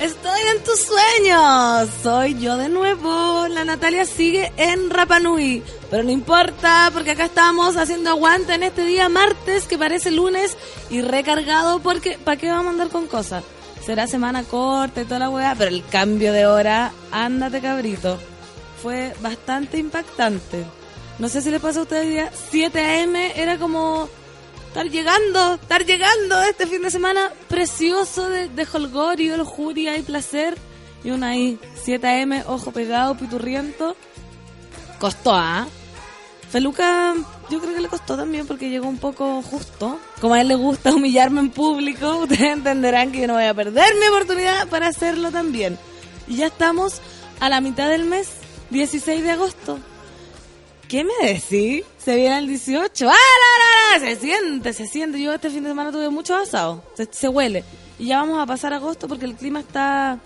Estoy 0.00 0.40
en 0.54 0.62
tus 0.62 0.78
sueños. 0.80 1.88
Soy 2.02 2.38
yo 2.38 2.58
de 2.58 2.68
nuevo. 2.68 3.48
La 3.48 3.64
Natalia 3.64 4.04
sigue 4.04 4.52
en 4.58 4.90
Rapanui. 4.90 5.62
Pero 5.90 6.02
no 6.02 6.10
importa, 6.10 6.90
porque 6.92 7.12
acá 7.12 7.24
estamos 7.24 7.76
haciendo 7.76 8.10
aguante 8.10 8.54
en 8.54 8.62
este 8.62 8.84
día 8.84 9.08
martes 9.08 9.64
que 9.64 9.78
parece 9.78 10.10
lunes 10.10 10.56
y 10.90 11.00
recargado 11.00 11.80
porque 11.80 12.18
¿para 12.22 12.36
qué 12.36 12.50
vamos 12.50 12.66
a 12.66 12.70
andar 12.70 12.88
con 12.88 13.06
cosas? 13.06 13.42
Será 13.84 14.06
semana 14.06 14.42
corta 14.42 15.00
y 15.00 15.04
toda 15.04 15.20
la 15.20 15.30
weá, 15.30 15.54
pero 15.56 15.70
el 15.70 15.84
cambio 15.86 16.32
de 16.32 16.46
hora, 16.46 16.92
ándate 17.10 17.60
cabrito. 17.60 18.18
Fue 18.82 19.14
bastante 19.20 19.78
impactante. 19.78 20.64
No 21.18 21.28
sé 21.28 21.40
si 21.40 21.50
le 21.50 21.60
pasa 21.60 21.78
a 21.80 21.82
ustedes 21.82 22.08
día, 22.08 22.30
7 22.50 22.78
a.m. 22.78 23.32
era 23.40 23.56
como 23.58 24.10
estar 24.76 24.90
llegando, 24.90 25.54
estar 25.54 25.86
llegando 25.86 26.42
este 26.42 26.66
fin 26.66 26.82
de 26.82 26.90
semana 26.90 27.32
precioso 27.48 28.28
de, 28.28 28.50
de 28.50 28.66
holgorio, 28.70 29.38
lujuria 29.38 29.96
y 29.96 30.02
placer. 30.02 30.58
Y 31.02 31.12
una 31.12 31.28
ahí, 31.28 31.58
7 31.82 32.06
a.m., 32.06 32.44
ojo 32.46 32.72
pegado, 32.72 33.16
piturriento. 33.16 33.96
Costó, 34.98 35.32
¿ah? 35.34 35.66
Feluca, 36.50 37.14
yo 37.48 37.58
creo 37.58 37.74
que 37.74 37.80
le 37.80 37.88
costó 37.88 38.18
también 38.18 38.46
porque 38.46 38.68
llegó 38.68 38.86
un 38.86 38.98
poco 38.98 39.40
justo. 39.40 39.98
Como 40.20 40.34
a 40.34 40.42
él 40.42 40.48
le 40.48 40.56
gusta 40.56 40.94
humillarme 40.94 41.40
en 41.40 41.48
público, 41.48 42.18
ustedes 42.24 42.42
entenderán 42.42 43.12
que 43.12 43.22
yo 43.22 43.28
no 43.28 43.34
voy 43.34 43.44
a 43.44 43.54
perder 43.54 43.94
mi 43.94 44.08
oportunidad 44.08 44.68
para 44.68 44.88
hacerlo 44.88 45.30
también. 45.30 45.78
Y 46.28 46.36
ya 46.36 46.48
estamos 46.48 47.00
a 47.40 47.48
la 47.48 47.62
mitad 47.62 47.88
del 47.88 48.04
mes, 48.04 48.28
16 48.68 49.22
de 49.22 49.30
agosto. 49.30 49.78
¿Qué 50.88 51.04
me 51.04 51.12
decís? 51.32 51.84
Se 51.98 52.14
viene 52.16 52.38
el 52.38 52.46
18. 52.46 53.08
¡Ah, 53.08 53.12
la, 53.12 53.98
la, 53.98 54.04
la! 54.06 54.14
Se 54.14 54.20
siente, 54.20 54.72
se 54.72 54.86
siente. 54.86 55.20
Yo 55.20 55.32
este 55.32 55.50
fin 55.50 55.62
de 55.64 55.70
semana 55.70 55.90
tuve 55.90 56.08
mucho 56.10 56.36
asado. 56.36 56.82
Se, 56.96 57.08
se 57.10 57.28
huele. 57.28 57.64
Y 57.98 58.06
ya 58.06 58.18
vamos 58.20 58.38
a 58.40 58.46
pasar 58.46 58.72
agosto 58.72 59.08
porque 59.08 59.24
el 59.24 59.34
clima 59.34 59.60
está 59.60 60.18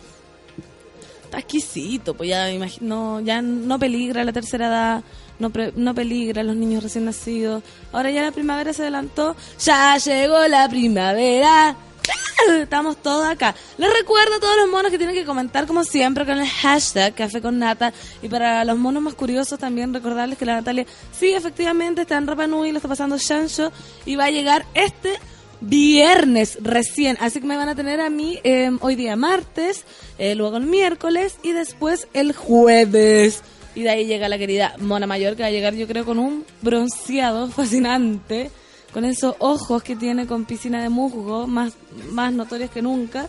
está 1.25 1.39
exquisito, 1.39 2.13
pues 2.15 2.29
ya 2.29 2.51
imagino, 2.51 3.21
ya 3.21 3.41
no 3.41 3.79
peligra 3.79 4.25
la 4.25 4.33
tercera 4.33 4.67
edad, 4.67 5.05
no, 5.39 5.51
pre- 5.51 5.73
no 5.77 5.95
peligra 5.95 6.43
los 6.43 6.57
niños 6.57 6.83
recién 6.83 7.05
nacidos. 7.05 7.63
Ahora 7.93 8.11
ya 8.11 8.23
la 8.23 8.33
primavera 8.33 8.73
se 8.73 8.83
adelantó, 8.83 9.37
ya 9.65 9.97
llegó 9.99 10.49
la 10.49 10.69
primavera. 10.69 11.77
Estamos 12.61 12.97
todos 12.97 13.27
acá. 13.27 13.55
Les 13.79 13.93
recuerdo 13.93 14.37
a 14.37 14.41
todos 14.41 14.57
los 14.57 14.69
monos 14.69 14.91
que 14.91 14.99
tienen 14.99 15.15
que 15.15 15.25
comentar 15.25 15.67
como 15.67 15.85
siempre 15.85 16.25
con 16.25 16.39
el 16.39 16.49
hashtag 16.49 17.15
Café 17.15 17.41
con 17.41 17.59
Nata. 17.59 17.93
Y 18.23 18.29
para 18.29 18.65
los 18.65 18.79
monos 18.79 19.03
más 19.03 19.15
curiosos 19.15 19.59
también 19.59 19.93
recordarles 19.93 20.39
que 20.39 20.47
la 20.47 20.55
Natalia 20.55 20.87
sí 21.13 21.33
efectivamente 21.33 22.03
está 22.03 22.17
en 22.17 22.27
Rapa 22.27 22.47
Nui, 22.47 22.73
lo 22.73 22.79
está 22.79 22.89
pasando 22.89 23.19
Shansho 23.19 23.73
y 24.07 24.17
va 24.17 24.27
a 24.27 24.31
llegar 24.31 24.67
este 24.75 25.19
viernes 25.61 26.59
recién. 26.63 27.17
Así 27.21 27.41
que 27.41 27.47
me 27.47 27.57
van 27.57 27.69
a 27.69 27.75
tener 27.75 28.01
a 28.01 28.11
mí 28.11 28.39
eh, 28.45 28.71
hoy 28.81 28.97
día 28.97 29.17
martes, 29.17 29.85
eh, 30.19 30.35
luego 30.35 30.57
el 30.57 30.65
miércoles 30.65 31.37
y 31.43 31.53
después 31.53 32.09
el 32.15 32.35
jueves. 32.35 33.43
Y 33.75 33.83
de 33.83 33.91
ahí 33.91 34.07
llega 34.07 34.29
la 34.29 34.39
querida 34.39 34.75
Mona 34.79 35.07
Mayor 35.07 35.37
que 35.37 35.43
va 35.43 35.49
a 35.49 35.53
llegar 35.53 35.75
yo 35.75 35.87
creo 35.87 36.05
con 36.05 36.19
un 36.19 36.45
bronceado 36.63 37.49
fascinante. 37.51 38.51
Con 38.93 39.05
esos 39.05 39.37
ojos 39.39 39.83
que 39.83 39.97
tiene 39.97 40.27
con 40.27 40.45
piscina 40.45 40.83
de 40.83 40.89
musgo, 40.89 41.47
más, 41.47 41.75
más 42.11 42.33
notorios 42.33 42.71
que 42.71 42.83
nunca. 42.83 43.29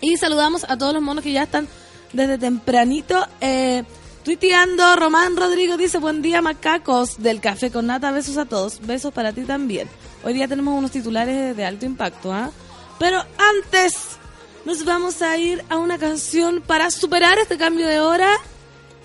Y 0.00 0.16
saludamos 0.16 0.64
a 0.68 0.76
todos 0.76 0.92
los 0.92 1.02
monos 1.02 1.24
que 1.24 1.32
ya 1.32 1.44
están 1.44 1.68
desde 2.12 2.38
tempranito 2.38 3.26
eh, 3.40 3.84
tuiteando. 4.24 4.96
Román 4.96 5.36
Rodrigo 5.36 5.76
dice, 5.76 5.98
buen 5.98 6.22
día 6.22 6.42
macacos 6.42 7.22
del 7.22 7.40
café 7.40 7.70
con 7.70 7.86
nata, 7.86 8.10
besos 8.10 8.36
a 8.36 8.44
todos, 8.44 8.80
besos 8.86 9.12
para 9.12 9.32
ti 9.32 9.42
también. 9.42 9.88
Hoy 10.24 10.34
día 10.34 10.48
tenemos 10.48 10.76
unos 10.76 10.90
titulares 10.90 11.56
de 11.56 11.64
alto 11.64 11.86
impacto, 11.86 12.32
¿ah? 12.32 12.50
Pero 12.98 13.24
antes 13.54 14.18
nos 14.64 14.84
vamos 14.84 15.22
a 15.22 15.36
ir 15.38 15.64
a 15.68 15.78
una 15.78 15.98
canción 15.98 16.62
para 16.64 16.90
superar 16.90 17.38
este 17.38 17.56
cambio 17.56 17.86
de 17.88 18.00
hora 18.00 18.30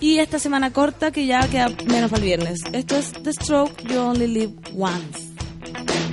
y 0.00 0.18
esta 0.18 0.38
semana 0.38 0.72
corta 0.72 1.10
que 1.10 1.26
ya 1.26 1.40
queda 1.48 1.68
menos 1.86 2.10
para 2.10 2.22
el 2.22 2.26
viernes. 2.26 2.60
Esto 2.72 2.96
es 2.96 3.12
The 3.12 3.32
Stroke, 3.32 3.82
You 3.88 3.98
Only 4.00 4.28
Live 4.28 4.54
Once. 4.78 5.27
thank 5.74 5.90
you 5.94 6.07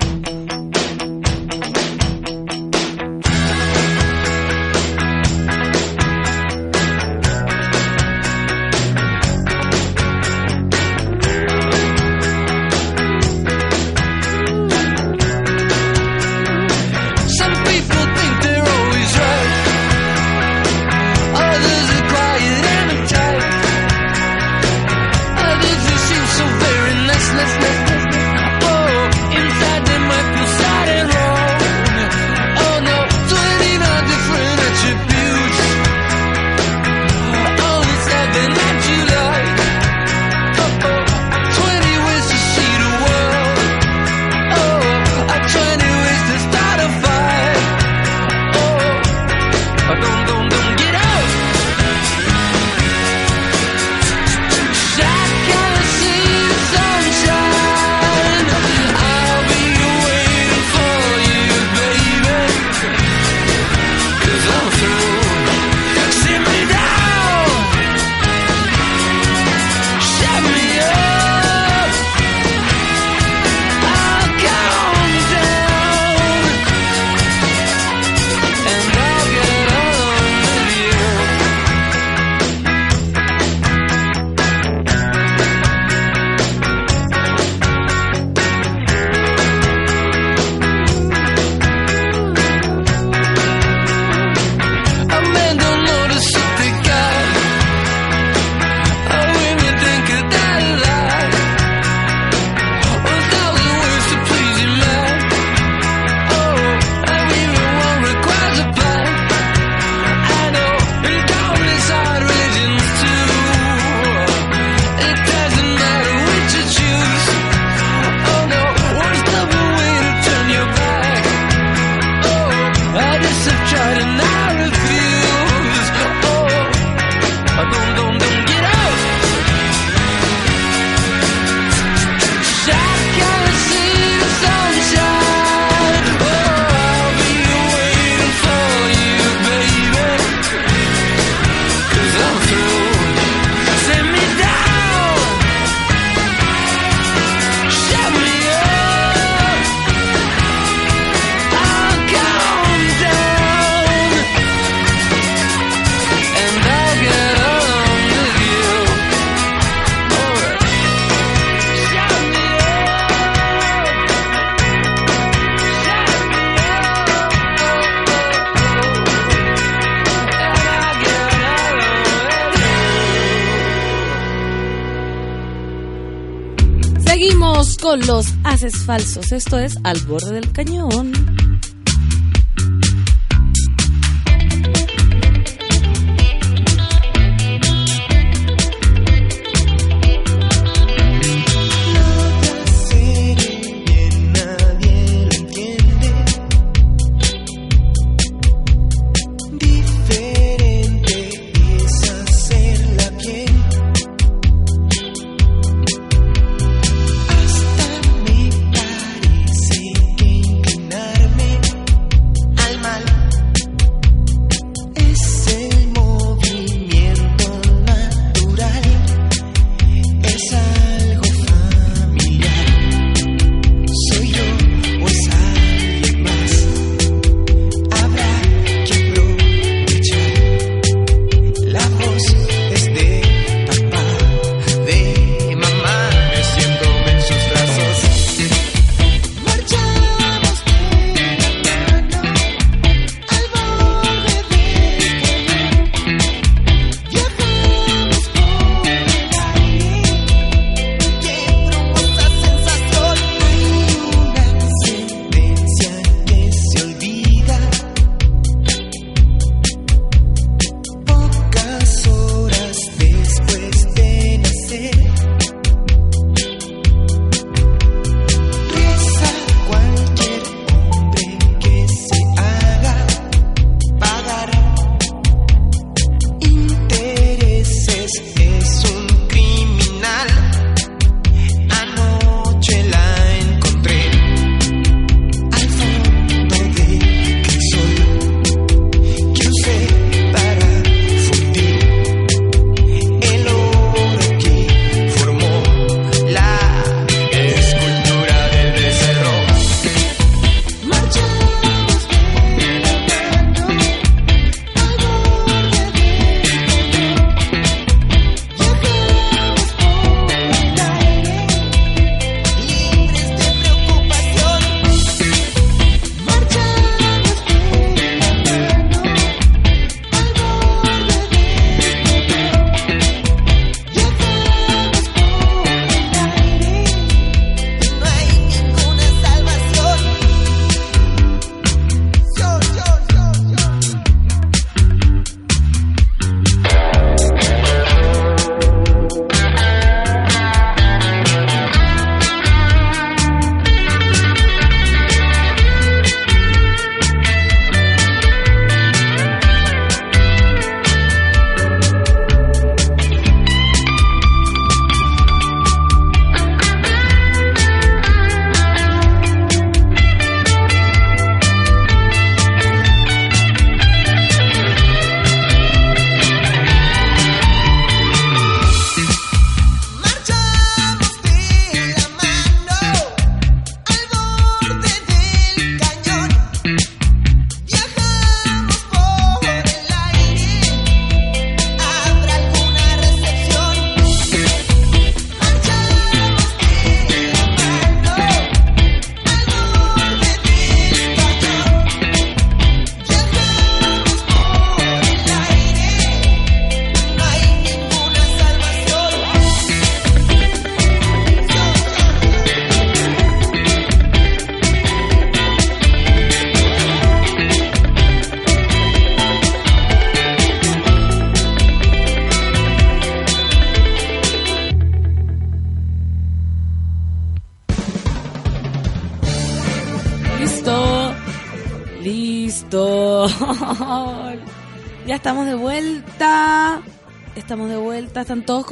los 177.96 178.34
haces 178.44 178.78
falsos. 178.78 179.32
Esto 179.32 179.60
es 179.60 179.78
al 179.84 180.00
borde 180.02 180.34
del 180.34 180.52
cañón. 180.52 181.14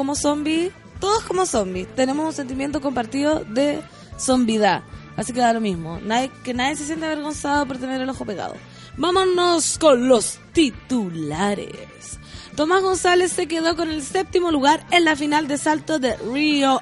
Como 0.04 0.16
zombies? 0.16 0.74
Todos 1.00 1.24
como 1.24 1.46
zombies. 1.46 1.88
Tenemos 1.96 2.26
un 2.26 2.34
sentimiento 2.34 2.82
compartido 2.82 3.46
de 3.46 3.82
zombidad. 4.20 4.84
Así 5.16 5.32
que 5.32 5.40
da 5.40 5.54
lo 5.54 5.62
mismo. 5.62 5.98
Nadie, 6.04 6.30
que 6.44 6.54
nadie 6.54 6.76
se 6.76 6.86
siente 6.86 7.06
avergonzado 7.06 7.66
por 7.66 7.78
tener 7.78 8.02
el 8.02 8.10
ojo 8.10 8.26
pegado. 8.26 8.54
Vámonos 8.98 9.78
con 9.78 10.10
los 10.10 10.40
titulares. 10.52 12.20
Tomás 12.58 12.82
González 12.82 13.32
se 13.32 13.48
quedó 13.48 13.78
con 13.78 13.90
el 13.90 14.04
séptimo 14.04 14.52
lugar 14.52 14.86
en 14.92 15.06
la 15.06 15.16
final 15.16 15.48
de 15.48 15.58
salto 15.58 16.00
de 16.00 16.18
Río 16.18 16.82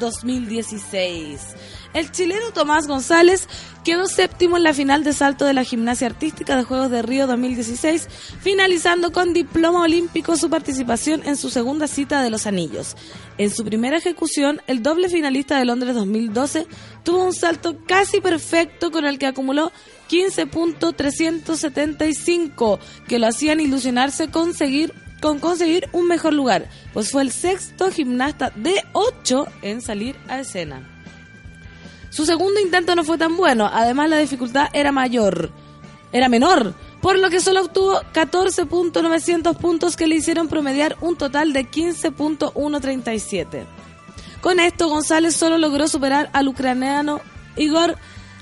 2016. 0.00 1.40
El 1.94 2.10
chileno 2.10 2.50
Tomás 2.52 2.88
González 2.88 3.48
quedó 3.84 4.06
séptimo 4.06 4.56
en 4.56 4.64
la 4.64 4.74
final 4.74 5.04
de 5.04 5.12
salto 5.12 5.44
de 5.44 5.54
la 5.54 5.64
gimnasia 5.64 6.08
artística 6.08 6.56
de 6.56 6.64
Juegos 6.64 6.90
de 6.90 7.02
Río 7.02 7.26
2016, 7.26 8.08
finalizando 8.46 9.10
con 9.10 9.32
diploma 9.32 9.82
olímpico 9.82 10.36
su 10.36 10.48
participación 10.48 11.22
en 11.24 11.36
su 11.36 11.50
segunda 11.50 11.88
cita 11.88 12.22
de 12.22 12.30
los 12.30 12.46
anillos. 12.46 12.94
En 13.38 13.50
su 13.50 13.64
primera 13.64 13.96
ejecución, 13.96 14.62
el 14.68 14.84
doble 14.84 15.08
finalista 15.08 15.58
de 15.58 15.64
Londres 15.64 15.96
2012 15.96 16.68
tuvo 17.02 17.24
un 17.24 17.32
salto 17.32 17.76
casi 17.88 18.20
perfecto 18.20 18.92
con 18.92 19.04
el 19.04 19.18
que 19.18 19.26
acumuló 19.26 19.72
15.375, 20.08 22.78
que 23.08 23.18
lo 23.18 23.26
hacían 23.26 23.58
ilusionarse 23.58 24.30
con 24.30 24.52
conseguir 25.40 25.88
un 25.90 26.06
mejor 26.06 26.32
lugar, 26.32 26.68
pues 26.92 27.10
fue 27.10 27.22
el 27.22 27.32
sexto 27.32 27.90
gimnasta 27.90 28.52
de 28.54 28.76
8 28.92 29.44
en 29.62 29.82
salir 29.82 30.14
a 30.28 30.38
escena. 30.38 30.88
Su 32.10 32.24
segundo 32.24 32.60
intento 32.60 32.94
no 32.94 33.02
fue 33.02 33.18
tan 33.18 33.36
bueno, 33.36 33.68
además 33.72 34.08
la 34.08 34.18
dificultad 34.18 34.68
era 34.72 34.92
mayor, 34.92 35.50
era 36.12 36.28
menor, 36.28 36.76
por 37.06 37.20
lo 37.20 37.30
que 37.30 37.38
solo 37.38 37.60
obtuvo 37.60 38.00
14.900 38.14 39.56
puntos 39.58 39.94
que 39.94 40.08
le 40.08 40.16
hicieron 40.16 40.48
promediar 40.48 40.96
un 41.00 41.16
total 41.16 41.52
de 41.52 41.70
15.137. 41.70 43.64
Con 44.40 44.58
esto, 44.58 44.88
González 44.88 45.36
solo 45.36 45.56
logró 45.56 45.86
superar 45.86 46.30
al 46.32 46.48
ucraniano 46.48 47.20
Igor 47.56 47.94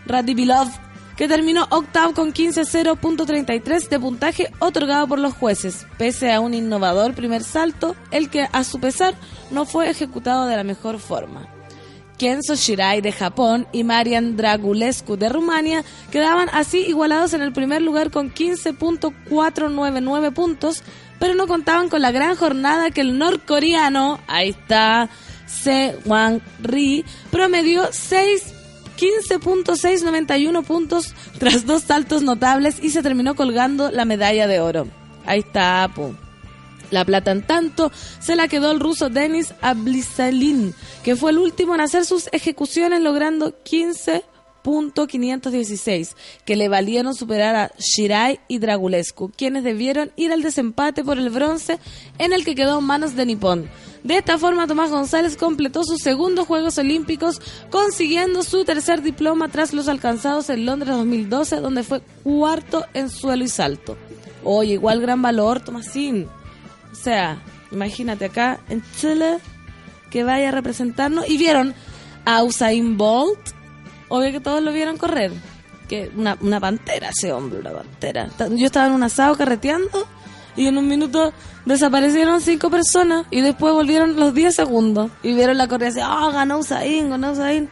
Radivilov, 0.07 0.69
que 1.15 1.29
terminó 1.29 1.67
octavo 1.69 2.15
con 2.15 2.33
15.0.33 2.33 3.87
de 3.87 4.01
puntaje 4.01 4.51
otorgado 4.61 5.09
por 5.09 5.19
los 5.19 5.35
jueces, 5.35 5.87
pese 5.99 6.33
a 6.33 6.41
un 6.41 6.55
innovador 6.55 7.13
primer 7.13 7.45
salto, 7.45 7.95
el 8.13 8.31
que 8.31 8.49
a 8.51 8.65
su 8.65 8.81
pesar 8.81 9.15
no 9.51 9.67
fue 9.67 9.91
ejecutado 9.91 10.47
de 10.47 10.57
la 10.57 10.65
mejor 10.65 11.01
forma. 11.01 11.54
Kenzo 12.19 12.55
Shirai 12.55 13.01
de 13.01 13.13
Japón 13.13 13.67
y 13.73 13.85
Marian 13.85 14.37
Dragulescu 14.37 15.17
de 15.17 15.29
Rumania 15.29 15.85
quedaban 16.11 16.49
así 16.53 16.79
igualados 16.79 17.35
en 17.35 17.43
el 17.43 17.53
primer 17.53 17.83
lugar 17.83 18.11
con 18.11 18.33
15.499 18.33 20.33
puntos, 20.33 20.83
pero 21.19 21.35
no 21.35 21.47
contaban 21.47 21.89
con 21.89 22.03
la 22.03 22.13
gran 22.13 22.37
jornada 22.37 22.91
que 22.91 23.01
el 23.01 23.19
norcoreano, 23.19 24.21
ahí 24.27 24.51
está, 24.51 25.09
Se 25.47 25.97
Wang 26.05 26.41
Ri, 26.63 27.05
promedió 27.31 27.89
6 27.91 28.55
15.691 28.97 30.65
puntos 30.65 31.15
tras 31.39 31.67
dos 31.67 31.83
saltos 31.83 32.23
notables 32.23 32.83
y 32.83 32.91
se 32.91 33.03
terminó 33.03 33.35
colgando 33.35 33.91
la 33.91 34.05
medalla 34.05 34.47
de 34.47 34.61
oro. 34.61 34.87
Ahí 35.27 35.41
está. 35.41 35.91
La 36.91 37.05
plata 37.05 37.31
en 37.33 37.47
tanto 37.47 37.93
se 38.21 38.37
la 38.37 38.49
quedó 38.49 38.71
el 38.71 38.81
ruso 38.81 39.11
Denis 39.11 39.53
Ablisalin, 39.61 40.75
que 41.03 41.17
fue 41.17 41.31
el 41.31 41.39
último 41.39 41.75
en 41.75 41.81
hacer 41.81 42.05
sus 42.05 42.29
ejecuciones 42.33 43.01
logrando 43.01 43.55
15.516, 43.65 46.15
que 46.45 46.57
le 46.57 46.69
valieron 46.69 47.15
superar 47.15 47.57
a 47.57 47.73
Shirai 47.79 48.41
y 48.49 48.59
Dragulescu, 48.59 49.33
quienes 49.37 49.65
debieron 49.65 50.13
ir 50.17 50.33
al 50.33 50.43
desempate 50.43 51.03
por 51.05 51.19
el 51.19 51.31
bronce 51.31 51.79
en 52.19 52.33
el 52.33 52.45
que 52.45 52.55
quedó 52.55 52.79
en 52.79 52.85
manos 52.85 53.17
de 53.17 53.27
Nippon. 53.27 53.69
De 54.05 54.19
esta 54.19 54.37
forma, 54.37 54.67
Tomás 54.67 54.91
González 54.91 55.39
completó 55.39 55.83
sus 55.83 56.03
segundos 56.03 56.47
Juegos 56.47 56.77
Olímpicos, 56.77 57.41
consiguiendo 57.71 58.43
su 58.43 58.67
tercer 58.67 59.01
diploma 59.01 59.49
tras 59.49 59.73
los 59.73 59.89
alcanzados 59.89 60.51
en 60.51 60.67
Londres 60.67 60.95
2012, 60.95 61.57
donde 61.57 61.85
fue 61.85 62.03
cuarto 62.23 62.85
en 62.93 63.09
suelo 63.09 63.45
y 63.45 63.49
salto. 63.49 63.97
Oye, 64.45 64.75
igual 64.75 65.01
gran 65.01 65.23
valor, 65.23 65.61
Tomasín. 65.61 66.29
O 67.05 67.11
sea, 67.13 67.37
imagínate 67.71 68.25
acá 68.25 68.61
en 68.71 68.83
Chile 68.97 69.37
que 70.09 70.25
vaya 70.25 70.49
a 70.49 70.53
representarnos. 70.53 71.29
Y 71.29 71.37
vieron 71.37 71.75
a 72.25 72.43
Usain 72.43 72.97
Bolt. 72.97 73.39
Obvio 74.09 74.33
que 74.33 74.41
todos 74.41 74.63
lo 74.63 74.73
vieron 74.73 74.97
correr. 74.97 75.31
Que 75.87 76.11
una, 76.17 76.61
pantera 76.61 77.11
ese 77.11 77.31
hombre, 77.31 77.59
una 77.59 77.73
pantera. 77.73 78.31
Yo 78.53 78.65
estaba 78.65 78.87
en 78.87 78.95
un 78.95 79.03
asado 79.03 79.37
carreteando 79.37 80.09
y 80.57 80.67
en 80.67 80.79
un 80.79 80.89
minuto 80.89 81.35
desaparecieron 81.67 82.41
cinco 82.41 82.71
personas 82.71 83.27
y 83.31 83.43
después 83.43 83.75
volvieron 83.75 84.17
los 84.17 84.33
10 84.33 84.55
segundos 84.55 85.11
y 85.23 85.35
vieron 85.35 85.59
la 85.59 85.69
corrida 85.69 85.89
decían, 85.89 86.09
ah, 86.11 86.31
ganó 86.33 86.61
Usain, 86.61 87.11
ganó 87.11 87.33
Usain. 87.33 87.69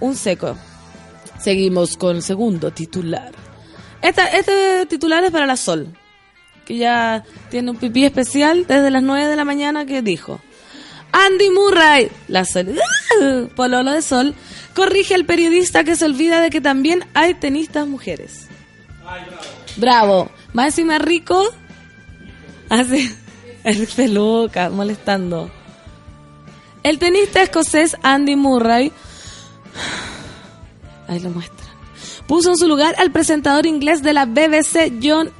Un 0.00 0.16
seco. 0.16 0.56
Seguimos 1.38 1.96
con 1.96 2.16
el 2.16 2.22
segundo 2.24 2.72
titular. 2.72 3.30
Este 4.02 4.86
titular 4.86 5.22
es 5.22 5.30
para 5.30 5.46
la 5.46 5.56
Sol, 5.56 5.94
que 6.68 6.76
ya 6.76 7.24
tiene 7.48 7.70
un 7.70 7.78
pipí 7.78 8.04
especial 8.04 8.66
desde 8.66 8.90
las 8.90 9.02
9 9.02 9.26
de 9.26 9.36
la 9.36 9.46
mañana 9.46 9.86
que 9.86 10.02
dijo. 10.02 10.38
Andy 11.12 11.48
Murray, 11.48 12.10
la 12.28 12.44
Sol, 12.44 12.78
pololo 13.56 13.90
de 13.92 14.02
Sol, 14.02 14.34
corrige 14.74 15.14
al 15.14 15.24
periodista 15.24 15.82
que 15.82 15.96
se 15.96 16.04
olvida 16.04 16.42
de 16.42 16.50
que 16.50 16.60
también 16.60 17.06
hay 17.14 17.32
tenistas 17.32 17.86
mujeres. 17.86 18.48
bravo. 19.76 20.30
Más 20.52 20.66
encima 20.66 20.98
rico, 20.98 21.42
hace 22.68 23.16
el 23.64 23.86
peluca, 23.86 24.68
molestando. 24.68 25.50
El 26.82 26.98
tenista 26.98 27.40
escocés 27.40 27.96
Andy 28.02 28.36
Murray, 28.36 28.92
ahí 31.08 31.18
lo 31.20 31.30
muestran, 31.30 31.70
puso 32.26 32.50
en 32.50 32.58
su 32.58 32.68
lugar 32.68 32.94
al 32.98 33.10
presentador 33.10 33.64
inglés 33.64 34.02
de 34.02 34.12
la 34.12 34.26
BBC 34.26 34.92
John 35.02 35.32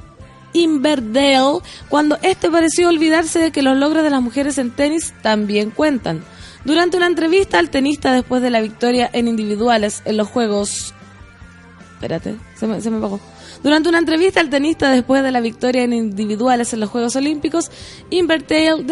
Inverdale 0.53 1.59
cuando 1.89 2.17
este 2.21 2.49
pareció 2.49 2.89
olvidarse 2.89 3.39
de 3.39 3.51
que 3.51 3.61
los 3.61 3.77
logros 3.77 4.03
de 4.03 4.09
las 4.09 4.21
mujeres 4.21 4.57
en 4.57 4.71
tenis 4.71 5.13
también 5.21 5.71
cuentan. 5.71 6.23
Durante 6.65 6.97
una 6.97 7.07
entrevista 7.07 7.59
al 7.59 7.69
tenista 7.69 8.11
después 8.11 8.41
de 8.41 8.49
la 8.49 8.61
victoria 8.61 9.09
en 9.13 9.27
individuales 9.27 10.01
en 10.05 10.17
los 10.17 10.27
Juegos... 10.27 10.93
Espérate, 11.93 12.35
se 12.55 12.67
me, 12.67 12.81
se 12.81 12.89
me. 12.89 12.99
Durante 13.63 13.89
una 13.89 13.97
entrevista 13.97 14.39
al 14.39 14.49
tenista 14.49 14.89
después 14.89 15.21
de 15.21 15.31
la 15.31 15.41
victoria 15.41 15.83
en 15.83 15.93
individuales 15.93 16.73
en 16.73 16.79
los 16.79 16.89
Juegos 16.89 17.15
Olímpicos, 17.15 17.71
Inverdale 18.09 18.85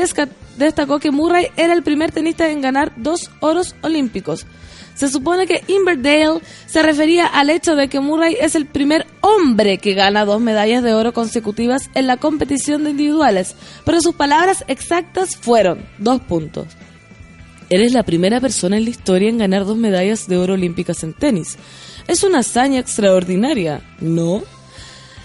destacó 0.57 0.99
que 0.99 1.11
Murray 1.11 1.47
era 1.55 1.73
el 1.73 1.83
primer 1.83 2.11
tenista 2.11 2.49
en 2.49 2.61
ganar 2.61 2.91
dos 2.97 3.31
oros 3.39 3.75
olímpicos. 3.81 4.45
Se 4.97 5.09
supone 5.09 5.45
que 5.45 5.63
Inverdale 5.67 6.41
se 6.65 6.81
refería 6.81 7.27
al 7.27 7.51
hecho 7.51 7.75
de 7.75 7.87
que 7.87 7.99
Murray 7.99 8.35
es 8.41 8.55
el 8.55 8.65
primer 8.65 9.05
hombre 9.21 9.77
que 9.77 9.93
gana 9.93 10.25
dos 10.25 10.41
medallas 10.41 10.83
de 10.83 10.95
oro 10.95 11.13
consecutivas 11.13 11.91
en 11.93 12.07
la 12.07 12.17
competición 12.17 12.83
de 12.83 12.89
individuales, 12.89 13.55
pero 13.85 14.01
sus 14.01 14.15
palabras 14.15 14.65
exactas 14.67 15.37
fueron 15.37 15.85
dos 15.99 16.19
puntos. 16.21 16.65
Eres 17.69 17.93
la 17.93 18.01
primera 18.01 18.41
persona 18.41 18.77
en 18.77 18.85
la 18.85 18.89
historia 18.89 19.29
en 19.29 19.37
ganar 19.37 19.65
dos 19.65 19.77
medallas 19.77 20.27
de 20.27 20.37
oro 20.37 20.55
olímpicas 20.55 21.03
en 21.03 21.13
tenis. 21.13 21.57
Es 22.07 22.23
una 22.23 22.39
hazaña 22.39 22.79
extraordinaria, 22.79 23.81
¿no? 23.99 24.41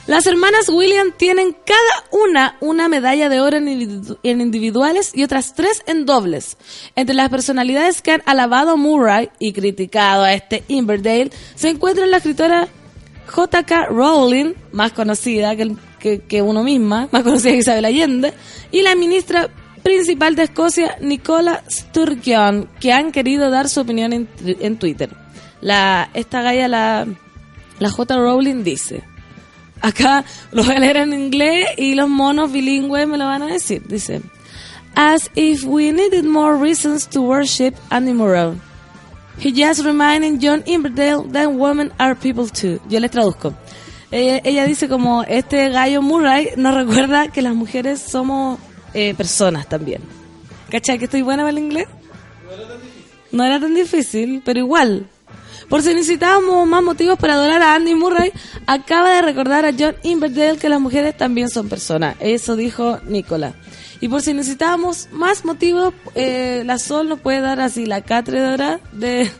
Las 0.06 0.26
hermanas 0.26 0.68
Williams 0.68 1.16
tienen 1.16 1.52
cada 1.64 2.22
una 2.24 2.56
una 2.60 2.88
medalla 2.88 3.28
de 3.28 3.40
oro 3.40 3.58
en, 3.58 3.66
individu- 3.68 4.18
en 4.24 4.40
individuales 4.40 5.12
y 5.14 5.22
otras 5.22 5.54
tres 5.54 5.82
en 5.86 6.06
dobles. 6.06 6.56
Entre 6.96 7.14
las 7.14 7.28
personalidades 7.30 8.02
que 8.02 8.12
han 8.12 8.22
alabado 8.26 8.72
a 8.72 8.76
Murray 8.76 9.30
y 9.38 9.52
criticado 9.52 10.24
a 10.24 10.32
este 10.34 10.64
Inverdale 10.66 11.30
se 11.54 11.68
encuentran 11.68 12.10
la 12.10 12.16
escritora 12.16 12.68
J.K. 13.28 13.86
Rowling, 13.86 14.54
más 14.72 14.92
conocida 14.92 15.54
que, 15.56 16.20
que 16.20 16.42
uno 16.42 16.64
misma, 16.64 17.08
más 17.12 17.22
conocida 17.22 17.52
que 17.52 17.58
Isabel 17.58 17.84
Allende, 17.84 18.34
y 18.72 18.82
la 18.82 18.96
ministra 18.96 19.48
principal 19.84 20.34
de 20.34 20.42
Escocia, 20.44 20.96
Nicola 21.00 21.62
Sturgeon, 21.70 22.68
que 22.80 22.92
han 22.92 23.12
querido 23.12 23.50
dar 23.50 23.68
su 23.68 23.80
opinión 23.80 24.12
en, 24.12 24.28
en 24.44 24.78
Twitter. 24.78 25.10
La, 25.60 26.10
esta 26.14 26.42
galla, 26.42 26.66
la, 26.66 27.06
la 27.78 27.90
J. 27.90 28.16
Rowling 28.16 28.64
dice, 28.64 29.04
acá 29.82 30.24
lo 30.52 30.64
voy 30.64 30.76
a 30.76 30.78
leer 30.78 30.96
en 30.96 31.12
inglés 31.12 31.66
y 31.76 31.94
los 31.94 32.08
monos 32.08 32.50
bilingües 32.52 33.06
me 33.06 33.18
lo 33.18 33.26
van 33.26 33.42
a 33.42 33.46
decir, 33.46 33.82
dice, 33.86 34.22
As 34.94 35.30
if 35.34 35.64
we 35.64 35.90
needed 35.90 36.24
more 36.24 36.56
reasons 36.56 37.06
to 37.08 37.22
worship 37.22 37.74
Andy 37.90 38.12
Murray. 38.12 38.58
He 39.38 39.50
just 39.50 39.84
reminding 39.84 40.38
John 40.38 40.62
Inverdale 40.66 41.22
that 41.32 41.50
women 41.50 41.92
are 41.98 42.14
people 42.14 42.46
too. 42.46 42.78
Yo 42.88 43.00
les 43.00 43.10
traduzco. 43.10 43.54
Ella, 44.10 44.42
ella 44.44 44.66
dice 44.66 44.88
como 44.88 45.22
este 45.22 45.70
gallo 45.70 46.02
Murray 46.02 46.50
nos 46.56 46.74
recuerda 46.74 47.28
que 47.28 47.40
las 47.40 47.54
mujeres 47.54 48.00
somos 48.00 48.58
eh, 48.92 49.14
personas 49.14 49.66
también. 49.66 50.02
¿Cachai 50.70 50.98
que 50.98 51.06
estoy 51.06 51.22
buena 51.22 51.42
para 51.42 51.50
el 51.50 51.58
inglés? 51.58 51.86
No 53.30 53.44
era 53.44 53.58
tan 53.58 53.74
difícil, 53.74 54.42
pero 54.44 54.58
igual. 54.58 55.06
Por 55.72 55.80
si 55.80 55.94
necesitábamos 55.94 56.68
más 56.68 56.82
motivos 56.82 57.18
para 57.18 57.32
adorar 57.32 57.62
a 57.62 57.74
Andy 57.74 57.94
Murray, 57.94 58.30
acaba 58.66 59.14
de 59.14 59.22
recordar 59.22 59.64
a 59.64 59.72
John 59.72 59.96
Inverdale 60.02 60.58
que 60.58 60.68
las 60.68 60.78
mujeres 60.78 61.16
también 61.16 61.48
son 61.48 61.70
personas. 61.70 62.14
Eso 62.20 62.56
dijo 62.56 62.98
Nicola. 63.06 63.54
Y 63.98 64.08
por 64.08 64.20
si 64.20 64.34
necesitábamos 64.34 65.08
más 65.12 65.46
motivos, 65.46 65.94
eh, 66.14 66.62
la 66.66 66.78
Sol 66.78 67.08
nos 67.08 67.20
puede 67.20 67.40
dar 67.40 67.58
así 67.58 67.86
la 67.86 68.02
cátedra 68.02 68.80
de, 68.92 69.30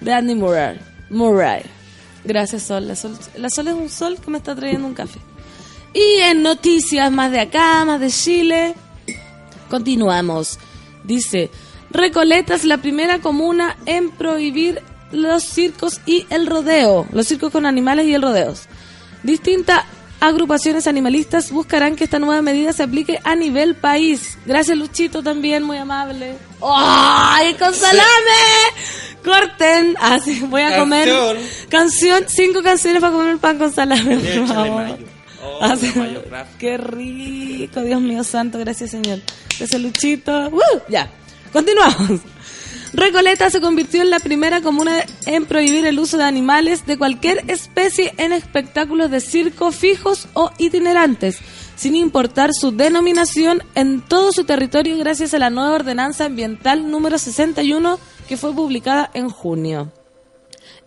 de 0.00 0.12
Andy 0.14 0.36
Murray. 0.36 0.80
Murray. 1.10 1.64
Gracias, 2.24 2.62
Sol. 2.62 2.88
La, 2.88 2.96
Sol. 2.96 3.18
la 3.36 3.50
Sol 3.50 3.68
es 3.68 3.74
un 3.74 3.90
sol 3.90 4.16
que 4.24 4.30
me 4.30 4.38
está 4.38 4.56
trayendo 4.56 4.86
un 4.86 4.94
café. 4.94 5.18
Y 5.92 6.22
en 6.22 6.42
noticias 6.42 7.12
más 7.12 7.30
de 7.30 7.40
acá, 7.40 7.84
más 7.84 8.00
de 8.00 8.08
Chile, 8.08 8.74
continuamos. 9.68 10.58
Dice, 11.04 11.50
Recoleta 11.90 12.54
es 12.54 12.64
la 12.64 12.78
primera 12.78 13.20
comuna 13.20 13.76
en 13.84 14.10
prohibir 14.10 14.80
los 15.12 15.44
circos 15.44 16.00
y 16.06 16.26
el 16.30 16.46
rodeo, 16.46 17.06
los 17.12 17.26
circos 17.26 17.52
con 17.52 17.66
animales 17.66 18.06
y 18.06 18.14
el 18.14 18.22
rodeos. 18.22 18.62
Distintas 19.22 19.84
agrupaciones 20.20 20.86
animalistas 20.86 21.50
buscarán 21.50 21.96
que 21.96 22.04
esta 22.04 22.18
nueva 22.18 22.42
medida 22.42 22.72
se 22.72 22.82
aplique 22.82 23.18
a 23.24 23.34
nivel 23.34 23.74
país. 23.74 24.38
Gracias 24.46 24.76
Luchito 24.76 25.22
también, 25.22 25.62
muy 25.62 25.76
amable. 25.76 26.34
¡Ay, 26.62 27.54
con 27.54 27.72
salame! 27.74 28.04
Corten. 29.24 29.96
Así, 30.00 30.40
voy 30.40 30.62
a 30.62 30.78
comer. 30.78 31.08
Canción. 31.68 32.24
Cinco 32.28 32.62
canciones 32.62 33.00
para 33.00 33.12
comer 33.12 33.30
el 33.30 33.38
pan 33.38 33.58
con 33.58 33.72
salame, 33.72 34.16
por 34.16 34.46
favor. 34.48 34.98
Oh, 35.40 35.60
craft. 36.28 36.56
Qué 36.58 36.76
rico, 36.76 37.80
Dios 37.82 38.00
mío 38.00 38.24
santo, 38.24 38.58
gracias 38.58 38.90
Señor. 38.90 39.20
Gracias 39.58 39.80
Luchito. 39.80 40.50
Ya, 40.88 41.10
continuamos. 41.52 42.20
Recoleta 42.92 43.50
se 43.50 43.60
convirtió 43.60 44.02
en 44.02 44.10
la 44.10 44.18
primera 44.18 44.62
comuna 44.62 45.04
en 45.26 45.44
prohibir 45.44 45.86
el 45.86 45.98
uso 45.98 46.16
de 46.16 46.24
animales 46.24 46.86
de 46.86 46.96
cualquier 46.96 47.44
especie 47.48 48.14
en 48.16 48.32
espectáculos 48.32 49.10
de 49.10 49.20
circo 49.20 49.72
fijos 49.72 50.28
o 50.32 50.50
itinerantes, 50.58 51.38
sin 51.76 51.96
importar 51.96 52.50
su 52.52 52.70
denominación 52.72 53.62
en 53.74 54.00
todo 54.00 54.32
su 54.32 54.44
territorio 54.44 54.96
gracias 54.96 55.34
a 55.34 55.38
la 55.38 55.50
nueva 55.50 55.74
ordenanza 55.74 56.24
ambiental 56.24 56.90
número 56.90 57.18
61 57.18 57.98
que 58.26 58.36
fue 58.36 58.54
publicada 58.54 59.10
en 59.14 59.28
junio 59.28 59.92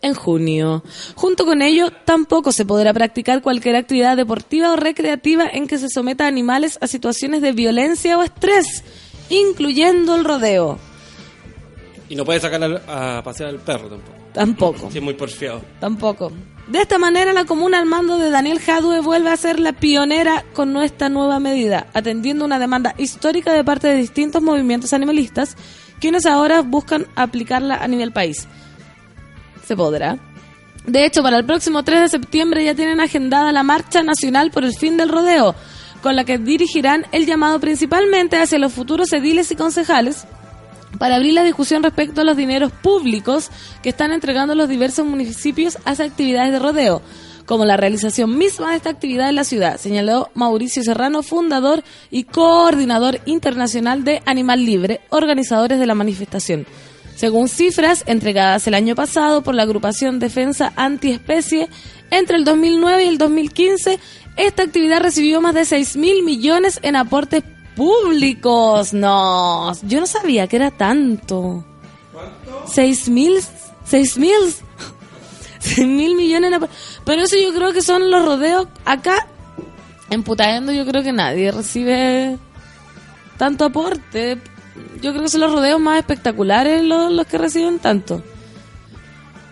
en 0.01 0.15
junio. 0.15 0.84
Junto 1.13 1.46
con 1.46 1.62
ello, 1.62 1.91
tampoco 2.05 2.51
se 2.51 2.65
podrá 2.65 2.91
practicar 2.91 3.43
cualquier 3.43 3.75
actividad 3.75 4.17
deportiva 4.17 4.72
o 4.72 4.75
recreativa 4.75 5.48
en 5.48 5.67
que 5.67 5.77
se 5.77 5.89
someta 5.89 6.25
a 6.25 6.27
animales 6.27 6.79
a 6.81 6.88
situaciones 6.88 7.43
de 7.43 7.51
violencia 7.51 8.17
o 8.17 8.24
estrés, 8.24 8.84
incluyendo 9.29 10.15
el 10.15 10.25
rodeo. 10.25 10.79
Y 12.12 12.15
no 12.15 12.25
puede 12.25 12.39
sacar 12.41 12.62
al- 12.62 12.82
a 12.88 13.22
pasear 13.24 13.50
al 13.50 13.60
perro 13.60 13.88
tampoco. 13.89 14.18
Tampoco. 14.34 14.89
Es 14.94 15.01
muy 15.01 15.13
porfiado. 15.13 15.62
Tampoco. 15.80 16.32
De 16.68 16.80
esta 16.82 16.98
manera, 16.98 17.34
la 17.34 17.46
comuna 17.46 17.80
al 17.80 17.86
mando 17.86 18.18
de 18.18 18.30
Daniel 18.30 18.60
Jadue 18.60 19.00
vuelve 19.01 19.30
a 19.30 19.38
ser 19.38 19.60
la 19.60 19.74
pionera 19.74 20.44
con 20.53 20.74
nuestra 20.74 21.10
nueva 21.10 21.39
medida, 21.39 21.88
atendiendo 21.94 22.46
una 22.46 22.60
demanda 22.60 22.94
histórica 22.98 23.53
de 23.53 23.63
parte 23.63 23.88
de 23.88 23.96
distintos 23.96 24.41
movimientos 24.41 24.94
animalistas, 24.94 25.56
quienes 26.00 26.25
ahora 26.25 26.62
buscan 26.62 27.08
aplicarla 27.15 27.75
a 27.75 27.88
nivel 27.88 28.12
país. 28.12 28.48
Se 29.65 29.75
podrá. 29.75 30.18
De 30.86 31.06
hecho, 31.06 31.22
para 31.24 31.38
el 31.38 31.46
próximo 31.46 31.84
3 31.84 32.01
de 32.01 32.10
septiembre 32.10 32.63
ya 32.65 32.75
tienen 32.75 33.00
agendada 33.00 33.51
la 33.51 33.63
Marcha 33.63 34.01
Nacional 34.03 34.51
por 34.51 34.63
el 34.63 34.74
Fin 34.75 34.98
del 34.98 35.10
Rodeo, 35.10 35.56
con 36.01 36.15
la 36.15 36.24
que 36.25 36.38
dirigirán 36.38 37.06
el 37.12 37.25
llamado 37.25 37.60
principalmente 37.60 38.38
hacia 38.38 38.58
los 38.60 38.74
futuros 38.74 39.12
ediles 39.13 39.51
y 39.51 39.56
concejales, 39.56 40.25
para 40.98 41.15
abrir 41.15 41.33
la 41.33 41.43
discusión 41.43 41.83
respecto 41.83 42.21
a 42.21 42.24
los 42.24 42.38
dineros 42.38 42.72
públicos 42.72 43.50
que 43.81 43.89
están 43.89 44.11
entregando 44.11 44.55
los 44.55 44.70
diversos 44.70 45.05
municipios 45.05 45.77
hacia 45.85 46.05
actividades 46.05 46.51
de 46.51 46.59
rodeo, 46.59 47.01
como 47.46 47.66
la 47.66 47.77
realización 47.77 48.37
misma 48.37 48.72
de 48.72 48.77
esta 48.77 48.89
actividad 48.89 49.29
en 49.29 49.35
la 49.35 49.44
ciudad, 49.44 49.77
señaló 49.77 50.29
Mauricio 50.35 50.83
Serrano, 50.83 51.24
fundador 51.24 51.83
y 52.09 52.24
coordinador 52.24 53.20
internacional 53.25 54.03
de 54.03 54.22
Animal 54.25 54.66
Libre, 54.66 55.01
organizadores 55.09 55.79
de 55.79 55.85
la 55.85 55.96
manifestación. 55.96 56.66
Según 57.16 57.50
cifras 57.50 58.03
entregadas 58.07 58.66
el 58.68 58.74
año 58.74 58.96
pasado 58.96 59.44
por 59.44 59.53
la 59.53 59.63
agrupación 59.63 60.20
Defensa 60.20 60.74
Antiespecie, 60.75 61.70
entre 62.09 62.37
el 62.37 62.46
2009 62.46 63.03
y 63.03 63.07
el 63.07 63.18
2015, 63.18 64.00
esta 64.37 64.63
actividad 64.63 65.01
recibió 65.01 65.42
más 65.42 65.53
de 65.53 65.66
6 65.66 65.98
mil 65.98 66.24
millones 66.24 66.79
en 66.83 66.96
aportes 66.96 67.44
públicos. 67.75 68.94
No, 68.94 69.72
yo 69.84 70.00
no 70.00 70.05
sabía 70.07 70.48
que 70.48 70.55
era 70.57 70.72
tanto. 70.72 71.64
¿Cuánto? 72.12 72.64
6 72.68 73.10
mil, 73.10 73.40
6 73.86 74.18
mil, 74.18 74.36
6 75.60 75.88
mil 75.88 76.16
millones. 76.16 76.51
apor- 76.53 76.70
Pero 77.05 77.22
eso 77.24 77.36
yo 77.38 77.53
creo 77.53 77.74
que 77.74 77.81
son 77.81 78.10
los 78.12 78.25
rodeos. 78.25 78.68
Acá, 78.86 79.27
en 80.10 80.24
Putaendo, 80.24 80.72
yo 80.72 80.86
creo 80.86 81.03
que 81.03 81.14
nadie 81.14 81.51
recibe 81.51 82.38
tanto 83.38 83.66
aporte. 83.66 84.38
Yo 85.01 85.12
creo 85.12 85.24
que 85.24 85.29
son 85.29 85.42
los 85.42 85.51
rodeos 85.51 85.79
más 85.79 85.98
espectaculares 86.00 86.84
los, 86.84 87.12
los 87.12 87.25
que 87.27 87.38
reciben 87.38 87.79
tanto. 87.79 88.22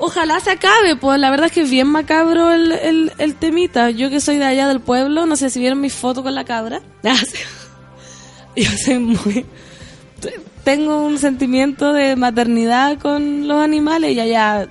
Ojalá 0.01 0.39
se 0.39 0.51
acabe, 0.51 0.95
pues 0.95 1.19
la 1.19 1.29
verdad 1.29 1.47
es 1.47 1.51
que 1.51 1.61
es 1.61 1.69
bien 1.69 1.87
macabro 1.87 2.53
el, 2.53 2.71
el, 2.71 3.11
el 3.17 3.35
temita. 3.35 3.89
Yo 3.89 4.09
que 4.09 4.21
soy 4.21 4.37
de 4.37 4.45
allá 4.45 4.67
del 4.69 4.79
pueblo, 4.79 5.25
no 5.25 5.35
sé 5.35 5.49
si 5.49 5.59
vieron 5.59 5.81
mi 5.81 5.89
foto 5.89 6.23
con 6.23 6.35
la 6.35 6.45
cabra. 6.45 6.81
Ah. 8.59 8.63
Yo 8.71 8.77
soy 8.77 8.99
muy... 8.99 9.45
Tengo 10.63 10.99
un 10.99 11.17
sentimiento 11.17 11.93
de 11.93 12.15
maternidad 12.15 12.99
con 12.99 13.47
los 13.47 13.61
animales 13.61 14.11
y 14.15 14.19
allá... 14.19 14.67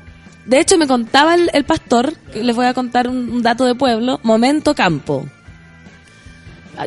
De 0.46 0.60
hecho, 0.60 0.78
me 0.78 0.86
contaba 0.86 1.34
el, 1.34 1.64
pastor, 1.64 2.14
que 2.32 2.42
les 2.42 2.56
voy 2.56 2.64
a 2.64 2.72
contar 2.72 3.06
un, 3.06 3.42
dato 3.42 3.66
de 3.66 3.74
pueblo, 3.74 4.18
momento 4.22 4.74
campo. 4.74 5.26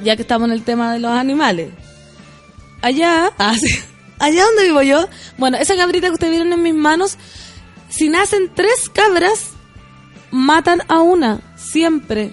Ya 0.03 0.15
que 0.15 0.23
estamos 0.23 0.47
en 0.47 0.53
el 0.53 0.63
tema 0.63 0.93
de 0.93 0.99
los 0.99 1.11
animales. 1.11 1.69
Allá, 2.81 3.31
ah, 3.37 3.53
allá 4.17 4.45
donde 4.45 4.63
vivo 4.63 4.81
yo, 4.81 5.07
bueno, 5.37 5.57
esa 5.57 5.75
cabrita 5.75 6.07
que 6.07 6.13
ustedes 6.13 6.31
vieron 6.31 6.53
en 6.53 6.63
mis 6.63 6.73
manos, 6.73 7.17
si 7.89 8.09
nacen 8.09 8.49
tres 8.55 8.89
cabras, 8.89 9.51
matan 10.31 10.81
a 10.87 11.01
una, 11.01 11.41
siempre. 11.55 12.31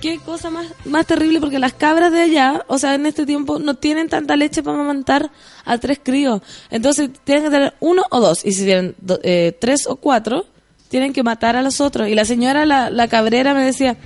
Qué 0.00 0.18
cosa 0.18 0.50
más, 0.50 0.66
más 0.84 1.06
terrible, 1.06 1.40
porque 1.40 1.58
las 1.58 1.72
cabras 1.72 2.12
de 2.12 2.20
allá, 2.20 2.64
o 2.68 2.78
sea, 2.78 2.94
en 2.94 3.06
este 3.06 3.24
tiempo, 3.24 3.58
no 3.58 3.74
tienen 3.74 4.08
tanta 4.08 4.36
leche 4.36 4.62
para 4.62 4.76
amamantar 4.76 5.30
a 5.64 5.78
tres 5.78 6.00
críos. 6.02 6.42
Entonces, 6.70 7.10
tienen 7.24 7.44
que 7.44 7.50
tener 7.50 7.74
uno 7.80 8.02
o 8.10 8.20
dos. 8.20 8.44
Y 8.44 8.52
si 8.52 8.64
tienen 8.64 8.94
eh, 9.22 9.56
tres 9.58 9.86
o 9.86 9.96
cuatro, 9.96 10.44
tienen 10.88 11.14
que 11.14 11.22
matar 11.22 11.56
a 11.56 11.62
los 11.62 11.80
otros. 11.80 12.08
Y 12.08 12.14
la 12.14 12.26
señora, 12.26 12.66
la, 12.66 12.90
la 12.90 13.08
cabrera, 13.08 13.54
me 13.54 13.64
decía, 13.64 13.96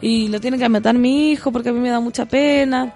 y 0.00 0.28
lo 0.28 0.40
tiene 0.40 0.56
que 0.56 0.68
matar 0.68 0.94
mi 0.94 1.32
hijo 1.32 1.50
porque 1.50 1.70
a 1.70 1.72
mí 1.72 1.80
me 1.80 1.90
da 1.90 1.98
mucha 1.98 2.26
pena. 2.26 2.94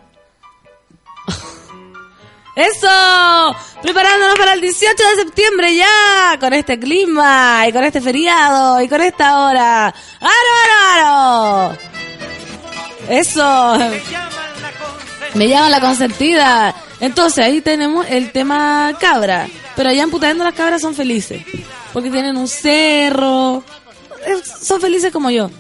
¡Eso! 2.57 3.57
Preparándonos 3.83 4.38
para 4.38 4.55
el 4.55 4.61
18 4.61 4.95
de 4.95 5.23
septiembre 5.25 5.77
ya, 5.77 6.38
con 6.38 6.53
este 6.53 6.79
clima 6.79 7.64
y 7.69 7.73
con 7.73 7.83
este 7.83 8.01
feriado 8.01 8.81
y 8.81 8.88
con 8.88 9.01
esta 9.01 9.40
hora. 9.45 9.87
¡Aro, 9.88 10.53
aro, 10.62 11.73
aro! 11.73 11.94
¡Eso! 13.09 13.79
Me 15.35 15.49
llaman 15.49 15.71
la 15.73 15.81
consentida. 15.81 16.75
Entonces 17.01 17.45
ahí 17.45 17.61
tenemos 17.61 18.07
el 18.09 18.31
tema 18.33 18.93
cabra. 19.01 19.49
Pero 19.77 19.88
allá 19.90 20.05
en 20.05 20.38
las 20.38 20.55
cabras 20.55 20.81
son 20.81 20.95
felices. 20.95 21.43
Porque 21.93 22.11
tienen 22.11 22.37
un 22.37 22.49
cerro. 22.49 23.64
Son 24.62 24.81
felices 24.81 25.12
como 25.12 25.31
yo. 25.31 25.51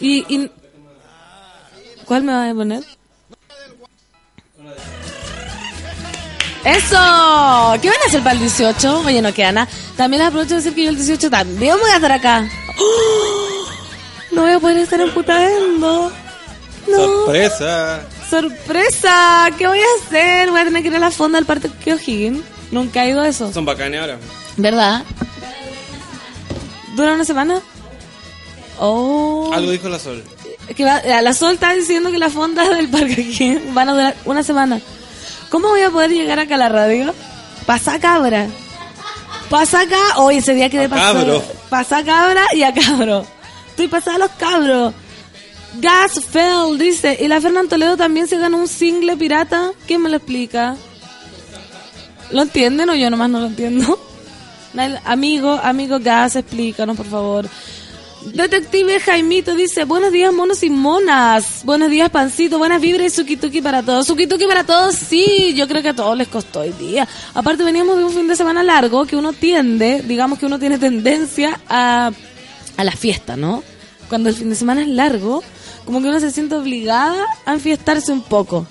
Y, 0.00 0.24
y- 0.34 0.50
¿Cuál 2.04 2.24
me 2.24 2.32
vas 2.32 2.50
a 2.50 2.54
poner? 2.54 2.84
¡Eso! 6.64 7.78
¿Qué 7.82 7.88
van 7.88 7.98
a 8.04 8.06
hacer 8.06 8.20
para 8.22 8.32
el 8.34 8.38
18? 8.40 9.00
Oye, 9.00 9.20
no 9.22 9.32
queda 9.34 9.52
nada. 9.52 9.68
También 9.96 10.20
les 10.20 10.28
aprovecho 10.28 10.50
de 10.50 10.56
decir 10.56 10.74
que 10.74 10.84
yo 10.84 10.90
el 10.90 10.96
18 10.96 11.28
también 11.30 11.76
voy 11.80 11.90
a 11.90 11.96
estar 11.96 12.12
acá. 12.12 12.48
¡Oh! 12.78 13.64
No 14.30 14.42
voy 14.42 14.52
a 14.52 14.60
poder 14.60 14.78
estar 14.78 15.00
en 15.00 15.10
Putaendo. 15.12 16.12
No. 16.88 16.96
¡Sorpresa! 16.98 18.00
¡Sorpresa! 18.28 19.48
¿Qué 19.56 19.66
voy 19.66 19.78
a 19.78 20.04
hacer? 20.06 20.50
Voy 20.50 20.60
a 20.60 20.64
tener 20.64 20.82
que 20.82 20.88
ir 20.88 20.96
a 20.96 20.98
la 20.98 21.10
fonda 21.10 21.38
del 21.38 21.46
Parque 21.46 21.70
O'Higgins. 21.92 22.42
Nunca 22.70 23.04
he 23.04 23.10
ido 23.10 23.20
a 23.20 23.28
eso. 23.28 23.52
Son 23.52 23.64
bacanes 23.64 24.00
ahora. 24.00 24.18
¿Verdad? 24.56 25.02
¿Dura 26.96 27.12
una 27.14 27.24
semana? 27.24 27.60
Oh. 28.78 29.50
Algo 29.52 29.70
dijo 29.70 29.88
la 29.88 29.98
Sol. 29.98 30.22
Que 30.76 30.84
va- 30.84 31.02
la 31.22 31.34
Sol 31.34 31.54
está 31.54 31.72
diciendo 31.74 32.10
que 32.10 32.18
las 32.18 32.32
fondas 32.32 32.68
del 32.70 32.88
Parque 32.88 33.14
O'Higgins 33.14 33.74
van 33.74 33.88
a 33.88 33.92
durar 33.92 34.16
una 34.24 34.42
semana. 34.42 34.80
¿Cómo 35.50 35.68
voy 35.68 35.82
a 35.82 35.90
poder 35.90 36.10
llegar 36.10 36.38
acá 36.38 36.54
a 36.54 36.58
la 36.58 36.68
radio? 36.68 37.14
Pasa 37.66 37.98
cabra. 37.98 38.46
Pasa 39.50 39.82
acá. 39.82 40.00
Hoy 40.16 40.38
ese 40.38 40.54
día 40.54 40.68
que 40.70 40.78
de 40.78 40.86
A 40.86 40.88
pasar. 40.88 41.14
cabro. 41.14 41.42
Pasa 41.68 42.02
cabra 42.04 42.42
y 42.54 42.62
a 42.62 42.72
cabro. 42.74 43.26
Estoy 43.70 43.88
pasada 43.88 44.16
a 44.16 44.18
los 44.20 44.30
cabros. 44.32 44.94
Gas 45.80 46.20
Fell 46.24 46.78
dice. 46.78 47.18
Y 47.20 47.28
la 47.28 47.40
Fernán 47.40 47.68
Toledo 47.68 47.96
también 47.96 48.26
se 48.26 48.38
ganó 48.38 48.58
un 48.58 48.68
single 48.68 49.16
pirata. 49.16 49.72
¿Quién 49.86 50.02
me 50.02 50.10
lo 50.10 50.16
explica? 50.16 50.76
¿Lo 52.30 52.42
entienden 52.42 52.88
o 52.90 52.94
yo 52.94 53.10
nomás 53.10 53.30
no 53.30 53.40
lo 53.40 53.46
entiendo? 53.46 53.98
Amigo, 55.04 55.60
amigo 55.62 55.98
Gas, 56.00 56.36
explícanos 56.36 56.96
por 56.96 57.06
favor. 57.06 57.46
Detective 58.24 59.00
Jaimito 59.00 59.54
dice, 59.56 59.84
buenos 59.84 60.12
días 60.12 60.32
monos 60.32 60.62
y 60.62 60.70
monas, 60.70 61.62
buenos 61.64 61.90
días 61.90 62.08
pancito, 62.08 62.56
buenas 62.56 62.80
vibras 62.80 63.06
y 63.06 63.22
suki-tuki 63.22 63.60
para 63.60 63.82
todos. 63.82 64.06
Suki-tuki 64.08 64.46
para 64.46 64.64
todos, 64.64 64.94
sí, 64.94 65.52
yo 65.54 65.66
creo 65.66 65.82
que 65.82 65.88
a 65.88 65.94
todos 65.94 66.16
les 66.16 66.28
costó 66.28 66.60
hoy 66.60 66.70
día. 66.70 67.06
Aparte 67.34 67.64
veníamos 67.64 67.98
de 67.98 68.04
un 68.04 68.12
fin 68.12 68.28
de 68.28 68.36
semana 68.36 68.62
largo 68.62 69.04
que 69.06 69.16
uno 69.16 69.32
tiende, 69.32 70.02
digamos 70.02 70.38
que 70.38 70.46
uno 70.46 70.58
tiene 70.58 70.78
tendencia 70.78 71.60
a, 71.68 72.12
a 72.76 72.84
la 72.84 72.92
fiesta, 72.92 73.36
¿no? 73.36 73.64
Cuando 74.08 74.28
el 74.28 74.36
fin 74.36 74.48
de 74.48 74.54
semana 74.54 74.82
es 74.82 74.88
largo, 74.88 75.42
como 75.84 76.00
que 76.00 76.08
uno 76.08 76.20
se 76.20 76.30
siente 76.30 76.54
obligada 76.54 77.24
a 77.44 77.54
enfiestarse 77.54 78.12
un 78.12 78.22
poco. 78.22 78.66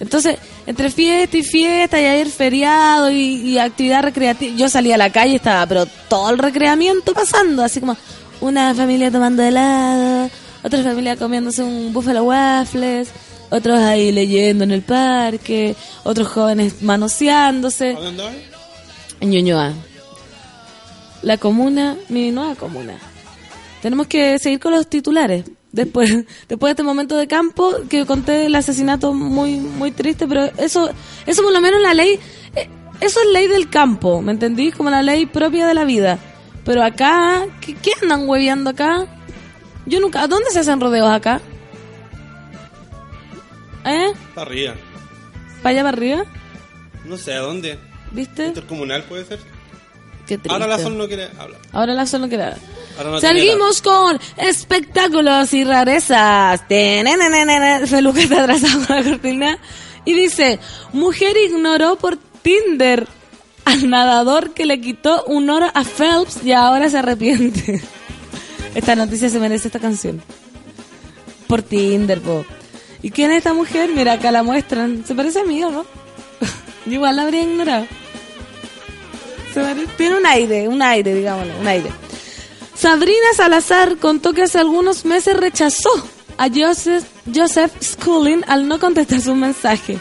Entonces, 0.00 0.38
entre 0.66 0.90
fiesta 0.90 1.36
y 1.36 1.42
fiesta 1.42 2.00
y 2.00 2.04
ayer 2.04 2.28
feriado 2.28 3.10
y, 3.10 3.16
y 3.16 3.58
actividad 3.58 4.02
recreativa, 4.02 4.56
yo 4.56 4.68
salí 4.68 4.92
a 4.92 4.96
la 4.96 5.10
calle 5.10 5.32
y 5.32 5.36
estaba, 5.36 5.66
pero 5.66 5.86
todo 6.08 6.30
el 6.30 6.38
recreamiento 6.38 7.12
pasando, 7.12 7.62
así 7.62 7.80
como 7.80 7.96
una 8.40 8.74
familia 8.74 9.10
tomando 9.10 9.42
helado, 9.42 10.30
otra 10.62 10.82
familia 10.82 11.16
comiéndose 11.16 11.62
un 11.62 11.92
buffalo 11.92 12.24
waffles, 12.24 13.08
otros 13.50 13.78
ahí 13.78 14.10
leyendo 14.12 14.64
en 14.64 14.72
el 14.72 14.82
parque, 14.82 15.76
otros 16.02 16.28
jóvenes 16.28 16.82
manoseándose. 16.82 17.92
¿Dónde? 17.92 18.24
En 19.20 19.30
Ñuñoa. 19.30 19.72
La 21.22 21.38
comuna, 21.38 21.96
mi 22.08 22.30
nueva 22.30 22.54
comuna. 22.54 22.98
Tenemos 23.80 24.06
que 24.06 24.38
seguir 24.38 24.60
con 24.60 24.72
los 24.72 24.88
titulares. 24.88 25.44
Después, 25.74 26.08
después 26.48 26.68
de 26.68 26.70
este 26.70 26.82
momento 26.84 27.16
de 27.16 27.26
campo, 27.26 27.74
que 27.90 28.06
conté 28.06 28.46
el 28.46 28.54
asesinato 28.54 29.12
muy, 29.12 29.56
muy 29.58 29.90
triste, 29.90 30.28
pero 30.28 30.44
eso, 30.56 30.88
eso 31.26 31.42
por 31.42 31.52
lo 31.52 31.60
menos 31.60 31.82
la 31.82 31.94
ley, 31.94 32.18
eh, 32.54 32.68
eso 33.00 33.20
es 33.20 33.32
ley 33.32 33.48
del 33.48 33.68
campo, 33.68 34.22
¿me 34.22 34.30
entendí? 34.30 34.70
Como 34.70 34.88
la 34.88 35.02
ley 35.02 35.26
propia 35.26 35.66
de 35.66 35.74
la 35.74 35.84
vida. 35.84 36.18
Pero 36.64 36.84
acá, 36.84 37.44
¿qué, 37.60 37.74
qué 37.74 37.90
andan 38.00 38.28
hueveando 38.28 38.70
acá? 38.70 39.06
Yo 39.84 39.98
nunca, 39.98 40.22
¿a 40.22 40.28
dónde 40.28 40.48
se 40.50 40.60
hacen 40.60 40.80
rodeos 40.80 41.10
acá? 41.10 41.40
¿Eh? 43.84 44.12
Para 44.34 44.46
arriba. 44.46 44.74
¿Para 45.60 45.70
allá 45.70 45.82
para 45.82 45.96
arriba? 45.96 46.24
No 47.04 47.16
sé 47.18 47.34
a 47.34 47.40
dónde. 47.40 47.78
¿Viste? 48.12 48.46
Intercomunal 48.46 49.02
puede 49.02 49.24
ser. 49.24 49.40
Qué 50.26 50.38
triste. 50.38 50.50
Ahora 50.50 50.68
la 50.68 50.78
zona 50.78 50.96
no 50.96 51.08
quiere 51.08 51.24
hablar. 51.36 51.60
Ahora 51.72 51.94
la 51.94 52.06
que 52.06 52.34
era. 52.36 52.46
Ahora 52.46 52.58
no 53.02 53.20
Seguimos 53.20 53.82
con 53.82 54.18
espectáculos 54.36 55.52
y 55.54 55.64
rarezas. 55.64 56.62
Feluca 56.68 58.20
está 58.20 58.42
atrasado 58.42 58.86
con 58.86 58.96
la 58.96 59.02
cortina. 59.02 59.58
Y 60.04 60.12
dice, 60.12 60.58
mujer 60.92 61.36
ignoró 61.36 61.96
por 61.96 62.18
Tinder 62.42 63.06
al 63.64 63.88
nadador 63.88 64.52
que 64.52 64.66
le 64.66 64.80
quitó 64.80 65.24
un 65.24 65.48
oro 65.48 65.70
a 65.74 65.82
Phelps 65.84 66.44
y 66.44 66.52
ahora 66.52 66.88
se 66.90 66.98
arrepiente. 66.98 67.82
Esta 68.74 68.94
noticia 68.96 69.28
se 69.30 69.38
merece 69.38 69.68
esta 69.68 69.78
canción. 69.78 70.20
Por 71.46 71.62
Tinder, 71.62 72.20
po. 72.20 72.44
¿Y 73.02 73.10
quién 73.10 73.30
es 73.30 73.38
esta 73.38 73.54
mujer? 73.54 73.90
Mira, 73.94 74.14
acá 74.14 74.30
la 74.32 74.42
muestran. 74.42 75.04
Se 75.06 75.14
parece 75.14 75.40
a 75.40 75.44
mí, 75.44 75.62
¿o 75.62 75.70
no? 75.70 75.84
Yo 76.86 76.92
igual 76.92 77.16
la 77.16 77.22
habría 77.22 77.42
ignorado. 77.42 77.86
Se 79.52 79.60
pare- 79.60 79.86
Tiene 79.96 80.16
un 80.16 80.26
aire, 80.26 80.66
un 80.68 80.82
aire, 80.82 81.14
digámoslo, 81.14 81.56
un 81.60 81.66
aire. 81.68 81.90
Sabrina 82.74 83.32
Salazar 83.36 83.96
contó 83.98 84.32
que 84.32 84.42
hace 84.42 84.58
algunos 84.58 85.04
meses 85.04 85.36
rechazó 85.36 85.90
a 86.36 86.48
Joseph, 86.48 87.04
Joseph 87.32 87.72
al 88.46 88.68
no 88.68 88.80
contestar 88.80 89.20
su 89.20 89.34
mensaje. 89.34 89.98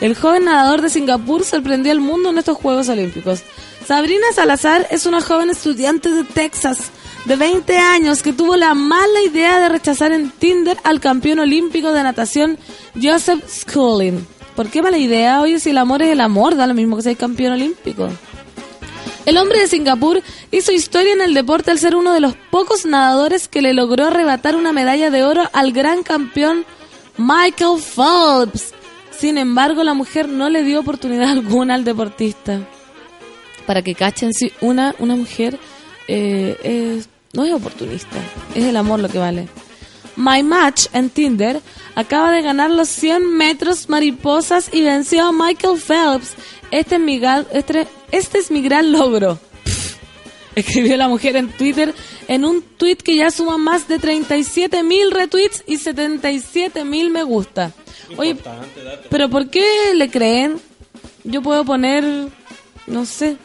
El 0.00 0.16
joven 0.16 0.46
nadador 0.46 0.82
de 0.82 0.90
Singapur 0.90 1.44
sorprendió 1.44 1.92
al 1.92 2.00
mundo 2.00 2.30
en 2.30 2.38
estos 2.38 2.56
Juegos 2.56 2.88
Olímpicos. 2.88 3.42
Sabrina 3.86 4.26
Salazar 4.34 4.86
es 4.90 5.06
una 5.06 5.20
joven 5.20 5.50
estudiante 5.50 6.10
de 6.10 6.24
Texas 6.24 6.90
de 7.26 7.36
20 7.36 7.76
años 7.76 8.22
que 8.22 8.32
tuvo 8.32 8.56
la 8.56 8.74
mala 8.74 9.22
idea 9.22 9.60
de 9.60 9.68
rechazar 9.68 10.12
en 10.12 10.30
Tinder 10.30 10.78
al 10.84 11.00
campeón 11.00 11.38
olímpico 11.38 11.92
de 11.92 12.02
natación 12.02 12.58
Joseph 13.00 13.44
Schooling. 13.46 14.26
¿Por 14.56 14.68
qué 14.68 14.82
mala 14.82 14.98
idea? 14.98 15.40
Oye, 15.40 15.58
si 15.58 15.70
el 15.70 15.78
amor 15.78 16.02
es 16.02 16.10
el 16.10 16.20
amor, 16.20 16.56
da 16.56 16.66
lo 16.66 16.74
mismo 16.74 16.96
que 16.96 17.02
ser 17.02 17.16
campeón 17.16 17.54
olímpico. 17.54 18.08
El 19.26 19.38
hombre 19.38 19.58
de 19.60 19.68
Singapur 19.68 20.22
hizo 20.50 20.70
historia 20.72 21.12
en 21.14 21.22
el 21.22 21.32
deporte 21.34 21.70
al 21.70 21.78
ser 21.78 21.96
uno 21.96 22.12
de 22.12 22.20
los 22.20 22.34
pocos 22.50 22.84
nadadores 22.84 23.48
que 23.48 23.62
le 23.62 23.72
logró 23.72 24.06
arrebatar 24.08 24.54
una 24.54 24.72
medalla 24.72 25.10
de 25.10 25.22
oro 25.24 25.48
al 25.52 25.72
gran 25.72 26.02
campeón 26.02 26.64
Michael 27.16 27.80
Phelps. 27.80 28.74
Sin 29.18 29.38
embargo, 29.38 29.82
la 29.82 29.94
mujer 29.94 30.28
no 30.28 30.50
le 30.50 30.62
dio 30.62 30.80
oportunidad 30.80 31.28
alguna 31.30 31.74
al 31.74 31.84
deportista. 31.84 32.60
Para 33.66 33.80
que 33.80 33.94
cachen, 33.94 34.34
si 34.34 34.52
una, 34.60 34.94
una 34.98 35.16
mujer 35.16 35.58
eh, 36.06 37.02
no 37.32 37.44
es 37.44 37.52
oportunista, 37.54 38.16
es 38.54 38.64
el 38.64 38.76
amor 38.76 39.00
lo 39.00 39.08
que 39.08 39.18
vale. 39.18 39.48
My 40.16 40.42
Match 40.42 40.86
en 40.92 41.08
Tinder 41.08 41.60
acaba 41.94 42.30
de 42.30 42.42
ganar 42.42 42.70
los 42.70 42.88
100 42.90 43.36
metros 43.36 43.88
mariposas 43.88 44.68
y 44.70 44.82
venció 44.82 45.24
a 45.26 45.32
Michael 45.32 45.80
Phelps. 45.80 46.34
Este 46.70 46.96
es 46.96 47.00
mi, 47.00 47.18
ga- 47.18 47.46
este, 47.52 47.88
este 48.16 48.38
es 48.38 48.50
mi 48.50 48.62
gran 48.62 48.92
logro. 48.92 49.38
Pff, 49.64 49.96
Escribió 50.54 50.96
la 50.96 51.08
mujer 51.08 51.36
en 51.36 51.48
Twitter 51.50 51.94
en 52.28 52.44
un 52.44 52.62
tweet 52.62 52.96
que 52.96 53.16
ya 53.16 53.30
suma 53.30 53.58
más 53.58 53.88
de 53.88 53.98
37 53.98 54.82
mil 54.82 55.10
retweets 55.10 55.64
y 55.66 55.78
77 55.78 56.84
mil 56.84 57.10
me 57.10 57.22
gusta. 57.24 57.72
Oye, 58.16 58.36
pero 59.10 59.28
¿por 59.28 59.50
qué 59.50 59.64
le 59.94 60.10
creen? 60.10 60.60
Yo 61.24 61.42
puedo 61.42 61.64
poner, 61.64 62.28
no 62.86 63.06
sé, 63.06 63.36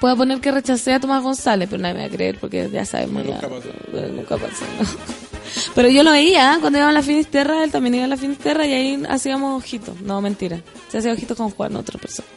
puedo 0.00 0.16
poner 0.16 0.40
que 0.40 0.50
rechacé 0.52 0.94
a 0.94 1.00
Tomás 1.00 1.22
González, 1.22 1.68
pero 1.68 1.82
nadie 1.82 1.94
me 1.94 2.00
va 2.00 2.06
a 2.06 2.10
creer 2.10 2.38
porque 2.38 2.68
ya 2.72 2.84
sabemos 2.84 3.24
ya. 3.26 3.34
Nunca 3.34 3.48
pasó. 3.48 3.68
Eh, 3.68 4.12
Nunca 4.14 4.36
pasó, 4.36 4.64
¿no? 4.80 4.88
Pero 5.74 5.88
yo 5.88 6.02
lo 6.02 6.10
veía 6.10 6.54
¿eh? 6.54 6.58
cuando 6.60 6.78
iba 6.78 6.88
a 6.88 6.92
la 6.92 7.02
Finisterra, 7.02 7.62
él 7.62 7.70
también 7.70 7.94
iba 7.94 8.04
a 8.04 8.08
la 8.08 8.16
Finisterra 8.16 8.66
y 8.66 8.72
ahí 8.72 9.02
hacíamos 9.08 9.62
ojitos. 9.62 10.00
No, 10.00 10.20
mentira. 10.20 10.60
Se 10.90 10.98
hacía 10.98 11.12
ojitos 11.12 11.36
con 11.36 11.50
Juan, 11.50 11.76
otra 11.76 11.98
persona. 11.98 12.28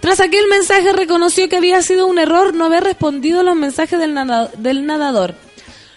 Tras 0.00 0.20
aquel 0.20 0.46
mensaje 0.48 0.92
reconoció 0.92 1.48
que 1.48 1.56
había 1.56 1.82
sido 1.82 2.06
un 2.06 2.18
error 2.18 2.54
no 2.54 2.66
haber 2.66 2.84
respondido 2.84 3.40
a 3.40 3.42
los 3.42 3.56
mensajes 3.56 3.98
del, 3.98 4.16
del 4.58 4.86
nadador. 4.86 5.34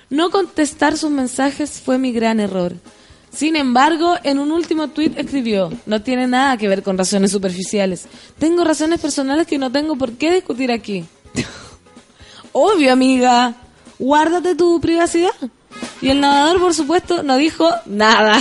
No 0.09 0.29
contestar 0.29 0.97
sus 0.97 1.11
mensajes 1.11 1.79
fue 1.79 1.97
mi 1.97 2.11
gran 2.11 2.39
error. 2.39 2.75
Sin 3.31 3.55
embargo, 3.55 4.15
en 4.23 4.39
un 4.39 4.51
último 4.51 4.89
tuit 4.89 5.17
escribió, 5.17 5.71
no 5.85 6.01
tiene 6.01 6.27
nada 6.27 6.57
que 6.57 6.67
ver 6.67 6.83
con 6.83 6.97
razones 6.97 7.31
superficiales. 7.31 8.07
Tengo 8.37 8.65
razones 8.65 8.99
personales 8.99 9.47
que 9.47 9.57
no 9.57 9.71
tengo 9.71 9.95
por 9.95 10.13
qué 10.13 10.33
discutir 10.33 10.71
aquí. 10.71 11.05
Obvio, 12.51 12.91
amiga. 12.91 13.55
Guárdate 13.97 14.55
tu 14.55 14.81
privacidad. 14.81 15.31
Y 16.01 16.09
el 16.09 16.19
nadador, 16.19 16.59
por 16.59 16.73
supuesto, 16.73 17.23
no 17.23 17.37
dijo 17.37 17.69
nada. 17.85 18.37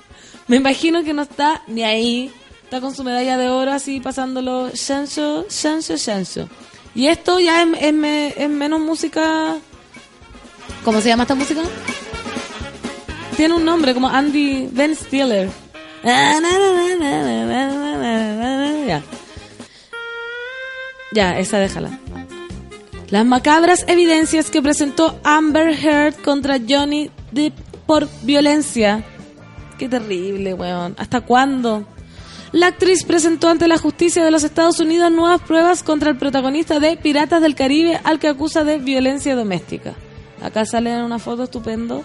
Me 0.46 0.56
imagino 0.56 1.02
que 1.04 1.14
no 1.14 1.22
está 1.22 1.62
ni 1.66 1.82
ahí. 1.82 2.30
Está 2.64 2.80
con 2.80 2.94
su 2.94 3.04
medalla 3.04 3.38
de 3.38 3.48
oro 3.48 3.72
así 3.72 4.00
pasándolo 4.00 4.70
chancho, 4.70 5.46
chancho, 5.48 5.96
chancho. 5.96 6.48
Y 6.94 7.06
esto 7.06 7.38
ya 7.38 7.62
es, 7.62 7.68
es 7.80 7.94
es 8.36 8.48
menos 8.48 8.80
música... 8.80 9.56
¿Cómo 10.84 11.00
se 11.00 11.08
llama 11.08 11.22
esta 11.24 11.34
música? 11.34 11.62
Tiene 13.36 13.54
un 13.54 13.64
nombre 13.64 13.94
como 13.94 14.08
Andy 14.08 14.68
Ben 14.72 14.94
Stiller. 14.94 15.48
Ya. 18.86 19.02
Ya, 21.12 21.38
esa 21.38 21.58
déjala. 21.58 21.98
Las 23.10 23.24
macabras 23.24 23.84
evidencias 23.88 24.50
que 24.50 24.62
presentó 24.62 25.18
Amber 25.24 25.70
Heard 25.70 26.14
contra 26.22 26.58
Johnny 26.68 27.10
Depp 27.30 27.54
por 27.86 28.08
violencia. 28.22 29.04
Qué 29.78 29.88
terrible, 29.88 30.54
weón. 30.54 30.94
¿Hasta 30.98 31.20
cuándo? 31.20 31.86
La 32.54 32.68
actriz 32.68 33.02
presentó 33.02 33.48
ante 33.48 33.66
la 33.66 33.78
justicia 33.78 34.24
de 34.24 34.30
los 34.30 34.44
Estados 34.44 34.78
Unidos 34.78 35.10
nuevas 35.10 35.40
pruebas 35.40 35.82
contra 35.82 36.10
el 36.10 36.16
protagonista 36.16 36.78
de 36.78 36.96
Piratas 36.96 37.42
del 37.42 37.56
Caribe 37.56 38.00
al 38.04 38.20
que 38.20 38.28
acusa 38.28 38.62
de 38.62 38.78
violencia 38.78 39.34
doméstica. 39.34 39.94
Acá 40.40 40.64
sale 40.64 41.02
una 41.02 41.18
foto 41.18 41.42
estupendo. 41.42 42.04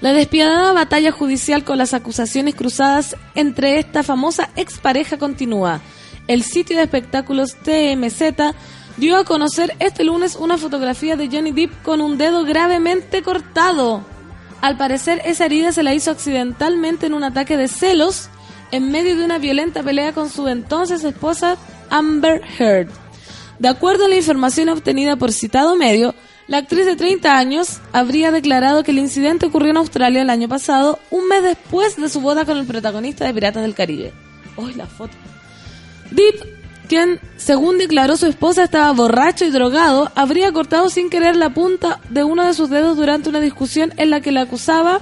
La 0.00 0.12
despiadada 0.12 0.72
batalla 0.72 1.10
judicial 1.10 1.64
con 1.64 1.76
las 1.76 1.92
acusaciones 1.92 2.54
cruzadas 2.54 3.16
entre 3.34 3.80
esta 3.80 4.04
famosa 4.04 4.48
expareja 4.54 5.18
continúa. 5.18 5.80
El 6.28 6.44
sitio 6.44 6.76
de 6.76 6.84
espectáculos 6.84 7.56
TMZ 7.56 8.54
dio 8.96 9.16
a 9.16 9.24
conocer 9.24 9.74
este 9.80 10.04
lunes 10.04 10.36
una 10.36 10.56
fotografía 10.56 11.16
de 11.16 11.26
Johnny 11.26 11.50
Depp 11.50 11.82
con 11.82 12.00
un 12.00 12.16
dedo 12.16 12.44
gravemente 12.44 13.24
cortado. 13.24 14.04
Al 14.60 14.76
parecer 14.76 15.20
esa 15.24 15.46
herida 15.46 15.72
se 15.72 15.82
la 15.82 15.94
hizo 15.94 16.12
accidentalmente 16.12 17.06
en 17.06 17.14
un 17.14 17.24
ataque 17.24 17.56
de 17.56 17.66
celos 17.66 18.30
en 18.72 18.90
medio 18.90 19.16
de 19.16 19.24
una 19.24 19.38
violenta 19.38 19.82
pelea 19.82 20.12
con 20.12 20.30
su 20.30 20.48
entonces 20.48 21.04
esposa 21.04 21.56
Amber 21.90 22.42
Heard. 22.58 22.88
De 23.58 23.68
acuerdo 23.68 24.06
a 24.06 24.08
la 24.08 24.16
información 24.16 24.68
obtenida 24.68 25.16
por 25.16 25.32
citado 25.32 25.76
medio, 25.76 26.14
la 26.46 26.58
actriz 26.58 26.86
de 26.86 26.96
30 26.96 27.36
años 27.36 27.80
habría 27.92 28.32
declarado 28.32 28.82
que 28.82 28.90
el 28.90 28.98
incidente 28.98 29.46
ocurrió 29.46 29.70
en 29.70 29.76
Australia 29.76 30.22
el 30.22 30.30
año 30.30 30.48
pasado, 30.48 30.98
un 31.10 31.28
mes 31.28 31.42
después 31.42 31.96
de 31.96 32.08
su 32.08 32.20
boda 32.20 32.44
con 32.44 32.56
el 32.56 32.66
protagonista 32.66 33.24
de 33.24 33.34
Piratas 33.34 33.62
del 33.62 33.74
Caribe. 33.74 34.12
¡Uy, 34.56 34.74
la 34.74 34.86
foto! 34.86 35.12
Deep, 36.10 36.60
quien, 36.88 37.20
según 37.36 37.78
declaró 37.78 38.16
su 38.16 38.26
esposa, 38.26 38.64
estaba 38.64 38.90
borracho 38.92 39.44
y 39.44 39.50
drogado, 39.50 40.10
habría 40.16 40.50
cortado 40.52 40.88
sin 40.88 41.08
querer 41.08 41.36
la 41.36 41.50
punta 41.50 42.00
de 42.08 42.24
uno 42.24 42.44
de 42.44 42.54
sus 42.54 42.68
dedos 42.68 42.96
durante 42.96 43.28
una 43.28 43.38
discusión 43.38 43.92
en 43.96 44.10
la 44.10 44.20
que 44.20 44.32
le 44.32 44.40
acusaba 44.40 45.00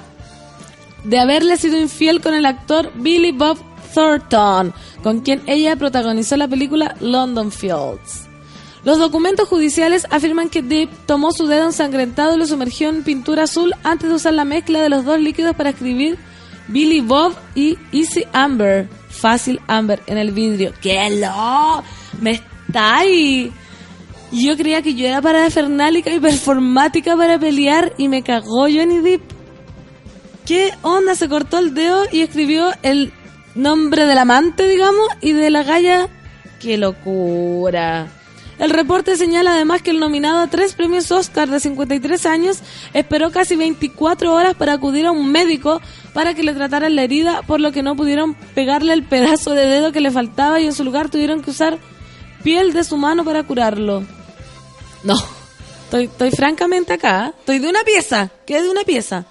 de 1.08 1.18
haberle 1.18 1.56
sido 1.56 1.78
infiel 1.78 2.20
con 2.20 2.34
el 2.34 2.44
actor 2.44 2.92
Billy 2.96 3.32
Bob 3.32 3.58
Thornton, 3.94 4.74
con 5.02 5.20
quien 5.20 5.42
ella 5.46 5.76
protagonizó 5.76 6.36
la 6.36 6.48
película 6.48 6.96
London 7.00 7.50
Fields. 7.50 8.28
Los 8.84 8.98
documentos 8.98 9.48
judiciales 9.48 10.06
afirman 10.10 10.50
que 10.50 10.62
Depp 10.62 10.90
tomó 11.06 11.32
su 11.32 11.46
dedo 11.46 11.64
ensangrentado 11.64 12.34
y 12.34 12.38
lo 12.38 12.46
sumergió 12.46 12.90
en 12.90 13.02
pintura 13.02 13.44
azul 13.44 13.74
antes 13.82 14.08
de 14.08 14.16
usar 14.16 14.34
la 14.34 14.44
mezcla 14.44 14.80
de 14.80 14.88
los 14.88 15.04
dos 15.04 15.18
líquidos 15.18 15.56
para 15.56 15.70
escribir 15.70 16.18
Billy 16.68 17.00
Bob 17.00 17.34
y 17.54 17.78
Easy 17.92 18.24
Amber, 18.32 18.88
fácil 19.08 19.60
Amber 19.66 20.02
en 20.06 20.18
el 20.18 20.32
vidrio. 20.32 20.72
¡Qué 20.80 21.18
lo! 21.18 21.82
¡Me 22.20 22.32
está 22.32 22.98
ahí! 22.98 23.50
Yo 24.30 24.56
creía 24.58 24.82
que 24.82 24.94
yo 24.94 25.06
era 25.06 25.22
parafernálica 25.22 26.12
y 26.12 26.20
performática 26.20 27.16
para 27.16 27.38
pelear 27.38 27.94
y 27.96 28.08
me 28.08 28.22
cagó 28.22 28.62
Johnny 28.62 28.98
Depp. 28.98 29.37
¿Qué 30.48 30.72
onda? 30.80 31.14
Se 31.14 31.28
cortó 31.28 31.58
el 31.58 31.74
dedo 31.74 32.04
y 32.10 32.22
escribió 32.22 32.70
el 32.82 33.12
nombre 33.54 34.06
del 34.06 34.16
amante, 34.16 34.66
digamos, 34.66 35.06
y 35.20 35.32
de 35.32 35.50
la 35.50 35.62
galla. 35.62 36.08
¡Qué 36.58 36.78
locura! 36.78 38.06
El 38.58 38.70
reporte 38.70 39.18
señala 39.18 39.52
además 39.52 39.82
que 39.82 39.90
el 39.90 40.00
nominado 40.00 40.38
a 40.38 40.46
tres 40.46 40.72
premios 40.72 41.12
Oscar 41.12 41.50
de 41.50 41.60
53 41.60 42.24
años 42.24 42.60
esperó 42.94 43.30
casi 43.30 43.56
24 43.56 44.32
horas 44.32 44.54
para 44.54 44.72
acudir 44.72 45.04
a 45.04 45.12
un 45.12 45.30
médico 45.30 45.82
para 46.14 46.32
que 46.32 46.42
le 46.42 46.54
trataran 46.54 46.96
la 46.96 47.02
herida, 47.02 47.42
por 47.42 47.60
lo 47.60 47.70
que 47.70 47.82
no 47.82 47.94
pudieron 47.94 48.32
pegarle 48.54 48.94
el 48.94 49.02
pedazo 49.02 49.50
de 49.50 49.66
dedo 49.66 49.92
que 49.92 50.00
le 50.00 50.10
faltaba 50.10 50.60
y 50.60 50.64
en 50.64 50.72
su 50.72 50.82
lugar 50.82 51.10
tuvieron 51.10 51.42
que 51.42 51.50
usar 51.50 51.78
piel 52.42 52.72
de 52.72 52.84
su 52.84 52.96
mano 52.96 53.22
para 53.22 53.42
curarlo. 53.42 54.02
No, 55.04 55.14
estoy, 55.84 56.04
estoy 56.04 56.30
francamente 56.30 56.94
acá, 56.94 57.26
¿eh? 57.26 57.32
estoy 57.38 57.58
de 57.58 57.68
una 57.68 57.82
pieza, 57.82 58.30
que 58.46 58.62
de 58.62 58.70
una 58.70 58.84
pieza. 58.84 59.26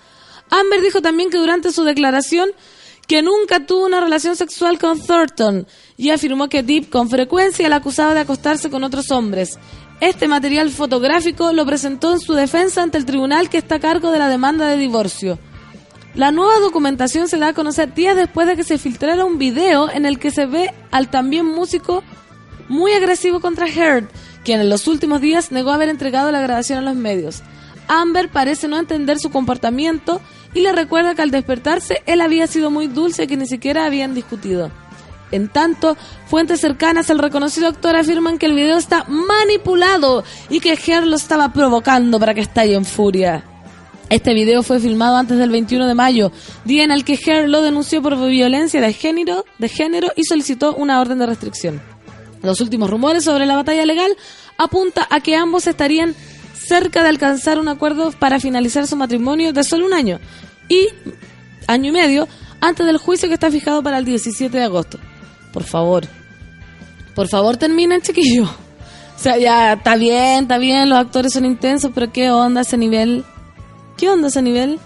Amber 0.50 0.82
dijo 0.82 1.02
también 1.02 1.30
que 1.30 1.38
durante 1.38 1.72
su 1.72 1.84
declaración 1.84 2.50
que 3.08 3.22
nunca 3.22 3.66
tuvo 3.66 3.86
una 3.86 4.02
relación 4.02 4.36
sexual 4.36 4.78
con 4.78 5.00
Thornton 5.02 5.66
y 5.96 6.10
afirmó 6.10 6.50
que 6.50 6.62
Deep 6.62 6.90
con 6.90 7.10
frecuencia 7.10 7.70
la 7.70 7.78
acusaba 7.78 8.14
de 8.14 8.20
acostarse 8.20 8.70
con 8.70 8.84
otros 8.84 9.12
hombres. 9.12 9.58
Este 10.02 10.28
material 10.28 10.70
fotográfico 10.70 11.54
lo 11.54 11.66
presentó 11.66 12.12
en 12.12 12.20
su 12.20 12.34
defensa 12.34 12.84
ante 12.84 12.98
el 12.98 13.06
tribunal 13.06 13.50
que 13.50 13.58
está 13.58 13.76
a 13.76 13.80
cargo 13.80 14.12
de 14.12 14.20
la 14.20 14.30
demanda 14.30 14.68
de 14.68 14.78
divorcio. 14.78 15.40
La 16.14 16.32
nueva 16.32 16.60
documentación 16.60 17.28
se 17.28 17.38
da 17.38 17.50
a 17.50 17.54
conocer 17.54 17.94
días 17.94 18.16
después 18.16 18.48
de 18.48 18.56
que 18.56 18.64
se 18.64 18.78
filtrara 18.78 19.24
un 19.24 19.38
video 19.38 19.90
en 19.90 20.06
el 20.06 20.20
que 20.20 20.32
se 20.32 20.46
ve 20.46 20.74
al 20.92 21.10
también 21.10 21.46
músico 21.46 22.04
muy 22.68 22.92
agresivo 22.92 23.40
contra 23.40 23.68
Heard, 23.68 24.10
quien 24.44 24.60
en 24.60 24.70
los 24.70 24.88
últimos 24.88 25.22
días 25.22 25.52
negó 25.52 25.72
haber 25.72 25.90
entregado 25.90 26.32
la 26.32 26.42
grabación 26.42 26.80
a 26.80 26.82
los 26.82 26.96
medios. 26.96 27.42
Amber 27.88 28.30
parece 28.30 28.68
no 28.68 28.78
entender 28.78 29.20
su 29.20 29.30
comportamiento 29.30 30.22
y 30.58 30.62
le 30.62 30.72
recuerda 30.72 31.14
que 31.14 31.22
al 31.22 31.30
despertarse 31.30 32.02
él 32.08 32.20
había 32.20 32.48
sido 32.48 32.72
muy 32.72 32.88
dulce 32.88 33.28
que 33.28 33.38
ni 33.38 33.46
siquiera 33.46 33.86
habían 33.86 34.16
discutido. 34.16 34.72
En 35.32 35.50
tanto, 35.50 35.96
fuentes 36.26 36.62
cercanas 36.62 37.12
al 37.12 37.20
reconocido 37.20 37.68
actor 37.68 37.96
afirman 37.96 38.40
que 38.40 38.48
el 38.48 38.56
video 38.56 38.76
está 38.76 39.04
manipulado 39.08 40.24
y 40.50 40.60
que 40.60 40.74
Heard 40.74 41.06
lo 41.06 41.16
estaba 41.16 41.54
provocando 41.54 42.20
para 42.20 42.34
que 42.34 42.42
estalle 42.42 42.74
en 42.74 42.86
furia. 42.86 43.44
Este 44.10 44.34
video 44.34 44.64
fue 44.64 44.80
filmado 44.80 45.18
antes 45.18 45.38
del 45.38 45.52
21 45.52 45.86
de 45.86 45.94
mayo, 45.94 46.32
día 46.66 46.84
en 46.84 46.92
el 46.92 47.06
que 47.06 47.20
Heard 47.24 47.50
lo 47.50 47.62
denunció 47.62 48.02
por 48.02 48.18
violencia 48.28 48.82
de 48.82 48.94
género, 48.94 49.46
de 49.60 49.70
género 49.70 50.12
y 50.16 50.24
solicitó 50.24 50.74
una 50.74 51.00
orden 51.00 51.20
de 51.20 51.28
restricción. 51.28 51.80
Los 52.42 52.62
últimos 52.62 52.90
rumores 52.90 53.26
sobre 53.26 53.46
la 53.46 53.58
batalla 53.58 53.86
legal 53.86 54.18
apunta 54.58 55.08
a 55.12 55.20
que 55.20 55.36
ambos 55.36 55.68
estarían 55.68 56.16
cerca 56.56 57.04
de 57.04 57.10
alcanzar 57.10 57.60
un 57.60 57.68
acuerdo 57.68 58.12
para 58.12 58.40
finalizar 58.40 58.88
su 58.88 58.96
matrimonio 58.96 59.54
de 59.54 59.64
solo 59.64 59.86
un 59.86 59.94
año 59.94 60.20
y 60.70 60.90
año 61.68 61.90
y 61.90 61.92
medio 61.92 62.28
antes 62.60 62.86
del 62.86 62.98
juicio 62.98 63.28
que 63.28 63.36
está 63.36 63.52
fijado 63.52 63.84
para 63.84 63.98
el 64.00 64.06
17 64.06 64.56
de 64.56 64.64
agosto. 64.64 64.98
Por 65.54 65.64
favor, 65.64 66.06
por 67.16 67.28
favor 67.28 67.58
terminen, 67.58 68.02
chiquillo. 68.02 68.44
O 69.18 69.20
sea, 69.20 69.36
ya 69.40 69.74
está 69.74 69.96
bien, 69.96 70.44
está 70.44 70.60
bien, 70.60 70.90
los 70.90 71.00
actores 71.00 71.34
son 71.34 71.44
intensos, 71.44 71.90
pero 71.92 72.12
¿qué 72.12 72.30
onda 72.30 72.62
ese 72.62 72.78
nivel? 72.78 73.26
¿Qué 73.98 74.08
onda 74.12 74.28
ese 74.28 74.44
nivel? 74.44 74.80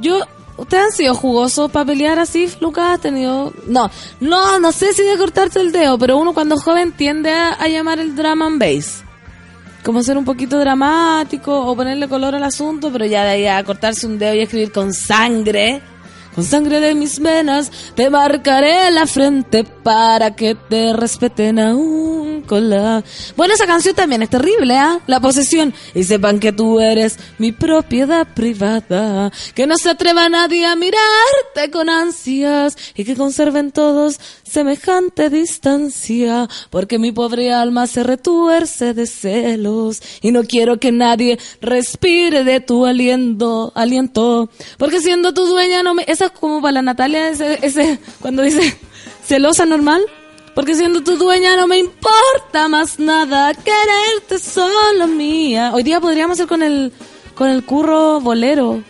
Yo, 0.00 0.18
¿ustedes 0.56 0.86
han 0.86 0.90
sido 0.90 1.14
jugosos 1.14 1.70
para 1.70 1.84
pelear 1.84 2.18
así, 2.18 2.50
Lucas? 2.58 2.94
¿Has 2.94 3.00
tenido...? 3.00 3.52
No, 3.68 3.88
no, 4.18 4.58
no 4.58 4.72
sé 4.72 4.92
si 4.92 5.04
de 5.04 5.16
cortarse 5.16 5.60
el 5.60 5.70
dedo, 5.70 5.98
pero 5.98 6.16
uno 6.16 6.34
cuando 6.34 6.56
es 6.56 6.64
joven 6.64 6.90
tiende 6.90 7.30
a, 7.30 7.50
a 7.52 7.68
llamar 7.68 8.00
el 8.00 8.16
drama 8.16 8.46
and 8.46 8.58
bass. 8.58 9.04
Como 9.84 10.02
ser 10.02 10.18
un 10.18 10.24
poquito 10.24 10.58
dramático 10.58 11.58
o 11.58 11.74
ponerle 11.74 12.08
color 12.08 12.34
al 12.34 12.44
asunto, 12.44 12.90
pero 12.92 13.06
ya 13.06 13.24
de 13.24 13.30
ahí 13.30 13.46
a 13.46 13.64
cortarse 13.64 14.06
un 14.06 14.18
dedo 14.18 14.34
y 14.34 14.40
escribir 14.40 14.72
con 14.72 14.92
sangre... 14.92 15.82
Con 16.34 16.44
sangre 16.44 16.80
de 16.80 16.94
mis 16.94 17.18
venas 17.18 17.70
te 17.94 18.08
marcaré 18.08 18.90
la 18.90 19.06
frente 19.06 19.64
para 19.64 20.36
que 20.36 20.54
te 20.54 20.92
respeten 20.92 21.58
aún 21.58 22.42
con 22.42 22.70
la... 22.70 23.02
Bueno, 23.36 23.54
esa 23.54 23.66
canción 23.66 23.94
también 23.94 24.22
es 24.22 24.30
terrible, 24.30 24.76
¿ah? 24.76 25.00
La 25.06 25.20
posesión. 25.20 25.74
Y 25.94 26.04
sepan 26.04 26.40
que 26.40 26.52
tú 26.52 26.80
eres 26.80 27.18
mi 27.38 27.52
propiedad 27.52 28.26
privada. 28.34 29.30
Que 29.54 29.66
no 29.66 29.76
se 29.76 29.90
atreva 29.90 30.28
nadie 30.28 30.66
a 30.66 30.76
mirarte 30.76 31.70
con 31.72 31.88
ansias 31.88 32.76
y 32.94 33.04
que 33.04 33.16
conserven 33.16 33.72
todos 33.72 34.20
semejante 34.42 35.30
distancia. 35.30 36.48
Porque 36.70 36.98
mi 36.98 37.12
pobre 37.12 37.52
alma 37.52 37.86
se 37.86 38.02
retuerce 38.02 38.94
de 38.94 39.06
celos 39.06 40.02
y 40.22 40.32
no 40.32 40.44
quiero 40.44 40.78
que 40.78 40.92
nadie 40.92 41.38
respire 41.60 42.44
de 42.44 42.60
tu 42.60 42.86
aliento, 42.86 43.72
aliento. 43.74 44.50
Porque 44.78 45.00
siendo 45.00 45.34
tu 45.34 45.46
dueña 45.46 45.82
no 45.82 45.94
me... 45.94 46.04
Esa 46.20 46.26
es 46.34 46.38
como 46.38 46.60
para 46.60 46.72
la 46.72 46.82
Natalia, 46.82 47.30
ese, 47.30 47.58
ese 47.62 47.98
cuando 48.20 48.42
dice 48.42 48.76
celosa 49.24 49.64
normal. 49.64 50.02
Porque 50.54 50.74
siendo 50.74 51.02
tu 51.02 51.16
dueña 51.16 51.56
no 51.56 51.66
me 51.66 51.78
importa 51.78 52.68
más 52.68 52.98
nada, 52.98 53.54
quererte 53.54 54.38
solo 54.38 55.06
mía. 55.06 55.70
Hoy 55.72 55.82
día 55.82 55.98
podríamos 55.98 56.38
ir 56.38 56.46
con 56.46 56.62
el, 56.62 56.92
con 57.34 57.48
el 57.48 57.64
curro 57.64 58.20
bolero. 58.20 58.82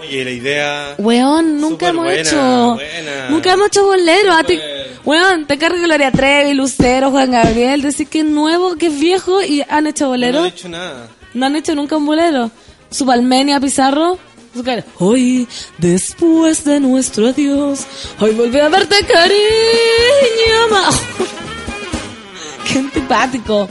Oye, 0.00 0.24
la 0.24 0.30
idea. 0.30 0.94
Weón, 0.98 1.60
nunca 1.60 1.88
hemos 1.88 2.04
buena, 2.04 2.20
hecho. 2.20 2.74
buena. 2.74 3.30
Nunca 3.30 3.52
hemos 3.54 3.66
hecho 3.66 3.84
bolero. 3.84 4.32
A 4.34 4.44
ti, 4.44 4.56
weón, 5.04 5.44
te 5.48 5.58
cargo 5.58 5.78
Gloria 5.82 6.12
Trevi, 6.12 6.54
Lucero, 6.54 7.10
Juan 7.10 7.32
Gabriel. 7.32 7.82
Decir 7.82 8.06
que 8.06 8.20
es 8.20 8.24
nuevo, 8.26 8.76
que 8.76 8.86
es 8.86 9.00
viejo 9.00 9.42
y 9.42 9.64
han 9.68 9.88
hecho 9.88 10.06
bolero. 10.06 10.38
No 10.38 10.44
he 10.44 10.50
hecho 10.50 10.68
nada. 10.68 11.08
No 11.34 11.46
han 11.46 11.56
hecho 11.56 11.74
nunca 11.74 11.96
un 11.96 12.06
bolero. 12.06 12.52
Su 12.90 13.04
Palmenia 13.04 13.58
Pizarro. 13.58 14.20
Cara, 14.62 14.84
Hoy, 14.98 15.46
después 15.78 16.64
de 16.64 16.80
nuestro 16.80 17.28
adiós, 17.28 17.86
hoy 18.20 18.32
volví 18.32 18.58
a 18.58 18.68
verte 18.68 18.96
cariño. 19.06 20.68
ma-". 20.70 20.90
Qué 22.72 22.78
antipático. 22.78 23.68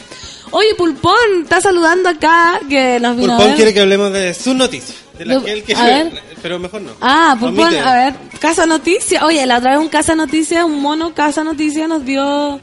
Oye, 0.52 0.74
Pulpón, 0.76 1.14
está 1.44 1.60
saludando 1.60 2.08
acá 2.10 2.60
que 2.70 3.00
nos 3.00 3.18
vino 3.18 3.34
a 3.34 3.38
Pulpón 3.38 3.48
ver. 3.48 3.56
quiere 3.58 3.74
que 3.74 3.82
hablemos 3.82 4.14
de 4.14 4.34
sus 4.34 4.56
noticias. 4.56 4.98
De 5.18 5.26
No, 5.26 5.44
que 5.44 5.52
él 5.52 5.64
a 5.76 5.84
ver. 5.86 6.12
Pero 6.42 6.60
mejor 6.60 6.82
no. 6.82 6.92
Ah, 7.02 7.36
Pulpón, 7.40 7.66
Omite. 7.68 7.80
a 7.80 7.94
ver, 7.96 8.14
Casa 8.40 8.66
Noticia. 8.66 9.26
Oye, 9.26 9.46
la 9.46 9.58
otra 9.58 9.72
vez 9.72 9.80
un 9.80 9.90
Casa 9.90 10.16
Noticia, 10.16 10.66
un 10.66 10.82
mono 10.82 11.14
Casa 11.14 11.44
Noticia 11.44 11.88
nos 11.88 12.06
dio 12.06 12.60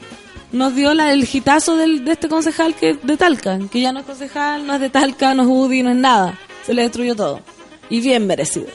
nos 0.51 0.75
dio 0.75 0.93
la, 0.93 1.11
el 1.11 1.25
gitazo 1.25 1.75
del, 1.77 2.05
de 2.05 2.11
este 2.11 2.29
concejal 2.29 2.75
que 2.75 2.93
de 3.01 3.17
Talca, 3.17 3.57
que 3.71 3.81
ya 3.81 3.91
no 3.91 3.99
es 4.01 4.05
concejal, 4.05 4.65
no 4.67 4.75
es 4.75 4.79
de 4.81 4.89
Talca, 4.91 5.33
no 5.33 5.41
es 5.43 5.49
UDI, 5.49 5.81
no 5.83 5.89
es 5.89 5.95
nada. 5.95 6.39
Se 6.65 6.73
le 6.75 6.83
destruyó 6.83 7.15
todo. 7.15 7.41
Y 7.89 8.01
bien 8.01 8.25
merecido. 8.27 8.67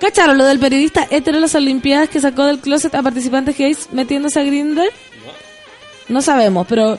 ¿Cacharon 0.00 0.36
lo 0.38 0.44
del 0.44 0.58
periodista 0.58 1.06
hetero 1.10 1.36
de 1.38 1.42
las 1.42 1.54
Olimpiadas 1.54 2.08
que 2.08 2.20
sacó 2.20 2.44
del 2.44 2.58
closet 2.58 2.94
a 2.94 3.02
participantes 3.02 3.56
gays 3.56 3.88
metiéndose 3.92 4.40
a 4.40 4.44
Grindr? 4.44 4.84
No 6.08 6.20
sabemos, 6.20 6.66
pero 6.68 6.98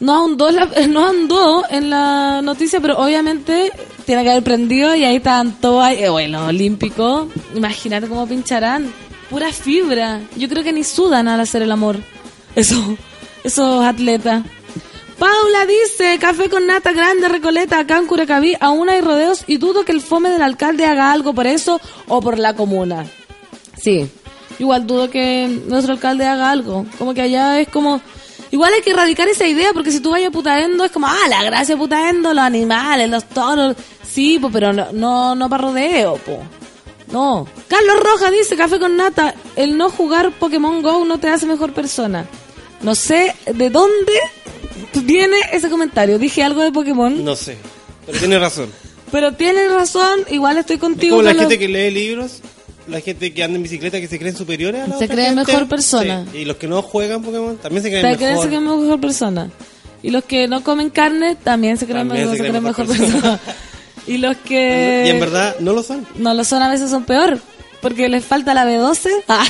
no 0.00 0.14
ahondó, 0.14 0.48
en 0.48 0.56
la- 0.56 0.66
no 0.88 1.04
ahondó 1.06 1.64
en 1.68 1.90
la 1.90 2.40
noticia, 2.42 2.80
pero 2.80 2.98
obviamente 2.98 3.70
tiene 4.06 4.22
que 4.24 4.30
haber 4.30 4.42
prendido 4.42 4.94
y 4.94 5.04
ahí 5.04 5.16
están 5.16 5.52
todos. 5.60 5.88
Eh, 5.90 6.08
bueno, 6.08 6.46
olímpicos, 6.46 7.28
imagínate 7.54 8.08
cómo 8.08 8.26
pincharán. 8.26 8.92
Pura 9.30 9.50
fibra. 9.52 10.20
Yo 10.36 10.48
creo 10.48 10.62
que 10.62 10.72
ni 10.72 10.84
sudan 10.84 11.26
al 11.28 11.40
hacer 11.40 11.62
el 11.62 11.72
amor. 11.72 11.98
Eso, 12.54 12.96
esos 13.44 13.84
atletas. 13.84 14.42
Paula 15.22 15.66
dice, 15.66 16.18
café 16.18 16.50
con 16.50 16.66
nata 16.66 16.90
grande, 16.90 17.28
recoleta, 17.28 17.78
acá 17.78 17.96
en 17.96 18.08
Curacaví, 18.08 18.56
aún 18.58 18.88
hay 18.88 19.00
rodeos 19.00 19.44
y 19.46 19.56
dudo 19.56 19.84
que 19.84 19.92
el 19.92 20.00
fome 20.00 20.30
del 20.30 20.42
alcalde 20.42 20.84
haga 20.84 21.12
algo 21.12 21.32
por 21.32 21.46
eso 21.46 21.80
o 22.08 22.20
por 22.20 22.40
la 22.40 22.56
comuna. 22.56 23.06
Sí, 23.80 24.10
igual 24.58 24.84
dudo 24.84 25.10
que 25.10 25.46
nuestro 25.68 25.92
alcalde 25.92 26.26
haga 26.26 26.50
algo. 26.50 26.86
Como 26.98 27.14
que 27.14 27.22
allá 27.22 27.60
es 27.60 27.68
como... 27.68 28.00
Igual 28.50 28.74
hay 28.74 28.82
que 28.82 28.90
erradicar 28.90 29.28
esa 29.28 29.46
idea, 29.46 29.72
porque 29.72 29.92
si 29.92 30.00
tú 30.00 30.10
vayas 30.10 30.30
a 30.30 30.32
Putaendo 30.32 30.84
es 30.84 30.90
como, 30.90 31.06
ah, 31.06 31.28
la 31.28 31.44
gracia 31.44 31.76
Putaendo, 31.76 32.34
los 32.34 32.42
animales, 32.42 33.08
los 33.08 33.24
toros. 33.26 33.76
Sí, 34.02 34.40
po, 34.40 34.50
pero 34.50 34.72
no, 34.72 34.88
no, 34.90 35.36
no 35.36 35.48
para 35.48 35.62
rodeo, 35.62 36.16
po. 36.16 36.40
No. 37.12 37.46
Carlos 37.68 38.00
Rojas 38.00 38.32
dice, 38.32 38.56
café 38.56 38.80
con 38.80 38.96
nata, 38.96 39.36
el 39.54 39.78
no 39.78 39.88
jugar 39.88 40.32
Pokémon 40.32 40.82
Go 40.82 41.04
no 41.04 41.18
te 41.18 41.28
hace 41.28 41.46
mejor 41.46 41.72
persona. 41.72 42.26
No 42.80 42.96
sé 42.96 43.36
de 43.46 43.70
dónde 43.70 44.20
viene 45.04 45.36
ese 45.52 45.68
comentario. 45.70 46.18
Dije 46.18 46.42
algo 46.42 46.62
de 46.62 46.72
Pokémon, 46.72 47.24
No 47.24 47.36
sé. 47.36 47.56
Pero 48.06 48.18
tiene 48.18 48.38
razón. 48.38 48.70
pero 49.10 49.32
tienes 49.32 49.70
razón, 49.72 50.20
igual 50.30 50.58
estoy 50.58 50.76
Es 50.76 50.80
contigo. 50.80 51.16
como 51.16 51.22
la 51.22 51.30
gente 51.34 51.44
los- 51.54 51.58
que 51.58 51.68
lee 51.68 51.90
libros, 51.90 52.40
la 52.88 53.00
gente 53.00 53.32
que 53.32 53.44
anda 53.44 53.56
en 53.56 53.62
bicicleta 53.62 54.00
que 54.00 54.08
se 54.08 54.18
creen 54.18 54.36
superiores 54.36 54.82
a 54.82 54.86
la 54.88 54.98
Se 54.98 55.04
otra 55.04 55.14
cree 55.14 55.26
gente. 55.26 55.44
mejor 55.46 55.68
persona. 55.68 56.26
Sí, 56.32 56.38
Y 56.38 56.44
los 56.44 56.56
que 56.56 56.66
no 56.66 56.82
juegan 56.82 57.22
Pokémon 57.22 57.56
también 57.58 57.82
se 57.82 57.90
creen 57.90 58.02
Se 58.12 58.16
creen 58.16 58.30
mejor. 58.32 58.48
que 58.50 58.56
es 58.56 58.60
mejor 58.62 59.00
persona. 59.00 59.50
Y 60.02 60.10
los 60.10 60.24
que 60.24 60.48
no 60.48 60.64
comen 60.64 60.90
carne 60.90 61.36
también 61.36 61.76
se 61.76 61.86
creen, 61.86 62.08
También 62.08 62.28
mejor, 62.28 62.36
se 62.36 62.42
se 62.42 62.50
creen 62.50 62.62
creen 62.62 62.64
mejor 62.64 62.86
persona. 63.20 63.40
y 64.08 64.16
los 64.18 64.36
que 64.38 65.04
Y 65.06 65.10
en 65.10 65.20
verdad 65.20 65.56
no 65.60 65.72
lo 65.74 65.82
son. 65.84 66.04
no 66.16 66.34
lo 66.34 66.42
son 66.42 66.60
a 66.60 66.68
veces 66.70 66.90
son 66.90 67.04
peor. 67.04 67.38
Porque 67.80 68.08
les 68.08 68.24
falta 68.24 68.52
la 68.54 68.64
B12. 68.66 69.08
Ah, 69.28 69.44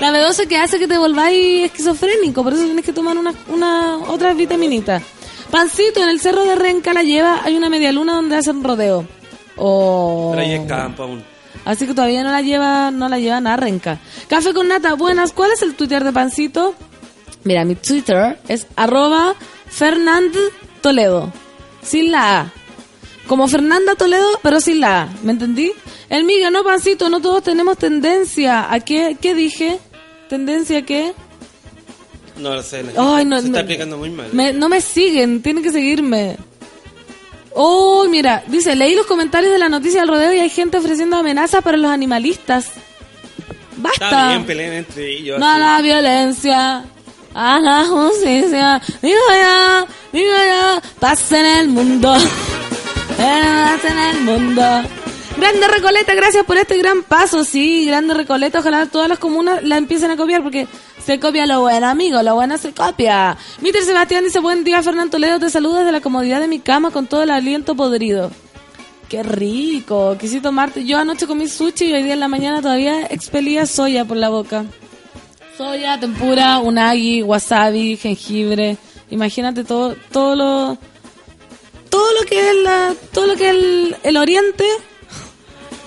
la 0.00 0.12
B12 0.12 0.46
que 0.46 0.56
hace 0.56 0.78
que 0.78 0.88
te 0.88 0.98
volváis 0.98 1.66
esquizofrénico. 1.66 2.42
Por 2.42 2.54
eso 2.54 2.64
tienes 2.64 2.84
que 2.84 2.92
tomar 2.92 3.16
una, 3.16 3.34
una 3.48 3.98
otra 4.08 4.34
vitaminita. 4.34 5.00
Pancito, 5.50 6.02
en 6.02 6.08
el 6.08 6.20
cerro 6.20 6.44
de 6.44 6.54
Renca 6.54 6.92
la 6.92 7.02
lleva. 7.02 7.40
Hay 7.44 7.56
una 7.56 7.68
media 7.68 7.92
luna 7.92 8.14
donde 8.14 8.36
hacen 8.36 8.62
rodeo. 8.62 9.06
Oh. 9.56 10.34
Campo 10.66 11.02
aún. 11.02 11.22
Así 11.64 11.86
que 11.86 11.94
todavía 11.94 12.22
no 12.22 12.30
la 12.30 12.40
lleva, 12.40 12.90
no 12.90 13.08
la 13.08 13.18
llevan 13.18 13.46
a 13.46 13.56
Renca. 13.56 13.98
Café 14.28 14.54
con 14.54 14.68
nata, 14.68 14.94
buenas. 14.94 15.32
¿Cuál 15.32 15.52
es 15.52 15.62
el 15.62 15.74
Twitter 15.74 16.04
de 16.04 16.12
Pancito? 16.12 16.74
Mira, 17.44 17.64
mi 17.64 17.74
Twitter 17.74 18.38
es 18.48 18.66
arroba 18.76 19.34
Fernand 19.68 20.34
Toledo. 20.80 21.32
Sin 21.82 22.10
la 22.12 22.40
A. 22.40 22.52
Como 23.30 23.46
Fernanda 23.46 23.94
Toledo, 23.94 24.26
pero 24.42 24.60
sin 24.60 24.80
la 24.80 25.02
A. 25.02 25.08
¿Me 25.22 25.30
entendí? 25.30 25.70
El 26.08 26.24
miga, 26.24 26.50
no, 26.50 26.64
pancito, 26.64 27.08
no 27.08 27.20
todos 27.20 27.44
tenemos 27.44 27.78
tendencia. 27.78 28.66
¿A 28.72 28.80
qué, 28.80 29.16
qué 29.20 29.34
dije? 29.36 29.78
¿Tendencia 30.28 30.78
a 30.78 30.82
qué? 30.82 31.12
No 32.38 32.56
lo 32.56 32.60
sé. 32.64 32.84
Ay, 32.98 33.24
no, 33.24 33.38
se 33.40 33.46
está 33.46 33.60
explicando 33.60 33.98
muy 33.98 34.10
mal. 34.10 34.30
Me- 34.32 34.52
no 34.52 34.68
me 34.68 34.80
siguen, 34.80 35.42
tienen 35.42 35.62
que 35.62 35.70
seguirme. 35.70 36.38
Oh, 37.54 38.04
mira, 38.10 38.42
dice, 38.48 38.74
leí 38.74 38.96
los 38.96 39.06
comentarios 39.06 39.52
de 39.52 39.58
la 39.60 39.68
noticia 39.68 40.00
del 40.00 40.08
rodeo 40.08 40.32
y 40.34 40.40
hay 40.40 40.50
gente 40.50 40.78
ofreciendo 40.78 41.16
amenazas 41.16 41.62
para 41.62 41.76
los 41.76 41.90
animalistas. 41.92 42.66
Basta. 43.76 44.06
Está 44.06 44.28
bien, 44.30 44.44
peleen 44.44 44.72
entre 44.72 45.08
ellos. 45.08 45.38
No 45.38 45.48
a 45.48 45.56
la 45.56 45.80
violencia, 45.80 46.84
a 47.32 47.60
la 47.60 47.84
justicia. 47.84 48.82
Viva 49.00 49.14
ya, 49.40 49.86
viva 50.12 50.44
ya, 50.46 50.82
paz 50.98 51.30
en 51.30 51.46
el 51.46 51.68
mundo. 51.68 52.12
En 53.22 53.98
el 53.98 54.20
mundo. 54.22 54.62
Grande 55.36 55.68
Recoleta, 55.68 56.14
gracias 56.14 56.44
por 56.44 56.56
este 56.56 56.78
gran 56.78 57.02
paso. 57.02 57.44
Sí, 57.44 57.84
Grande 57.86 58.14
Recoleta, 58.14 58.60
ojalá 58.60 58.86
todas 58.86 59.08
las 59.08 59.18
comunas 59.18 59.62
la 59.62 59.76
empiecen 59.76 60.10
a 60.10 60.16
copiar 60.16 60.42
porque 60.42 60.66
se 61.04 61.20
copia 61.20 61.46
lo 61.46 61.60
bueno, 61.60 61.86
amigo, 61.86 62.22
lo 62.22 62.34
bueno 62.34 62.56
se 62.58 62.72
copia. 62.72 63.36
Mister 63.60 63.82
Sebastián 63.84 64.24
dice, 64.24 64.40
buen 64.40 64.64
día, 64.64 64.82
Fernando 64.82 65.10
Toledo, 65.10 65.38
te 65.38 65.50
saludo 65.50 65.78
desde 65.78 65.92
la 65.92 66.00
comodidad 66.00 66.40
de 66.40 66.48
mi 66.48 66.60
cama 66.60 66.90
con 66.90 67.06
todo 67.06 67.22
el 67.22 67.30
aliento 67.30 67.74
podrido. 67.74 68.30
Qué 69.08 69.22
rico, 69.22 70.16
quise 70.18 70.40
tomarte. 70.40 70.84
Yo 70.84 70.98
anoche 70.98 71.26
comí 71.26 71.48
sushi 71.48 71.86
y 71.86 71.92
hoy 71.92 72.02
día 72.02 72.14
en 72.14 72.20
la 72.20 72.28
mañana 72.28 72.62
todavía 72.62 73.06
expelía 73.06 73.66
soya 73.66 74.04
por 74.04 74.16
la 74.16 74.28
boca. 74.28 74.64
Soya, 75.58 75.98
tempura, 76.00 76.58
unagi, 76.58 77.22
wasabi, 77.22 77.96
jengibre. 77.96 78.78
Imagínate 79.10 79.64
todo, 79.64 79.96
todo 80.12 80.36
lo, 80.36 80.78
todo 81.90 82.12
lo 82.14 82.22
que 82.26 82.48
es 82.50 82.56
la, 82.62 82.94
todo 83.12 83.26
lo 83.26 83.36
que 83.36 83.50
es 83.50 83.54
el, 83.54 83.96
el 84.02 84.16
oriente. 84.16 84.64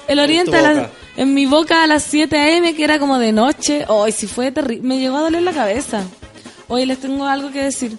El 0.08 0.20
oriente 0.20 0.56
a 0.58 0.62
la- 0.62 0.92
en 1.16 1.34
mi 1.34 1.46
boca 1.46 1.84
a 1.84 1.88
las 1.88 2.04
7 2.04 2.38
a.m. 2.38 2.76
que 2.76 2.84
era 2.84 3.00
como 3.00 3.18
de 3.20 3.32
noche. 3.32 3.86
Hoy 3.88 4.12
sí 4.12 4.28
fue 4.28 4.52
terrible. 4.52 4.88
Me 4.88 5.00
llegó 5.00 5.18
a 5.18 5.22
doler 5.22 5.42
la 5.44 5.54
cabeza. 5.54 6.04
Hoy 6.68 6.86
les 6.86 7.00
tengo 7.00 7.26
algo 7.26 7.52
que 7.52 7.64
decir. 7.64 7.98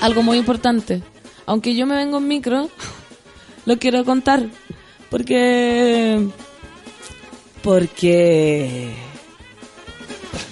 Algo 0.00 0.22
muy 0.22 0.38
importante. 0.38 1.02
Aunque 1.46 1.74
yo 1.74 1.86
me 1.86 1.94
vengo 1.96 2.18
en 2.18 2.28
micro, 2.28 2.68
lo 3.66 3.78
quiero 3.78 4.04
contar. 4.04 4.46
Porque... 5.10 6.28
Porque... 7.62 8.94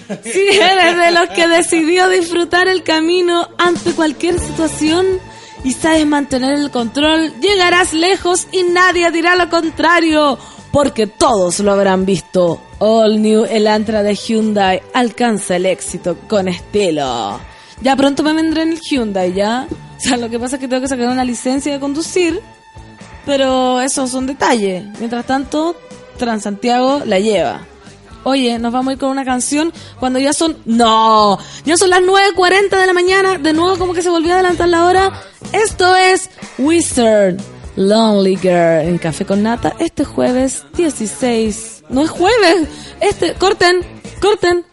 Si 0.23 0.39
eres 0.39 0.97
de 1.05 1.11
los 1.11 1.27
que 1.29 1.47
decidió 1.49 2.07
disfrutar 2.07 2.67
el 2.69 2.81
camino 2.83 3.49
ante 3.57 3.91
cualquier 3.91 4.39
situación 4.39 5.05
y 5.67 5.73
sabes 5.73 6.07
mantener 6.07 6.53
el 6.53 6.71
control, 6.71 7.41
llegarás 7.41 7.91
lejos 7.91 8.47
y 8.53 8.63
nadie 8.63 9.11
dirá 9.11 9.35
lo 9.35 9.49
contrario, 9.49 10.39
porque 10.71 11.07
todos 11.07 11.59
lo 11.59 11.73
habrán 11.73 12.05
visto. 12.05 12.61
All 12.79 13.21
New 13.21 13.43
Elantra 13.43 14.01
de 14.01 14.15
Hyundai 14.15 14.81
alcanza 14.93 15.57
el 15.57 15.65
éxito 15.65 16.19
con 16.29 16.47
estilo. 16.47 17.41
Ya 17.81 17.97
pronto 17.97 18.23
me 18.23 18.31
vendré 18.31 18.61
en 18.61 18.71
el 18.71 18.79
Hyundai, 18.79 19.33
¿ya? 19.33 19.67
O 19.69 19.99
sea, 19.99 20.15
lo 20.15 20.29
que 20.29 20.39
pasa 20.39 20.55
es 20.55 20.61
que 20.61 20.69
tengo 20.69 20.81
que 20.81 20.87
sacar 20.87 21.09
una 21.09 21.25
licencia 21.25 21.73
de 21.73 21.81
conducir, 21.81 22.39
pero 23.25 23.81
esos 23.81 24.09
son 24.09 24.25
detalles. 24.25 24.85
Mientras 24.99 25.25
tanto, 25.25 25.75
Transantiago 26.17 27.01
la 27.03 27.19
lleva. 27.19 27.67
Oye, 28.27 28.59
nos 28.59 28.73
vamos 28.73 28.89
a 28.89 28.93
ir 28.95 28.99
con 28.99 29.09
una 29.09 29.23
canción 29.23 29.71
cuando 30.01 30.19
ya 30.19 30.33
son... 30.33 30.57
No, 30.65 31.39
ya 31.63 31.77
son 31.77 31.91
las 31.91 32.01
9.40 32.01 32.77
de 32.77 32.85
la 32.85 32.91
mañana. 32.91 33.37
De 33.37 33.53
nuevo 33.53 33.77
como 33.77 33.93
que 33.93 34.01
se 34.01 34.09
volvió 34.09 34.33
a 34.33 34.39
adelantar 34.39 34.67
la 34.67 34.83
hora. 34.85 35.13
Esto 35.53 35.95
es 35.95 36.29
Wizard 36.57 37.37
Lonely 37.77 38.35
Girl 38.35 38.85
en 38.85 38.97
Café 38.97 39.23
con 39.23 39.43
Nata. 39.43 39.75
Este 39.79 40.03
jueves 40.03 40.65
16... 40.75 41.85
No 41.87 42.01
es 42.01 42.09
jueves. 42.09 42.67
Este... 42.99 43.33
Corten, 43.35 43.79
corten. 44.19 44.65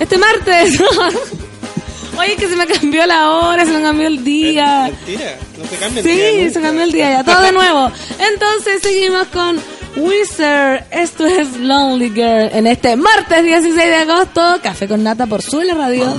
Este 0.00 0.16
martes. 0.16 0.80
Oye, 2.18 2.36
que 2.36 2.48
se 2.48 2.56
me 2.56 2.66
cambió 2.66 3.04
la 3.06 3.30
hora, 3.32 3.66
se 3.66 3.72
me 3.72 3.82
cambió 3.82 4.06
el 4.06 4.24
día. 4.24 4.84
Mentira, 4.84 5.36
no 5.58 5.66
se 5.66 5.76
cambia 5.76 6.00
el 6.00 6.06
día 6.06 6.44
Sí, 6.46 6.50
se 6.54 6.60
cambió 6.62 6.84
el 6.84 6.92
día 6.92 7.10
ya. 7.10 7.24
Todo 7.24 7.42
de 7.42 7.52
nuevo. 7.60 7.90
Entonces 8.18 8.82
seguimos 8.82 9.26
con 9.28 9.60
Wizard. 9.96 10.84
Esto 10.90 11.26
es 11.26 11.56
Lonely 11.56 12.10
Girl. 12.10 12.50
En 12.52 12.66
este 12.66 12.96
martes 12.96 13.42
16 13.44 13.74
de 13.76 13.94
agosto, 13.94 14.40
Café 14.62 14.88
con 14.88 15.02
Nata 15.02 15.26
por 15.26 15.42
Suele 15.42 15.74
Radio. 15.74 16.14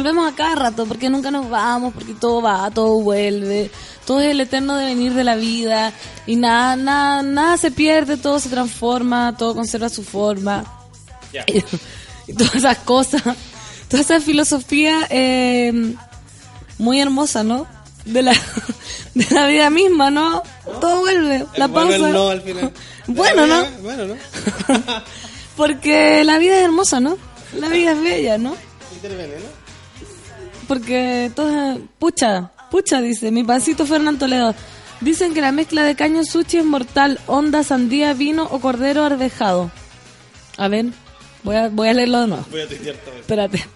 Volvemos 0.00 0.32
a 0.32 0.34
cada 0.34 0.54
rato 0.54 0.86
porque 0.86 1.10
nunca 1.10 1.30
nos 1.30 1.50
vamos, 1.50 1.92
porque 1.92 2.14
todo 2.14 2.40
va, 2.40 2.70
todo 2.70 3.02
vuelve, 3.02 3.70
todo 4.06 4.20
es 4.20 4.30
el 4.30 4.40
eterno 4.40 4.78
devenir 4.78 5.12
de 5.12 5.24
la 5.24 5.36
vida 5.36 5.92
y 6.26 6.36
nada, 6.36 6.74
nada, 6.74 7.22
nada 7.22 7.58
se 7.58 7.70
pierde, 7.70 8.16
todo 8.16 8.40
se 8.40 8.48
transforma, 8.48 9.36
todo 9.36 9.54
conserva 9.54 9.90
su 9.90 10.02
forma 10.02 10.64
y, 12.26 12.32
todas 12.32 12.54
esas 12.54 12.78
cosas, 12.78 13.22
toda 13.90 14.00
esa 14.02 14.22
filosofía 14.22 15.06
eh, 15.10 15.94
muy 16.78 16.98
hermosa, 16.98 17.44
¿no? 17.44 17.66
De 18.06 18.22
la, 18.22 18.32
de 19.14 19.26
la 19.34 19.46
vida 19.48 19.68
misma, 19.68 20.10
¿no? 20.10 20.42
Todo 20.80 21.00
vuelve, 21.00 21.44
la 21.56 21.66
bueno, 21.66 21.90
pausa. 21.90 22.06
el 22.06 22.12
no 22.14 22.28
al 22.30 22.40
final. 22.40 22.72
Bueno, 23.06 23.46
¿no? 23.46 23.66
Bueno, 23.82 24.06
¿no? 24.06 24.14
Porque 25.58 26.24
la 26.24 26.38
vida 26.38 26.56
es 26.56 26.64
hermosa, 26.64 27.00
¿no? 27.00 27.18
La 27.52 27.68
vida 27.68 27.92
es 27.92 28.00
bella, 28.00 28.38
¿no? 28.38 28.56
Interviene, 28.94 29.34
¿no? 29.34 29.49
Porque 30.70 31.32
todas... 31.34 31.78
Pucha, 31.98 32.52
pucha, 32.70 33.00
dice 33.00 33.32
mi 33.32 33.42
pancito 33.42 33.86
Fernán 33.86 34.20
Toledo. 34.20 34.54
Dicen 35.00 35.34
que 35.34 35.40
la 35.40 35.50
mezcla 35.50 35.82
de 35.82 35.96
caño 35.96 36.22
sushi 36.22 36.58
es 36.58 36.64
mortal. 36.64 37.18
Onda, 37.26 37.64
sandía, 37.64 38.14
vino 38.14 38.44
o 38.44 38.60
cordero 38.60 39.02
arvejado. 39.02 39.72
A 40.56 40.68
ver, 40.68 40.86
voy 41.42 41.56
a, 41.56 41.70
voy 41.70 41.88
a 41.88 41.94
leerlo 41.94 42.20
de 42.20 42.26
nuevo. 42.28 42.46
Voy 42.52 42.60
a 42.60 42.68
tuitear 42.68 42.94
todo 42.98 43.10
eso. 43.10 43.18
Espérate. 43.18 43.66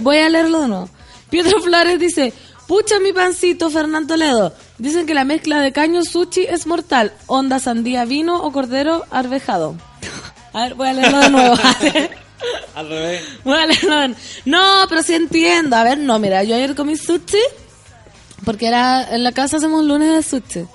Voy 0.00 0.18
a 0.18 0.28
leerlo 0.28 0.62
de 0.62 0.68
nuevo. 0.70 0.88
Pietro 1.30 1.60
Flores 1.60 2.00
dice, 2.00 2.32
pucha 2.66 2.98
mi 2.98 3.12
pancito 3.12 3.70
Fernán 3.70 4.08
Toledo. 4.08 4.52
Dicen 4.78 5.06
que 5.06 5.14
la 5.14 5.22
mezcla 5.22 5.60
de 5.60 5.70
caño 5.70 6.02
sushi 6.02 6.42
es 6.42 6.66
mortal. 6.66 7.12
Onda, 7.28 7.60
sandía, 7.60 8.04
vino 8.06 8.42
o 8.42 8.50
cordero 8.50 9.04
arvejado. 9.12 9.76
A 10.52 10.62
ver, 10.62 10.74
voy 10.74 10.88
a 10.88 10.94
leerlo 10.94 11.20
de 11.20 11.30
nuevo. 11.30 11.54
Al 12.74 12.88
revés. 12.88 13.22
De- 13.44 14.16
No, 14.46 14.86
pero 14.88 15.02
sí 15.02 15.14
entiendo. 15.14 15.76
A 15.76 15.84
ver, 15.84 15.98
no, 15.98 16.18
mira, 16.18 16.42
yo 16.44 16.54
ayer 16.54 16.74
comí 16.74 16.96
sushi 16.96 17.38
porque 18.44 18.66
era 18.66 19.14
en 19.14 19.22
la 19.22 19.32
casa 19.32 19.58
hacemos 19.58 19.84
lunes 19.84 20.10
de 20.10 20.22
sushi. 20.22 20.66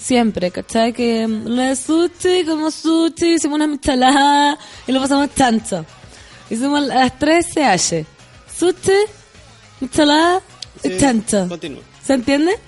Siempre, 0.00 0.50
¿cachai? 0.50 0.92
Que 0.92 1.26
mm, 1.26 1.46
lunes 1.46 1.78
de 1.78 1.84
sushi, 1.84 2.44
como 2.44 2.70
sushi, 2.70 3.34
hicimos 3.34 3.56
una 3.56 3.66
michelada 3.68 4.58
y 4.86 4.92
lo 4.92 5.00
pasamos 5.00 5.28
chancho. 5.34 5.84
Hicimos 6.50 6.78
a 6.90 6.94
las 6.94 7.18
3 7.18 7.46
CH. 7.54 8.04
Sushi, 8.58 8.92
michelada 9.80 10.40
y 10.82 10.88
Sí, 10.88 10.96
chancho. 10.98 11.46
continúa. 11.48 11.82
¿Se 12.04 12.14
entiende? 12.14 12.58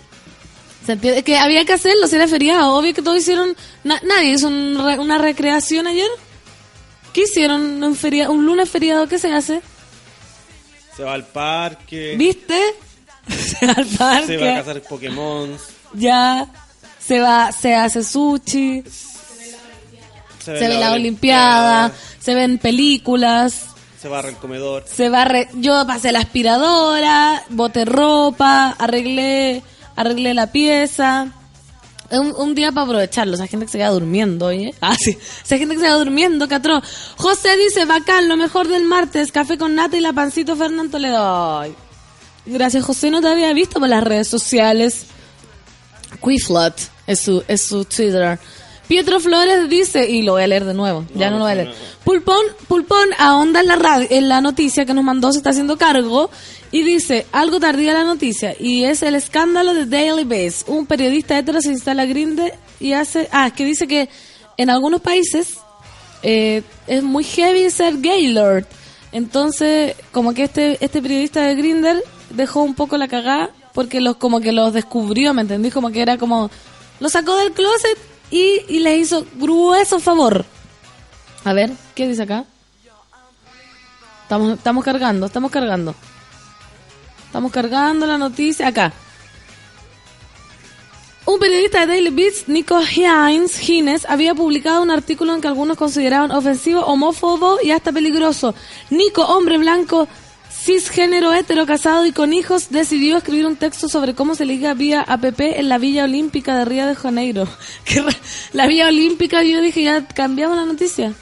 ¿Se 0.87 0.93
entiende? 0.93 1.19
Es 1.19 1.25
que 1.25 1.37
había 1.39 1.65
que 1.65 1.73
hacerlo, 1.73 2.07
si 2.07 2.15
era 2.17 2.29
feriado. 2.29 2.75
Obvio 2.77 2.95
que 2.95 3.03
todos 3.03 3.17
hicieron... 3.19 3.57
na- 3.83 4.01
nadie 4.05 4.31
hizo 4.35 4.47
un 4.49 4.79
re- 4.85 4.99
una 4.99 5.19
recreación 5.19 5.87
ayer. 5.89 6.09
¿Qué 7.15 7.23
hicieron 7.23 7.83
un, 7.83 7.97
feria- 7.97 8.29
un 8.29 8.45
lunes 8.45 8.69
feriado? 8.69 9.07
¿Qué 9.09 9.19
se 9.19 9.33
hace? 9.33 9.63
Se 10.97 11.03
va 11.03 11.15
al 11.15 11.25
parque. 11.25 12.15
¿Viste? 12.19 12.61
Se 13.29 13.67
va 13.67 13.73
al 13.73 13.87
parque. 13.87 14.27
Se 14.27 14.37
va 14.37 14.53
a 14.53 14.57
cazar 14.59 14.83
Pokémon. 14.83 15.57
Ya. 15.95 16.47
Se 16.99 17.21
va, 17.21 17.51
se 17.53 17.75
hace 17.75 18.03
sushi. 18.05 18.83
Se 20.45 20.53
ve 20.53 20.69
la 20.79 20.93
Olimpiada. 20.93 21.93
Se 22.19 22.35
ven 22.35 22.59
películas. 22.59 23.67
Se 24.01 24.09
barra 24.09 24.29
el 24.29 24.37
comedor. 24.37 24.85
Se 24.87 25.09
va 25.09 25.25
re- 25.25 25.49
yo 25.55 25.87
pasé 25.87 26.13
la 26.13 26.19
aspiradora, 26.21 27.43
boté 27.49 27.87
ropa, 27.87 28.71
arreglé, 28.79 29.63
arreglé 29.97 30.35
la 30.35 30.53
pieza. 30.53 31.29
Un, 32.11 32.55
día 32.55 32.71
para 32.71 32.85
aprovecharlo, 32.85 33.35
esa 33.35 33.47
gente 33.47 33.67
que 33.67 33.73
se 33.73 33.79
queda 33.79 33.91
durmiendo, 33.91 34.47
oye. 34.47 34.75
Ah, 34.81 34.95
sí. 34.99 35.17
Esa 35.45 35.59
gente 35.59 35.75
que 35.75 35.81
se 35.81 35.87
queda 35.87 35.97
durmiendo, 35.97 36.49
catrón. 36.49 36.83
José 37.17 37.57
dice, 37.57 37.85
bacán, 37.87 38.29
lo 38.29 38.37
mejor 38.37 38.69
del 38.69 38.85
martes, 38.85 39.33
café 39.33 39.59
con 39.59 39.75
nata 39.75 39.97
y 39.97 40.01
la 40.01 40.13
pancito 40.13 40.55
Fernán 40.57 40.91
Toledo. 40.91 41.61
Ay. 41.61 41.75
Gracias, 42.47 42.85
José, 42.85 43.11
no 43.11 43.21
te 43.21 43.29
había 43.29 43.53
visto 43.55 43.81
por 43.81 43.89
las 43.89 44.05
redes 44.05 44.29
sociales. 44.29 45.07
Quiflot 46.23 46.75
es 47.07 47.21
su, 47.21 47.43
es 47.49 47.63
su 47.63 47.85
Twitter. 47.85 48.39
Pietro 48.89 49.19
Flores 49.19 49.69
dice, 49.69 50.11
y 50.11 50.23
lo 50.23 50.33
voy 50.33 50.43
a 50.43 50.47
leer 50.47 50.65
de 50.65 50.75
nuevo, 50.75 51.07
ya 51.15 51.31
no 51.31 51.39
lo 51.39 51.45
voy 51.45 51.53
a 51.53 51.55
leer. 51.55 51.75
Pulpón, 52.05 52.45
Pulpón 52.69 53.09
ahonda 53.19 53.61
en 53.61 53.67
la, 53.67 53.77
radio, 53.77 54.07
en 54.11 54.29
la 54.29 54.41
noticia 54.41 54.85
que 54.85 54.93
nos 54.93 55.05
mandó, 55.05 55.33
se 55.33 55.39
está 55.39 55.51
haciendo 55.51 55.79
cargo, 55.79 56.31
y 56.71 56.83
dice, 56.83 57.27
algo 57.33 57.61
tardía 57.61 57.95
la 57.95 58.05
noticia, 58.05 58.55
y 58.59 58.85
es 58.85 59.03
el 59.03 59.15
escándalo 59.15 59.73
de 59.73 59.87
Daily 59.87 60.25
Base. 60.25 60.65
Un 60.67 60.87
periodista 60.87 61.39
hetero 61.39 61.63
se 61.63 61.71
instala 61.71 62.03
a 62.03 62.07
Grindr 62.07 62.53
y 62.79 62.93
hace, 62.93 63.29
ah, 63.33 63.51
que 63.51 63.65
dice 63.65 63.87
que 63.87 64.09
en 64.57 64.71
algunos 64.71 65.01
países 65.01 65.59
eh, 66.23 66.63
es 66.87 67.03
muy 67.03 67.25
heavy 67.25 67.71
ser 67.71 67.99
Gaylord. 67.99 68.67
Entonces, 69.13 69.95
como 70.11 70.35
que 70.35 70.45
este, 70.45 70.85
este 70.85 71.01
periodista 71.01 71.43
de 71.43 71.55
Grinder 71.55 72.03
dejó 72.31 72.63
un 72.63 72.75
poco 72.75 72.97
la 72.97 73.09
cagada 73.09 73.51
porque 73.73 74.01
los 74.01 74.17
como 74.17 74.41
que 74.41 74.53
los 74.53 74.73
descubrió, 74.73 75.33
¿me 75.35 75.43
entendí? 75.43 75.71
Como 75.71 75.91
que 75.91 76.03
era 76.03 76.19
como 76.19 76.51
lo 77.01 77.09
sacó 77.09 77.37
del 77.37 77.53
closet 77.53 77.99
y, 78.31 78.63
y 78.69 78.79
le 78.81 78.97
hizo 78.97 79.27
grueso 79.35 80.01
favor. 80.01 80.45
A 81.45 81.53
ver, 81.53 81.71
¿qué 81.95 82.09
dice 82.09 82.23
acá? 82.23 82.45
Estamos, 84.23 84.57
estamos 84.57 84.85
cargando, 84.85 85.27
estamos 85.27 85.51
cargando. 85.51 85.95
Estamos 87.27 87.53
cargando 87.53 88.07
la 88.07 88.17
noticia 88.17 88.69
acá. 88.69 88.93
Un 91.27 91.39
periodista 91.39 91.81
de 91.81 91.87
Daily 91.87 92.11
Beats, 92.11 92.49
Nico 92.49 92.79
Hines, 92.81 93.69
Hines, 93.69 94.07
había 94.09 94.35
publicado 94.35 94.83
un 94.83 94.91
artículo 94.91 95.35
en 95.35 95.41
que 95.41 95.49
algunos 95.49 95.79
consideraban 95.79 96.31
ofensivo, 96.31 96.83
homófobo 96.83 97.59
y 97.63 97.71
hasta 97.71 97.93
peligroso. 97.93 98.55
Nico, 98.91 99.23
hombre 99.23 99.57
blanco, 99.57 100.07
cisgénero, 100.65 101.35
hetero, 101.35 101.67
casado 101.67 102.07
y 102.07 102.13
con 102.13 102.33
hijos, 102.33 102.71
decidió 102.71 103.19
escribir 103.19 103.45
un 103.45 103.57
texto 103.57 103.87
sobre 103.87 104.15
cómo 104.15 104.35
se 104.35 104.47
liga 104.47 104.73
vía 104.73 105.03
APP 105.03 105.41
en 105.41 105.69
la 105.69 105.77
Villa 105.77 106.05
Olímpica 106.05 106.57
de 106.57 106.65
Río 106.65 106.87
de 106.87 106.95
Janeiro. 106.95 107.47
La 108.55 108.67
Villa 108.67 108.89
Olímpica, 108.89 109.43
yo 109.43 109.61
dije, 109.61 109.83
ya 109.83 110.07
cambiamos 110.09 110.57
la 110.57 110.65
noticia. 110.65 111.13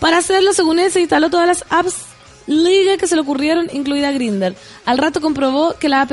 Para 0.00 0.18
hacerlo, 0.18 0.52
según 0.52 0.80
él, 0.80 0.90
se 0.90 1.00
instaló 1.00 1.30
todas 1.30 1.46
las 1.46 1.64
apps 1.70 2.06
liga 2.46 2.96
que 2.96 3.06
se 3.06 3.14
le 3.14 3.20
ocurrieron, 3.20 3.68
incluida 3.72 4.10
Grinder. 4.10 4.56
Al 4.86 4.98
rato 4.98 5.20
comprobó 5.20 5.74
que 5.78 5.88
la 5.88 6.00
app 6.00 6.10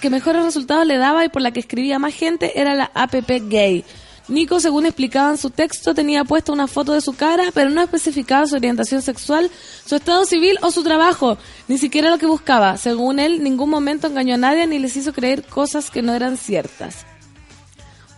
que 0.00 0.10
mejores 0.10 0.44
resultados 0.44 0.86
le 0.86 0.98
daba 0.98 1.24
y 1.24 1.30
por 1.30 1.42
la 1.42 1.50
que 1.50 1.60
escribía 1.60 1.98
más 1.98 2.14
gente 2.14 2.60
era 2.60 2.74
la 2.74 2.92
app 2.94 3.14
gay. 3.48 3.84
Nico, 4.28 4.60
según 4.60 4.84
explicaba 4.84 5.30
en 5.30 5.38
su 5.38 5.48
texto, 5.50 5.94
tenía 5.94 6.22
puesta 6.24 6.52
una 6.52 6.66
foto 6.66 6.92
de 6.92 7.00
su 7.00 7.14
cara, 7.14 7.50
pero 7.54 7.70
no 7.70 7.80
especificaba 7.80 8.46
su 8.46 8.56
orientación 8.56 9.00
sexual, 9.00 9.50
su 9.86 9.96
estado 9.96 10.26
civil 10.26 10.58
o 10.60 10.70
su 10.70 10.82
trabajo, 10.82 11.38
ni 11.66 11.78
siquiera 11.78 12.10
lo 12.10 12.18
que 12.18 12.26
buscaba. 12.26 12.76
Según 12.76 13.20
él, 13.20 13.42
ningún 13.42 13.70
momento 13.70 14.06
engañó 14.06 14.34
a 14.34 14.38
nadie 14.38 14.66
ni 14.66 14.78
les 14.78 14.96
hizo 14.96 15.14
creer 15.14 15.44
cosas 15.44 15.90
que 15.90 16.02
no 16.02 16.12
eran 16.12 16.36
ciertas. 16.36 17.06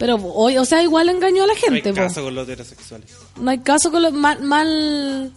Pero, 0.01 0.17
hoy, 0.17 0.57
o 0.57 0.65
sea, 0.65 0.83
igual 0.83 1.11
engañó 1.11 1.45
a 1.45 1.47
la 1.47 1.53
No 1.53 1.59
hay 1.59 1.83
gente. 1.83 1.91
po. 1.91 1.97
caso 1.97 2.23
con 2.23 2.35
los 2.35 2.49
heterosexuales. 2.49 3.11
No 3.39 3.51
hay 3.51 3.59
caso 3.59 3.93
con 3.93 4.03
los 4.03 4.13
mal, 4.13 4.43
mal, 4.43 5.33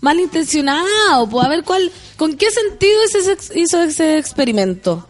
malintencionado. 0.00 1.40
A 1.40 1.48
ver 1.48 1.64
cuál, 1.64 1.90
con 2.16 2.36
qué 2.36 2.50
sentido 2.50 2.98
ese 3.04 3.36
hizo 3.58 3.82
ese 3.82 4.16
experimento. 4.18 5.06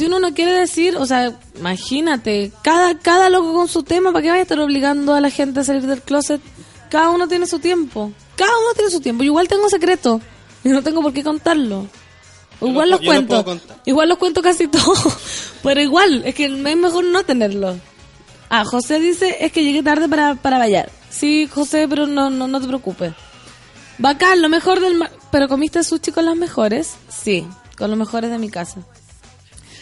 Si 0.00 0.06
uno 0.06 0.18
no 0.18 0.32
quiere 0.32 0.52
decir, 0.54 0.96
o 0.96 1.04
sea, 1.04 1.38
imagínate, 1.58 2.52
cada, 2.62 2.98
cada 2.98 3.28
loco 3.28 3.52
con 3.52 3.68
su 3.68 3.82
tema, 3.82 4.12
¿para 4.12 4.22
qué 4.22 4.28
vaya 4.30 4.38
a 4.40 4.42
estar 4.44 4.58
obligando 4.58 5.12
a 5.12 5.20
la 5.20 5.28
gente 5.28 5.60
a 5.60 5.64
salir 5.64 5.86
del 5.86 6.00
closet? 6.00 6.40
Cada 6.88 7.10
uno 7.10 7.28
tiene 7.28 7.46
su 7.46 7.58
tiempo. 7.58 8.10
Cada 8.34 8.50
uno 8.50 8.72
tiene 8.74 8.90
su 8.90 9.00
tiempo. 9.02 9.22
Yo 9.22 9.26
igual 9.28 9.46
tengo 9.48 9.68
secreto. 9.68 10.20
Y 10.64 10.70
no 10.70 10.82
tengo 10.82 11.02
por 11.02 11.12
qué 11.12 11.22
contarlo. 11.22 11.86
Igual 12.62 12.88
lo- 12.90 12.96
los 12.96 13.06
cuento. 13.06 13.60
igual 13.84 14.08
los 14.08 14.16
cuento 14.16 14.40
casi 14.40 14.68
todos. 14.68 15.14
Pero 15.62 15.80
igual, 15.82 16.22
es 16.24 16.34
que 16.34 16.46
es 16.46 16.50
mejor 16.52 17.04
no 17.04 17.22
tenerlo. 17.24 17.76
Ah, 18.48 18.64
José 18.64 19.00
dice, 19.00 19.36
es 19.44 19.52
que 19.52 19.62
llegué 19.64 19.82
tarde 19.82 20.08
para, 20.08 20.34
para 20.34 20.56
bailar. 20.56 20.90
Sí, 21.10 21.46
José, 21.46 21.86
pero 21.88 22.06
no, 22.06 22.30
no, 22.30 22.48
no 22.48 22.58
te 22.58 22.66
preocupes. 22.66 23.12
Bacán, 23.98 24.40
lo 24.40 24.48
mejor 24.48 24.80
del... 24.80 24.94
ma- 24.94 25.10
¿Pero 25.30 25.46
comiste 25.46 25.84
sushi 25.84 26.10
con 26.10 26.24
las 26.24 26.36
mejores? 26.36 26.94
Sí, 27.10 27.46
con 27.76 27.90
los 27.90 27.98
mejores 27.98 28.30
de 28.30 28.38
mi 28.38 28.48
casa. 28.48 28.80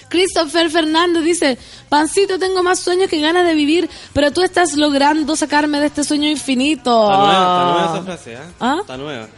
Christopher 0.08 0.70
Fernández 0.70 1.22
dice, 1.22 1.58
Pancito, 1.88 2.38
tengo 2.38 2.62
más 2.62 2.80
sueños 2.80 3.08
que 3.08 3.20
ganas 3.20 3.46
de 3.46 3.54
vivir, 3.54 3.88
pero 4.12 4.30
tú 4.32 4.42
estás 4.42 4.74
logrando 4.76 5.36
sacarme 5.36 5.80
de 5.80 5.86
este 5.86 6.04
sueño 6.04 6.28
infinito. 6.28 7.10
Está 7.10 7.18
nueva, 7.18 7.32
está 7.40 7.64
nueva 7.64 7.84
esa 7.94 8.02
frase, 8.02 8.32
¿eh? 8.34 8.54
¿Ah? 8.60 8.76
Está 8.80 8.96
nueva. 8.96 9.28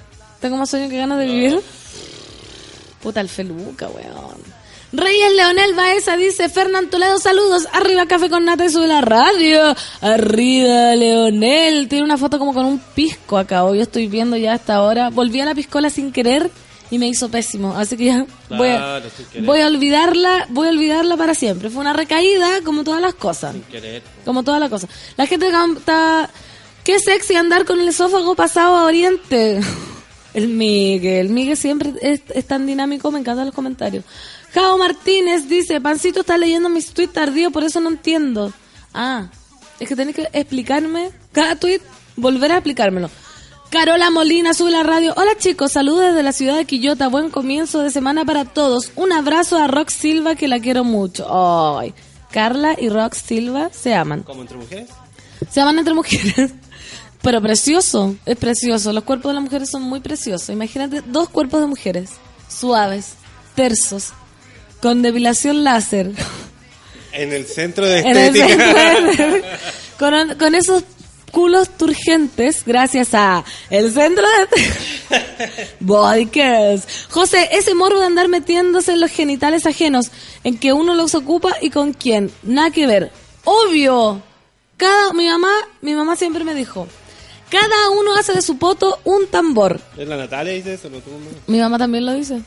¿Tengo 0.40 0.56
más 0.56 0.70
sueños 0.70 0.90
que 0.90 0.96
ganas 0.96 1.18
de 1.18 1.26
vivir? 1.26 1.60
Puta 3.02 3.20
el 3.20 3.28
feluca, 3.28 3.88
weón. 3.88 4.60
Reyes 4.92 5.32
Leonel 5.36 5.74
Baeza 5.74 6.16
dice, 6.16 6.48
Fernán 6.48 6.90
Toledo, 6.90 7.18
saludos, 7.18 7.68
arriba 7.72 8.06
café 8.06 8.28
con 8.28 8.44
nata 8.44 8.64
y 8.64 8.70
sube 8.70 8.88
la 8.88 9.00
radio. 9.00 9.74
Arriba 10.00 10.96
Leonel, 10.96 11.86
tiene 11.88 12.04
una 12.04 12.18
foto 12.18 12.40
como 12.40 12.52
con 12.52 12.64
un 12.64 12.80
pisco 12.80 13.38
acá, 13.38 13.62
hoy 13.62 13.78
yo 13.78 13.82
estoy 13.84 14.08
viendo 14.08 14.36
ya 14.36 14.54
hasta 14.54 14.74
ahora. 14.74 15.10
Volví 15.10 15.40
a 15.40 15.44
la 15.44 15.54
piscola 15.54 15.90
sin 15.90 16.10
querer 16.10 16.50
y 16.90 16.98
me 16.98 17.08
hizo 17.08 17.30
pésimo, 17.30 17.76
así 17.76 17.96
que 17.96 18.06
ya 18.06 18.26
voy, 18.48 18.68
a, 18.68 19.00
Claro, 19.00 19.10
voy 19.42 19.60
a 19.60 19.66
olvidarla, 19.68 20.46
voy 20.50 20.66
a 20.66 20.70
olvidarla 20.70 21.16
para 21.16 21.34
siempre. 21.34 21.70
Fue 21.70 21.80
una 21.80 21.92
recaída 21.92 22.62
como 22.64 22.82
todas 22.82 23.00
las 23.00 23.14
cosas. 23.14 23.52
Sin 23.52 23.62
querer. 23.62 24.02
Como 24.24 24.42
todas 24.42 24.60
las 24.60 24.68
cosas. 24.68 24.90
La 25.16 25.26
gente 25.26 25.50
canta, 25.50 26.28
qué 26.82 26.98
sexy 26.98 27.36
andar 27.36 27.64
con 27.64 27.80
el 27.80 27.88
esófago 27.88 28.34
pasado 28.34 28.76
a 28.76 28.84
oriente. 28.84 29.60
El 30.32 30.46
Miguel, 30.46 31.26
el 31.26 31.30
Miguel 31.30 31.56
siempre 31.56 31.92
es, 32.00 32.20
es 32.32 32.46
tan 32.46 32.64
dinámico, 32.64 33.10
me 33.10 33.18
encantan 33.18 33.46
los 33.46 33.54
comentarios. 33.54 34.04
Jao 34.54 34.78
Martínez 34.78 35.48
dice, 35.48 35.80
Pancito 35.80 36.20
está 36.20 36.38
leyendo 36.38 36.68
mis 36.68 36.92
tweets 36.92 37.12
tardío, 37.12 37.50
por 37.50 37.64
eso 37.64 37.80
no 37.80 37.88
entiendo. 37.88 38.52
Ah, 38.94 39.28
es 39.80 39.88
que 39.88 39.96
tenés 39.96 40.14
que 40.14 40.28
explicarme 40.32 41.10
cada 41.32 41.56
tweet, 41.56 41.80
volver 42.14 42.52
a 42.52 42.58
explicármelo. 42.58 43.10
Carola 43.70 44.10
Molina 44.10 44.52
sube 44.52 44.70
la 44.72 44.82
radio. 44.82 45.14
Hola 45.16 45.32
chicos, 45.38 45.72
saludos 45.72 46.06
desde 46.06 46.22
la 46.24 46.32
ciudad 46.32 46.56
de 46.56 46.64
Quillota. 46.64 47.08
Buen 47.08 47.30
comienzo 47.30 47.80
de 47.82 47.90
semana 47.90 48.24
para 48.24 48.44
todos. 48.44 48.90
Un 48.96 49.12
abrazo 49.12 49.56
a 49.58 49.68
Rox 49.68 49.92
Silva 49.92 50.34
que 50.34 50.48
la 50.48 50.58
quiero 50.58 50.82
mucho. 50.82 51.78
Ay, 51.78 51.94
Carla 52.32 52.74
y 52.78 52.88
Rox 52.88 53.18
Silva 53.18 53.70
se 53.72 53.94
aman. 53.94 54.22
¿Como 54.24 54.40
entre 54.42 54.56
mujeres? 54.56 54.88
Se 55.50 55.60
aman 55.60 55.78
entre 55.78 55.94
mujeres. 55.94 56.50
Pero 57.22 57.40
precioso, 57.40 58.16
es 58.26 58.36
precioso. 58.36 58.92
Los 58.92 59.04
cuerpos 59.04 59.30
de 59.30 59.34
las 59.34 59.42
mujeres 59.44 59.70
son 59.70 59.82
muy 59.82 60.00
preciosos. 60.00 60.48
Imagínate 60.48 61.02
dos 61.06 61.28
cuerpos 61.28 61.60
de 61.60 61.66
mujeres, 61.68 62.10
suaves, 62.48 63.12
tersos, 63.54 64.08
con 64.82 65.02
depilación 65.02 65.62
láser. 65.62 66.10
En 67.12 67.32
el 67.32 67.46
centro 67.46 67.86
de 67.86 68.00
En 68.00 68.16
el 68.16 68.34
estética. 68.36 68.48
centro 68.48 69.26
de- 69.30 69.44
con, 69.98 70.38
con 70.38 70.54
esos 70.56 70.82
culos 71.30 71.68
turgentes, 71.76 72.62
gracias 72.66 73.14
a 73.14 73.44
el 73.70 73.92
centro 73.92 74.24
de 74.24 75.18
Body 75.80 76.26
Cares. 76.26 76.86
José, 77.10 77.48
ese 77.52 77.74
morbo 77.74 77.98
de 77.98 78.06
andar 78.06 78.28
metiéndose 78.28 78.92
en 78.92 79.00
los 79.00 79.10
genitales 79.10 79.66
ajenos, 79.66 80.10
en 80.44 80.58
que 80.58 80.72
uno 80.72 80.94
los 80.94 81.14
ocupa 81.14 81.56
y 81.60 81.70
con 81.70 81.92
quién, 81.92 82.30
nada 82.42 82.70
que 82.70 82.86
ver. 82.86 83.12
Obvio. 83.44 84.22
Cada 84.76 85.12
mi 85.12 85.28
mamá, 85.28 85.52
mi 85.82 85.94
mamá 85.94 86.16
siempre 86.16 86.42
me 86.42 86.54
dijo, 86.54 86.88
cada 87.50 87.90
uno 87.90 88.14
hace 88.14 88.32
de 88.32 88.42
su 88.42 88.56
poto 88.58 88.98
un 89.04 89.26
tambor. 89.26 89.80
¿Es 89.98 90.08
la 90.08 90.16
Natalia 90.16 90.52
dice 90.54 90.74
eso? 90.74 90.88
¿No 90.88 90.98
tú, 91.00 91.10
no? 91.10 91.18
Mi 91.48 91.58
mamá 91.58 91.78
también 91.78 92.06
lo 92.06 92.14
dice. 92.14 92.40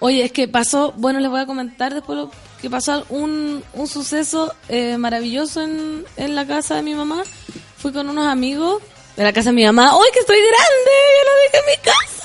Oye, 0.00 0.24
es 0.24 0.32
que 0.32 0.46
pasó, 0.46 0.92
bueno, 0.96 1.18
les 1.18 1.30
voy 1.30 1.40
a 1.40 1.46
comentar 1.46 1.92
después 1.92 2.16
lo 2.16 2.30
que 2.60 2.70
pasó 2.70 3.04
un, 3.08 3.64
un 3.72 3.88
suceso 3.88 4.54
eh, 4.68 4.96
maravilloso 4.98 5.62
en, 5.62 6.04
en 6.16 6.34
la 6.34 6.46
casa 6.46 6.76
de 6.76 6.82
mi 6.82 6.94
mamá. 6.94 7.22
Fui 7.80 7.92
con 7.92 8.08
unos 8.08 8.26
amigos 8.26 8.82
de 9.16 9.22
la 9.24 9.32
casa 9.32 9.50
de 9.50 9.56
mi 9.56 9.64
mamá. 9.64 9.90
¡Ay, 9.92 10.10
que 10.12 10.20
estoy 10.20 10.38
grande! 10.38 10.92
¡Ya 11.16 11.24
lo 11.24 11.42
dije 11.42 11.58
en 11.58 11.66
mi 11.66 11.84
casa! 11.84 12.24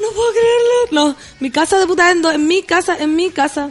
No 0.00 0.08
puedo 0.12 0.30
creerlo. 0.32 0.92
No, 0.92 1.16
mi 1.40 1.50
casa 1.50 1.78
de 1.78 1.86
puta 1.86 2.10
endo, 2.10 2.30
en 2.30 2.46
mi 2.46 2.62
casa, 2.62 2.96
en 2.98 3.14
mi 3.16 3.30
casa. 3.30 3.70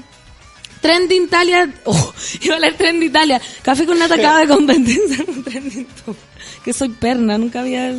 Trending 0.82 1.24
Italia. 1.24 1.74
Oh, 1.86 2.14
iba 2.42 2.56
a 2.56 2.60
leer 2.60 2.78
Trending 2.78 3.10
Italia. 3.10 3.42
Café 3.62 3.86
con 3.86 3.98
nata 4.00 4.16
acaba 4.16 4.46
de 4.46 4.48
top. 6.06 6.16
Que 6.64 6.74
soy 6.74 6.90
perna, 6.90 7.38
nunca 7.38 7.62
había. 7.62 7.94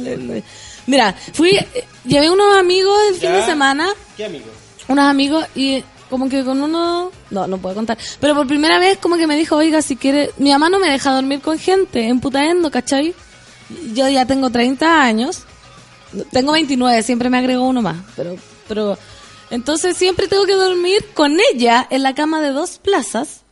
Mira, 0.87 1.15
fui, 1.33 1.51
eh, 1.51 1.85
llevé 2.05 2.31
unos 2.31 2.57
amigos 2.57 2.99
el 3.11 3.15
fin 3.17 3.33
de 3.33 3.45
semana 3.45 3.89
¿Qué 4.17 4.25
amigo? 4.25 4.47
unos 4.89 5.05
amigos 5.05 5.47
y 5.55 5.85
como 6.11 6.29
que 6.29 6.45
con 6.45 6.61
uno, 6.61 7.13
no, 7.31 7.47
no 7.47 7.59
puedo 7.59 7.77
contar, 7.77 7.97
pero 8.21 8.35
por 8.35 8.47
primera 8.47 8.79
vez 8.79 8.99
como 8.99 9.17
que 9.17 9.29
me 9.29 9.37
dijo, 9.37 9.57
oiga, 9.57 9.81
si 9.81 9.97
quiere, 9.97 10.33
mi 10.37 10.51
mamá 10.51 10.69
no 10.69 10.81
me 10.81 10.91
deja 10.91 11.15
dormir 11.15 11.41
con 11.41 11.59
gente 11.59 12.09
en 12.09 12.21
Putaendo, 12.21 12.71
¿cachai? 12.71 13.15
Yo 13.95 14.09
ya 14.09 14.27
tengo 14.27 14.51
30 14.51 15.03
años, 15.03 15.45
tengo 16.33 16.53
29, 16.53 17.03
siempre 17.05 17.31
me 17.31 17.39
agregó 17.39 17.69
uno 17.69 17.81
más, 17.81 17.97
pero, 18.17 18.37
pero, 18.67 18.99
entonces 19.51 19.97
siempre 19.97 20.27
tengo 20.27 20.45
que 20.45 20.55
dormir 20.55 21.07
con 21.15 21.39
ella 21.53 21.87
en 21.89 22.03
la 22.03 22.15
cama 22.15 22.43
de 22.43 22.51
dos 22.51 22.79
plazas, 22.79 23.43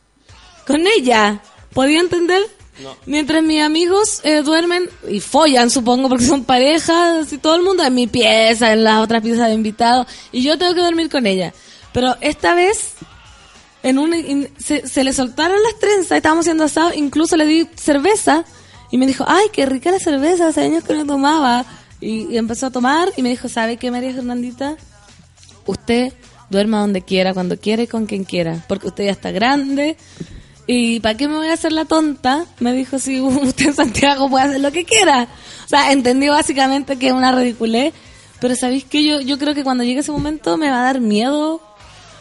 con 0.67 0.85
ella, 0.85 1.41
¿podía 1.73 2.01
entender? 2.01 2.41
No. 2.83 2.95
Mientras 3.05 3.43
mis 3.43 3.61
amigos 3.61 4.21
eh, 4.23 4.41
duermen 4.41 4.89
y 5.07 5.19
follan, 5.21 5.69
supongo, 5.69 6.09
porque 6.09 6.25
son 6.25 6.43
parejas, 6.43 7.31
y 7.31 7.37
todo 7.37 7.55
el 7.55 7.63
mundo 7.63 7.83
en 7.83 7.93
mi 7.93 8.07
pieza, 8.07 8.73
en 8.73 8.83
las 8.83 9.01
otras 9.01 9.21
piezas 9.21 9.47
de 9.47 9.53
invitados, 9.53 10.07
y 10.31 10.43
yo 10.43 10.57
tengo 10.57 10.73
que 10.73 10.81
dormir 10.81 11.09
con 11.09 11.25
ella. 11.25 11.53
Pero 11.93 12.15
esta 12.21 12.53
vez, 12.53 12.93
en 13.83 13.97
un, 13.97 14.47
se, 14.57 14.87
se 14.87 15.03
le 15.03 15.13
soltaron 15.13 15.61
las 15.63 15.79
trenzas, 15.79 16.17
estábamos 16.17 16.43
haciendo 16.43 16.65
asado, 16.65 16.91
incluso 16.93 17.37
le 17.37 17.45
di 17.45 17.67
cerveza, 17.75 18.45
y 18.91 18.97
me 18.97 19.07
dijo, 19.07 19.25
ay, 19.27 19.47
qué 19.51 19.65
rica 19.65 19.91
la 19.91 19.99
cerveza, 19.99 20.47
hace 20.47 20.61
años 20.61 20.83
que 20.83 20.93
no 20.93 21.05
tomaba. 21.05 21.65
Y, 22.01 22.33
y 22.33 22.37
empezó 22.37 22.67
a 22.67 22.71
tomar, 22.71 23.09
y 23.17 23.21
me 23.21 23.29
dijo, 23.29 23.49
¿sabe 23.49 23.77
qué, 23.77 23.91
María 23.91 24.13
Fernandita? 24.13 24.77
Usted 25.65 26.13
duerma 26.49 26.79
donde 26.79 27.01
quiera, 27.01 27.33
cuando 27.33 27.57
quiera 27.57 27.83
y 27.83 27.87
con 27.87 28.05
quien 28.05 28.23
quiera, 28.23 28.63
porque 28.67 28.87
usted 28.87 29.05
ya 29.05 29.11
está 29.11 29.31
grande. 29.31 29.97
¿Y 30.71 30.99
para 30.99 31.17
qué 31.17 31.27
me 31.27 31.35
voy 31.35 31.47
a 31.47 31.53
hacer 31.53 31.71
la 31.71 31.85
tonta? 31.85 32.45
Me 32.59 32.73
dijo, 32.73 32.99
si 32.99 33.19
usted 33.21 33.69
en 33.69 33.75
Santiago 33.75 34.29
puede 34.29 34.45
hacer 34.45 34.61
lo 34.61 34.71
que 34.71 34.85
quiera. 34.85 35.27
O 35.65 35.67
sea, 35.67 35.91
entendí 35.91 36.27
básicamente 36.29 36.97
que 36.97 37.07
es 37.07 37.13
una 37.13 37.31
ridiculez. 37.31 37.91
Pero 38.39 38.55
¿sabéis 38.55 38.85
que 38.85 39.03
yo, 39.03 39.19
yo 39.19 39.39
creo 39.39 39.55
que 39.55 39.63
cuando 39.63 39.83
llegue 39.83 40.01
ese 40.01 40.11
momento 40.11 40.57
me 40.57 40.69
va 40.69 40.81
a 40.81 40.83
dar 40.83 41.01
miedo. 41.01 41.59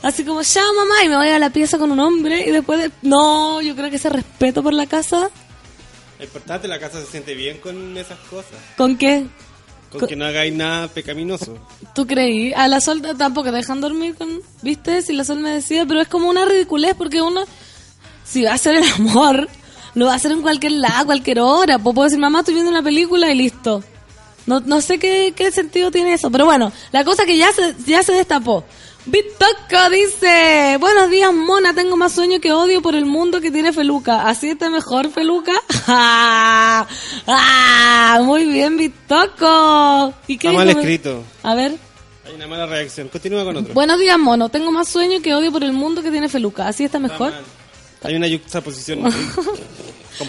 Así 0.02 0.24
como, 0.24 0.42
ya 0.42 0.62
mamá, 0.76 0.94
y 1.04 1.08
me 1.08 1.16
voy 1.16 1.28
a 1.28 1.38
la 1.38 1.50
pieza 1.50 1.76
con 1.78 1.90
un 1.90 1.98
hombre 1.98 2.46
y 2.46 2.50
después 2.52 2.80
de... 2.80 2.90
No, 3.02 3.60
yo 3.60 3.74
creo 3.74 3.90
que 3.90 3.96
ese 3.96 4.08
respeto 4.08 4.62
por 4.62 4.72
la 4.72 4.86
casa... 4.86 5.28
Es 6.18 6.26
importante, 6.26 6.68
la 6.68 6.78
casa 6.78 7.00
se 7.00 7.06
siente 7.06 7.34
bien 7.34 7.58
con 7.58 7.96
esas 7.96 8.18
cosas. 8.30 8.58
¿Con 8.76 8.96
qué? 8.96 9.26
Con 9.90 10.00
Co- 10.00 10.06
que 10.06 10.16
no 10.16 10.24
hagáis 10.24 10.52
nada 10.52 10.88
pecaminoso. 10.88 11.58
¿Tú 11.94 12.06
creí? 12.06 12.52
A 12.52 12.68
la 12.68 12.80
Sol 12.80 13.02
tampoco 13.16 13.50
te 13.50 13.56
dejan 13.56 13.80
dormir 13.80 14.14
con... 14.14 14.40
¿Viste? 14.62 15.02
Si 15.02 15.12
la 15.12 15.24
Sol 15.24 15.40
me 15.40 15.50
decía, 15.50 15.84
pero 15.86 16.00
es 16.00 16.08
como 16.08 16.28
una 16.28 16.44
ridiculez 16.44 16.94
porque 16.96 17.20
uno... 17.20 17.44
Si 18.24 18.44
va 18.44 18.52
a 18.52 18.54
hacer 18.54 18.76
el 18.76 18.84
amor, 18.92 19.48
lo 19.94 20.06
va 20.06 20.12
a 20.12 20.16
hacer 20.16 20.32
en 20.32 20.42
cualquier 20.42 20.72
lado, 20.72 21.06
cualquier 21.06 21.40
hora. 21.40 21.78
Pues 21.78 21.94
puedo 21.94 22.04
decir, 22.04 22.20
mamá, 22.20 22.40
estoy 22.40 22.54
viendo 22.54 22.70
una 22.70 22.82
película 22.82 23.30
y 23.32 23.34
listo. 23.36 23.82
No, 24.46 24.60
no 24.60 24.80
sé 24.80 24.98
qué, 24.98 25.32
qué 25.34 25.50
sentido 25.50 25.90
tiene 25.90 26.12
eso, 26.14 26.30
pero 26.30 26.44
bueno, 26.46 26.72
la 26.92 27.04
cosa 27.04 27.26
que 27.26 27.36
ya 27.36 27.52
se, 27.52 27.74
ya 27.86 28.02
se 28.02 28.12
destapó. 28.12 28.64
Bitoco 29.10 29.90
dice, 29.90 30.76
buenos 30.78 31.08
días 31.08 31.32
mona, 31.32 31.72
tengo 31.72 31.96
más 31.96 32.12
sueño 32.12 32.40
que 32.40 32.52
odio 32.52 32.82
por 32.82 32.94
el 32.94 33.06
mundo 33.06 33.40
que 33.40 33.50
tiene 33.50 33.72
Feluca. 33.72 34.28
¿Así 34.28 34.50
está 34.50 34.68
mejor 34.68 35.10
Feluca? 35.10 35.52
¡Ah! 35.86 36.86
¡Ah! 37.26 38.20
Muy 38.22 38.44
bien, 38.44 38.76
Bitoco. 38.76 40.12
¿Y 40.26 40.36
qué 40.36 40.48
Está 40.48 40.58
mal 40.58 40.68
escrito. 40.68 41.24
A 41.42 41.54
ver. 41.54 41.76
Hay 42.26 42.34
una 42.34 42.46
mala 42.46 42.66
reacción. 42.66 43.08
Continúa 43.08 43.44
con 43.44 43.56
otro. 43.56 43.72
Buenos 43.72 43.98
días, 43.98 44.18
mono. 44.18 44.50
Tengo 44.50 44.70
más 44.70 44.88
sueño 44.88 45.22
que 45.22 45.34
odio 45.34 45.50
por 45.52 45.64
el 45.64 45.72
mundo 45.72 46.02
que 46.02 46.10
tiene 46.10 46.28
Feluca. 46.28 46.68
¿Así 46.68 46.84
está 46.84 46.98
mejor? 46.98 47.32
Hay 48.02 48.14
una 48.14 48.28
yuxtaposición 48.28 49.00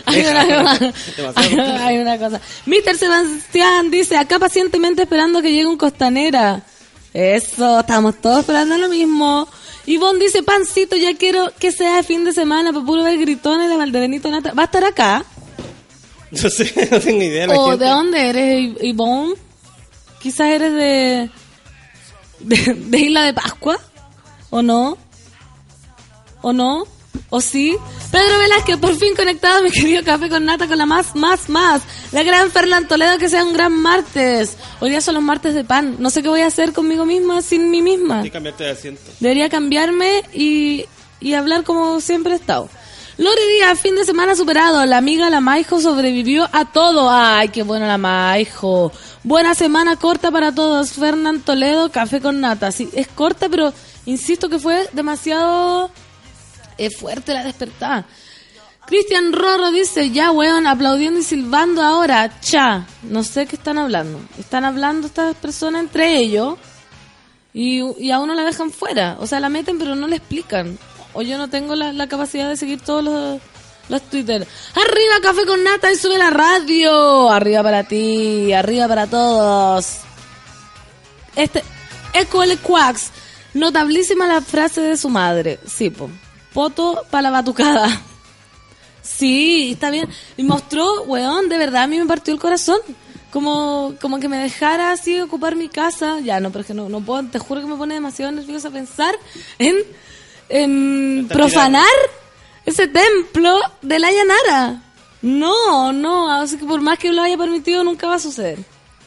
Hay 0.06 0.22
una, 0.22 0.80
hay 1.86 1.98
una 1.98 2.18
cosa. 2.18 2.40
Mr. 2.66 2.96
Sebastián 2.96 3.92
dice, 3.92 4.16
acá 4.16 4.40
pacientemente 4.40 5.02
esperando 5.02 5.42
que 5.42 5.52
llegue 5.52 5.66
un 5.66 5.78
costanera. 5.78 6.64
Eso, 7.14 7.80
estamos 7.80 8.16
todos 8.22 8.40
esperando 8.42 8.78
lo 8.78 8.88
mismo. 8.90 9.48
Ivonne 9.86 10.24
dice, 10.24 10.44
pancito, 10.44 10.96
ya 10.96 11.16
quiero 11.18 11.52
que 11.60 11.72
sea 11.72 11.96
de 11.98 12.04
fin 12.04 12.24
de 12.24 12.34
semana 12.34 12.72
para 12.72 12.86
puro 12.86 13.04
ver 13.04 13.18
gritones 13.18 13.70
de 13.70 13.78
Valdebenito 13.78 14.30
Nata. 14.30 14.54
¿Va 14.54 14.64
a 14.64 14.66
estar 14.66 14.84
acá? 14.84 15.26
No 16.32 16.50
sé, 16.50 16.72
no 16.92 17.00
tengo 17.00 17.24
idea. 17.24 17.48
La 17.48 17.60
¿O 17.60 17.70
gente. 17.72 17.86
de 17.86 17.90
dónde 17.90 18.30
eres, 18.30 18.76
Ivonne? 18.84 19.34
Quizás 20.22 20.50
eres 20.50 20.74
de, 20.74 21.30
de... 22.42 22.74
de 22.76 22.98
Isla 23.00 23.24
de 23.24 23.34
Pascua. 23.34 23.80
¿O 24.52 24.62
no? 24.62 24.98
¿O 26.42 26.54
no? 26.54 26.86
¿O 27.30 27.42
sí? 27.42 27.76
Pedro 28.12 28.40
Velázquez, 28.40 28.78
por 28.78 28.96
fin 28.96 29.16
conectado, 29.16 29.62
mi 29.62 29.70
querido 29.70 30.04
café 30.04 30.30
con 30.30 30.46
nata 30.46 30.68
con 30.68 30.78
la 30.78 30.86
más, 30.86 31.16
más, 31.16 31.48
más. 31.48 31.82
La 32.12 32.24
gran 32.24 32.50
Fernán 32.50 32.88
Toledo, 32.88 33.18
que 33.18 33.30
sea 33.30 33.46
un 33.46 33.54
gran 33.54 33.74
martes. 33.74 34.58
Hoy 34.80 34.90
día 34.90 35.02
son 35.02 35.16
los 35.16 35.24
martes 35.24 35.54
de 35.54 35.64
pan. 35.64 35.98
No 36.00 36.10
sé 36.10 36.24
qué 36.24 36.30
voy 36.30 36.42
a 36.42 36.48
hacer 36.48 36.74
conmigo 36.74 37.06
misma 37.06 37.42
sin 37.42 37.70
mí 37.70 37.82
misma. 37.82 38.24
Que 38.24 38.32
cambiarte 38.32 38.64
de 38.64 38.72
asiento. 38.72 39.02
Debería 39.20 39.50
cambiarme 39.50 40.24
y, 40.34 40.86
y 41.20 41.34
hablar 41.36 41.64
como 41.64 42.02
siempre 42.02 42.34
he 42.34 42.36
estado. 42.36 42.70
Lore 43.18 43.48
Díaz, 43.48 43.80
fin 43.80 43.96
de 43.96 44.06
semana 44.06 44.36
superado. 44.36 44.86
La 44.86 44.98
amiga 44.98 45.30
La 45.30 45.42
Maijo 45.42 45.82
sobrevivió 45.82 46.50
a 46.52 46.66
todo. 46.66 47.10
Ay, 47.12 47.50
qué 47.50 47.64
buena 47.64 47.86
La 47.86 47.98
Maijo. 47.98 48.92
Buena 49.24 49.54
semana 49.54 49.98
corta 49.98 50.32
para 50.32 50.56
todos. 50.56 50.94
Fernán 50.94 51.42
Toledo, 51.42 51.92
café 51.92 52.22
con 52.22 52.40
nata. 52.40 52.72
Sí, 52.72 52.90
es 52.94 53.08
corta, 53.08 53.50
pero 53.50 53.74
insisto 54.06 54.50
que 54.50 54.58
fue 54.58 54.88
demasiado 54.94 55.92
eh, 56.80 56.90
fuerte 56.90 57.34
la 57.34 57.44
despertada. 57.44 58.06
Cristian 58.88 59.34
Rorro 59.34 59.70
dice, 59.70 60.10
ya 60.10 60.32
weón, 60.32 60.66
aplaudiendo 60.66 61.20
y 61.20 61.24
silbando 61.24 61.84
ahora. 61.84 62.40
Cha, 62.42 62.88
no 63.04 63.24
sé 63.24 63.46
qué 63.46 63.56
están 63.56 63.78
hablando. 63.78 64.20
Están 64.40 64.66
hablando 64.66 65.06
estas 65.06 65.36
personas 65.36 65.82
entre 65.82 66.18
ellos 66.18 66.58
y, 67.54 67.82
y 68.04 68.10
a 68.10 68.20
uno 68.20 68.34
la 68.34 68.44
dejan 68.44 68.72
fuera. 68.72 69.18
O 69.20 69.28
sea, 69.28 69.40
la 69.40 69.50
meten 69.50 69.78
pero 69.78 69.96
no 69.96 70.08
le 70.08 70.16
explican. 70.16 70.80
O 71.14 71.22
yo 71.22 71.38
no 71.38 71.50
tengo 71.50 71.76
la, 71.76 71.94
la 71.94 72.08
capacidad 72.08 72.50
de 72.50 72.58
seguir 72.58 72.82
todos 72.82 73.04
los, 73.04 73.40
los 73.90 74.02
Twitter. 74.04 74.48
Arriba 74.72 75.14
café 75.22 75.46
con 75.46 75.64
nata 75.64 75.92
y 75.92 75.96
sube 75.96 76.18
la 76.18 76.32
radio. 76.32 77.30
Arriba 77.30 77.62
para 77.62 77.84
ti, 77.84 78.52
arriba 78.54 78.88
para 78.88 79.06
todos. 79.06 80.00
Este, 81.36 81.64
Eco 82.14 82.42
el 82.42 82.58
Quax. 82.58 83.12
Notablísima 83.54 84.26
la 84.26 84.42
frase 84.42 84.82
de 84.82 84.98
su 84.98 85.10
madre. 85.10 85.60
Sí, 85.68 85.92
po. 85.92 86.10
Poto 86.54 87.06
para 87.10 87.24
la 87.24 87.32
batucada. 87.32 88.02
Sí, 89.02 89.72
está 89.74 89.90
bien. 89.90 90.08
Y 90.38 90.44
mostró, 90.44 91.04
weón, 91.04 91.50
de 91.50 91.58
verdad, 91.58 91.84
a 91.84 91.88
mí 91.88 91.98
me 91.98 92.06
partió 92.06 92.34
el 92.34 92.40
corazón. 92.40 92.80
como, 93.32 93.94
como 94.02 94.20
que 94.20 94.28
me 94.28 94.38
dejara 94.38 94.92
así 94.92 95.20
ocupar 95.20 95.56
mi 95.56 95.70
casa. 95.70 96.20
Ya, 96.20 96.40
no, 96.40 96.52
pero 96.52 96.62
es 96.62 96.68
que 96.68 96.74
no, 96.74 96.90
no 96.90 97.02
puedo, 97.02 97.24
te 97.26 97.40
juro 97.40 97.62
que 97.62 97.68
me 97.68 97.76
pone 97.76 97.96
demasiado 97.96 98.32
nerviosa 98.32 98.70
pensar 98.72 99.16
en, 99.58 99.78
en 100.50 101.22
Está 101.24 101.36
profanar 101.36 101.86
ese 102.66 102.88
templo 102.88 103.60
de 103.82 104.00
la 104.00 104.12
Yanara. 104.12 104.84
No, 105.22 105.92
no, 105.92 106.32
así 106.32 106.58
que 106.58 106.66
por 106.66 106.82
más 106.82 106.98
que 106.98 107.12
lo 107.12 107.22
haya 107.22 107.38
permitido, 107.38 107.84
nunca 107.84 108.08
va 108.08 108.16
a 108.16 108.20
suceder. 108.20 108.60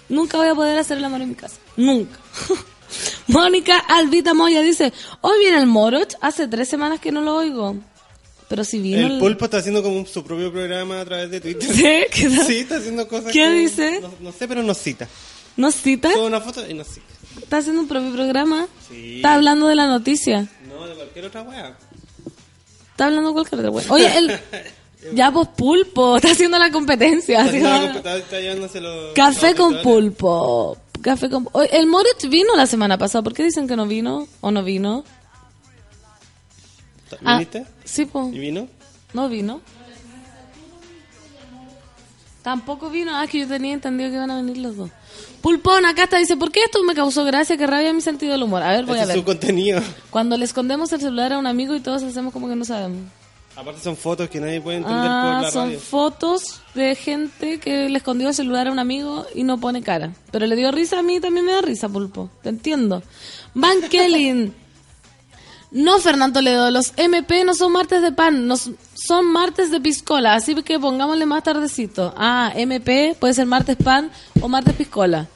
Nunca 0.08 0.36
voy 0.36 0.48
a 0.48 0.54
poder 0.54 0.78
hacer 0.78 0.98
el 0.98 1.04
amor 1.04 1.22
en 1.22 1.30
mi 1.30 1.34
casa. 1.34 1.56
Nunca. 1.76 2.18
Mónica 3.26 3.78
Albita 3.78 4.34
Moya 4.34 4.60
dice, 4.62 4.92
hoy 5.20 5.38
viene 5.40 5.58
el 5.58 5.66
Moroch, 5.66 6.14
hace 6.20 6.48
tres 6.48 6.68
semanas 6.68 7.00
que 7.00 7.12
no 7.12 7.20
lo 7.20 7.36
oigo. 7.36 7.76
Pero 8.48 8.64
si 8.64 8.80
vino 8.80 9.06
El 9.06 9.18
pulpo 9.18 9.46
está 9.46 9.58
haciendo 9.58 9.82
como 9.82 10.04
su 10.06 10.22
propio 10.22 10.52
programa 10.52 11.00
a 11.00 11.04
través 11.04 11.30
de 11.30 11.40
Twitter. 11.40 11.70
¿Sí? 11.74 12.04
¿Qué 12.12 12.28
tal? 12.36 12.46
Sí, 12.46 12.58
está 12.58 12.76
haciendo 12.76 13.08
cosas. 13.08 13.32
¿Qué 13.32 13.40
que- 13.40 13.50
dice? 13.50 14.00
No, 14.00 14.12
no 14.20 14.32
sé, 14.32 14.46
pero 14.46 14.62
nos 14.62 14.76
cita. 14.78 15.08
¿Nos 15.56 15.74
cita? 15.74 16.12
Sube 16.12 16.26
una 16.26 16.40
foto 16.40 16.68
y 16.68 16.74
nos 16.74 16.86
cita. 16.88 17.06
¿Está 17.40 17.58
haciendo 17.58 17.80
un 17.80 17.88
propio 17.88 18.12
programa? 18.12 18.66
Sí. 18.90 19.16
Está 19.16 19.34
hablando 19.34 19.68
de 19.68 19.74
la 19.74 19.86
noticia. 19.86 20.48
No, 20.68 20.86
de 20.86 20.94
cualquier 20.94 21.24
otra 21.26 21.42
wea. 21.42 21.76
Está 22.90 23.06
hablando 23.06 23.30
de 23.30 23.34
cualquier 23.34 23.58
otra 23.60 23.70
wea. 23.70 23.84
Oye, 23.88 24.18
el... 24.18 24.38
Ya, 25.14 25.32
pues 25.32 25.48
pulpo, 25.56 26.16
está 26.16 26.30
haciendo 26.30 26.58
la 26.58 26.70
competencia. 26.70 27.44
Está, 27.44 28.14
la 28.80 29.12
Café 29.14 29.54
con 29.54 29.82
pulpo. 29.82 30.78
Café 31.02 31.28
con... 31.28 31.48
El 31.70 31.86
Moritz 31.88 32.28
vino 32.28 32.54
la 32.56 32.66
semana 32.66 32.96
pasada. 32.98 33.22
¿Por 33.22 33.34
qué 33.34 33.42
dicen 33.44 33.66
que 33.68 33.76
no 33.76 33.86
vino? 33.86 34.26
¿O 34.40 34.50
no 34.50 34.62
vino? 34.62 35.04
Ah, 37.24 37.34
¿Viniste? 37.34 37.66
sí, 37.84 38.06
pues. 38.06 38.32
¿Y 38.32 38.38
vino? 38.38 38.68
¿No 39.12 39.28
vino? 39.28 39.60
Tampoco 42.42 42.90
vino. 42.90 43.14
Ah, 43.16 43.26
que 43.26 43.40
yo 43.40 43.46
tenía 43.48 43.72
entendido 43.74 44.10
que 44.10 44.16
iban 44.16 44.30
a 44.30 44.36
venir 44.36 44.56
los 44.58 44.76
dos. 44.76 44.90
Pulpón, 45.42 45.84
acá 45.86 46.04
está. 46.04 46.18
Dice, 46.18 46.36
¿por 46.36 46.50
qué 46.50 46.60
esto 46.64 46.82
me 46.84 46.94
causó 46.94 47.24
gracia? 47.24 47.56
Que 47.56 47.66
rabia 47.66 47.92
mi 47.92 48.00
sentido 48.00 48.32
del 48.32 48.42
humor. 48.42 48.62
A 48.62 48.70
ver, 48.72 48.84
voy 48.84 48.98
Ese 48.98 49.02
a 49.10 49.14
es 49.14 49.20
su 49.20 49.24
ver. 49.24 49.24
contenido. 49.36 49.80
Cuando 50.10 50.36
le 50.36 50.44
escondemos 50.44 50.92
el 50.92 51.00
celular 51.00 51.32
a 51.32 51.38
un 51.38 51.46
amigo 51.46 51.74
y 51.74 51.80
todos 51.80 52.02
hacemos 52.02 52.32
como 52.32 52.48
que 52.48 52.56
no 52.56 52.64
sabemos. 52.64 53.00
Aparte 53.54 53.80
son 53.82 53.96
fotos 53.96 54.30
que 54.30 54.40
nadie 54.40 54.60
puede 54.60 54.78
entender 54.78 55.02
por 55.02 55.10
Ah, 55.10 55.40
la 55.42 55.50
son 55.50 55.66
radio. 55.66 55.78
fotos 55.80 56.60
de 56.74 56.94
gente 56.94 57.60
que 57.60 57.88
le 57.90 57.98
escondió 57.98 58.28
el 58.28 58.34
celular 58.34 58.66
a 58.68 58.72
un 58.72 58.78
amigo 58.78 59.26
y 59.34 59.42
no 59.44 59.58
pone 59.58 59.82
cara. 59.82 60.12
Pero 60.30 60.46
le 60.46 60.56
dio 60.56 60.70
risa 60.72 61.00
a 61.00 61.02
mí, 61.02 61.20
también 61.20 61.44
me 61.44 61.52
da 61.52 61.60
risa, 61.60 61.88
pulpo. 61.88 62.30
Te 62.42 62.48
entiendo. 62.48 63.02
Van 63.54 63.80
Kellin. 63.90 64.54
No, 65.70 65.98
Fernando 65.98 66.38
Toledo, 66.40 66.70
los 66.70 66.92
MP 66.96 67.44
no 67.44 67.54
son 67.54 67.72
martes 67.72 68.02
de 68.02 68.12
pan, 68.12 68.46
nos, 68.46 68.70
son 68.94 69.24
martes 69.32 69.70
de 69.70 69.80
piscola, 69.80 70.34
así 70.34 70.54
que 70.62 70.78
pongámosle 70.78 71.24
más 71.24 71.42
tardecito. 71.42 72.12
Ah, 72.16 72.52
MP 72.54 73.16
puede 73.18 73.32
ser 73.32 73.46
martes 73.46 73.76
pan 73.76 74.10
o 74.42 74.48
martes 74.48 74.74
piscola. 74.74 75.28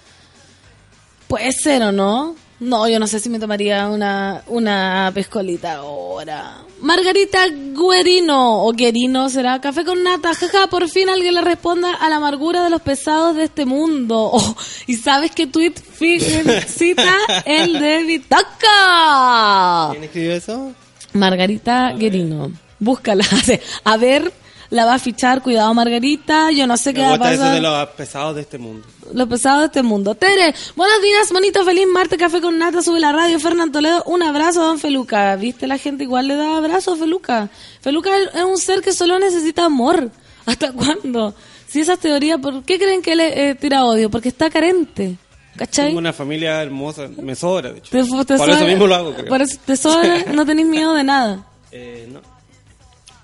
Puede 1.29 1.53
ser 1.53 1.83
o 1.83 1.93
no. 1.93 2.35
No, 2.59 2.89
yo 2.89 2.99
no 2.99 3.07
sé 3.07 3.21
si 3.21 3.29
me 3.29 3.39
tomaría 3.39 3.87
una, 3.89 4.43
una 4.47 5.11
pescolita 5.13 5.75
ahora. 5.77 6.63
Margarita 6.81 7.47
Guerino, 7.49 8.65
o 8.65 8.73
Guerino 8.73 9.29
será, 9.29 9.61
café 9.61 9.85
con 9.85 10.03
nata, 10.03 10.35
jaja, 10.35 10.67
por 10.69 10.89
fin 10.89 11.11
alguien 11.11 11.35
le 11.35 11.43
responda 11.43 11.93
a 11.95 12.09
la 12.09 12.17
amargura 12.17 12.65
de 12.65 12.71
los 12.71 12.81
pesados 12.81 13.37
de 13.37 13.45
este 13.45 13.65
mundo. 13.67 14.31
Oh, 14.39 14.57
¿Y 14.87 14.97
sabes 14.97 15.31
qué 15.33 15.47
tweet 15.47 15.75
cita? 15.97 17.17
El 17.47 17.81
de 17.81 18.03
Vitoca. 18.03 19.89
¿Quién 19.93 20.05
escribió 20.05 20.35
eso? 20.35 20.73
Margarita 21.15 21.93
Guerino. 21.93 22.53
Búscala. 22.79 23.25
A 23.85 23.97
ver, 23.97 24.33
la 24.71 24.85
va 24.85 24.95
a 24.95 24.99
fichar, 24.99 25.43
cuidado 25.43 25.73
Margarita, 25.75 26.51
yo 26.51 26.67
no 26.67 26.77
sé 26.77 26.93
qué 26.95 27.03
va 27.03 27.09
a 27.11 27.15
eso 27.15 27.19
pasar. 27.23 27.55
de 27.55 27.61
los 27.61 27.89
pesados 27.91 28.35
de 28.35 28.43
este 28.43 28.59
mundo. 28.59 28.87
Lo 29.13 29.29
pesado 29.29 29.61
de 29.61 29.67
este 29.67 29.83
mundo. 29.83 30.15
Tere, 30.15 30.55
buenos 30.75 31.01
días, 31.03 31.31
bonito, 31.33 31.65
feliz 31.65 31.87
martes, 31.93 32.19
café 32.19 32.41
con 32.41 32.59
nata, 32.59 32.83
sube 32.83 32.99
la 33.01 33.13
radio, 33.13 33.39
Fernando 33.39 33.73
Toledo, 33.79 34.03
un 34.07 34.23
abrazo 34.23 34.63
a 34.63 34.67
don 34.67 34.79
Feluca. 34.79 35.37
¿Viste? 35.37 35.67
La 35.67 35.79
gente 35.79 36.05
igual 36.05 36.27
le 36.29 36.35
da 36.37 36.57
abrazo 36.57 36.95
a 36.95 36.97
Feluca. 36.97 37.49
Feluca 37.81 38.11
es 38.19 38.43
un 38.45 38.59
ser 38.59 38.81
que 38.83 38.93
solo 38.93 39.19
necesita 39.19 39.65
amor. 39.65 40.11
¿Hasta 40.47 40.73
cuándo? 40.73 41.35
Si 41.69 41.81
esa 41.81 41.95
es 41.95 41.99
teoría, 42.01 42.39
¿por 42.39 42.63
qué 42.65 42.79
creen 42.79 43.03
que 43.03 43.15
le 43.17 43.51
eh, 43.51 43.55
tira 43.55 43.85
odio? 43.85 44.11
Porque 44.11 44.29
está 44.29 44.51
carente. 44.51 45.17
¿Cachai? 45.57 45.87
Tengo 45.87 45.99
una 45.99 46.13
familia 46.13 46.63
hermosa, 46.63 47.09
me 47.21 47.35
sobra, 47.35 47.73
de 47.73 47.79
hecho. 47.79 47.91
Te, 47.91 48.03
te 48.03 48.07
Por 48.09 48.27
sobra- 48.39 48.57
eso 48.57 48.67
mismo 48.67 48.87
lo 48.87 48.95
hago, 48.95 49.15
creo. 49.15 49.27
Por 49.29 49.41
eso 49.41 49.59
te 49.65 49.77
sobra, 49.77 50.25
no 50.35 50.45
tenéis 50.45 50.69
miedo 50.69 50.93
de 50.95 51.03
nada. 51.05 51.47
Eh, 51.73 52.09
no. 52.13 52.21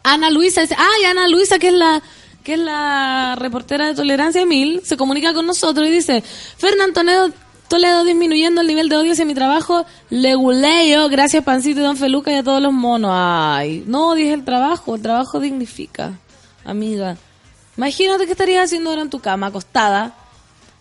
Ana 0.03 0.31
Luisa 0.31 0.63
dice, 0.63 0.77
ay, 0.79 1.05
Ana 1.05 1.29
Luisa, 1.29 1.59
que 1.59 1.69
es 1.69 1.75
la 1.75 2.03
que 2.43 2.55
es 2.55 2.59
la 2.59 3.37
reportera 3.39 3.87
de 3.87 3.95
Tolerancia 3.95 4.45
Mil, 4.45 4.81
se 4.85 4.97
comunica 4.97 5.33
con 5.33 5.47
nosotros 5.47 5.87
y 5.87 5.91
dice, 5.91 6.23
Fernando 6.23 6.95
Toledo, 6.95 7.31
Toledo 7.69 8.05
disminuyendo 8.05 8.61
el 8.61 8.67
nivel 8.67 8.89
de 8.89 8.97
odio 8.97 9.13
hacia 9.13 9.25
mi 9.25 9.35
trabajo, 9.35 9.87
leguleo, 10.11 11.09
gracias 11.09 11.45
Pancito 11.45 11.81
y 11.81 11.83
Don 11.85 11.97
Feluca 11.97 12.33
y 12.33 12.35
a 12.35 12.43
todos 12.43 12.61
los 12.61 12.73
monos. 12.73 13.13
Ay, 13.15 13.85
no 13.87 14.09
odies 14.09 14.35
el 14.35 14.45
trabajo, 14.45 14.97
el 14.97 15.03
trabajo 15.03 15.41
dignifica, 15.41 16.13
amiga. 16.65 17.17
Imagínate 17.77 18.27
que 18.27 18.33
estarías 18.33 18.65
haciendo 18.65 18.91
ahora 18.91 19.03
en 19.03 19.11
tu 19.11 19.21
cama, 19.21 19.47
acostada, 19.47 20.15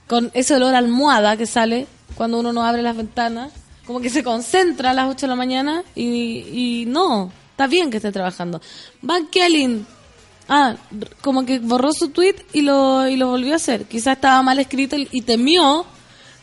con 0.07 0.31
ese 0.33 0.55
olor 0.55 0.75
almohada 0.75 1.37
que 1.37 1.45
sale 1.45 1.87
cuando 2.15 2.39
uno 2.39 2.51
no 2.51 2.65
abre 2.65 2.81
las 2.81 2.97
ventanas, 2.97 3.51
como 3.85 4.01
que 4.01 4.09
se 4.09 4.23
concentra 4.23 4.91
a 4.91 4.93
las 4.93 5.09
8 5.09 5.21
de 5.21 5.27
la 5.27 5.35
mañana 5.35 5.83
y, 5.95 6.03
y 6.51 6.85
no, 6.87 7.31
está 7.61 7.67
bien 7.67 7.91
que 7.91 7.97
esté 7.97 8.11
trabajando. 8.11 8.59
Van 9.03 9.27
Kelly, 9.27 9.85
ah, 10.49 10.75
como 11.21 11.45
que 11.45 11.59
borró 11.59 11.93
su 11.93 12.09
tweet 12.09 12.35
y 12.53 12.61
lo, 12.61 13.07
y 13.07 13.17
lo 13.17 13.27
volvió 13.27 13.53
a 13.53 13.57
hacer. 13.57 13.85
Quizás 13.85 14.15
estaba 14.15 14.41
mal 14.41 14.57
escrito 14.57 14.95
y 14.97 15.21
temió, 15.21 15.85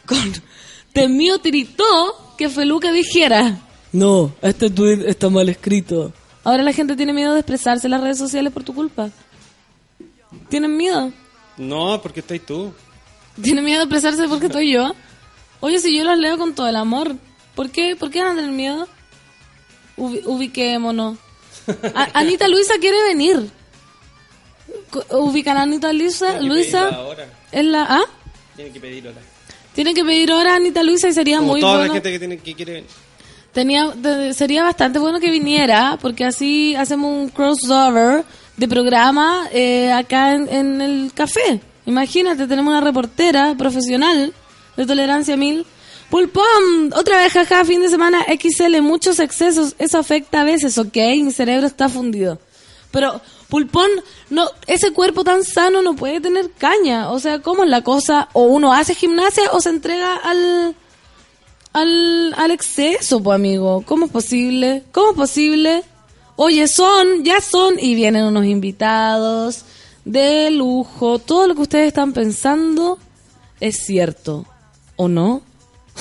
con, 0.07 0.33
temió, 0.93 1.39
tiritó 1.41 1.85
que 2.37 2.49
Feluca 2.49 2.93
dijera, 2.93 3.59
no, 3.93 4.33
este 4.43 4.71
tweet 4.71 5.09
está 5.09 5.29
mal 5.29 5.49
escrito. 5.49 6.13
Ahora 6.45 6.63
la 6.63 6.73
gente 6.73 6.95
tiene 6.95 7.13
miedo 7.13 7.33
de 7.33 7.41
expresarse 7.41 7.89
en 7.89 7.91
las 7.91 8.01
redes 8.01 8.19
sociales 8.19 8.53
por 8.53 8.63
tu 8.63 8.73
culpa. 8.75 9.11
¿Tienen 10.49 10.77
miedo? 10.77 11.11
No, 11.57 12.01
porque 12.01 12.21
estás 12.21 12.39
tú. 12.47 12.73
¿Tiene 13.43 13.61
miedo 13.61 13.79
de 13.79 13.85
expresarse 13.87 14.29
porque 14.29 14.47
estoy 14.47 14.73
yo? 14.73 14.95
Oye, 15.61 15.81
si 15.81 15.97
yo 15.97 16.05
los 16.05 16.17
leo 16.17 16.39
con 16.39 16.55
todo 16.55 16.69
el 16.69 16.77
amor, 16.77 17.17
¿por 17.57 17.71
qué, 17.71 17.97
¿por 17.97 18.13
qué 18.13 18.23
van 18.23 18.33
a 18.33 18.41
tener 18.41 18.53
miedo? 18.53 18.87
Ubi- 19.99 20.23
ubiquémonos. 20.25 21.19
A- 21.95 22.09
Anita 22.21 22.49
Luisa 22.49 22.75
quiere 22.81 23.03
venir. 23.09 23.51
Ubican 25.11 25.57
a 25.57 25.63
Anita 25.63 25.93
Luisa. 25.93 26.27
Tiene 26.39 26.41
que 26.41 26.47
Luisa 26.47 26.91
es 27.53 27.65
la. 27.65 27.87
¿Ah? 27.89 28.05
Tiene 28.57 28.71
que 28.73 28.81
pedirlo. 28.81 29.11
Tienen 29.75 29.95
que 29.95 30.05
pedir 30.05 30.33
ahora 30.33 30.55
a 30.55 30.57
Anita 30.57 30.83
Luisa 30.83 31.09
y 31.09 31.13
sería 31.13 31.39
Como 31.39 31.53
muy 31.53 31.61
toda 31.61 31.75
bueno. 31.79 31.89
la 31.89 31.95
gente 31.95 32.11
que, 32.11 32.19
tiene, 32.19 32.39
que 32.39 32.55
quiere... 32.55 32.85
Tenía, 33.53 33.87
de- 33.91 34.35
sería 34.35 34.65
bastante 34.65 34.99
bueno 34.99 35.21
que 35.21 35.31
viniera, 35.31 35.99
porque 36.01 36.25
así 36.25 36.75
hacemos 36.75 37.11
un 37.11 37.29
crossover 37.29 38.25
de 38.57 38.69
programa 38.69 39.49
eh, 39.53 39.93
acá 39.93 40.35
en, 40.35 40.49
en 40.53 40.81
el 40.81 41.13
café. 41.15 41.61
Imagínate, 41.87 42.47
tenemos 42.47 42.73
una 42.73 42.81
reportera 42.81 43.55
profesional 43.57 44.33
de 44.77 44.87
Tolerancia 44.87 45.37
Mil. 45.37 45.65
Pulpón, 46.11 46.93
otra 46.95 47.19
vez, 47.19 47.33
jaja, 47.33 47.65
fin 47.65 47.83
de 47.83 47.91
semana 47.91 48.25
XL, 48.25 48.81
muchos 48.81 49.19
excesos, 49.19 49.75
eso 49.79 49.99
afecta 49.99 50.41
a 50.41 50.45
veces, 50.45 50.79
ok, 50.79 50.97
mi 51.23 51.33
cerebro 51.33 51.67
está 51.67 51.89
fundido. 51.89 52.39
Pero, 52.91 53.21
Pulpón, 53.49 53.91
no, 54.31 54.47
ese 54.67 54.93
cuerpo 54.93 55.25
tan 55.25 55.45
sano 55.45 55.83
no 55.83 55.95
puede 55.97 56.21
tener 56.21 56.51
caña. 56.53 57.11
O 57.11 57.19
sea, 57.19 57.41
¿cómo 57.41 57.65
es 57.65 57.71
la 57.71 57.83
cosa? 57.83 58.29
O 58.33 58.45
uno 58.45 58.73
hace 58.73 58.95
gimnasia 58.95 59.51
o 59.53 59.61
se 59.61 59.71
entrega 59.71 60.17
al, 60.17 60.75
al, 61.73 62.35
al 62.35 62.51
exceso, 62.51 63.23
pues 63.23 63.35
amigo. 63.35 63.83
¿Cómo 63.87 64.07
es 64.07 64.13
posible? 64.13 64.85
¿Cómo 64.93 65.11
es 65.11 65.17
posible? 65.17 65.83
Oye, 66.37 66.69
son, 66.69 67.25
ya 67.25 67.41
son, 67.41 67.79
y 67.79 67.95
vienen 67.95 68.25
unos 68.25 68.47
invitados 68.47 69.65
de 70.05 70.51
lujo. 70.51 71.19
Todo 71.19 71.49
lo 71.49 71.55
que 71.55 71.63
ustedes 71.63 71.89
están 71.89 72.13
pensando 72.13 72.99
es 73.61 73.79
cierto, 73.85 74.47
¿o 74.97 75.09
no? 75.09 75.43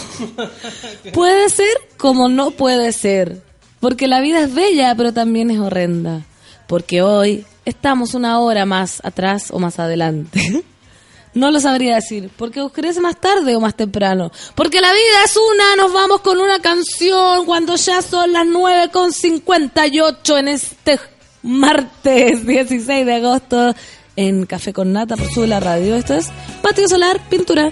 puede 1.14 1.50
ser 1.50 1.76
como 1.98 2.30
no 2.30 2.52
puede 2.52 2.92
ser. 2.92 3.42
Porque 3.80 4.08
la 4.08 4.22
vida 4.22 4.42
es 4.42 4.54
bella, 4.54 4.96
pero 4.96 5.14
también 5.14 5.52
es 5.52 5.60
horrenda. 5.60 6.26
Porque 6.68 7.02
hoy 7.02 7.46
estamos 7.66 8.14
una 8.14 8.40
hora 8.40 8.66
más 8.66 9.04
atrás 9.04 9.50
o 9.52 9.60
más 9.60 9.80
adelante. 9.80 10.64
No 11.34 11.52
lo 11.52 11.60
sabría 11.60 11.94
decir, 11.94 12.32
porque 12.36 12.62
oscurece 12.62 13.00
más 13.00 13.22
tarde 13.22 13.56
o 13.56 13.60
más 13.60 13.76
temprano. 13.76 14.32
Porque 14.56 14.82
la 14.82 14.92
vida 14.92 15.24
es 15.24 15.38
una, 15.38 15.76
nos 15.76 15.94
vamos 15.94 16.22
con 16.22 16.40
una 16.40 16.60
canción 16.60 17.46
cuando 17.46 17.76
ya 17.76 18.02
son 18.02 18.34
las 18.34 18.48
9 18.48 18.90
con 18.92 19.14
58 19.14 20.38
en 20.40 20.48
este 20.48 21.00
martes 21.44 22.44
16 22.44 23.06
de 23.06 23.14
agosto 23.14 23.76
en 24.16 24.48
Café 24.48 24.74
con 24.74 24.92
Nata 24.92 25.16
por 25.16 25.32
Sube 25.32 25.46
la 25.46 25.60
Radio. 25.60 25.96
Esto 25.96 26.16
es 26.16 26.30
Patio 26.64 26.88
Solar 26.88 27.22
Pintura. 27.30 27.72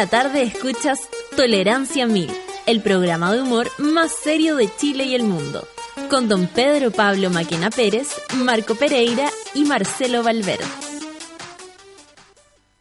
La 0.00 0.06
tarde 0.06 0.44
escuchas 0.44 0.98
Tolerancia 1.36 2.06
Mil, 2.06 2.30
el 2.64 2.80
programa 2.80 3.34
de 3.34 3.42
humor 3.42 3.70
más 3.76 4.10
serio 4.10 4.56
de 4.56 4.74
Chile 4.74 5.04
y 5.04 5.14
el 5.14 5.24
mundo, 5.24 5.68
con 6.08 6.26
don 6.26 6.46
Pedro 6.46 6.90
Pablo 6.90 7.28
Maquena 7.28 7.68
Pérez, 7.68 8.08
Marco 8.34 8.74
Pereira 8.76 9.28
y 9.52 9.64
Marcelo 9.64 10.22
Valverde. 10.22 10.89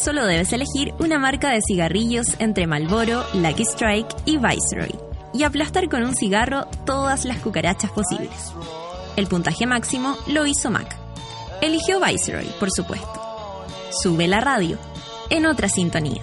Solo 0.03 0.25
debes 0.25 0.53
elegir 0.53 0.93
una 0.99 1.19
marca 1.19 1.49
de 1.49 1.59
cigarrillos 1.67 2.27
entre 2.39 2.67
Marlboro, 2.67 3.25
Lucky 3.33 3.63
Strike 3.63 4.07
y 4.25 4.37
Viceroy. 4.37 4.95
y 5.31 5.43
aplastar 5.43 5.89
con 5.89 6.03
un 6.03 6.15
cigarro 6.15 6.65
todas 6.87 7.23
las 7.25 7.37
cucarachas 7.37 7.91
posibles. 7.91 8.51
El 9.15 9.27
puntaje 9.27 9.67
máximo 9.67 10.17
lo 10.27 10.47
hizo 10.47 10.71
Mac. 10.71 10.97
Eligió 11.61 11.99
Viceroy, 11.99 12.47
por 12.59 12.71
supuesto. 12.71 13.67
Sube 13.91 14.27
la 14.27 14.41
radio, 14.41 14.79
en 15.29 15.45
otra 15.45 15.69
sintonía. 15.69 16.21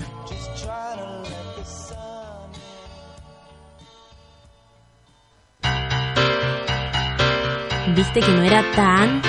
¿Viste 7.94 8.20
que 8.20 8.32
no 8.32 8.42
era 8.42 8.64
tanto? 8.74 9.28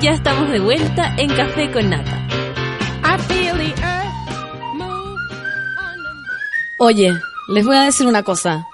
Ya 0.00 0.10
estamos 0.10 0.50
de 0.50 0.58
vuelta 0.58 1.14
en 1.16 1.28
Café 1.28 1.70
con 1.70 1.90
Nata. 1.90 2.25
Oye, 6.78 7.12
les 7.48 7.64
voy 7.64 7.76
a 7.76 7.82
decir 7.82 8.06
una 8.06 8.22
cosa. 8.22 8.66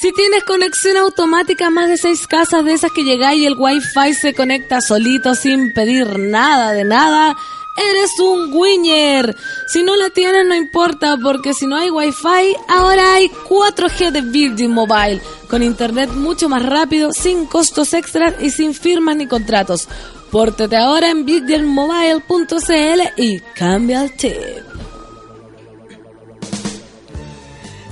Si 0.00 0.12
tienes 0.12 0.44
conexión 0.44 0.96
automática 0.96 1.66
a 1.66 1.70
más 1.70 1.90
de 1.90 1.98
seis 1.98 2.26
casas 2.26 2.64
de 2.64 2.72
esas 2.72 2.90
que 2.90 3.04
llegáis 3.04 3.42
y 3.42 3.46
el 3.46 3.54
wifi 3.58 4.14
se 4.14 4.32
conecta 4.32 4.80
solito 4.80 5.34
sin 5.34 5.74
pedir 5.74 6.18
nada 6.18 6.72
de 6.72 6.84
nada, 6.84 7.36
eres 7.76 8.18
un 8.18 8.50
winner. 8.50 9.36
Si 9.66 9.82
no 9.82 9.96
la 9.96 10.08
tienes 10.08 10.46
no 10.46 10.54
importa 10.54 11.18
porque 11.22 11.52
si 11.52 11.66
no 11.66 11.76
hay 11.76 11.90
wifi, 11.90 12.56
ahora 12.66 13.12
hay 13.12 13.28
4G 13.28 14.10
de 14.10 14.22
Virgin 14.22 14.72
Mobile, 14.72 15.20
con 15.50 15.62
internet 15.62 16.10
mucho 16.12 16.48
más 16.48 16.64
rápido, 16.64 17.12
sin 17.12 17.44
costos 17.44 17.92
extras 17.92 18.36
y 18.40 18.48
sin 18.48 18.72
firmas 18.72 19.16
ni 19.16 19.26
contratos. 19.26 19.86
Pórtate 20.30 20.78
ahora 20.78 21.10
en 21.10 21.26
virginmobile.cl 21.26 23.00
y 23.16 23.40
cambia 23.54 24.04
el 24.04 24.16
chip. 24.16 24.69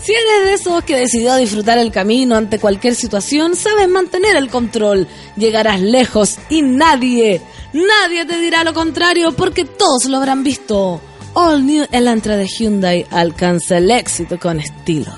Si 0.09 0.15
eres 0.15 0.47
de 0.47 0.55
esos 0.55 0.85
que 0.85 0.97
decidió 0.97 1.37
disfrutar 1.37 1.77
el 1.77 1.93
camino 1.93 2.35
ante 2.35 2.59
cualquier 2.59 2.95
situación, 2.95 3.55
sabes 3.55 3.89
mantener 3.89 4.37
el 4.37 4.49
control. 4.49 5.07
Llegarás 5.37 5.83
lejos 5.83 6.39
y 6.49 6.63
nadie, 6.63 7.43
nadie 7.75 8.25
te 8.25 8.39
dirá 8.41 8.65
lo 8.65 8.73
contrario 8.73 9.33
porque 9.33 9.67
todos 9.67 10.07
lo 10.07 10.17
habrán 10.17 10.43
visto. 10.43 10.99
All 11.35 11.67
New 11.67 11.87
Elantra 11.93 12.39
de 12.39 12.47
Hyundai 12.47 13.07
alcanza 13.11 13.77
el 13.77 13.91
éxito 13.91 14.39
con 14.39 14.61
estilo. 14.61 15.13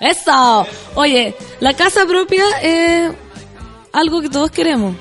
Eso. 0.00 0.66
Oye, 0.94 1.36
la 1.60 1.74
casa 1.74 2.06
propia 2.06 2.44
es 2.62 3.12
algo 3.92 4.22
que 4.22 4.30
todos 4.30 4.50
queremos. 4.50 4.96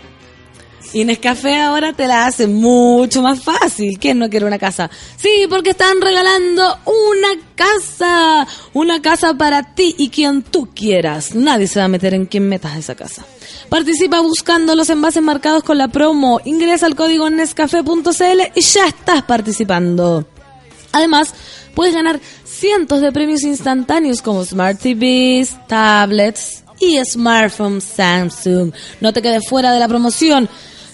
Y 0.94 1.06
Nescafé 1.06 1.62
ahora 1.62 1.94
te 1.94 2.06
la 2.06 2.26
hace 2.26 2.48
mucho 2.48 3.22
más 3.22 3.42
fácil. 3.42 3.98
¿Quién 3.98 4.20
no 4.20 4.30
quiere 4.30 4.46
una 4.46 4.60
casa? 4.60 4.90
Sí, 5.16 5.46
porque 5.50 5.70
están 5.70 6.02
regalando 6.02 6.80
una 6.86 7.30
casa. 7.56 8.46
Una 8.74 9.02
casa 9.02 9.34
para 9.36 9.74
ti 9.74 9.96
y 9.98 10.10
quien 10.10 10.42
tú 10.42 10.70
quieras. 10.76 11.34
Nadie 11.34 11.68
se 11.68 11.80
va 11.80 11.86
a 11.86 11.88
meter 11.88 12.14
en 12.14 12.26
quien 12.26 12.50
metas 12.50 12.76
esa 12.76 12.96
casa. 12.96 13.26
Participa 13.70 14.20
buscando 14.20 14.76
los 14.76 14.90
envases 14.90 15.24
marcados 15.24 15.64
con 15.64 15.78
la 15.78 15.88
promo. 15.88 16.42
Ingresa 16.44 16.88
al 16.88 16.96
código 16.96 17.30
nescafé.cl 17.30 18.42
y 18.54 18.62
ya 18.62 18.88
estás 18.88 19.22
participando. 19.24 20.28
Además, 20.92 21.34
puedes 21.74 21.96
ganar 21.96 22.20
cientos 22.44 23.00
de 23.00 23.14
premios 23.14 23.44
instantáneos 23.44 24.22
como 24.22 24.44
Smart 24.44 24.78
TVs, 24.78 25.56
tablets 25.68 26.64
y 26.82 27.00
smartphones 27.06 27.84
Samsung. 27.86 28.74
No 29.00 29.14
te 29.14 29.22
quedes 29.22 29.48
fuera 29.48 29.72
de 29.72 29.80
la 29.80 29.88
promoción. 29.88 30.50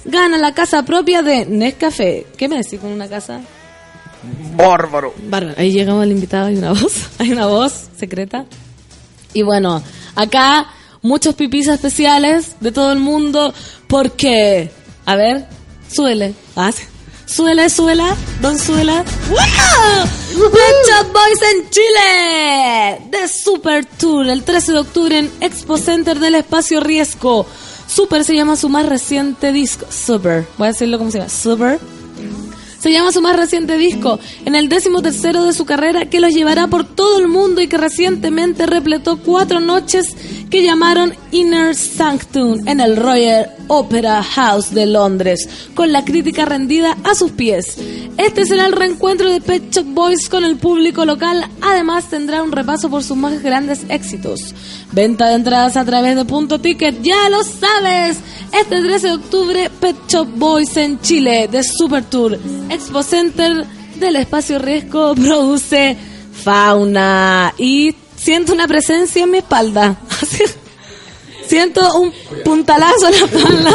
Gana 0.07 0.37
la 0.37 0.53
casa 0.53 0.83
propia 0.83 1.21
de 1.21 1.45
Nescafé. 1.45 2.25
¿Qué 2.37 2.47
me 2.47 2.57
decís 2.57 2.79
con 2.79 2.91
una 2.91 3.07
casa? 3.07 3.41
Bárbaro. 4.55 5.13
Bárbaro. 5.23 5.55
Ahí 5.57 5.71
llegamos 5.71 6.03
al 6.03 6.11
invitado, 6.11 6.47
hay 6.47 6.55
una 6.55 6.71
voz, 6.73 7.09
hay 7.19 7.31
una 7.31 7.47
voz 7.47 7.89
secreta. 7.97 8.45
Y 9.33 9.43
bueno, 9.43 9.83
acá 10.15 10.67
muchos 11.01 11.35
pipis 11.35 11.67
especiales 11.67 12.55
de 12.59 12.71
todo 12.71 12.91
el 12.91 12.99
mundo 12.99 13.53
porque, 13.87 14.71
a 15.05 15.15
ver, 15.15 15.45
súbele. 15.91 16.33
Ah, 16.55 16.71
sí. 16.71 16.83
Súbele, 17.25 17.69
súbela, 17.69 18.15
don 18.41 18.57
súbela. 18.57 19.03
¡Wow! 19.29 20.07
Pet 20.49 21.11
Boys 21.11 21.41
en 21.53 21.69
Chile. 21.69 23.09
De 23.11 23.27
Super 23.27 23.85
Tour, 23.85 24.27
el 24.29 24.43
13 24.43 24.71
de 24.71 24.79
octubre 24.79 25.19
en 25.19 25.31
Expo 25.41 25.77
Center 25.77 26.19
del 26.19 26.35
Espacio 26.35 26.79
Riesgo. 26.79 27.45
Super 27.97 28.23
se 28.23 28.35
llama 28.35 28.55
su 28.55 28.69
más 28.69 28.85
reciente 28.85 29.51
disco. 29.51 29.87
Super. 29.89 30.45
Voy 30.59 30.67
a 30.67 30.71
decirlo 30.71 30.99
como 30.99 31.09
se 31.09 31.17
llama. 31.17 31.31
Super. 31.31 31.79
Se 32.79 32.91
llama 32.91 33.11
su 33.11 33.21
más 33.21 33.35
reciente 33.35 33.77
disco, 33.77 34.19
en 34.45 34.55
el 34.55 34.69
décimo 34.69 35.01
tercero 35.01 35.43
de 35.45 35.53
su 35.53 35.65
carrera, 35.65 36.05
que 36.05 36.19
los 36.19 36.33
llevará 36.33 36.67
por 36.67 36.85
todo 36.85 37.19
el 37.19 37.27
mundo 37.27 37.61
y 37.61 37.67
que 37.67 37.77
recientemente 37.77 38.65
repletó 38.65 39.17
cuatro 39.17 39.59
noches 39.59 40.15
que 40.49 40.63
llamaron 40.63 41.13
Inner 41.31 41.75
Sanctum 41.75 42.67
en 42.67 42.79
el 42.79 42.95
Royal 42.95 43.51
Opera 43.67 44.23
House 44.23 44.73
de 44.73 44.85
Londres, 44.85 45.49
con 45.73 45.91
la 45.91 46.05
crítica 46.05 46.45
rendida 46.45 46.95
a 47.03 47.15
sus 47.15 47.31
pies. 47.31 47.77
Este 48.17 48.45
será 48.45 48.65
el 48.65 48.73
reencuentro 48.73 49.29
de 49.29 49.41
Pet 49.41 49.71
Shop 49.71 49.85
Boys 49.85 50.29
con 50.29 50.43
el 50.43 50.57
público 50.57 51.05
local, 51.05 51.45
además 51.61 52.09
tendrá 52.09 52.43
un 52.43 52.51
repaso 52.51 52.89
por 52.89 53.03
sus 53.03 53.17
más 53.17 53.41
grandes 53.41 53.81
éxitos. 53.89 54.53
Venta 54.91 55.27
de 55.27 55.35
entradas 55.35 55.75
a 55.77 55.85
través 55.85 56.15
de 56.15 56.25
Punto 56.25 56.59
Ticket, 56.59 57.01
ya 57.01 57.29
lo 57.29 57.43
sabes. 57.43 58.17
Este 58.53 58.81
13 58.81 59.07
de 59.07 59.13
octubre, 59.13 59.71
Pet 59.81 59.95
Shop 60.07 60.27
Boys 60.35 60.77
en 60.77 60.99
Chile, 61.01 61.49
de 61.51 61.61
Super 61.63 62.03
Tour. 62.05 62.39
Expo 62.77 63.01
Center 63.01 63.65
del 63.95 64.17
Espacio 64.17 64.59
Riesgo 64.59 65.15
produce 65.15 65.97
fauna. 66.43 67.51
Y 67.57 67.95
siento 68.15 68.53
una 68.53 68.67
presencia 68.67 69.23
en 69.23 69.31
mi 69.31 69.39
espalda. 69.39 69.97
siento 71.47 71.99
un 71.99 72.13
puntalazo 72.45 73.07
en 73.07 73.19
la 73.19 73.25
espalda. 73.25 73.73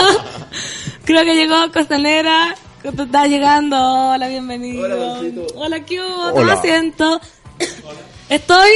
Creo 1.05 1.25
que 1.25 1.35
llegó 1.35 1.57
Costanera. 1.73 2.55
que 2.81 2.89
Está 2.91 3.27
llegando. 3.27 3.77
Hola, 3.77 4.29
bienvenido. 4.29 4.85
Hola, 4.85 5.21
Hola 5.57 5.85
¿qué 5.85 6.01
hubo? 6.01 6.39
Asiento. 6.53 7.21
Estoy. 8.29 8.71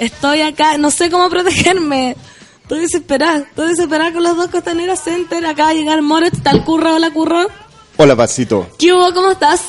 Estoy 0.00 0.40
acá, 0.40 0.76
no 0.76 0.90
sé 0.90 1.08
cómo 1.08 1.30
protegerme. 1.30 2.16
Estoy 2.62 2.80
desesperada, 2.80 3.38
estoy 3.38 3.68
desesperada 3.68 4.12
con 4.12 4.24
los 4.24 4.36
dos 4.36 4.48
costaneros 4.48 4.98
center. 4.98 5.46
Acaba 5.46 5.68
de 5.68 5.76
llegar 5.76 6.02
Moritz, 6.02 6.38
está 6.38 6.50
el 6.50 6.64
curro, 6.64 6.94
hola 6.96 7.12
curro. 7.12 7.46
Hola, 8.02 8.16
Pacito. 8.16 8.68
¿Qué 8.80 8.92
hubo? 8.92 9.14
¿Cómo 9.14 9.30
estás? 9.30 9.60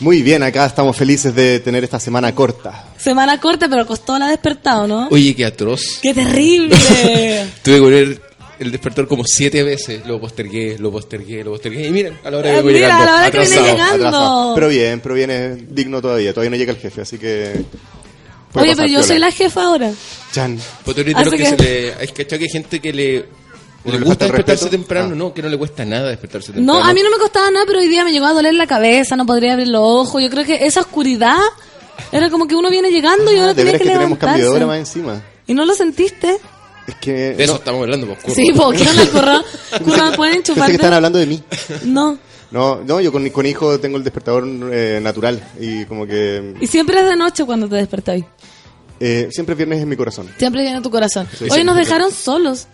Muy 0.00 0.20
bien, 0.20 0.42
acá 0.42 0.66
estamos 0.66 0.94
felices 0.94 1.34
de 1.34 1.58
tener 1.60 1.82
esta 1.84 1.98
semana 1.98 2.34
corta. 2.34 2.84
Semana 2.98 3.40
corta, 3.40 3.66
pero 3.66 3.86
costó 3.86 4.18
la 4.18 4.28
despertado, 4.28 4.86
¿no? 4.86 5.08
Oye, 5.10 5.34
qué 5.34 5.46
atroz. 5.46 5.98
¡Qué 6.02 6.12
terrible! 6.12 6.76
Tuve 7.62 7.76
que 7.76 7.80
poner 7.80 8.22
el 8.58 8.70
despertador 8.72 9.08
como 9.08 9.24
siete 9.24 9.62
veces. 9.62 10.04
Lo 10.06 10.20
postergué, 10.20 10.76
lo 10.78 10.92
postergué, 10.92 11.42
lo 11.42 11.52
postergué. 11.52 11.86
Y 11.86 11.90
miren, 11.90 12.18
a 12.22 12.30
la 12.30 12.36
hora 12.36 12.50
que 12.50 12.56
Ah, 12.58 12.60
voy 12.60 12.74
mira, 12.74 12.88
llegando. 12.88 13.02
a 13.04 13.06
la 13.06 13.14
hora 13.20 13.30
que 13.30 13.38
viene 13.38 13.54
atrasado. 13.56 13.72
llegando. 13.72 14.06
Atrasado. 14.08 14.54
Pero 14.54 14.68
bien, 14.68 15.00
pero 15.00 15.14
viene 15.14 15.54
digno 15.56 16.02
todavía. 16.02 16.34
Todavía 16.34 16.50
no 16.50 16.56
llega 16.56 16.72
el 16.72 16.78
jefe, 16.78 17.00
así 17.00 17.16
que. 17.16 17.64
Oye, 18.52 18.76
pero 18.76 18.82
yo 18.86 18.98
piola. 18.98 19.06
soy 19.06 19.18
la 19.18 19.30
jefa 19.32 19.62
ahora. 19.62 19.90
Chan. 20.32 20.58
Lo 20.84 20.92
Así 20.92 21.30
que, 21.30 21.36
que- 21.38 21.46
se 21.46 21.56
le. 21.56 21.94
Hay 21.94 22.08
que 22.08 22.26
que 22.26 22.34
hay 22.34 22.48
gente 22.50 22.80
que 22.80 22.92
le. 22.92 23.37
¿Uno 23.84 23.94
Le 23.94 24.00
le 24.00 24.04
gusta 24.06 24.24
despertarse 24.26 24.64
respeto? 24.64 24.82
temprano, 24.82 25.10
Ah. 25.12 25.16
no, 25.16 25.32
que 25.34 25.42
no 25.42 25.48
le 25.48 25.56
cuesta 25.58 25.84
nada 25.84 26.08
despertarse 26.08 26.52
temprano. 26.52 26.80
No, 26.80 26.84
a 26.84 26.92
mí 26.92 27.00
no 27.02 27.10
me 27.10 27.18
costaba 27.18 27.50
nada, 27.50 27.64
pero 27.66 27.78
hoy 27.78 27.88
día 27.88 28.04
me 28.04 28.12
llegó 28.12 28.26
a 28.26 28.32
doler 28.32 28.54
la 28.54 28.66
cabeza, 28.66 29.16
no 29.16 29.24
podría 29.26 29.52
abrir 29.52 29.68
los 29.68 29.80
ojos. 29.82 30.22
Yo 30.22 30.28
creo 30.30 30.44
que 30.44 30.66
esa 30.66 30.80
oscuridad 30.80 31.38
era 32.12 32.28
como 32.30 32.46
que 32.46 32.54
uno 32.54 32.70
viene 32.70 32.90
llegando 32.90 33.32
y 33.32 33.38
ahora 33.38 33.52
Ah, 33.52 33.54
tenía 33.54 33.72
que 33.72 33.78
que 33.78 33.84
tenemos 33.90 34.18
cambio 34.18 34.44
de 34.44 34.50
hora 34.50 34.66
más 34.66 34.76
levantarse. 34.76 34.98
encima. 34.98 35.22
¿Y 35.46 35.54
no 35.54 35.64
lo 35.64 35.74
sentiste? 35.74 36.38
Es 36.86 36.94
que. 36.96 37.12
De 37.34 37.44
eso 37.44 37.52
no, 37.54 37.58
estamos 37.58 37.82
hablando, 37.82 38.06
pues, 38.06 38.18
curro. 38.22 38.34
Sí, 38.34 38.52
porque 38.54 38.84
no 38.84 39.02
el 39.02 39.08
curro. 39.10 39.44
Curro, 39.84 40.12
¿pueden 40.16 40.34
pensé 40.36 40.52
chupar? 40.52 40.66
que 40.68 40.72
estaban 40.74 40.94
hablando 40.94 41.18
de 41.18 41.26
mí. 41.26 41.42
No. 41.84 42.18
No, 42.50 42.76
no, 42.82 42.98
yo 43.00 43.12
con, 43.12 43.28
con 43.28 43.44
hijo 43.44 43.78
tengo 43.78 43.98
el 43.98 44.04
despertador 44.04 44.48
eh, 44.72 44.98
natural 45.02 45.42
y 45.60 45.84
como 45.84 46.06
que 46.06 46.54
Y 46.60 46.66
siempre 46.66 46.98
es 47.00 47.06
de 47.06 47.14
noche 47.14 47.44
cuando 47.44 47.68
te 47.68 47.76
despertáis. 47.76 48.24
eh, 49.00 49.28
siempre 49.30 49.54
viernes 49.54 49.82
en 49.82 49.88
mi 49.88 49.96
corazón. 49.96 50.30
Siempre 50.38 50.62
viene 50.62 50.80
tu 50.80 50.90
corazón. 50.90 51.28
Sí, 51.38 51.46
Hoy 51.50 51.62
nos 51.62 51.76
dejaron 51.76 52.10
solos. 52.10 52.66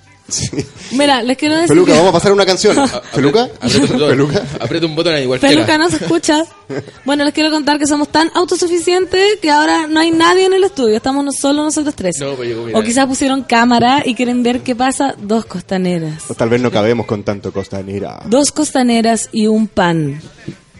Mira, 0.92 1.22
les 1.22 1.36
quiero 1.36 1.54
decir. 1.54 1.68
Feluca, 1.68 1.92
que- 1.92 1.98
vamos 1.98 2.10
a 2.10 2.12
pasar 2.12 2.32
una 2.32 2.46
canción. 2.46 2.76
¿Feluca? 3.12 3.48
Aprieta 3.60 3.76
un 3.84 3.88
botón, 3.92 4.08
¿Feluca? 4.10 4.42
aprieta 4.60 4.86
un 4.86 4.96
botón 4.96 5.14
ahí, 5.14 5.22
igual 5.24 5.40
Peluca 5.40 5.78
no 5.78 5.90
se 5.90 5.96
escucha. 5.96 6.44
Bueno, 7.04 7.24
les 7.24 7.34
quiero 7.34 7.50
contar 7.50 7.78
que 7.78 7.86
somos 7.86 8.08
tan 8.08 8.30
autosuficientes 8.34 9.38
que 9.42 9.50
ahora 9.50 9.86
no 9.86 10.00
hay 10.00 10.10
nadie 10.10 10.46
en 10.46 10.54
el 10.54 10.64
estudio. 10.64 10.96
Estamos 10.96 11.22
no- 11.24 11.30
solo 11.32 11.62
nosotros 11.62 11.94
tres. 11.94 12.16
No, 12.20 12.34
pues 12.34 12.56
mira. 12.56 12.78
O 12.78 12.82
quizás 12.82 13.06
pusieron 13.06 13.42
cámara 13.42 14.02
y 14.04 14.14
quieren 14.14 14.42
ver 14.42 14.62
qué 14.62 14.74
pasa. 14.74 15.14
Dos 15.18 15.44
costaneras. 15.44 16.22
O 16.28 16.34
tal 16.34 16.48
vez 16.48 16.62
no 16.62 16.70
cabemos 16.70 17.04
con 17.04 17.22
tanto 17.22 17.52
costanera. 17.52 18.22
Dos 18.24 18.50
costaneras 18.50 19.28
y 19.32 19.46
un 19.46 19.68
pan. 19.68 20.22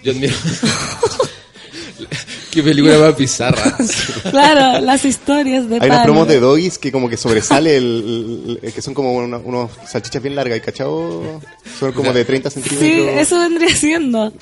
Yo 0.03 0.12
admiro. 0.12 0.34
Qué 2.55 2.62
película 2.62 2.98
más 2.98 3.16
bizarra. 3.16 3.76
Claro, 4.30 4.80
las 4.80 5.05
historias 5.05 5.68
de 5.68 5.78
Hay 5.80 5.88
unas 5.90 6.05
promos 6.05 6.26
de 6.28 6.40
doggies 6.40 6.78
que 6.78 6.90
como 6.92 7.09
que 7.09 7.16
sobresale 7.16 7.76
el, 7.76 8.59
el- 8.62 8.72
que 8.72 8.80
son 8.82 8.94
como 8.94 9.12
una- 9.14 9.38
unos 9.38 9.70
salchichas 9.86 10.22
bien 10.22 10.34
largas, 10.36 10.59
¿y 10.59 10.61
cachao? 10.61 11.40
Son 11.78 11.92
como 11.92 12.12
de 12.12 12.24
30 12.24 12.50
Sí, 12.50 12.61
centímetros. 12.61 13.20
eso 13.20 13.38
vendría 13.40 13.74
siendo. 13.76 14.32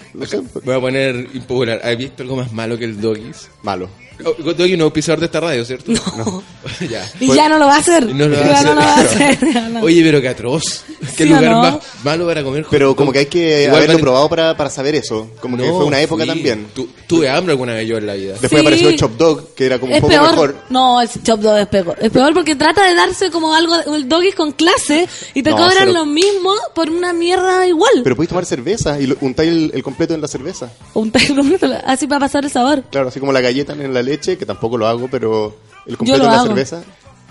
Voy 0.65 0.75
a 0.77 0.81
poner 0.81 1.29
impopular. 1.35 1.81
¿Has 1.83 1.97
visto 1.97 2.23
algo 2.23 2.37
más 2.37 2.53
malo 2.53 2.79
que 2.79 2.85
el 2.85 3.01
Doggies? 3.01 3.49
malo. 3.63 3.89
Oh, 4.25 4.53
Doggy 4.53 4.77
no 4.77 4.87
es 4.87 4.93
pisador 4.93 5.21
de 5.21 5.27
esta 5.27 5.41
radio, 5.41 5.65
¿cierto? 5.65 5.93
No. 5.93 6.43
ya. 6.89 7.09
Y 7.21 7.35
ya 7.35 7.49
no 7.49 7.59
lo 7.59 7.67
va 7.67 7.77
a 7.77 7.79
hacer. 7.79 8.07
No 8.15 8.29
lo 8.29 8.37
va 8.37 8.43
a 8.43 8.47
ya 8.47 8.53
hacer. 8.55 8.67
no 8.67 8.75
lo 8.75 8.81
va 8.81 8.95
a 8.95 9.01
hacer. 9.01 9.39
Oye, 9.83 10.03
pero 10.03 10.21
qué 10.21 10.29
atroz. 10.29 10.85
Qué 11.17 11.25
¿Sí 11.25 11.29
lugar 11.29 11.45
no? 11.45 11.61
más 11.63 11.77
malo 12.05 12.27
para 12.27 12.43
comer. 12.43 12.65
Pero 12.71 12.95
como 12.97 13.13
que 13.13 13.19
hay 13.21 13.27
que 13.27 13.65
Igual 13.65 13.77
haberlo 13.79 13.95
vale- 13.95 14.03
probado 14.03 14.29
para, 14.29 14.57
para 14.57 14.71
saber 14.71 14.95
eso. 14.95 15.31
Como 15.41 15.57
que 15.57 15.65
fue 15.65 15.85
una 15.85 16.01
época 16.01 16.25
también. 16.25 16.69
Tu- 16.75 16.89
tuve 17.07 17.29
hambre 17.29 17.53
alguna 17.53 17.75
vez 17.75 17.87
yo 17.89 17.99
en 17.99 18.07
la 18.07 18.15
vida. 18.15 18.33
Después 18.33 18.51
Sí. 18.51 18.59
apareció 18.59 18.89
el 18.89 18.97
Chop 18.99 19.17
Dog, 19.19 19.55
que 19.55 19.67
era 19.67 19.79
como 19.79 19.93
un 19.95 20.01
poco 20.01 20.11
peor. 20.13 20.31
mejor. 20.31 20.57
No, 20.71 21.01
el 21.03 21.09
chop 21.23 21.41
dog 21.41 21.59
es 21.59 21.67
peor. 21.67 21.97
Es 22.01 22.11
peor 22.11 22.33
porque 22.33 22.55
trata 22.57 22.87
de 22.89 22.95
darse 22.95 23.31
como 23.31 23.55
algo, 23.55 23.75
el 23.95 24.09
doggy 24.09 24.33
con 24.33 24.53
clase 24.53 25.07
y 25.35 25.43
te 25.43 25.51
No, 25.51 25.57
cobran 25.57 25.75
cero. 25.81 25.93
lo 25.93 26.07
mismo 26.07 26.55
por 26.75 26.89
una 26.89 27.13
mierda 27.13 27.67
igual. 27.67 28.01
Pero 28.05 28.17
podéis 28.17 28.29
tomar 28.31 28.47
cerveza 28.47 28.99
y 29.01 29.15
untáis 29.21 29.51
el, 29.51 29.71
el 29.75 29.83
completo 29.83 30.15
en 30.15 30.21
la 30.23 30.29
cerveza. 30.29 30.71
Un 30.95 31.11
té 31.11 31.27
completo, 31.35 31.67
así 31.85 32.07
para 32.07 32.21
pasar 32.21 32.45
el 32.45 32.51
sabor. 32.51 32.85
Claro, 32.91 33.09
así 33.09 33.21
como 33.21 33.33
la 33.33 33.41
galleta 33.41 33.73
en 33.73 33.93
la 33.93 34.03
leche, 34.03 34.12
que 34.21 34.47
tampoco 34.47 34.77
lo 34.79 34.87
hago, 34.87 35.09
pero 35.09 35.55
el 35.87 35.97
completo 35.97 36.19
lo 36.19 36.25
en 36.25 36.31
la 36.31 36.37
hago. 36.39 36.47
cerveza. 36.49 36.83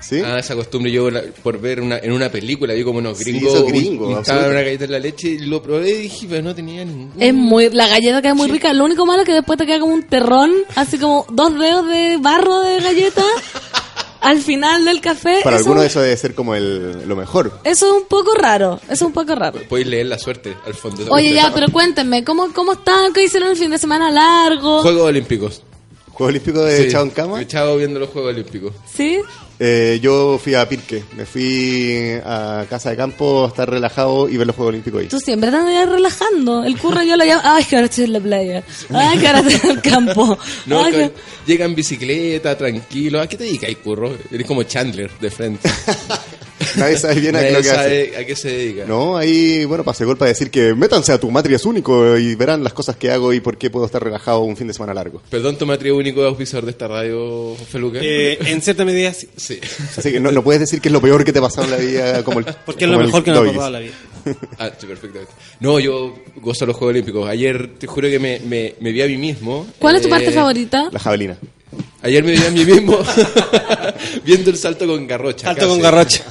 ¿Sí? 0.01 0.19
Ah, 0.25 0.39
esa 0.39 0.55
costumbre 0.55 0.91
yo 0.91 1.11
la- 1.11 1.21
por 1.43 1.59
ver 1.61 1.79
una, 1.79 1.99
en 1.99 2.11
una 2.11 2.29
película 2.31 2.73
vi 2.73 2.83
como 2.83 2.97
unos 2.97 3.19
Sí, 3.19 3.25
gringos 3.33 3.53
untaban 3.53 4.17
absoluto. 4.17 4.49
una 4.49 4.61
galleta 4.61 4.85
en 4.85 4.91
la 4.91 4.97
leche 4.99 5.27
y 5.27 5.37
lo 5.45 5.61
probé 5.61 5.91
y 5.91 5.97
dije, 5.97 6.25
pero 6.27 6.41
no 6.41 6.55
tenía 6.55 6.83
ningún. 6.83 7.11
Es 7.19 7.33
muy, 7.35 7.69
la 7.69 7.87
galleta 7.87 8.19
queda 8.19 8.33
muy 8.33 8.47
rica. 8.49 8.73
Lo 8.73 8.83
único 8.85 9.05
malo 9.05 9.21
es 9.21 9.27
que 9.27 9.33
después 9.33 9.59
te 9.59 9.67
queda 9.67 9.79
como 9.79 9.93
un 9.93 10.01
terrón, 10.01 10.51
así 10.75 10.97
como 10.97 11.27
dos 11.31 11.53
dedos 11.59 11.87
de 11.87 12.17
barro 12.19 12.61
de 12.61 12.79
galleta 12.81 13.21
al 14.21 14.39
final 14.41 14.85
del 14.85 15.01
café. 15.01 15.41
Para 15.43 15.57
eso, 15.57 15.65
algunos 15.65 15.85
eso 15.85 16.01
debe 16.01 16.17
ser 16.17 16.33
como 16.33 16.55
el, 16.55 17.07
lo 17.07 17.15
mejor. 17.15 17.59
eso 17.63 17.85
es 17.95 18.01
un 18.01 18.07
poco 18.07 18.33
raro. 18.33 18.79
Eso 18.85 18.93
es 18.93 19.01
un 19.03 19.13
poco 19.13 19.35
raro. 19.35 19.59
Podéis 19.69 19.87
leer 19.87 20.07
la 20.07 20.17
suerte 20.17 20.57
al 20.65 20.73
fondo. 20.73 21.05
Oye, 21.11 21.31
ya, 21.31 21.51
pero 21.53 21.71
cuéntenme, 21.71 22.23
¿cómo, 22.23 22.51
cómo 22.53 22.73
están? 22.73 23.13
¿Qué 23.13 23.23
hicieron 23.25 23.49
el 23.51 23.55
fin 23.55 23.69
de 23.69 23.77
semana 23.77 24.09
largo? 24.09 24.81
Juegos 24.81 25.03
Olímpicos. 25.03 25.61
Juego 26.21 26.29
Olímpico 26.29 26.63
de 26.63 26.77
Sí, 26.77 26.83
echado 26.83 27.03
en 27.05 27.09
cama. 27.09 27.41
Echado 27.41 27.77
viendo 27.77 27.99
los 27.99 28.09
Juegos 28.09 28.33
Olímpicos. 28.33 28.73
¿Sí? 28.93 29.19
Eh, 29.63 29.99
yo 30.01 30.39
fui 30.43 30.53
a 30.55 30.67
Pirque, 30.69 31.03
me 31.15 31.25
fui 31.25 32.11
a 32.23 32.65
casa 32.69 32.89
de 32.91 32.97
campo 32.97 33.45
a 33.45 33.47
estar 33.47 33.67
relajado 33.69 34.27
y 34.29 34.37
ver 34.37 34.45
los 34.47 34.55
Juegos 34.55 34.69
Olímpicos 34.69 35.01
ahí. 35.01 35.07
Tú 35.07 35.19
siempre 35.19 35.49
te 35.49 35.57
andas 35.57 35.89
relajando. 35.89 36.63
El 36.63 36.77
curro 36.77 37.01
yo 37.03 37.15
lo 37.17 37.25
llamo, 37.25 37.41
ay, 37.43 37.63
que 37.63 37.75
ahora 37.75 37.85
estoy 37.87 38.03
en 38.05 38.13
la 38.13 38.19
playa. 38.19 38.63
Ay, 38.93 39.17
que 39.19 39.27
ahora 39.27 39.39
estoy 39.39 39.69
en 39.71 39.77
el 39.77 39.81
campo. 39.81 40.37
No, 40.67 40.83
Ay, 40.83 40.91
que 40.91 40.97
que- 40.97 41.11
llega 41.47 41.65
en 41.65 41.73
bicicleta, 41.75 42.55
tranquilo. 42.57 43.19
¿A 43.19 43.27
qué 43.27 43.37
te 43.37 43.43
dedicas, 43.45 43.69
curro? 43.83 44.15
Eres 44.31 44.45
como 44.47 44.61
Chandler 44.63 45.09
de 45.19 45.29
frente. 45.31 45.69
Nadie 46.77 46.97
sabe 46.97 47.15
bien 47.15 47.35
a 47.35 47.39
qué 47.39 47.45
Nadie 47.45 47.57
lo 47.57 47.61
que 47.61 47.67
sabe 47.67 48.09
hace. 48.09 48.17
a 48.17 48.25
qué 48.25 48.35
se 48.35 48.49
dedica. 48.49 48.85
No, 48.85 49.17
ahí, 49.17 49.65
bueno, 49.65 49.83
pasé 49.83 50.05
gol 50.05 50.17
para 50.17 50.29
decir 50.29 50.49
que 50.49 50.73
métanse 50.73 51.11
a 51.11 51.19
tu 51.19 51.29
matri 51.31 51.53
es 51.55 51.65
único 51.65 52.17
y 52.17 52.35
verán 52.35 52.63
las 52.63 52.73
cosas 52.73 52.95
que 52.95 53.11
hago 53.11 53.33
y 53.33 53.39
por 53.39 53.57
qué 53.57 53.69
puedo 53.69 53.85
estar 53.85 54.03
relajado 54.03 54.41
un 54.41 54.55
fin 54.57 54.67
de 54.67 54.73
semana 54.73 54.93
largo. 54.93 55.21
Perdón, 55.29 55.57
tu 55.57 55.65
matrio 55.65 55.95
único 55.97 56.23
auspiciador 56.23 56.65
de 56.65 56.71
esta 56.71 56.87
radio, 56.87 57.55
Feluca. 57.69 57.99
Eh, 58.01 58.37
en 58.45 58.61
cierta 58.61 58.85
medida 58.85 59.13
sí. 59.13 59.27
sí. 59.35 59.59
Así 59.97 60.11
que 60.11 60.19
no, 60.19 60.31
no 60.31 60.43
puedes 60.43 60.59
decir 60.59 60.81
que 60.81 60.89
es 60.89 60.93
lo 60.93 61.01
peor 61.01 61.23
que 61.23 61.33
te 61.33 61.39
ha 61.39 61.43
pasado 61.43 61.65
en 61.65 61.71
la 61.71 61.77
vida 61.77 62.23
como 62.23 62.39
el 62.39 62.45
Porque 62.65 62.85
es 62.85 62.91
lo 62.91 62.99
el 62.99 63.05
mejor 63.07 63.23
que 63.23 63.31
me 63.31 63.37
ha 63.37 63.43
pasado 63.43 63.67
en 63.67 63.73
la 63.73 63.79
vida. 63.79 63.93
Ah, 64.59 64.69
sí, 64.77 64.85
perfectamente. 64.85 65.33
No, 65.59 65.79
yo 65.79 66.13
gozo 66.35 66.67
los 66.67 66.75
Juegos 66.75 66.93
Olímpicos. 66.93 67.27
Ayer 67.27 67.71
te 67.79 67.87
juro 67.87 68.07
que 68.07 68.19
me, 68.19 68.39
me, 68.41 68.75
me 68.79 68.91
vi 68.91 69.01
a 69.01 69.07
mí 69.07 69.17
mismo. 69.17 69.65
¿Cuál 69.79 69.95
es 69.95 70.03
tu 70.03 70.09
eh, 70.09 70.11
parte 70.11 70.31
favorita? 70.31 70.89
La 70.91 70.99
jabalina. 70.99 71.37
Ayer 72.03 72.23
me 72.23 72.31
vi 72.31 72.43
a 72.43 72.51
mí 72.51 72.65
mismo 72.65 72.99
viendo 74.25 74.49
el 74.49 74.57
salto 74.57 74.85
con 74.87 75.07
garrocha. 75.07 75.47
Salto 75.47 75.61
casi. 75.61 75.71
con 75.71 75.81
garrocha. 75.81 76.23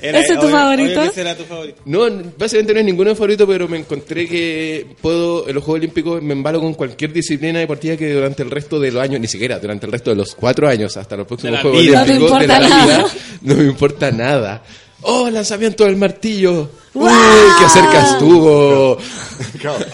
Era- 0.00 0.20
¿Ese 0.20 0.34
es 0.34 0.40
tu 0.40 0.46
obvio- 0.46 0.56
favorito? 0.56 1.00
obvio 1.00 1.10
ese 1.10 1.20
era 1.20 1.36
tu 1.36 1.44
favorito. 1.44 1.80
No, 1.84 2.06
básicamente 2.38 2.74
no 2.74 2.80
es 2.80 2.86
ninguno 2.86 3.14
favorito, 3.14 3.46
pero 3.46 3.68
me 3.68 3.78
encontré 3.78 4.28
que 4.28 4.86
puedo, 5.00 5.48
en 5.48 5.54
los 5.54 5.64
Juegos 5.64 5.80
Olímpicos 5.80 6.22
me 6.22 6.32
embalo 6.34 6.60
con 6.60 6.74
cualquier 6.74 7.12
disciplina 7.12 7.58
deportiva 7.58 7.96
que 7.96 8.12
durante 8.12 8.42
el 8.42 8.50
resto 8.50 8.78
de 8.78 8.92
los 8.92 9.02
años, 9.02 9.20
ni 9.20 9.26
siquiera, 9.26 9.58
durante 9.58 9.86
el 9.86 9.92
resto 9.92 10.10
de 10.10 10.16
los 10.16 10.34
cuatro 10.34 10.68
años 10.68 10.96
hasta 10.96 11.16
los 11.16 11.26
próximos 11.26 11.54
la 11.54 11.62
Juegos 11.62 11.82
vida. 11.82 12.02
Olímpicos 12.02 12.30
No 12.32 12.38
de 12.38 12.46
la 12.46 12.54
importa 12.54 12.76
vida, 12.84 12.86
nada. 12.98 13.12
no 13.42 13.54
me 13.54 13.64
importa 13.64 14.10
nada. 14.12 14.62
¡Oh, 15.02 15.30
lanzamiento 15.30 15.84
del 15.84 15.96
martillo! 15.96 16.70
¡Uy, 17.04 17.10
qué 17.58 17.68
cerca 17.68 18.12
estuvo! 18.12 18.98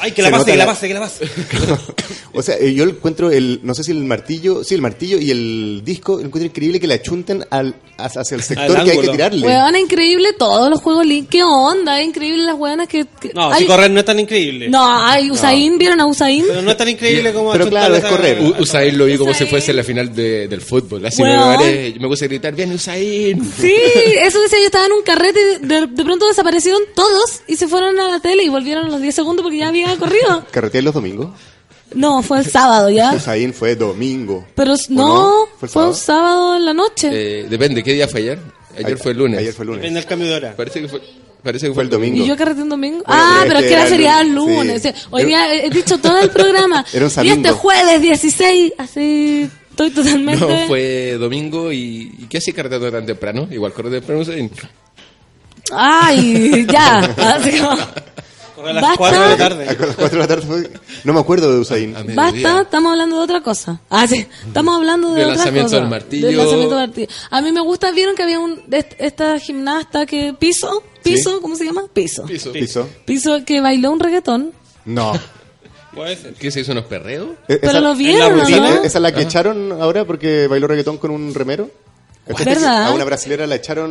Ay, 0.01 0.13
que 0.13 0.23
la 0.23 0.31
pase, 0.31 0.53
que 0.53 0.57
la 0.57 0.67
pase, 0.67 0.89
que 0.89 0.95
la 0.95 1.01
pase. 1.01 1.25
O 2.33 2.43
sea, 2.43 2.57
eh, 2.59 2.73
yo 2.75 2.85
encuentro 2.85 3.31
el, 3.31 3.61
no 3.63 3.75
sé 3.75 3.85
si 3.85 3.93
el 3.93 4.03
martillo, 4.05 4.65
sí, 4.65 4.75
el 4.75 4.81
martillo 4.81 5.19
y 5.19 5.31
el 5.31 5.83
disco, 5.85 6.15
encuentro 6.19 6.47
increíble 6.47 6.81
que 6.81 6.87
le 6.87 6.95
achunten 6.95 7.45
al, 7.51 7.75
hacia 7.99 8.23
hacia 8.23 8.35
el 8.37 8.43
sector 8.43 8.75
que 8.75 8.79
hay 8.81 8.85
que 8.87 8.91
ángulo. 8.93 9.13
tirarle. 9.13 9.47
Weón, 9.47 9.77
increíble 9.77 10.33
todos 10.39 10.69
los 10.71 10.81
juegos 10.81 11.07
Link. 11.07 11.29
¿Qué 11.29 11.43
onda? 11.45 12.01
Es 12.01 12.07
increíble 12.09 12.45
las 12.45 12.57
weonas 12.57 12.89
que... 12.89 13.07
que- 13.21 13.33
No, 13.35 13.53
Ay, 13.53 13.63
si 13.63 13.67
correr 13.67 13.91
no 13.91 14.01
es 14.01 14.05
tan 14.07 14.19
increíble. 14.19 14.69
No, 14.69 14.85
hay 15.07 15.31
Usain, 15.31 15.79
¿vieron 15.79 16.01
a 16.01 16.07
Usain? 16.07 16.45
Pero 16.49 16.63
no 16.63 16.71
es 16.71 16.77
tan 16.77 16.89
increíble 16.89 17.33
como 17.33 17.53
Pero 17.53 17.69
claro, 17.69 17.95
es 17.95 18.01
esa- 18.01 18.09
correr. 18.11 18.41
U- 18.41 18.55
Usain 18.63 18.97
lo 18.99 19.05
vi 19.05 19.17
como 19.19 19.31
si 19.33 19.37
Usain. 19.45 19.51
fuese 19.51 19.73
la 19.75 19.85
final 19.85 20.15
de- 20.15 20.49
del 20.49 20.61
fútbol. 20.63 21.05
Así 21.07 21.23
me, 21.23 21.31
Weón. 21.37 21.57
paré, 21.57 21.95
me 22.01 22.09
puse 22.09 22.25
a 22.25 22.29
gritar, 22.29 22.55
¡Viene 22.55 22.75
Usain! 22.75 23.45
Sí, 23.61 23.75
eso 24.23 24.41
decía 24.41 24.59
yo, 24.59 24.67
estaba 24.67 24.87
en 24.87 24.93
un 24.93 25.03
carrete 25.03 25.41
y 25.63 25.67
de, 25.67 25.87
de 25.87 26.05
pronto 26.05 26.27
desaparecieron 26.27 26.83
todos 26.95 27.43
y 27.47 27.57
se 27.57 27.69
fueron 27.69 27.99
a 28.01 28.09
la 28.09 28.21
tele 28.21 28.45
y 28.45 28.49
volvieron 28.49 28.87
a 28.87 28.89
los 28.89 29.01
10 29.01 29.15
segundos 29.15 29.43
porque 29.43 29.59
ya 29.59 29.69
había 29.69 29.97
corrido. 29.97 30.45
¿Carretear 30.51 30.85
los 30.85 30.95
domingos? 30.95 31.31
No, 31.95 32.23
fue 32.23 32.39
el 32.41 32.47
sábado 32.47 32.91
ya. 32.91 33.13
Usain 33.17 33.53
fue 33.53 33.77
domingo. 33.77 34.47
Pero 34.55 34.75
¿O 34.75 34.77
no, 34.89 35.47
¿Fue 35.59 35.69
fue 35.69 35.89
un 35.89 35.95
sábado 35.95 36.57
en 36.57 36.65
la 36.65 36.75
noche. 36.75 37.11
Eh, 37.13 37.47
depende, 37.49 37.83
¿qué 37.83 37.93
día 37.93 38.09
fue 38.09 38.21
ayer? 38.21 38.39
Ayer 38.75 38.87
Ayer- 38.87 38.99
fue 38.99 39.13
el 39.13 39.19
lunes. 39.19 39.39
Ayer 39.39 39.53
fue 39.53 39.63
el 39.65 39.67
lunes. 39.69 39.83
Depende 39.83 40.01
del 40.01 40.09
cambio 40.09 40.29
de 40.29 40.35
hora. 40.35 40.57
Parece 40.57 40.81
que 40.81 40.89
fue, 40.89 41.01
parece 41.43 41.69
que 41.69 41.75
Fue 41.75 41.85
el 41.85 41.91
domingo. 41.91 42.25
¿Y 42.25 42.27
yo 42.27 42.37
carreté 42.37 42.63
un 42.63 42.69
domingo? 42.71 43.05
Bueno, 43.07 43.23
ah, 43.23 43.45
pero 43.47 43.61
es 43.61 43.67
que 43.67 43.95
era 44.05 44.21
el 44.21 44.35
lunes, 44.35 44.83
sí. 44.83 44.91
Hoy 45.11 45.25
día 45.25 45.55
he 45.55 45.71
dicho 45.71 45.99
todo 45.99 46.19
el 46.19 46.31
programa. 46.31 46.85
Era 46.93 47.07
un 47.07 47.27
y 47.27 47.29
este 47.31 47.51
jueves 47.53 48.01
16, 48.01 48.73
así 48.79 49.49
estoy 49.71 49.91
totalmente... 49.91 50.45
No, 50.47 50.67
fue 50.69 51.17
domingo 51.19 51.73
y, 51.73 52.15
¿y 52.19 52.27
qué 52.29 52.39
hacía 52.39 52.55
carreteando 52.55 52.91
tan 52.91 53.07
temprano? 53.07 53.49
Igual 53.51 53.73
corre 53.73 53.91
temprano 53.91 54.21
Usain. 54.23 54.51
Ay, 55.73 56.67
ya. 56.71 57.15
Como, 58.55 58.69
a 58.69 58.73
las 58.73 58.83
Basta. 58.83 58.97
4 58.99 59.21
de 59.23 59.29
la 59.31 59.37
tarde. 59.37 59.69
A 59.69 59.73
las 59.73 59.97
4 59.97 60.09
de 60.11 60.17
la 60.19 60.27
tarde 60.29 60.43
fue- 60.47 60.71
No 61.03 61.13
me 61.13 61.19
acuerdo 61.21 61.53
de 61.53 61.59
Usain. 61.59 61.97
A 61.97 62.05
mediodía. 62.05 62.23
Basta, 62.23 62.63
estamos 62.63 62.93
hablando 62.93 63.17
de 63.19 63.23
otra 63.25 63.41
cosa. 63.43 63.81
Ah, 63.91 64.07
sí, 64.07 64.27
estamos 64.47 64.77
hablando 64.77 65.09
de 65.09 65.15
Del 65.15 65.25
otra 65.25 65.37
lanzamiento 65.37 65.71
cosa. 65.71 65.81
del 65.81 65.89
martillo. 65.89 66.27
Del 66.29 66.37
lanzamiento 66.37 66.77
del 66.77 66.87
martillo. 66.89 67.09
A 67.31 67.41
mí 67.43 67.51
me 67.53 67.61
gusta, 67.63 67.91
¿vieron 67.91 68.15
que 68.15 68.23
había 68.23 68.39
un 68.39 68.63
est- 68.71 68.93
esta 68.99 69.39
gimnasta 69.41 70.07
que 70.07 70.35
piso? 70.39 70.85
¿Piso? 71.03 71.41
¿Cómo 71.43 71.57
se 71.57 71.65
llama? 71.65 71.83
Piso. 71.93 72.25
Piso. 72.27 72.53
¿Piso? 72.53 72.89
Piso 73.05 73.45
que 73.45 73.61
bailó 73.61 73.91
un 73.91 73.99
reggaetón. 74.01 74.53
No. 74.85 75.13
Puede 75.93 76.17
ser. 76.17 76.35
¿Qué 76.35 76.51
se 76.53 76.61
hizo 76.61 76.73
unos 76.73 76.85
perreos? 76.85 77.31
Eh, 77.49 77.59
Pero 77.61 77.71
esa- 77.73 77.81
lo 77.81 77.95
vieron, 77.97 78.33
en 78.33 78.37
la 78.39 78.43
¿o 78.45 78.47
rutina, 78.47 78.71
no? 78.71 78.83
Esa 78.85 78.99
es 78.99 79.03
la 79.03 79.13
que 79.13 79.23
echaron 79.23 79.73
ahora 79.83 80.05
porque 80.05 80.47
bailó 80.47 80.69
reggaetón 80.69 80.99
con 80.99 81.11
un 81.11 81.35
remero. 81.35 81.71
¿Cachaste 82.27 82.45
que 82.45 82.55
¿Verdad? 82.55 82.87
A 82.87 82.91
una 82.93 83.05
brasilera 83.05 83.47
la 83.47 83.55
echaron 83.57 83.91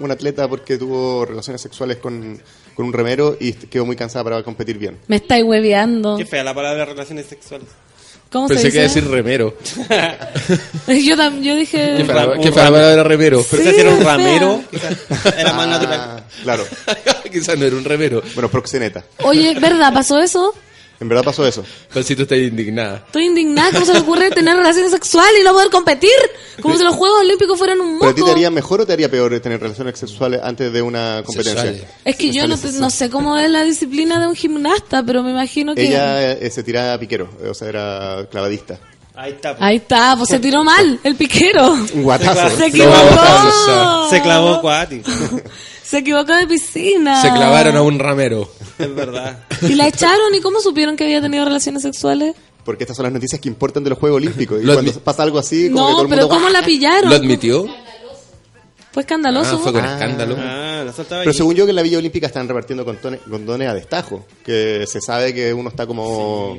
un 0.00 0.10
atleta 0.10 0.46
porque 0.48 0.78
tuvo 0.78 1.24
relaciones 1.24 1.60
sexuales 1.60 1.96
con, 1.98 2.40
con 2.74 2.86
un 2.86 2.92
remero 2.92 3.36
y 3.40 3.52
quedó 3.52 3.84
muy 3.84 3.96
cansada 3.96 4.22
para 4.24 4.42
competir 4.42 4.78
bien. 4.78 4.98
Me 5.08 5.16
estáis 5.16 5.44
hueveando. 5.44 6.16
Qué 6.16 6.24
fea 6.26 6.44
la 6.44 6.54
palabra 6.54 6.84
relaciones 6.84 7.26
sexuales. 7.26 7.66
¿Cómo 8.30 8.48
Pensé 8.48 8.64
se 8.64 8.70
que 8.72 8.76
iba 8.78 8.84
a 8.84 8.88
dice? 8.88 9.00
decir 9.00 9.12
remero. 9.12 9.56
Yo, 10.88 11.16
tam- 11.16 11.40
yo 11.40 11.54
dije... 11.54 11.94
¿Qué 11.98 12.04
fue 12.04 12.14
un 12.34 12.56
la 12.56 12.70
palabra 12.70 13.02
remero? 13.04 13.44
Pero 13.48 13.62
Sí, 13.62 13.76
era 13.80 13.90
un 13.90 14.00
ramero, 14.04 14.60
era 15.38 15.52
más 15.52 15.68
natural. 15.68 16.00
Ah, 16.00 16.22
claro. 16.42 16.64
Quizás 17.32 17.56
no 17.58 17.64
era 17.64 17.76
un 17.76 17.84
remero. 17.84 18.22
Bueno, 18.34 18.48
proxeneta. 18.50 19.04
Oye, 19.22 19.54
¿verdad? 19.60 19.92
¿Pasó 19.94 20.18
eso? 20.20 20.52
En 21.00 21.08
verdad 21.08 21.24
pasó 21.24 21.46
eso. 21.46 21.64
Pancito 21.92 22.22
está 22.22 22.36
indignada. 22.36 23.02
Estoy 23.06 23.24
indignada. 23.26 23.72
¿Cómo 23.72 23.84
se 23.84 23.92
le 23.92 23.98
ocurre 24.00 24.30
tener 24.30 24.56
relaciones 24.56 24.90
sexuales 24.92 25.40
y 25.40 25.44
no 25.44 25.52
poder 25.52 25.68
competir? 25.70 26.10
Como 26.62 26.76
si 26.78 26.84
los 26.84 26.94
Juegos 26.94 27.20
Olímpicos 27.20 27.58
fueran 27.58 27.80
un 27.80 27.98
¿Pero 27.98 28.10
a 28.10 28.14
ti 28.14 28.20
moco. 28.20 28.30
te 28.32 28.36
haría 28.36 28.50
mejor 28.50 28.80
o 28.82 28.86
te 28.86 28.92
haría 28.92 29.10
peor 29.10 29.38
tener 29.40 29.60
relaciones 29.60 29.98
sexuales 29.98 30.40
antes 30.42 30.72
de 30.72 30.80
una 30.82 31.22
competencia? 31.26 31.62
Sexuales. 31.62 31.90
Es 32.04 32.16
que 32.16 32.30
yo 32.30 32.46
no, 32.46 32.56
te- 32.56 32.72
no 32.72 32.90
sé 32.90 33.10
cómo 33.10 33.36
es 33.36 33.50
la 33.50 33.64
disciplina 33.64 34.20
de 34.20 34.28
un 34.28 34.36
gimnasta, 34.36 35.02
pero 35.02 35.22
me 35.22 35.32
imagino 35.32 35.74
que... 35.74 35.88
Ella 35.88 36.32
eh, 36.32 36.50
se 36.50 36.62
tiraba 36.62 36.96
piquero, 36.98 37.28
eh, 37.42 37.48
o 37.48 37.54
sea, 37.54 37.68
era 37.68 38.26
clavadista. 38.30 38.78
Ahí 39.16 39.32
está. 39.32 39.56
Ahí 39.60 39.76
está, 39.76 40.14
pues 40.16 40.28
se 40.30 40.38
tiró 40.40 40.64
mal, 40.64 40.98
el 41.04 41.14
piquero. 41.16 41.72
Un 41.72 42.02
guatazo. 42.02 42.56
Se 42.56 42.58
No, 42.62 42.66
equivocó. 42.66 43.16
pausa. 43.16 44.06
Se 44.10 44.22
clavó 44.22 44.60
cuati. 44.60 45.02
Se 45.94 46.00
equivocó 46.00 46.32
de 46.34 46.46
piscina. 46.48 47.22
Se 47.22 47.30
clavaron 47.30 47.76
a 47.76 47.82
un 47.82 48.00
ramero. 48.00 48.50
Es 48.80 48.92
verdad. 48.92 49.38
Y 49.62 49.74
la 49.76 49.86
echaron, 49.86 50.34
¿y 50.34 50.40
cómo 50.40 50.58
supieron 50.60 50.96
que 50.96 51.04
había 51.04 51.20
tenido 51.22 51.44
relaciones 51.44 51.82
sexuales? 51.82 52.34
Porque 52.64 52.82
estas 52.82 52.96
son 52.96 53.04
las 53.04 53.12
noticias 53.12 53.40
que 53.40 53.48
importan 53.48 53.84
de 53.84 53.90
los 53.90 53.98
Juegos 54.00 54.16
Olímpicos. 54.16 54.60
Y 54.60 54.66
cuando 54.66 54.92
pasa 55.00 55.22
algo 55.22 55.38
así, 55.38 55.70
como 55.70 55.86
que 55.86 55.92
todo 55.92 55.96
No, 55.98 56.02
el 56.02 56.08
pero 56.08 56.22
mundo... 56.22 56.34
¿cómo 56.34 56.48
la 56.48 56.62
pillaron? 56.64 57.10
¿Lo 57.10 57.14
admitió? 57.16 57.66
Fue 58.90 59.02
escandaloso. 59.02 59.54
Ah, 59.56 59.58
fue 59.62 59.72
con 59.72 59.84
Ah. 59.84 59.92
escándalo. 59.94 60.36
Ah, 60.38 60.84
Pero 61.08 61.32
según 61.32 61.54
yo 61.54 61.64
que 61.64 61.70
en 61.70 61.76
la 61.76 61.82
Villa 61.82 61.98
Olímpica 61.98 62.26
están 62.26 62.48
repartiendo 62.48 62.84
condones, 62.84 63.20
condones 63.28 63.68
a 63.68 63.74
destajo, 63.74 64.24
que 64.44 64.84
se 64.88 65.00
sabe 65.00 65.32
que 65.32 65.54
uno 65.54 65.68
está 65.68 65.86
como... 65.86 66.58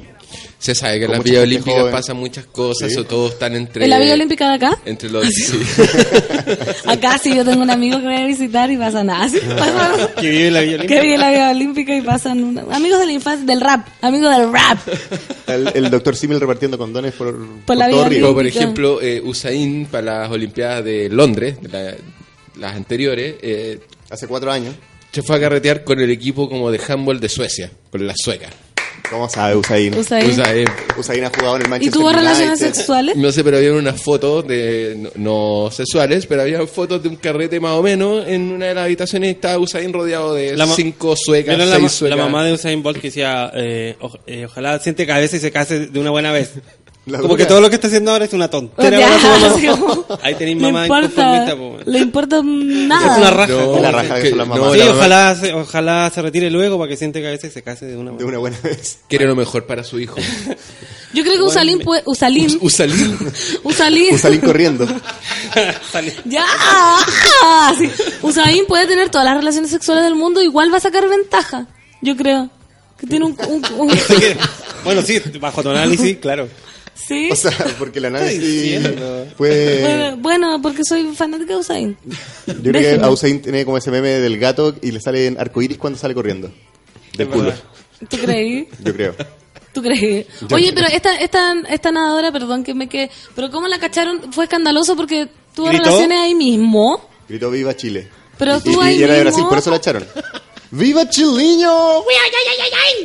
Se 0.59 0.73
sabe 0.75 0.99
que 0.99 1.05
en 1.05 1.11
las 1.11 1.23
gente 1.23 1.39
Olímpicas 1.39 1.79
joven. 1.79 1.91
pasan 1.93 2.17
muchas 2.17 2.45
cosas, 2.45 2.91
Sí. 2.91 2.97
o 2.99 3.05
todos 3.05 3.33
están 3.33 3.55
entre... 3.55 3.83
¿En 3.83 3.89
la 3.89 3.99
Villa 3.99 4.13
Olímpica 4.13 4.49
de 4.49 4.55
acá? 4.55 4.77
Entre 4.85 5.09
los... 5.09 5.25
sí. 5.33 5.59
Acá 6.85 7.17
sí, 7.17 7.35
yo 7.35 7.43
tengo 7.45 7.61
un 7.61 7.69
amigo 7.69 7.97
que 7.99 8.05
voy 8.05 8.15
a 8.15 8.25
visitar 8.25 8.69
y 8.71 8.77
pasa 8.77 9.03
nada. 9.03 9.27
Sí, 9.29 9.39
pasa- 9.57 10.11
Que 10.19 10.29
vive 10.29 10.47
en 10.47 10.53
la 10.53 10.61
Villa 10.61 10.71
que 10.77 10.83
Olímpica. 10.83 11.01
vive 11.01 11.13
en 11.15 11.19
la 11.21 11.29
Villa 11.31 11.49
Olímpica 11.51 11.95
y 11.97 12.01
pasan 12.01 12.43
una- 12.43 12.61
amigos 12.75 12.99
de 12.99 13.05
la 13.05 13.11
infancia, 13.11 13.45
del 13.45 13.61
rap, 13.61 13.87
amigos 14.01 14.35
del 14.37 14.51
rap. 14.51 14.79
El, 15.47 15.71
el 15.75 15.89
doctor 15.89 16.15
Simil 16.15 16.39
repartiendo 16.39 16.77
condones 16.77 17.13
por, 17.13 17.35
por 17.65 17.77
la 17.77 17.89
todo 17.89 17.97
Villa 17.99 18.09
Río. 18.09 18.21
Como 18.21 18.33
por 18.33 18.41
Olímpica. 18.41 18.63
ejemplo, 18.63 19.01
eh, 19.01 19.21
Usain 19.23 19.85
para 19.87 20.21
las 20.21 20.31
Olimpiadas 20.31 20.83
de 20.83 21.09
Londres, 21.09 21.57
de 21.61 21.69
la- 21.69 21.95
las 22.57 22.75
anteriores, 22.75 23.35
eh, 23.41 23.79
Hace 24.09 24.27
cuatro 24.27 24.51
años. 24.51 24.73
se 25.11 25.21
fue 25.23 25.35
a 25.35 25.39
carretear 25.39 25.83
con 25.83 25.99
el 25.99 26.09
equipo 26.09 26.47
como 26.49 26.71
de 26.71 26.79
handball 26.87 27.19
de 27.19 27.29
Suecia, 27.29 27.71
con 27.91 28.05
la 28.07 28.13
sueca. 28.15 28.49
¿Cómo 29.09 29.29
sabe 29.29 29.55
Usain? 29.55 29.97
Usain. 29.97 30.29
Usain. 30.31 30.65
Usain 30.97 31.23
ha 31.25 31.29
jugado 31.29 31.55
en 31.57 31.61
el 31.61 31.67
¿Y 31.67 31.69
Manchester 31.69 31.99
tuvo 32.01 32.11
relaciones 32.11 32.59
sexuales? 32.59 33.15
No 33.15 33.31
sé, 33.31 33.43
pero 33.43 33.57
había 33.57 33.73
unas 33.73 34.01
fotos 34.01 34.47
de, 34.47 34.95
no, 34.97 35.09
no 35.65 35.71
sexuales, 35.71 36.25
pero 36.25 36.41
había 36.41 36.65
fotos 36.67 37.01
de 37.03 37.09
un 37.09 37.15
carrete 37.15 37.59
más 37.59 37.73
o 37.73 37.83
menos 37.83 38.27
en 38.27 38.51
una 38.51 38.67
de 38.67 38.73
las 38.75 38.85
habitaciones 38.85 39.27
y 39.29 39.31
estaba 39.31 39.57
Usain 39.59 39.93
rodeado 39.93 40.33
de 40.33 40.55
La 40.57 40.65
cinco 40.67 41.15
suecas, 41.15 41.57
la, 41.57 41.89
suecas. 41.89 42.17
mamá 42.17 42.43
de 42.43 42.53
Usain 42.53 42.81
Bolt 42.81 42.97
que 42.99 43.07
decía, 43.09 43.51
eh, 43.53 43.95
o- 44.01 44.11
eh, 44.27 44.45
ojalá 44.45 44.79
siente 44.79 45.05
cabeza 45.05 45.35
y 45.37 45.39
se 45.39 45.51
case 45.51 45.87
de 45.87 45.99
una 45.99 46.09
buena 46.11 46.31
vez. 46.31 46.53
La 47.07 47.19
Como 47.19 47.33
dura. 47.33 47.43
que 47.43 47.47
todo 47.47 47.61
lo 47.61 47.69
que 47.69 47.75
está 47.75 47.85
haciendo 47.87 48.11
ahora 48.11 48.25
es 48.25 48.33
una 48.33 48.49
tontera. 48.49 48.97
Para 48.99 49.19
su 49.19 49.27
mamá. 49.27 49.77
como- 49.77 50.05
Ahí 50.23 50.33
tenéis 50.35 50.59
mamá 50.59 50.85
inconformista, 50.87 51.55
man. 51.55 51.77
le 51.85 51.99
importa 51.99 52.41
nada. 52.43 53.11
Es 53.11 53.17
una 53.19 53.29
raja. 53.31 53.51
No, 53.53 53.79
La 53.79 53.91
raja 53.91 54.15
que 54.15 54.21
que- 54.23 54.35
las 54.35 54.47
no. 54.47 54.71
Sí, 54.73 54.79
la 54.79 54.85
mamá 54.85 54.97
ojalá 54.97 55.35
se, 55.39 55.53
ojalá 55.53 56.11
se 56.13 56.21
retire 56.23 56.49
luego 56.49 56.79
para 56.79 56.89
que 56.89 56.97
siente 56.97 57.21
cabeza 57.21 57.45
y 57.45 57.51
se 57.51 57.61
case 57.61 57.85
de 57.85 57.95
una 57.97 58.09
De 58.11 58.23
buena 58.23 58.29
una 58.29 58.37
buena 58.39 58.57
vez. 58.63 58.99
quiere 59.07 59.25
lo 59.27 59.35
mejor 59.35 59.67
para 59.67 59.83
su 59.83 59.99
hijo. 59.99 60.15
Yo 61.13 61.23
creo 61.23 61.35
que 61.35 61.41
Usalín 61.43 61.79
puede... 61.79 62.01
Usalín. 62.05 62.57
Usain. 62.59 62.91
Usalín. 63.63 64.13
Usain 64.15 64.41
corriendo. 64.41 64.85
Ya. 66.25 66.45
Sí. 67.77 67.89
Usain 68.21 68.65
puede 68.67 68.87
tener 68.87 69.09
todas 69.09 69.25
las 69.25 69.37
relaciones 69.37 69.69
sexuales 69.71 70.03
del 70.03 70.15
mundo, 70.15 70.41
igual 70.41 70.71
va 70.73 70.77
a 70.77 70.81
sacar 70.81 71.07
ventaja. 71.07 71.67
Yo 72.01 72.15
creo. 72.15 72.49
Que 72.99 73.07
tiene 73.07 73.25
un... 73.25 73.37
un- 73.47 73.65
un- 73.79 73.91
Así 73.91 74.15
que, 74.15 74.37
bueno, 74.83 75.01
sí, 75.01 75.21
bajo 75.39 75.61
tu 75.61 75.69
análisis, 75.69 76.17
claro. 76.17 76.47
Sí. 76.95 77.29
O 77.31 77.35
sea, 77.35 77.51
porque 77.77 77.99
el 77.99 78.05
análisis 78.05 78.41
diciendo? 78.41 79.27
fue... 79.37 79.79
Bueno, 79.81 80.17
bueno, 80.17 80.61
porque 80.61 80.83
soy 80.83 81.13
fanática 81.15 81.53
de 81.53 81.59
Usain. 81.59 81.97
Yo 82.47 82.71
creo 82.71 82.99
que 83.01 83.07
Usain 83.07 83.41
tiene 83.41 83.63
como 83.65 83.77
ese 83.77 83.91
meme 83.91 84.09
del 84.09 84.39
gato 84.39 84.73
y 84.81 84.91
le 84.91 84.99
sale 84.99 85.27
en 85.27 85.39
arcoiris 85.39 85.77
cuando 85.77 85.99
sale 85.99 86.13
corriendo. 86.15 86.51
Del 87.17 87.29
culo. 87.29 87.53
¿Tú 88.09 88.17
creí? 88.17 88.67
Yo 88.83 88.93
creo. 88.93 89.15
¿Tú 89.73 89.81
crees? 89.81 90.25
Oye, 90.53 90.71
pero 90.73 90.87
esta, 90.87 91.15
esta, 91.17 91.53
esta 91.69 91.91
nadadora, 91.91 92.31
perdón 92.31 92.63
que 92.63 92.73
me 92.73 92.87
quede, 92.87 93.11
pero 93.35 93.51
¿cómo 93.51 93.67
la 93.67 93.77
cacharon? 93.77 94.31
Fue 94.31 94.45
escandaloso 94.45 94.95
porque 94.95 95.27
tuvo 95.53 95.67
¿Gritó? 95.67 95.83
relaciones 95.83 96.17
ahí 96.19 96.33
mismo. 96.35 97.09
Gritó 97.27 97.51
Viva 97.51 97.75
Chile. 97.75 98.09
Pero 98.37 98.57
y, 98.57 98.61
tú 98.61 98.81
y- 98.81 98.85
ahí 98.85 98.99
y 98.99 99.03
era 99.03 99.13
de 99.15 99.21
Brasil, 99.21 99.43
por 99.49 99.57
eso 99.57 99.69
la 99.71 99.77
echaron. 99.77 100.05
¡Viva 100.71 101.09
Chiliño! 101.09 101.71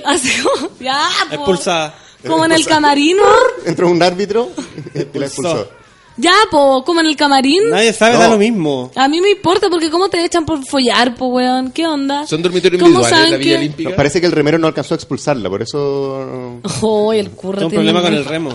Así 0.04 0.30
como, 0.42 0.70
ya, 0.80 1.08
po. 1.28 1.34
Expulsada. 1.34 1.94
Como 2.26 2.44
en 2.44 2.52
el 2.52 2.64
camarino. 2.66 3.22
Entró 3.64 3.88
un 3.90 4.02
árbitro 4.02 4.50
y 4.94 5.18
la 5.18 5.26
expulsó. 5.26 5.68
Ya, 6.16 6.34
po, 6.50 6.84
como 6.84 7.00
en 7.00 7.06
el 7.06 7.16
camarín. 7.16 7.70
Nadie 7.70 7.94
sabe, 7.94 8.14
No. 8.14 8.18
da 8.20 8.28
lo 8.28 8.36
mismo. 8.36 8.90
A 8.94 9.08
mí 9.08 9.22
me 9.22 9.30
importa 9.30 9.70
porque 9.70 9.88
¿cómo 9.90 10.10
te 10.10 10.22
echan 10.22 10.44
por 10.44 10.62
follar, 10.66 11.14
po, 11.14 11.26
weón? 11.28 11.70
¿Qué 11.70 11.86
onda? 11.86 12.26
Son 12.26 12.42
dormitorios 12.42 12.78
¿Cómo 12.82 12.90
individuales 12.96 13.16
saben 13.18 13.30
la 13.32 13.36
Villa 13.38 13.50
que- 13.52 13.58
Olímpica. 13.58 13.88
Nos 13.90 13.96
parece 13.96 14.20
que 14.20 14.26
el 14.26 14.32
remero 14.32 14.58
no 14.58 14.66
alcanzó 14.66 14.92
a 14.94 14.96
expulsarla, 14.96 15.48
por 15.48 15.62
eso... 15.62 16.60
Oh, 16.82 17.12
el 17.14 17.30
curro 17.30 17.58
Tengo 17.60 17.66
un 17.68 17.70
tiene 17.70 17.84
problema 17.84 18.02
con 18.02 18.14
el 18.14 18.24
remo. 18.26 18.50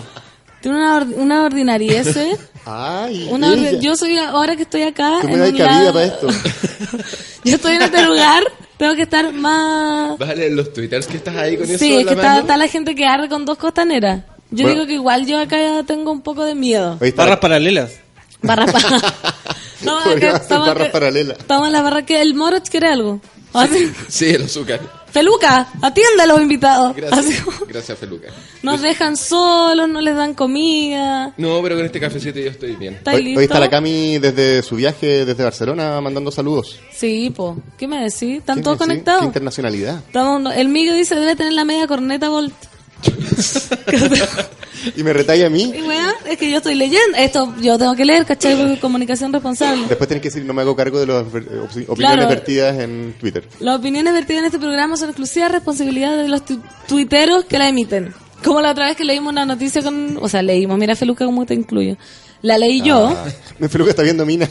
Tiene 0.62 0.78
una, 0.78 0.96
or- 0.98 1.08
una 1.18 1.44
ordinariez, 1.46 2.16
¿eh? 2.18 2.38
Ay, 2.66 3.30
Una 3.32 3.52
ella. 3.54 3.72
ordi- 3.72 3.80
yo 3.80 3.96
soy, 3.96 4.16
ahora 4.18 4.56
que 4.56 4.64
estoy 4.64 4.84
acá... 4.84 5.20
Tú 5.22 5.28
me 5.28 5.34
en 5.34 5.40
das 5.40 5.50
un 5.52 5.58
cabida 5.58 5.80
lado- 5.82 5.94
para 5.94 6.06
esto. 6.06 6.28
yo 7.46 7.56
estoy 7.56 7.76
en 7.76 7.82
este 7.82 8.04
lugar, 8.06 8.44
tengo 8.78 8.96
que 8.96 9.04
estar 9.04 9.32
más... 9.34 10.18
Vas 10.18 10.30
a 10.30 10.36
leer 10.36 10.52
los 10.54 10.74
twitters 10.74 11.08
que 11.08 11.18
estás 11.18 11.36
ahí 11.36 11.58
con 11.58 11.66
eso 11.70 11.78
Sí, 11.78 11.94
en 11.94 12.00
es 12.00 12.06
la 12.06 12.12
que 12.12 12.16
está, 12.18 12.28
mano. 12.30 12.42
está 12.42 12.58
la 12.58 12.68
gente 12.68 12.96
que 12.96 13.06
arde 13.06 13.30
con 13.30 13.46
dos 13.46 13.58
costaneras. 13.58 14.24
Yo 14.52 14.64
Bueno. 14.64 14.70
digo 14.70 14.88
que 14.88 14.94
igual 14.94 15.26
yo 15.26 15.40
acá 15.40 15.58
ya 15.60 15.84
tengo 15.84 16.12
un 16.12 16.22
poco 16.22 16.44
de 16.46 16.56
miedo. 16.56 16.98
Ahí 17.02 17.10
está. 17.10 17.24
Barras 17.24 17.40
paralelas. 17.40 18.00
Barra 18.42 18.66
pa- 18.68 18.80
No, 19.82 19.98
Podríamos 20.04 20.08
acá 20.18 20.28
hacer 20.30 20.42
estamos, 20.42 20.68
barras 20.68 20.84
acá- 20.84 20.92
paralelas. 20.94 21.38
estamos 21.40 21.68
en 21.68 21.74
la 21.74 21.82
barra 21.82 22.06
que 22.06 22.22
el 22.22 22.34
Moroch 22.36 22.68
quiere 22.70 22.88
algo. 22.88 23.20
Así, 23.56 23.92
Sí, 24.08 24.26
el 24.30 24.44
azúcar. 24.44 24.80
Feluca, 25.12 25.70
atiende 25.82 26.24
a 26.24 26.26
los 26.26 26.42
invitados. 26.42 26.94
Gracias. 26.96 27.42
Gracias, 27.70 27.98
Feluca. 27.98 28.28
nos 28.64 28.82
dejan 28.82 29.16
solos, 29.16 29.88
no 29.88 30.02
les 30.02 30.14
dan 30.16 30.34
comida. 30.34 31.34
No, 31.38 31.62
pero 31.62 31.76
con 31.78 31.86
este 31.86 32.00
cafecito 32.02 32.38
yo 32.40 32.50
estoy 32.50 32.76
bien. 32.76 32.96
¿Estáis 32.96 33.18
Hoy, 33.18 33.24
listos? 33.24 33.38
hoy 33.40 33.44
está 33.46 33.60
la 33.62 33.70
Cami 33.70 34.18
desde 34.20 34.62
su 34.62 34.76
viaje 34.76 35.24
desde 35.26 35.42
Barcelona 35.44 36.02
mandando 36.02 36.32
saludos. 36.32 36.80
Sí, 36.94 37.32
po. 37.34 37.58
¿Qué 37.78 37.88
me 37.88 37.98
decís? 38.04 38.40
¿Están 38.40 38.58
¿Qué 38.58 38.64
todos 38.64 38.78
conectados? 38.78 39.22
Qué 39.22 39.28
internacionalidad. 39.28 40.00
Estamos, 40.06 40.54
el 40.54 40.68
Miguel 40.68 40.98
dice 40.98 41.16
debe 41.16 41.36
tener 41.38 41.54
la 41.54 41.64
media 41.64 41.88
corneta 41.88 42.28
Volt. 42.30 42.54
Y 44.96 45.02
me 45.04 45.14
retalla 45.14 45.48
a 45.48 45.50
mí. 45.50 45.74
Y 45.76 46.30
es 46.30 46.38
que 46.38 46.52
yo 46.52 46.58
estoy 46.58 46.76
leyendo. 46.76 47.18
Esto 47.18 47.56
yo 47.60 47.76
tengo 47.78 47.96
que 47.96 48.06
leer, 48.06 48.24
¿cachai? 48.26 48.56
Porque 48.56 48.80
comunicación 48.80 49.34
responsable. 49.34 49.86
Después 49.88 50.08
tenés 50.08 50.22
que 50.22 50.30
decir, 50.30 50.46
no 50.46 50.54
me 50.54 50.62
hago 50.62 50.76
cargo 50.76 51.00
de 51.00 51.08
las 51.08 51.24
op- 51.24 51.34
opiniones 51.34 51.96
Claro. 51.98 52.28
vertidas 52.30 52.78
en 52.80 53.16
Twitter. 53.20 53.48
Las 53.60 53.80
opiniones 53.80 54.14
vertidas 54.14 54.40
en 54.42 54.46
este 54.46 54.60
programa 54.60 54.96
son 54.96 55.10
exclusiva 55.10 55.48
responsabilidad 55.48 56.18
de 56.18 56.28
los 56.28 56.46
tu- 56.46 56.62
tuiteros 56.88 57.46
que 57.46 57.58
la 57.58 57.68
emiten. 57.68 58.14
Como 58.44 58.62
la 58.62 58.72
otra 58.72 58.86
vez 58.88 58.96
que 58.96 59.06
leímos 59.06 59.32
una 59.32 59.46
noticia 59.46 59.82
con... 59.82 60.20
O 60.22 60.30
sea, 60.30 60.44
leímos, 60.44 60.78
mira 60.78 60.96
Feluca 60.96 61.26
cómo 61.26 61.48
te 61.48 61.56
incluyo. 61.56 61.98
La 62.44 62.60
leí 62.60 62.82
yo. 62.84 63.08
Ah, 63.08 63.26
mi 63.58 63.68
Feluca 63.70 63.90
está 63.90 64.04
viendo 64.04 64.24
Mina. 64.24 64.48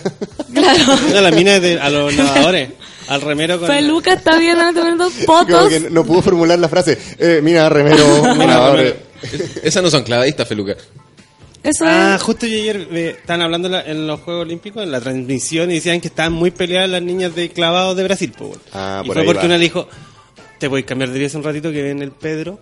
Claro. 0.52 0.98
La 1.20 1.30
mina 1.30 1.56
es 1.56 1.62
de, 1.62 1.80
a 1.80 1.90
los 1.90 2.12
nadadores. 2.16 2.70
Al 3.08 3.20
remero 3.20 3.58
con. 3.58 3.68
Feluca 3.68 4.14
está 4.14 4.38
viendo 4.38 5.10
fotos. 5.26 5.68
que 5.68 5.80
no 5.90 6.04
pudo 6.04 6.22
formular 6.22 6.58
la 6.58 6.68
frase. 6.68 6.98
Eh, 7.18 7.40
mira, 7.42 7.68
remero, 7.68 8.34
nadador. 8.36 8.96
Esas 9.62 9.82
no 9.82 9.90
son 9.90 10.02
clavadistas, 10.02 10.46
Feluca. 10.48 10.76
Eso 11.62 11.84
Ah, 11.86 12.14
es... 12.16 12.22
justo 12.22 12.46
yo 12.46 12.56
ayer 12.58 12.88
eh, 12.92 13.16
estaban 13.18 13.40
hablando 13.42 13.68
en, 13.68 13.72
la- 13.72 13.82
en 13.82 14.06
los 14.06 14.20
Juegos 14.20 14.42
Olímpicos, 14.42 14.82
en 14.82 14.90
la 14.92 15.00
transmisión, 15.00 15.70
y 15.70 15.74
decían 15.76 16.00
que 16.00 16.08
estaban 16.08 16.32
muy 16.34 16.50
peleadas 16.50 16.90
las 16.90 17.00
niñas 17.02 17.34
de 17.34 17.48
clavados 17.48 17.96
de 17.96 18.04
Brasil. 18.04 18.34
Ah, 18.72 19.00
y 19.02 19.06
por 19.06 19.16
fue 19.16 19.24
porque 19.24 19.40
va. 19.40 19.46
una 19.46 19.56
le 19.56 19.64
dijo, 19.64 19.88
te 20.58 20.68
voy 20.68 20.82
a 20.82 20.86
cambiar 20.86 21.10
de 21.10 21.18
vida 21.18 21.28
hace 21.28 21.38
un 21.38 21.42
ratito 21.44 21.72
que 21.72 21.82
ven 21.82 22.02
el 22.02 22.10
Pedro 22.12 22.58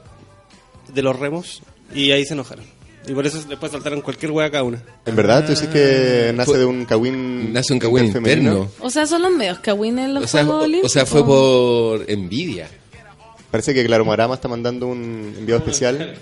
de 0.94 1.02
los 1.02 1.18
remos, 1.18 1.62
y 1.92 2.12
ahí 2.12 2.24
se 2.24 2.34
enojaron. 2.34 2.64
Y 3.06 3.12
por 3.12 3.26
eso 3.26 3.42
después 3.48 3.72
saltaron 3.72 4.00
cualquier 4.00 4.30
hueá 4.30 4.50
cada 4.50 4.62
una. 4.62 4.82
¿En 5.06 5.16
verdad? 5.16 5.44
¿Tú 5.44 5.50
dices 5.50 5.68
que 5.68 6.32
nace 6.34 6.56
de 6.58 6.64
un 6.64 6.84
cagüín 6.84 7.52
Nace 7.52 7.72
un 7.72 7.78
cagüín 7.78 8.06
interno. 8.06 8.70
O 8.80 8.90
sea, 8.90 9.06
son 9.06 9.22
los 9.22 9.32
medios 9.32 9.58
que 9.58 9.70
en 9.70 10.14
los 10.14 10.24
O 10.24 10.28
sea, 10.28 10.44
Juegos 10.44 10.62
o, 10.62 10.64
Olímpicos. 10.64 10.90
o 10.90 10.92
sea, 10.92 11.06
fue 11.06 11.24
por 11.24 12.04
envidia. 12.08 12.68
Parece 13.50 13.74
que 13.74 13.84
Claro 13.84 14.04
Marama 14.04 14.34
está 14.34 14.48
mandando 14.48 14.86
un 14.86 15.34
enviado 15.38 15.58
especial. 15.58 16.16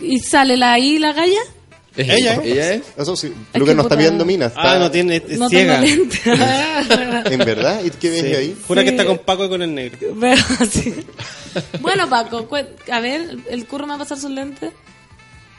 ¿Y 0.00 0.20
sale 0.20 0.56
la 0.56 0.72
ahí 0.72 0.98
la 0.98 1.12
galla? 1.12 1.40
¿Es 1.96 2.08
Ella, 2.10 2.34
¿eh? 2.34 2.40
¿Ella 2.44 2.74
es? 2.74 2.82
Eso 2.96 3.16
sí. 3.16 3.32
que 3.52 3.58
Lucas 3.58 3.74
no 3.74 3.82
está 3.82 3.94
viendo 3.96 4.24
Mina. 4.24 4.46
Está... 4.46 4.74
Ah, 4.74 4.78
no 4.78 4.90
tiene, 4.90 5.16
es 5.16 5.38
No 5.38 5.48
ciega. 5.48 5.82
¿En 7.24 7.38
verdad? 7.38 7.80
¿Y 7.84 7.90
qué 7.90 8.10
ves 8.10 8.20
Sí. 8.20 8.34
ahí? 8.34 8.56
Jura 8.66 8.84
que 8.84 8.90
está 8.90 9.06
con 9.06 9.18
Paco 9.18 9.46
y 9.46 9.48
con 9.48 9.62
el 9.62 9.74
negro. 9.74 9.98
Bueno, 11.80 12.06
Paco, 12.10 12.46
a 12.92 13.00
ver, 13.00 13.38
¿el 13.48 13.66
curro 13.66 13.86
me 13.86 13.92
va 13.92 13.94
a 13.96 13.98
pasar 14.00 14.18
sus 14.18 14.30
lentes? 14.30 14.72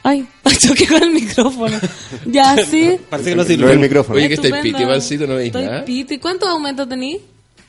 Ay, 0.04 0.26
choqué 0.60 0.88
con 0.88 1.04
el 1.04 1.12
micrófono. 1.12 1.78
Ya, 2.26 2.56
sí. 2.70 2.98
Parece 3.10 3.32
que 3.32 3.36
no 3.36 3.44
sirve. 3.44 3.68
del 3.68 3.80
micrófono. 3.80 4.18
Oye, 4.18 4.28
que 4.30 4.36
estáis 4.36 4.56
piti, 4.62 4.84
Valcito, 4.86 5.28
no 5.28 5.36
veis 5.36 5.48
Estoy 5.48 5.66
nada. 5.66 5.84
piti. 5.86 6.14
¿Y 6.16 6.18
cuántos 6.20 6.48
aumentos 6.50 6.88
tenís? 6.88 7.18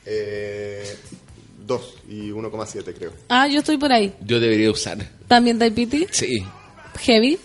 Eh, 0.06 0.96
2 1.66 1.94
y 2.10 2.30
1,7 2.30 2.94
creo. 2.96 3.12
Ah, 3.28 3.46
yo 3.48 3.58
estoy 3.60 3.76
por 3.76 3.92
ahí. 3.92 4.12
Yo 4.24 4.40
debería 4.40 4.70
usar. 4.70 4.98
¿También 5.26 5.56
estáis 5.56 5.72
piti? 5.72 6.06
Sí. 6.10 6.38
Heavy. 7.00 7.38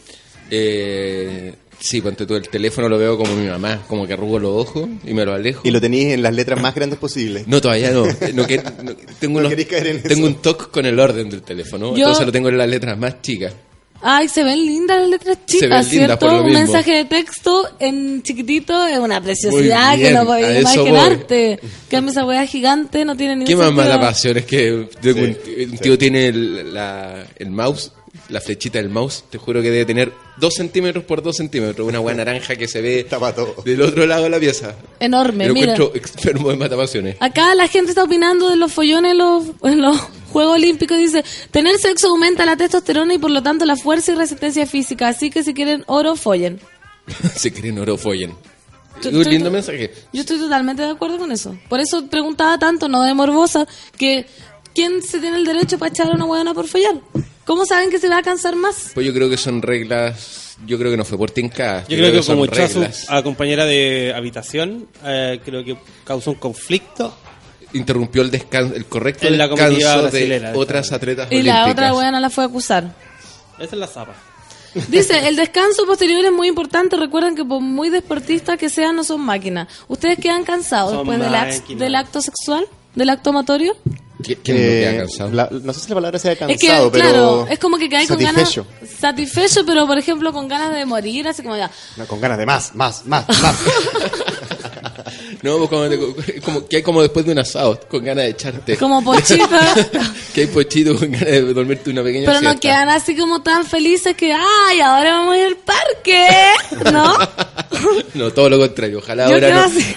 Eh, 0.51 1.53
sí, 1.79 1.99
ponte 2.01 2.25
tú 2.25 2.35
el 2.35 2.47
teléfono 2.47 2.87
lo 2.87 2.97
veo 2.97 3.17
como 3.17 3.35
mi 3.35 3.47
mamá, 3.47 3.83
como 3.87 4.05
que 4.05 4.13
arrugo 4.13 4.37
los 4.39 4.51
ojos 4.51 4.87
y 5.03 5.13
me 5.13 5.25
lo 5.25 5.33
alejo. 5.33 5.61
Y 5.63 5.71
lo 5.71 5.81
tenéis 5.81 6.13
en 6.13 6.21
las 6.21 6.33
letras 6.33 6.61
más 6.61 6.75
grandes 6.75 6.99
posibles. 6.99 7.47
No, 7.47 7.59
todavía 7.59 7.91
no. 7.91 8.05
No 8.33 8.45
que- 8.47 8.57
no- 8.57 8.95
tengo, 9.19 9.33
No 9.41 9.47
unos- 9.47 9.49
queréis 9.49 9.67
caer 9.67 9.87
en 9.87 10.03
tengo 10.03 10.27
eso. 10.27 10.35
un 10.35 10.41
toque 10.41 10.65
con 10.71 10.85
el 10.85 10.99
orden 10.99 11.29
del 11.29 11.41
teléfono. 11.41 11.91
Yo- 11.95 11.97
Entonces 12.05 12.25
lo 12.27 12.31
tengo 12.31 12.49
en 12.49 12.57
las 12.59 12.69
letras 12.69 12.97
más 12.97 13.21
chicas. 13.21 13.53
Ay, 14.05 14.27
se 14.27 14.43
ven 14.43 14.65
lindas 14.65 14.99
las 14.99 15.09
letras 15.09 15.37
chicas, 15.45 15.87
¿cierto? 15.87 16.25
Un 16.27 16.45
mismo. 16.45 16.59
mensaje 16.59 16.91
de 16.91 17.05
texto 17.05 17.67
en 17.79 18.21
chiquitito 18.21 18.85
es 18.85 18.97
una 18.99 19.21
preciosidad 19.21 19.95
que 19.97 20.11
no 20.11 20.25
voy. 20.25 20.43
imaginarte. 20.43 21.59
Que 21.89 21.97
esa 21.97 22.25
weá 22.25 22.45
gigante 22.45 23.05
no 23.05 23.15
tiene 23.15 23.37
ni 23.37 23.45
¿Qué 23.45 23.55
más 23.55 23.71
mala 23.71 23.99
pasión 23.99 24.37
es 24.37 24.45
que 24.45 24.87
Sí, 25.01 25.09
un, 25.09 25.77
tío- 25.77 25.97
tiene 25.97 26.27
el, 26.27 26.73
la- 26.73 27.25
el 27.37 27.49
mouse 27.51 27.91
la 28.29 28.41
flechita 28.41 28.79
del 28.79 28.89
mouse, 28.89 29.23
te 29.29 29.37
juro 29.37 29.61
que 29.61 29.69
debe 29.69 29.85
tener 29.85 30.11
2 30.37 30.53
centímetros 30.53 31.03
por 31.03 31.21
2 31.21 31.35
centímetros. 31.35 31.87
Una 31.87 31.99
buena 31.99 32.23
naranja 32.25 32.55
que 32.55 32.67
se 32.67 32.81
ve 32.81 33.05
del 33.65 33.81
otro 33.81 34.05
lado 34.05 34.23
de 34.23 34.29
la 34.29 34.39
pieza. 34.39 34.75
Enorme, 34.99 35.47
Lo 35.47 35.53
mira. 35.53 35.73
encuentro 35.73 35.95
extremo 35.95 36.49
de 36.49 36.55
matapasiones. 36.57 37.17
Acá 37.19 37.53
la 37.55 37.67
gente 37.67 37.91
está 37.91 38.03
opinando 38.03 38.49
de 38.49 38.55
los 38.55 38.71
follones 38.71 39.11
en 39.11 39.17
los, 39.17 39.45
en 39.63 39.81
los 39.81 39.97
Juegos 40.31 40.55
Olímpicos. 40.55 40.97
Dice, 40.97 41.23
tener 41.51 41.77
sexo 41.77 42.09
aumenta 42.09 42.45
la 42.45 42.57
testosterona 42.57 43.13
y 43.13 43.17
por 43.17 43.31
lo 43.31 43.43
tanto 43.43 43.65
la 43.65 43.75
fuerza 43.75 44.13
y 44.13 44.15
resistencia 44.15 44.65
física. 44.65 45.09
Así 45.09 45.29
que 45.29 45.43
si 45.43 45.53
quieren 45.53 45.83
oro, 45.87 46.15
follen. 46.15 46.59
Se 47.35 47.51
creen 47.51 47.79
oro 47.79 47.97
follen. 47.97 48.33
Yo 49.01 49.09
Un 49.09 49.23
lindo 49.23 49.51
mensaje. 49.51 49.91
Yo 50.13 50.21
estoy 50.21 50.39
totalmente 50.39 50.83
de 50.83 50.89
acuerdo 50.91 51.17
con 51.17 51.31
eso. 51.31 51.57
Por 51.67 51.79
eso 51.79 52.07
preguntaba 52.07 52.57
tanto, 52.57 52.87
no 52.87 53.03
de 53.03 53.13
morbosa, 53.13 53.67
que 53.97 54.25
¿quién 54.73 55.01
se 55.01 55.19
tiene 55.19 55.37
el 55.37 55.45
derecho 55.45 55.77
para 55.77 55.89
echar 55.89 56.07
a 56.07 56.11
una 56.11 56.25
huevona 56.25 56.53
por 56.53 56.67
follar? 56.67 56.95
¿Cómo 57.45 57.65
saben 57.65 57.89
que 57.89 57.99
se 57.99 58.07
va 58.09 58.17
a 58.19 58.21
cansar 58.23 58.55
más? 58.55 58.91
Pues 58.93 59.05
yo 59.05 59.13
creo 59.13 59.29
que 59.29 59.37
son 59.37 59.61
reglas. 59.61 60.55
Yo 60.65 60.77
creo 60.77 60.91
que 60.91 60.97
no 60.97 61.03
fue 61.03 61.17
por 61.17 61.31
tinca. 61.31 61.83
Yo 61.89 61.97
creo 61.97 62.11
que 62.11 62.23
son 62.23 62.35
como 62.35 62.45
echó 62.45 62.63
a 62.63 62.67
su 62.69 62.79
reglas. 62.79 63.05
a 63.09 63.21
compañera 63.23 63.65
de 63.65 64.13
habitación, 64.15 64.87
eh, 65.03 65.39
creo 65.43 65.63
que 65.63 65.77
causó 66.05 66.31
un 66.31 66.37
conflicto. 66.37 67.17
Interrumpió 67.73 68.21
el 68.21 68.29
descanso, 68.29 68.75
el 68.75 68.85
correcto 68.85 69.27
En 69.27 69.37
la 69.37 69.47
descanso 69.47 69.73
de 69.75 70.01
brasilera, 70.03 70.51
otras 70.55 70.91
atletas 70.91 71.27
Y 71.31 71.41
la 71.41 71.63
olímpicas. 71.63 71.71
otra 71.71 71.93
huevona 71.95 72.19
la 72.19 72.29
fue 72.29 72.43
a 72.43 72.47
acusar. 72.47 72.95
Esa 73.57 73.63
es 73.65 73.73
la 73.73 73.87
zapa. 73.87 74.13
Dice, 74.89 75.27
el 75.27 75.35
descanso 75.35 75.85
posterior 75.87 76.23
es 76.23 76.31
muy 76.31 76.47
importante. 76.47 76.95
Recuerden 76.97 77.35
que 77.35 77.43
por 77.43 77.61
muy 77.61 77.89
deportistas 77.89 78.57
que 78.59 78.69
sean, 78.69 78.95
no 78.95 79.03
son 79.03 79.21
máquinas. 79.21 79.67
¿Ustedes 79.87 80.19
quedan 80.19 80.43
cansados 80.43 80.91
Son 80.93 80.99
después 81.07 81.19
del, 81.19 81.33
act- 81.33 81.75
del 81.77 81.95
acto 81.95 82.21
sexual? 82.21 82.65
¿Del 82.93 83.09
acto 83.09 83.31
amatorio? 83.31 83.75
¿Quién 84.23 84.39
no 84.39 84.53
queda 84.53 84.97
cansado? 84.97 85.49
no 85.61 85.73
sé 85.73 85.79
si 85.79 85.89
la 85.89 85.95
palabra 85.95 86.19
sea 86.19 86.31
Es 86.33 86.39
cansado, 86.39 86.91
que, 86.91 86.99
pero... 86.99 87.09
claro, 87.09 87.47
es 87.49 87.59
como 87.59 87.77
que 87.77 87.89
cae 87.89 88.07
con 88.07 88.17
ganas... 88.17 88.49
satisfecho. 88.49 88.67
Satisfecho, 88.99 89.65
pero 89.65 89.85
por 89.85 89.97
ejemplo 89.97 90.31
con 90.31 90.47
ganas 90.47 90.73
de 90.73 90.85
morir, 90.85 91.27
así 91.27 91.43
como 91.43 91.57
ya... 91.57 91.69
No, 91.97 92.05
con 92.07 92.19
ganas 92.19 92.37
de 92.37 92.45
más, 92.45 92.73
más, 92.75 93.05
más, 93.05 93.27
más. 93.41 93.55
No, 95.41 95.57
pues 95.57 95.69
como, 95.69 95.83
como 96.45 96.67
que 96.67 96.77
hay 96.77 96.83
como 96.83 97.01
después 97.01 97.25
de 97.25 97.31
un 97.33 97.39
asado, 97.39 97.79
con 97.89 98.03
ganas 98.03 98.25
de 98.25 98.29
echarte. 98.31 98.77
Como 98.77 99.03
pochito. 99.03 99.47
que 100.33 100.41
hay 100.41 100.47
pochito 100.47 100.95
con 100.97 101.11
ganas 101.11 101.27
de 101.27 101.53
dormirte 101.53 101.89
una 101.89 102.03
pequeña 102.03 102.25
Pero 102.25 102.41
no 102.41 102.49
siesta. 102.51 102.59
quedan 102.59 102.89
así 102.89 103.15
como 103.15 103.41
tan 103.41 103.65
felices 103.65 104.15
que, 104.15 104.31
ay, 104.33 104.79
ahora 104.81 105.13
vamos 105.19 105.35
a 105.35 105.37
ir 105.39 105.45
al 105.45 105.57
parque, 105.57 106.27
¿no? 106.91 107.17
No, 108.13 108.31
todo 108.31 108.49
lo 108.49 108.57
contrario. 108.59 108.99
Ojalá 108.99 109.27
Yo 109.27 109.33
ahora 109.35 109.49
no. 109.49 109.59
así. 109.61 109.95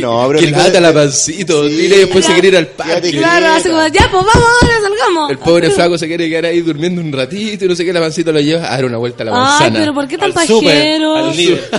No, 0.00 0.26
pero 0.28 0.40
que 0.72 0.80
la 0.80 0.92
pancito. 0.92 1.64
Dile 1.68 1.98
después 1.98 2.24
se 2.24 2.32
quiere 2.32 2.48
ir 2.48 2.56
al 2.56 2.68
parque. 2.68 3.10
Claro, 3.10 3.46
así 3.48 3.68
como, 3.68 3.86
ya, 3.88 4.08
pues 4.10 4.24
vamos, 4.24 4.48
ahora 4.62 4.74
salgamos. 4.80 5.30
El 5.30 5.38
pobre 5.38 5.70
flaco 5.70 5.98
se 5.98 6.06
quiere 6.06 6.28
quedar 6.28 6.46
ahí 6.46 6.60
durmiendo 6.60 7.00
un 7.00 7.12
ratito 7.12 7.64
y 7.64 7.68
no 7.68 7.74
sé 7.74 7.84
qué, 7.84 7.92
la 7.92 8.00
pancito 8.00 8.32
lo 8.32 8.40
lleva 8.40 8.66
a 8.68 8.70
dar 8.76 8.84
una 8.84 8.98
vuelta 8.98 9.22
a 9.22 9.26
la 9.26 9.32
Ay, 9.32 9.38
manzana. 9.38 9.78
pero 9.80 9.94
¿por 9.94 10.08
qué 10.08 10.16
tan 10.16 10.26
Al 10.28 10.32
pajero? 10.34 11.16
al 11.16 11.36
líder. 11.36 11.70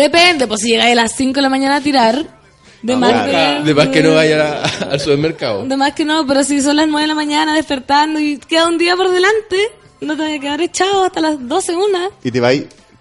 Depende, 0.00 0.46
pues 0.46 0.60
si 0.60 0.68
llegáis 0.70 0.92
a 0.92 1.02
las 1.02 1.14
5 1.16 1.34
de 1.34 1.42
la 1.42 1.48
mañana 1.48 1.76
a 1.76 1.80
tirar, 1.80 2.40
de 2.82 2.96
más 2.96 3.12
Ah, 3.14 3.58
que... 3.60 3.64
De 3.68 3.74
más 3.74 3.88
que 3.88 4.02
no 4.02 4.14
vaya 4.14 4.62
a- 4.62 4.92
al 4.92 5.00
supermercado. 5.00 5.64
De 5.66 5.76
más 5.76 5.92
que 5.92 6.04
no, 6.04 6.26
pero 6.26 6.42
si 6.44 6.60
son 6.62 6.76
las 6.76 6.88
9 6.88 7.02
de 7.02 7.08
la 7.08 7.14
mañana 7.14 7.54
despertando 7.54 8.18
y 8.20 8.38
queda 8.38 8.66
un 8.66 8.78
día 8.78 8.96
por 8.96 9.10
delante, 9.10 9.58
no 10.00 10.16
te 10.16 10.22
vas 10.22 10.32
a 10.32 10.38
quedar 10.40 10.60
echado 10.62 11.04
hasta 11.04 11.20
las 11.20 11.46
12, 11.46 11.76
una. 11.76 12.08
¿Y 12.24 12.30
te 12.30 12.40
va 12.40 12.50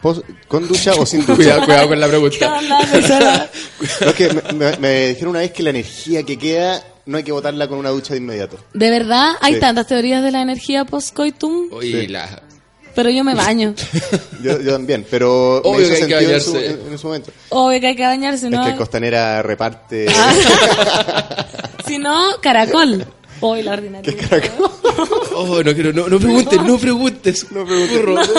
pos- 0.02 0.22
con 0.48 0.68
ducha 0.68 0.94
o 0.96 1.06
sin 1.06 1.22
ducha? 1.26 1.36
Cuidado, 1.36 1.66
cuidado 1.66 1.88
con 1.88 2.00
la 2.00 2.06
¿Qué 2.08 2.12
pregunta. 2.12 2.62
No, 2.68 2.80
es 4.10 4.16
que 4.16 4.30
me, 4.34 4.54
me- 4.54 4.78
me 4.78 5.08
dijeron 5.08 5.30
una 5.30 5.40
vez 5.40 5.52
que 5.52 5.64
la 5.64 5.70
energía 5.70 6.24
que 6.24 6.38
queda 6.38 6.84
no 7.06 7.18
hay 7.18 7.24
que 7.24 7.32
botarla 7.32 7.68
con 7.68 7.80
una 7.80 7.90
ducha 7.90 8.14
de 8.14 8.20
inmediato. 8.20 8.58
De 8.74 8.90
verdad, 8.92 9.32
hay 9.42 9.56
Sí. 9.56 9.60
tantas 9.60 9.88
teorías 9.88 10.22
de 10.24 10.32
la 10.32 10.42
energía 10.42 10.86
post-coitum, 10.86 11.70
Oye, 11.72 12.08
la... 12.08 12.44
pero 12.96 13.10
yo 13.10 13.24
me 13.24 13.36
baño. 13.36 13.74
Yo, 14.42 14.60
yo 14.62 14.72
también, 14.72 15.06
pero 15.12 15.58
Obvio 15.58 15.88
me 15.90 15.98
hizo 15.98 16.08
que 16.08 16.16
hay 16.16 16.26
que 16.28 16.40
sentido 16.40 16.40
en 16.40 16.42
su, 16.42 16.54
bañarse. 16.54 16.82
en- 16.88 16.92
en 16.94 16.98
su 16.98 17.08
momento. 17.08 17.32
Obvio 17.50 17.80
que 17.82 17.88
hay 17.88 17.96
que 17.98 18.06
bañarse, 18.06 18.50
¿no? 18.50 18.66
Es 18.66 18.72
que 18.72 18.78
Costanera 18.78 19.42
reparte... 19.42 20.06
Si 21.86 21.98
no, 21.98 22.40
caracol. 22.42 23.06
Hoy 23.42 23.64
la 23.64 23.74
ordinaria. 23.74 24.14
Oh, 25.42 25.64
no 25.64 25.74
quiero, 25.74 25.94
no, 25.94 26.10
no 26.10 26.20
preguntes, 26.20 26.62
no 26.64 26.78
preguntes. 26.78 27.52
No 27.52 27.66
preguntes. 27.66 28.30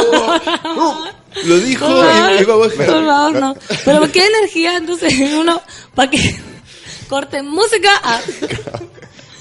Lo 1.47 1.59
dijo 1.59 1.87
Por 1.87 2.05
y, 2.39 2.43
y 2.43 2.45
vamos 2.45 2.67
a 2.73 2.77
por 2.77 2.87
favor, 3.07 3.33
no. 3.41 3.57
Pero 3.87 3.99
¿por 4.01 4.11
qué 4.11 4.27
energía? 4.27 4.77
Entonces, 4.77 5.15
uno, 5.35 5.63
¿para 5.95 6.11
qué? 6.11 6.37
Corten 7.09 7.49
música. 7.49 7.89
Ah, 8.03 8.21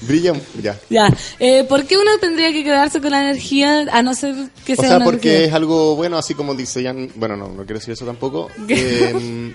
Brilla, 0.02 0.32
ya. 0.62 0.78
ya. 0.88 1.08
Eh, 1.38 1.64
¿Por 1.64 1.84
qué 1.84 1.96
uno 1.98 2.10
tendría 2.20 2.52
que 2.52 2.64
quedarse 2.64 3.00
con 3.00 3.10
la 3.10 3.20
energía 3.20 3.86
a 3.92 4.02
no 4.02 4.14
ser 4.14 4.34
que 4.64 4.72
O 4.72 4.76
sea 4.76 4.88
sea, 4.88 4.96
una 4.96 5.04
porque 5.04 5.28
energía? 5.28 5.48
es 5.48 5.54
algo 5.54 5.96
bueno, 5.96 6.16
así 6.16 6.34
como 6.34 6.54
dice 6.54 6.82
Jan... 6.82 7.10
Bueno, 7.16 7.36
no, 7.36 7.48
no 7.48 7.64
quiero 7.64 7.78
decir 7.80 7.92
eso 7.92 8.06
tampoco. 8.06 8.48
Eh, 8.68 9.52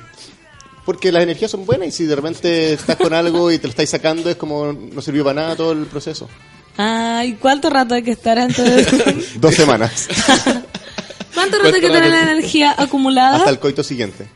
porque 0.85 1.11
las 1.11 1.23
energías 1.23 1.49
son 1.49 1.65
buenas 1.65 1.87
y 1.87 1.91
si 1.91 2.05
de 2.05 2.15
repente 2.15 2.73
estás 2.73 2.95
con 2.97 3.11
algo 3.13 3.51
y 3.51 3.57
te 3.57 3.63
lo 3.67 3.71
estáis 3.71 3.89
sacando, 3.89 4.29
es 4.29 4.35
como 4.35 4.71
no 4.71 5.01
sirvió 5.01 5.23
para 5.23 5.41
nada 5.41 5.55
todo 5.55 5.71
el 5.71 5.85
proceso. 5.87 6.29
Ay, 6.77 7.33
¿cuánto 7.41 7.69
rato 7.69 7.95
hay 7.95 8.03
que 8.03 8.11
estar 8.11 8.37
antes? 8.37 8.91
de- 8.91 9.25
Dos 9.39 9.55
semanas. 9.55 10.07
¿Cuánto 11.33 11.57
rato 11.57 11.73
hay 11.75 11.81
que 11.81 11.87
tener 11.89 12.09
la 12.11 12.21
energía 12.33 12.75
acumulada? 12.77 13.37
Hasta 13.37 13.49
el 13.49 13.59
coito 13.59 13.83
siguiente. 13.83 14.27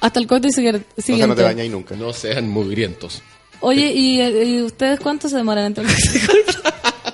Hasta 0.00 0.20
el 0.20 0.26
coito 0.26 0.48
siguiente. 0.50 0.84
O 0.96 1.00
sea, 1.02 1.26
no 1.26 1.34
te 1.34 1.42
bañáis 1.42 1.70
nunca. 1.70 1.96
No 1.96 2.12
sean 2.12 2.48
mugrientos. 2.48 3.22
Oye, 3.64 3.92
¿y, 3.94 4.20
y 4.22 4.62
ustedes 4.62 5.00
cuánto 5.00 5.28
se 5.28 5.36
demoran 5.36 5.64
entre 5.66 5.84
el? 5.84 5.90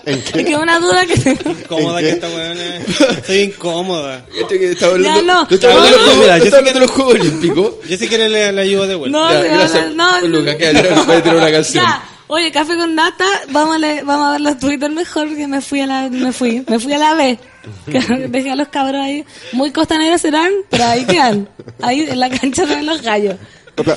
¿En 0.07 0.19
Es 0.21 0.33
que 0.33 0.53
es 0.53 0.59
una 0.59 0.81
duda 0.81 1.07
que 1.07 1.17
tengo. 1.17 1.51
Incómoda 1.51 2.01
¿En 2.01 2.05
que 2.07 2.11
esta 2.13 2.29
weona 2.29 2.77
es. 2.77 3.01
Estoy 3.01 3.39
incómoda. 3.39 4.27
Ya, 4.35 4.87
hablando, 4.87 5.23
no. 5.23 5.49
yo 5.49 5.55
estaba 5.55 5.75
No, 5.75 5.81
hablando, 5.81 6.07
no, 6.17 6.23
de- 6.23 6.57
hablando 6.57 6.81
los 6.81 6.91
Juegos 6.91 7.15
Olímpicos. 7.15 7.75
Yo 7.89 7.97
si 7.97 8.09
quiere 8.09 8.29
le, 8.29 8.53
le 8.53 8.61
ayudo 8.63 8.87
de 8.89 8.95
vuelta. 8.97 9.19
No, 9.19 9.31
Ya, 9.33 9.41
gracias. 9.43 9.95
no, 9.95 10.21
Lucas, 10.23 10.57
que 10.57 10.73
voy 11.07 11.17
a 11.17 11.23
tirar 11.23 11.37
una 11.37 11.53
canción. 11.53 11.85
Ya, 11.85 12.03
oye, 12.27 12.51
café 12.51 12.77
con 12.77 12.95
nata, 12.95 13.27
vamos 13.51 13.77
a, 13.77 13.79
leer- 13.79 14.05
vamos 14.05 14.29
a 14.29 14.33
ver 14.33 14.41
los 14.41 14.59
Twitter 14.59 14.91
mejor 14.91 15.29
porque 15.29 15.47
me 15.47 15.61
fui 15.61 15.81
a 15.83 15.87
la, 15.87 16.09
me 16.09 16.33
fui, 16.33 16.65
me 16.67 16.79
fui 16.81 16.93
a 16.95 16.99
la 16.99 17.15
B. 17.15 17.39
Que 17.93 18.01
Dejé 18.29 18.51
a 18.53 18.57
los 18.57 18.69
cabros 18.69 19.03
ahí, 19.03 19.25
muy 19.53 19.71
costaneros 19.71 20.21
serán, 20.23 20.51
pero 20.71 20.85
ahí 20.85 21.05
quedan, 21.05 21.47
ahí 21.83 22.07
en 22.09 22.19
la 22.19 22.31
cancha 22.31 22.65
de 22.65 22.83
los 22.83 23.03
gallos. 23.03 23.37
Bla, 23.77 23.97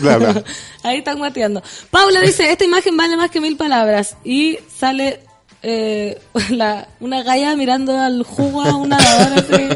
bla, 0.00 0.16
bla. 0.32 0.44
Ahí 0.82 0.98
están 0.98 1.18
guateando. 1.18 1.62
Paula 1.90 2.20
dice, 2.20 2.50
esta 2.50 2.64
imagen 2.64 2.96
vale 2.96 3.16
más 3.16 3.30
que 3.30 3.40
mil 3.40 3.56
palabras. 3.56 4.16
Y 4.24 4.58
sale 4.78 5.20
eh, 5.62 6.20
la, 6.50 6.88
una 7.00 7.22
galla 7.22 7.56
mirando 7.56 7.98
al 7.98 8.22
jugo 8.22 8.62
a 8.62 8.76
una 8.76 8.96
nadadora. 8.98 9.36
así. 9.40 9.68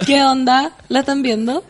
¿Qué 0.06 0.22
onda? 0.22 0.72
¿La 0.88 1.00
están 1.00 1.22
viendo? 1.22 1.62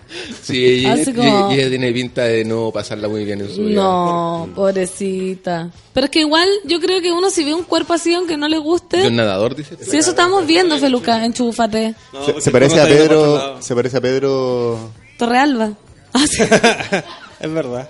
Sí, 0.43 0.65
ella, 0.65 0.93
Así 0.95 1.13
como- 1.13 1.51
ella- 1.51 1.55
ella 1.63 1.69
tiene 1.69 1.93
pinta 1.93 2.23
de 2.23 2.45
no 2.45 2.71
pasarla 2.73 3.09
muy 3.09 3.25
bien 3.25 3.41
en 3.41 3.55
su 3.55 3.63
vida. 3.65 3.83
No, 3.83 4.49
pobrecita. 4.55 5.69
Pero 5.93 6.05
es 6.07 6.11
que 6.11 6.21
igual 6.21 6.49
yo 6.65 6.81
creo 6.81 7.03
que 7.03 7.11
uno 7.13 7.29
si 7.29 7.45
ve 7.45 7.53
un 7.53 7.65
cuerpo 7.65 7.93
así, 7.93 8.15
aunque 8.15 8.37
no 8.37 8.49
le 8.49 8.57
¿De 8.57 8.63
guste... 8.63 9.07
un 9.09 9.17
nadador, 9.17 9.57
dice? 9.57 9.77
Si 9.85 9.97
eso 9.97 10.11
estamos 10.11 10.47
viendo, 10.47 10.79
Feluca, 10.79 11.23
enchúfate. 11.25 11.95
No, 12.13 12.25
Se, 12.25 12.41
se 12.41 12.51
parece 12.51 12.81
a 12.81 12.85
Pedro... 12.87 13.61
Se 13.61 13.75
parece 13.75 13.97
a 13.97 14.01
Pedro... 14.01 14.79
Torrealba. 15.19 15.73
Ah, 16.13 16.25
sí. 16.27 16.43
Es 17.41 17.51
verdad. 17.55 17.89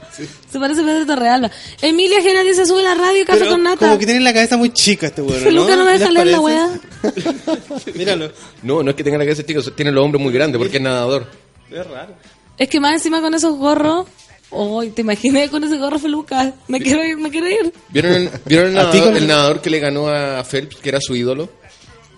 Se 0.51 0.61
parece 0.61 0.83
a 0.83 0.85
Pedro 0.85 1.07
Torrealba. 1.07 1.51
Emilia 1.83 2.21
Gena 2.23 2.43
dice, 2.43 2.65
sube 2.67 2.83
la 2.85 2.95
radio, 2.95 3.25
café 3.27 3.41
Pero 3.41 3.51
con 3.53 3.63
nata. 3.65 3.87
como 3.87 3.99
que 3.99 4.05
tiene 4.07 4.21
la 4.21 4.33
cabeza 4.33 4.57
muy 4.57 4.71
chica 4.73 5.09
este 5.09 5.23
weón, 5.23 5.39
¿no? 5.39 5.45
Feluca 5.45 5.75
no 5.77 5.85
me 5.85 5.93
deja 5.93 6.05
¿Les 6.11 6.15
leer 6.15 6.27
la 6.29 6.41
wea. 6.41 6.71
Míralo. 7.95 8.31
No, 8.63 8.83
no 8.83 8.91
es 8.91 8.97
que 8.97 9.03
tenga 9.03 9.19
la 9.19 9.25
cabeza 9.25 9.45
chica, 9.45 9.61
tiene 9.75 9.91
los 9.91 10.05
hombros 10.05 10.23
muy 10.23 10.33
grandes 10.33 10.59
porque 10.59 10.77
es 10.77 10.83
nadador. 10.83 11.27
Es 11.71 11.87
raro. 11.87 12.15
Es 12.59 12.69
que 12.69 12.79
más 12.79 12.93
encima 12.93 13.21
con 13.21 13.35
esos 13.35 13.57
gorros... 13.57 14.07
Uy, 14.53 14.91
te 14.91 15.03
imaginé 15.03 15.49
con 15.49 15.63
ese 15.65 15.79
gorro 15.79 15.99
Feluca. 15.99 16.53
Me 16.69 16.81
quiero 16.81 17.05
ir, 17.05 17.17
me 17.17 17.31
quiero 17.31 17.49
ir. 17.49 17.73
¿Vieron 17.89 18.13
el, 18.13 18.31
¿vieron 18.45 18.69
el, 18.71 18.79
¿A 18.79 18.91
ti 18.91 18.99
nadador, 18.99 19.05
con- 19.15 19.17
el 19.17 19.27
nadador 19.29 19.61
que 19.63 19.71
le 19.71 19.79
ganó 19.79 20.09
a 20.09 20.43
Phelps, 20.45 20.77
que 20.77 20.89
era 20.89 20.99
su 21.01 21.15
ídolo? 21.15 21.49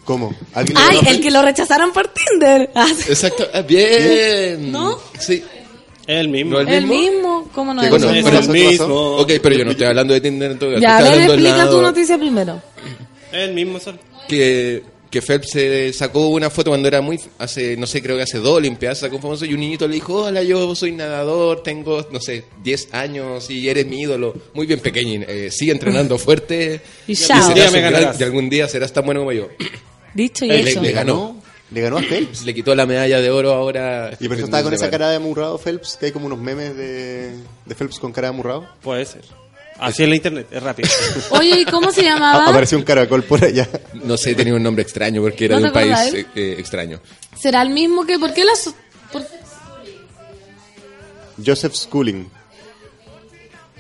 ¿Cómo? 0.05 0.35
¿Alguien 0.55 0.77
le 0.79 0.83
Ay, 0.83 0.97
ganó 0.97 1.09
a 1.09 1.13
el 1.13 1.21
que 1.21 1.31
lo 1.31 1.43
rechazaron 1.43 1.93
por 1.93 2.09
Tinder. 2.09 2.71
Ah. 2.75 2.89
Exacto. 3.07 3.47
Ah, 3.55 3.61
bien. 3.63 4.73
¿No? 4.73 4.99
Sí. 5.19 5.43
Es 6.07 6.19
el 6.19 6.29
mismo. 6.29 6.53
No, 6.55 6.61
el 6.61 6.69
El 6.69 6.87
mismo. 6.87 7.01
mismo, 7.13 7.49
¿cómo 7.55 7.75
no. 7.75 7.89
Bueno, 7.89 8.11
Es 8.11 8.27
el 8.27 8.49
mismo. 8.49 9.17
Ok, 9.17 9.33
pero 9.43 9.55
yo 9.57 9.65
no 9.65 9.71
estoy 9.71 9.87
hablando 9.87 10.15
de 10.15 10.21
Tinder 10.21 10.51
en 10.53 10.59
todo 10.59 10.71
caso. 10.71 10.83
Ya, 10.83 10.99
a 10.99 11.03
ver, 11.03 11.23
explica 11.23 11.71
tu 11.71 11.81
noticia 11.83 12.19
primero. 12.19 12.61
Es 13.31 13.49
el 13.49 13.55
mismo 13.55 13.79
sol. 13.79 13.99
Que, 14.29 14.83
que 15.11 15.21
Phelps 15.23 15.51
se 15.51 15.93
sacó 15.93 16.29
una 16.29 16.49
foto 16.51 16.71
cuando 16.71 16.89
era 16.89 17.01
muy, 17.01 17.21
hace, 17.39 17.77
no 17.77 17.87
sé, 17.87 18.03
creo 18.03 18.17
que 18.17 18.23
hace 18.23 18.39
dos 18.39 18.57
Olimpiadas, 18.57 18.99
sacó 19.01 19.17
un 19.17 19.23
famoso 19.23 19.45
y 19.45 19.53
un 19.55 19.61
niñito 19.61 19.87
le 19.87 19.95
dijo, 19.95 20.25
hola, 20.25 20.43
yo 20.43 20.75
soy 20.75 20.93
nadador, 20.93 21.63
tengo, 21.63 22.07
no 22.11 22.21
sé, 22.21 22.45
10 22.63 22.95
años 22.95 23.49
y 23.51 23.69
eres 23.69 23.87
mi 23.87 24.01
ídolo. 24.01 24.35
Muy 24.55 24.67
bien 24.67 24.81
pequeñín, 24.81 25.25
eh, 25.29 25.51
sigue 25.51 25.73
entrenando 25.73 26.19
fuerte. 26.19 26.81
Y 27.07 27.13
y 27.13 27.17
serás 27.17 27.55
gran- 27.73 28.23
algún 28.23 28.49
día 28.49 28.69
serás 28.69 28.93
tan 28.93 29.05
bueno 29.05 29.21
como 29.21 29.33
yo. 29.33 29.49
Dicho 30.15 30.45
y 30.45 30.51
Eh, 30.51 30.61
hecho. 30.61 30.81
le- 30.81 30.89
le 30.89 30.93
ganó. 30.95 31.42
¿Le 31.73 31.81
ganó 31.81 31.99
a 31.99 32.03
Phelps? 32.09 32.45
Le 32.45 32.55
quitó 32.55 32.75
la 32.75 32.87
medalla 32.87 33.21
de 33.21 33.31
oro 33.31 33.53
ahora. 33.53 34.17
Y 34.21 34.29
por 34.29 34.37
eso 34.37 34.45
estaba 34.47 34.63
con 34.63 34.75
esa 34.75 34.91
cara 34.91 35.11
de 35.11 35.17
amurrado 35.17 35.59
Phelps, 35.59 35.97
que 35.99 36.07
hay 36.07 36.13
como 36.13 36.27
unos 36.27 36.39
memes 36.39 36.77
de, 36.77 37.37
de 37.65 37.75
Phelps 37.75 37.99
con 37.99 38.13
cara 38.13 38.29
de 38.29 38.35
amurrado. 38.35 38.69
Puede 38.83 39.05
ser. 39.07 39.23
Así 39.79 40.05
en 40.05 40.11
la 40.11 40.17
internet, 40.17 40.47
es 40.51 40.63
rápido. 40.63 40.89
Oye, 41.31 41.61
¿y 41.61 41.65
cómo 41.65 41.91
se 41.91 42.03
llamaba? 42.05 42.47
apareció 42.47 42.79
un 42.79 42.85
caracol 42.85 43.25
por 43.25 43.43
allá. 43.45 43.69
No 44.05 44.17
sé, 44.17 44.35
tenía 44.35 44.55
un 44.55 44.63
nombre 44.63 44.83
extraño 44.83 45.23
porque 45.23 45.47
era 45.47 45.57
¿No 45.57 45.63
de 45.63 45.67
un 45.69 45.73
país 45.73 46.15
eh, 46.15 46.27
eh, 46.37 46.57
extraño. 46.59 47.01
¿Será 47.37 47.63
el 47.63 47.71
mismo 47.71 48.05
que...? 48.07 48.19
¿Por 48.19 48.33
qué 48.33 48.45
las...? 48.45 48.73
por- 49.11 49.27
Joseph 51.45 51.75
Schooling. 51.75 52.27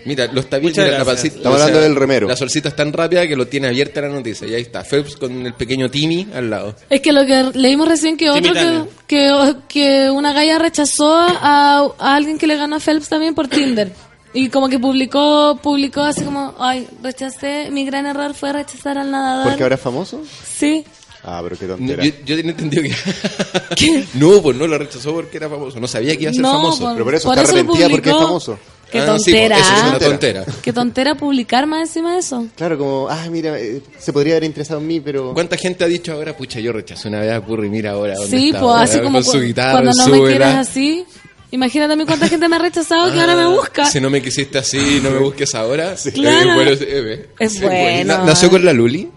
Mira, 0.04 0.26
lo 0.32 0.40
está 0.40 0.58
bien. 0.58 0.70
Muchas 0.72 0.84
mira, 0.86 0.98
la 0.98 1.04
pancita- 1.04 1.36
Estamos 1.36 1.60
hablando 1.60 1.80
del 1.82 1.96
remero. 1.96 2.28
La 2.28 2.36
solcita 2.36 2.68
es 2.68 2.76
tan 2.76 2.92
rápida 2.92 3.26
que 3.26 3.36
lo 3.36 3.46
tiene 3.46 3.68
abierta 3.68 4.00
la 4.00 4.08
noticia. 4.08 4.46
Y 4.48 4.54
ahí 4.54 4.62
está, 4.62 4.82
Phelps 4.84 5.16
con 5.16 5.46
el 5.46 5.54
pequeño 5.54 5.90
Timmy 5.90 6.28
al 6.34 6.50
lado. 6.50 6.74
Es 6.90 7.00
que 7.00 7.12
lo 7.12 7.24
que 7.26 7.50
leímos 7.54 7.88
recién 7.88 8.16
que 8.16 8.30
otro 8.30 8.52
que, 8.52 8.84
que, 9.06 9.54
que 9.68 10.10
una 10.10 10.32
galla 10.32 10.58
rechazó 10.58 11.14
a, 11.16 11.92
a 11.98 12.14
alguien 12.16 12.38
que 12.38 12.46
le 12.46 12.56
ganó 12.56 12.76
a 12.76 12.80
Phelps 12.80 13.08
también 13.08 13.34
por 13.34 13.48
Tinder. 13.48 13.92
Y 14.34 14.48
como 14.48 14.68
que 14.70 14.78
publicó, 14.78 15.58
publicó 15.62 16.00
así 16.00 16.22
como, 16.24 16.54
ay, 16.58 16.88
rechacé, 17.02 17.68
mi 17.70 17.84
gran 17.84 18.06
error 18.06 18.32
fue 18.34 18.50
rechazar 18.52 18.96
al 18.96 19.10
nadador. 19.10 19.48
¿Porque 19.48 19.62
ahora 19.62 19.74
es 19.74 19.80
famoso? 19.80 20.22
Sí. 20.46 20.84
Ah, 21.24 21.40
pero 21.44 21.56
qué 21.56 21.66
No, 21.66 21.76
tontera. 21.76 22.02
yo, 22.02 22.10
yo 22.24 22.36
tenía 22.36 22.50
entendido 22.52 22.82
que. 22.82 24.04
no, 24.14 24.42
pues 24.42 24.56
no 24.56 24.66
lo 24.66 24.76
rechazó 24.78 25.12
porque 25.12 25.36
era 25.36 25.48
famoso. 25.48 25.78
No 25.78 25.86
sabía 25.86 26.16
que 26.16 26.22
iba 26.22 26.30
a 26.30 26.34
ser 26.34 26.42
No, 26.42 26.52
famoso. 26.52 26.82
por- 26.84 26.92
Pero 26.94 27.04
por 27.04 27.14
eso 27.14 27.28
por 27.28 27.38
está 27.38 27.42
eso 27.42 27.52
arrepentida 27.58 27.88
porque 27.90 28.10
es 28.10 28.16
famoso. 28.16 28.58
Qué 28.92 28.98
Ah, 29.00 29.16
sí, 29.18 29.30
pues, 29.32 29.48
tontera. 29.48 29.58
eso 29.58 29.72
es 29.74 29.82
una 29.82 29.92
¿ah? 29.94 29.98
tontera. 29.98 30.44
Qué 30.62 30.72
tontera 30.72 31.14
publicar 31.14 31.66
más 31.66 31.88
encima 31.88 32.12
de 32.12 32.18
eso. 32.18 32.46
Claro, 32.56 32.76
como, 32.78 33.08
ah, 33.08 33.26
mira, 33.30 33.58
eh, 33.58 33.80
se 33.98 34.12
podría 34.12 34.34
haber 34.34 34.44
interesado 34.44 34.80
en 34.80 34.86
mí, 34.86 35.00
pero... 35.00 35.32
¿Cuánta 35.32 35.56
gente 35.56 35.82
ha 35.82 35.86
dicho 35.88 36.12
ahora, 36.12 36.36
pucha, 36.36 36.60
yo 36.60 36.72
rechacé 36.72 37.08
una 37.08 37.20
vez 37.20 37.32
a 37.32 37.40
Curry, 37.40 37.70
mira 37.70 37.92
ahora 37.92 38.14
dónde 38.16 38.36
Sí, 38.36 38.48
está 38.48 38.60
pues 38.60 38.70
ahora, 38.70 38.82
así 38.84 39.00
como 39.00 39.22
con 39.22 39.24
su 39.24 39.40
guitarra, 39.40 39.72
cuando 39.72 39.92
no 39.96 40.04
su 40.04 40.10
me 40.10 40.20
vela. 40.20 40.46
quieres 40.46 40.68
así. 40.68 41.04
Imagínate 41.52 41.92
a 41.92 41.96
mí 41.96 42.04
cuánta 42.06 42.28
gente 42.28 42.48
me 42.48 42.56
ha 42.56 42.58
rechazado 42.58 43.12
que 43.12 43.20
ahora 43.20 43.34
me 43.36 43.46
busca. 43.46 43.84
Si 43.86 44.00
no 44.00 44.08
me 44.10 44.22
quisiste 44.22 44.58
así, 44.58 45.00
no 45.02 45.10
me 45.10 45.18
busques 45.18 45.54
ahora. 45.54 45.94
Claro. 46.14 46.50
Eh, 46.50 46.54
bueno, 46.54 46.70
eh, 46.80 47.28
Es 47.38 47.52
sí, 47.52 47.60
bueno. 47.60 48.18
Na- 48.18 48.24
¿Nació 48.24 48.48
con 48.50 48.64
la 48.64 48.72
Luli? 48.72 49.10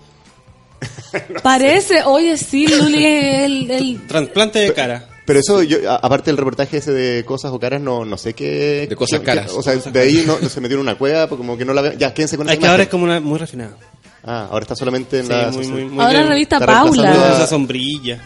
Parece, 1.41 2.03
oye, 2.03 2.37
sí, 2.37 2.67
Luli 2.67 3.05
es 3.05 3.43
el, 3.43 3.71
el- 3.71 4.07
Trasplante 4.07 4.59
de 4.59 4.73
cara. 4.73 5.07
Pero 5.25 5.39
eso, 5.39 5.63
yo, 5.63 5.89
a- 5.91 5.95
aparte 5.95 6.29
del 6.29 6.37
reportaje 6.37 6.77
ese 6.77 6.91
de 6.91 7.25
cosas 7.25 7.51
o 7.51 7.59
caras, 7.59 7.81
no, 7.81 8.05
no 8.05 8.17
sé 8.17 8.33
qué... 8.33 8.85
De 8.87 8.95
cosas 8.95 9.19
qué- 9.21 9.25
caras. 9.25 9.51
qué- 9.51 9.57
o 9.57 9.63
sea, 9.63 9.75
de 9.75 9.99
ahí 9.99 10.23
no, 10.25 10.37
no 10.39 10.49
se 10.49 10.61
metió 10.61 10.75
en 10.75 10.81
una 10.81 10.95
cueva, 10.95 11.27
porque 11.27 11.39
como 11.41 11.57
que 11.57 11.65
no 11.65 11.73
la 11.73 11.81
veo... 11.81 11.93
Ya, 11.93 12.13
quédense 12.13 12.37
con 12.37 12.47
Es 12.49 12.63
ahora 12.63 12.83
es 12.83 12.89
como 12.89 13.05
una, 13.05 13.19
muy 13.19 13.39
refinada. 13.39 13.75
Ah, 14.23 14.47
ahora 14.51 14.63
está 14.63 14.75
solamente 14.75 15.19
en 15.19 15.25
Sí, 15.25 15.31
la... 15.31 15.49
muy, 15.51 15.67
muy, 15.67 15.85
muy 15.85 16.03
Ahora 16.03 16.19
bien. 16.19 16.29
revista 16.29 16.59
Paula. 16.65 17.11
Usa 17.35 17.47
sombrilla. 17.47 18.19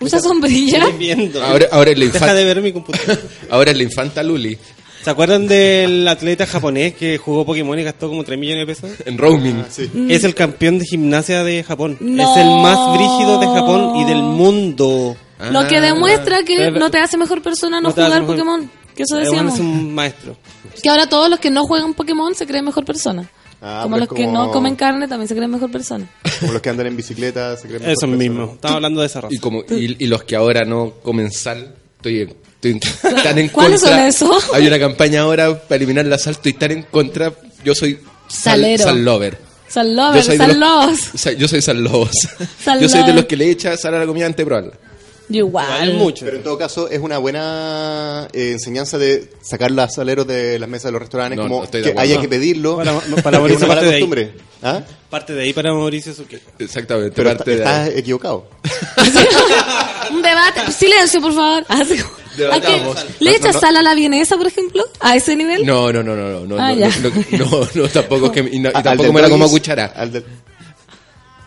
usa 0.00 0.20
sombrilla. 0.20 0.86
Viendo. 0.98 1.42
Ahora, 1.42 1.66
ahora 1.72 1.90
es 1.90 1.98
la 1.98 2.04
Deja 2.04 2.16
infanta, 2.18 2.34
de 2.34 2.44
ver 2.44 2.62
mi 2.62 2.72
computadora. 2.72 3.18
ahora 3.50 3.70
es 3.70 3.76
la 3.76 3.82
infanta 3.82 4.22
Luli. 4.22 4.58
¿Se 5.02 5.10
acuerdan 5.10 5.46
del 5.46 6.06
atleta 6.08 6.46
japonés 6.46 6.94
que 6.94 7.16
jugó 7.18 7.46
Pokémon 7.46 7.78
y 7.78 7.84
gastó 7.84 8.08
como 8.08 8.24
3 8.24 8.38
millones 8.38 8.66
de 8.66 8.74
pesos? 8.74 8.90
En 9.06 9.16
roaming. 9.18 9.64
Sí. 9.70 9.88
Es 10.08 10.24
el 10.24 10.34
campeón 10.34 10.80
de 10.80 10.84
gimnasia 10.84 11.44
de 11.44 11.62
Japón. 11.62 11.96
No. 12.00 12.22
Es 12.32 12.36
el 12.40 12.48
más 12.60 12.76
brígido 12.96 13.38
de 13.38 13.46
Japón 13.46 13.96
y 14.00 14.04
del 14.04 14.22
mundo. 14.22 15.16
Lo 15.50 15.66
que 15.68 15.80
demuestra 15.80 16.42
que 16.44 16.70
no 16.70 16.90
te 16.90 16.98
hace 16.98 17.16
mejor 17.16 17.42
persona 17.42 17.80
no, 17.80 17.90
jugar 17.92 18.10
mejor- 18.20 18.26
Pokémon. 18.26 18.70
Que 18.94 19.02
eso 19.02 19.18
Eh, 19.18 19.24
decíamos. 19.24 19.54
es 19.54 19.60
un 19.60 19.94
maestro. 19.94 20.36
Que 20.82 20.88
ahora 20.88 21.06
todos 21.08 21.28
los 21.28 21.38
que 21.38 21.50
no 21.50 21.64
juegan 21.66 21.92
Pokémon 21.94 22.34
se 22.34 22.46
creen 22.46 22.64
mejor 22.64 22.84
persona. 22.84 23.28
Ah, 23.60 23.80
como 23.82 23.98
los 23.98 24.08
que 24.08 24.26
no 24.26 24.50
comen 24.50 24.76
carne 24.76 25.08
también 25.08 25.28
se 25.28 25.34
creen 25.34 25.50
mejor 25.50 25.70
persona. 25.70 26.06
Como 26.40 26.52
los 26.52 26.62
que 26.62 26.68
andan 26.70 26.86
en 26.86 26.96
bicicleta, 26.96 27.56
se 27.56 27.62
creen 27.68 27.82
mejor 27.82 27.92
Eso 27.92 28.00
persona. 28.00 28.16
mismo. 28.16 28.52
Estamos 28.54 28.74
hablando 28.76 29.00
de 29.00 29.06
esa 29.06 29.20
raza. 29.22 29.34
Y, 29.34 29.38
como, 29.38 29.62
y, 29.68 30.02
y 30.04 30.06
los 30.06 30.24
que 30.24 30.36
ahora 30.36 30.64
no 30.64 30.92
comen 31.02 31.30
sal, 31.32 31.74
estoy, 31.96 32.20
estoy 32.54 32.80
tan 33.22 33.38
en 33.38 33.48
¿Cuáles 33.48 33.80
contra. 33.82 33.98
son 33.98 34.06
esos? 34.30 34.54
Hay 34.54 34.66
una 34.66 34.78
campaña 34.78 35.22
ahora 35.22 35.58
para 35.58 35.76
eliminar 35.76 36.06
la 36.06 36.18
sal, 36.18 36.32
estoy 36.34 36.52
tan 36.54 36.70
en 36.72 36.82
contra. 36.84 37.32
Yo 37.64 37.74
soy 37.74 37.94
sal, 38.28 38.60
Salero. 38.60 38.84
sal 38.84 39.04
lover. 39.04 39.38
Sal 39.68 39.96
lover, 39.96 40.22
soy 40.22 40.36
sal 40.36 40.48
los- 40.48 40.56
lobos. 40.58 40.98
O 41.14 41.18
sea, 41.18 41.32
yo 41.32 41.48
soy 41.48 41.60
sal 41.62 41.82
lobos. 41.82 42.10
Sal 42.62 42.80
yo 42.80 42.88
soy 42.88 43.02
de 43.04 43.12
los 43.14 43.24
que 43.24 43.36
le 43.36 43.50
echa 43.50 43.76
sal 43.76 43.94
a 43.94 43.98
la 43.98 44.06
comida 44.06 44.26
antes 44.26 44.38
de 44.38 44.46
probarla. 44.46 44.72
Yo 45.28 45.38
igual. 45.38 45.66
Vale 45.68 45.92
mucho. 45.94 46.24
Pero 46.24 46.36
en 46.36 46.42
todo 46.44 46.56
caso 46.56 46.88
es 46.88 47.00
una 47.00 47.18
buena 47.18 48.28
eh, 48.32 48.52
enseñanza 48.52 48.96
de 48.98 49.28
sacar 49.42 49.70
los 49.72 49.92
saleros 49.92 50.26
de 50.26 50.58
las 50.58 50.68
mesas 50.68 50.84
de 50.84 50.92
los 50.92 51.00
restaurantes, 51.00 51.36
No, 51.36 51.42
como 51.48 51.64
no 51.64 51.70
que 51.70 51.94
haya 51.96 52.20
que 52.20 52.28
pedirlo. 52.28 52.76
Para- 52.76 52.92
para 53.00 53.08
es 53.16 53.24
una 53.26 53.38
Mauricio 53.40 53.66
mala 53.66 53.80
parte 53.80 53.86
de 53.86 53.94
ahí. 53.94 54.00
costumbre. 54.00 54.34
¿Ah? 54.62 54.82
Parte 55.10 55.34
de 55.34 55.42
ahí 55.42 55.52
para 55.52 55.72
Mauricio. 55.72 56.12
Exactamente. 56.58 57.12
Pero 57.16 57.30
parte 57.36 57.54
está- 57.54 57.78
de- 57.82 57.84
estás 57.88 57.98
equivocado. 57.98 58.48
Un 60.12 60.22
debate. 60.22 60.70
Silencio, 60.72 61.20
por 61.20 61.34
favor. 61.34 61.64
¿Le 63.20 63.30
echas 63.30 63.46
no, 63.46 63.52
no. 63.54 63.60
sal 63.60 63.76
a 63.78 63.82
la 63.82 63.94
vienesa, 63.94 64.36
por 64.36 64.46
ejemplo? 64.46 64.84
¿A 65.00 65.16
ese 65.16 65.34
nivel? 65.36 65.64
No, 65.64 65.90
no, 65.92 66.02
no, 66.02 66.14
no, 66.14 66.28
no, 66.28 66.46
no, 66.46 66.56
Ah, 66.58 66.72
no, 66.72 66.78
ya. 66.78 66.90
no, 66.98 67.10
no, 67.38 67.68
no, 67.74 67.88
tampoco 67.88 68.26
es 68.26 68.32
que, 68.32 68.40
y, 68.52 68.58
no- 68.58 68.68
y 68.68 68.82
tampoco 68.82 69.12
me 69.12 69.22
la 69.22 69.30
como 69.30 69.46
a 69.46 69.48
cuchara. 69.48 69.86
al 69.96 70.12
del- 70.12 70.24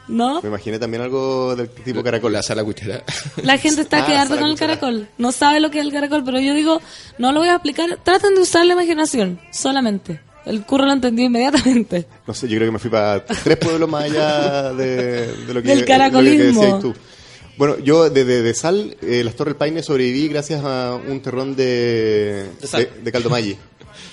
¿No? 0.10 0.42
me 0.42 0.50
imaginé 0.50 0.80
también 0.80 1.04
algo 1.04 1.56
del 1.56 1.70
tipo 1.70 2.04
caracol. 2.04 2.34
La 2.34 2.42
sal 2.44 2.58
a 2.60 2.64
cuchara. 2.64 3.04
La 3.44 3.58
gente 3.58 3.82
está 3.82 4.00
Ah, 4.04 4.06
que 4.08 4.16
arde 4.16 4.30
sal 4.30 4.38
a 4.38 4.42
con 4.42 4.50
el 4.50 4.56
cuchara. 4.56 4.80
caracol. 4.80 5.08
No 5.18 5.32
sabe 5.32 5.60
lo 5.60 5.70
que 5.72 5.80
es 5.80 5.86
el 5.86 5.92
caracol, 5.94 6.24
pero 6.26 6.40
yo 6.40 6.54
digo, 6.54 6.82
no 7.20 7.32
lo 7.32 7.40
voy 7.42 7.50
a 7.50 7.54
explicar. 7.54 8.00
Traten 8.04 8.34
de 8.36 8.42
usar 8.42 8.66
la 8.66 8.74
imaginación, 8.74 9.40
solamente. 9.52 10.20
El 10.46 10.64
curro 10.66 10.86
lo 10.86 10.94
entendió 10.94 11.26
inmediatamente. 11.26 12.08
No 12.26 12.34
sé, 12.34 12.48
yo 12.48 12.56
creo 12.58 12.68
que 12.70 12.72
me 12.74 12.80
fui 12.80 12.90
para 12.90 13.24
tres 13.24 13.58
pueblos 13.58 13.88
más 13.88 14.06
allá 14.06 14.74
de, 14.74 15.28
de 15.46 15.54
lo 15.54 15.62
que, 15.62 15.68
Del 15.70 15.80
lo 15.80 15.86
que 15.86 15.92
caracolismo. 15.92 16.62
decías 16.62 16.80
tú. 16.82 16.94
Bueno, 17.58 17.78
yo 17.80 18.10
de, 18.10 18.24
de, 18.26 18.42
de 18.42 18.54
sal, 18.56 18.96
eh, 19.02 19.22
las 19.24 19.36
Torres 19.36 19.52
del 19.52 19.58
Paine 19.58 19.84
sobreviví 19.84 20.28
gracias 20.30 20.64
a 20.64 20.96
un 20.96 21.20
terrón 21.22 21.56
de, 21.58 22.46
De 22.62 22.68
de, 22.78 22.90
de 23.04 23.12
caldo 23.12 23.30
Maggi, 23.30 23.58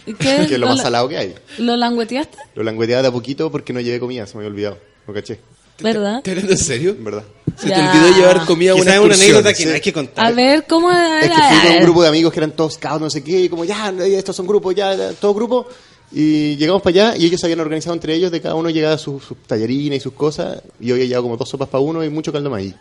¿Y 0.05 0.15
qué? 0.15 0.47
que 0.49 0.55
es 0.55 0.59
lo 0.59 0.67
más 0.67 0.83
salado 0.83 1.09
que 1.09 1.17
hay. 1.17 1.35
¿Lo 1.59 1.77
langueteaste? 1.77 2.37
Lo 2.57 2.65
langueteaba 2.65 3.03
de 3.03 3.09
a 3.09 3.13
poquito 3.13 3.51
porque 3.51 3.73
no 3.73 3.81
llevé 3.81 4.01
comida, 4.01 4.27
se 4.27 4.35
me 4.37 4.41
había 4.41 4.51
olvidado. 4.51 4.79
Lo 5.07 5.15
caché, 5.15 5.39
¿Verdad? 5.81 6.17
¿Estás 6.19 6.33
hablando 6.33 6.53
en 6.53 6.59
serio? 6.59 6.91
en 6.91 7.05
verdad. 7.05 7.25
Se 7.59 7.69
Ya. 7.69 7.77
te 7.93 7.99
olvidó 7.99 8.17
llevar 8.17 8.45
comida 8.47 8.73
a 8.73 8.75
una 8.75 8.83
es 8.83 8.87
una 8.87 8.95
excursión. 8.97 9.23
anécdota 9.31 9.53
que 9.53 9.63
sí. 9.63 9.67
no 9.69 9.75
hay 9.75 9.81
que 9.81 9.93
contar. 9.93 10.27
A 10.27 10.31
ver, 10.33 10.65
¿cómo 10.69 10.91
era? 10.91 11.21
Es 11.21 11.31
que 11.31 11.37
fui 11.37 11.61
con 11.69 11.77
un 11.77 11.83
grupo 11.83 12.03
de 12.03 12.09
amigos 12.09 12.33
que 12.33 12.41
eran 12.41 12.51
todos 12.53 12.75
scouts, 12.75 13.01
no 13.01 13.11
sé 13.11 13.23
qué, 13.25 13.43
y 13.43 13.49
como 13.49 13.65
ya, 13.65 13.93
estos 14.07 14.37
son 14.37 14.47
grupos, 14.47 14.75
ya, 14.75 15.13
todo 15.13 15.33
grupo. 15.35 15.67
Y 16.13 16.57
llegamos 16.57 16.83
para 16.83 16.91
allá 17.11 17.17
y 17.17 17.27
ellos 17.27 17.41
se 17.41 17.47
habían 17.47 17.61
organizado 17.61 17.95
entre 17.95 18.15
ellos, 18.15 18.31
de 18.31 18.41
cada 18.41 18.55
uno 18.55 18.71
llegaba 18.71 18.97
sus, 18.97 19.25
sus 19.25 19.39
tallarines 19.47 19.99
y 19.99 20.01
sus 20.01 20.13
cosas. 20.13 20.61
Y 20.81 20.87
yo 20.87 20.95
había 20.95 21.07
llevado 21.07 21.25
como 21.25 21.37
dos 21.37 21.49
sopas 21.49 21.69
para 21.69 21.81
uno 21.83 22.05
y 22.05 22.09
mucho 22.11 22.33
caldo 22.33 22.49
maíz. 22.51 22.75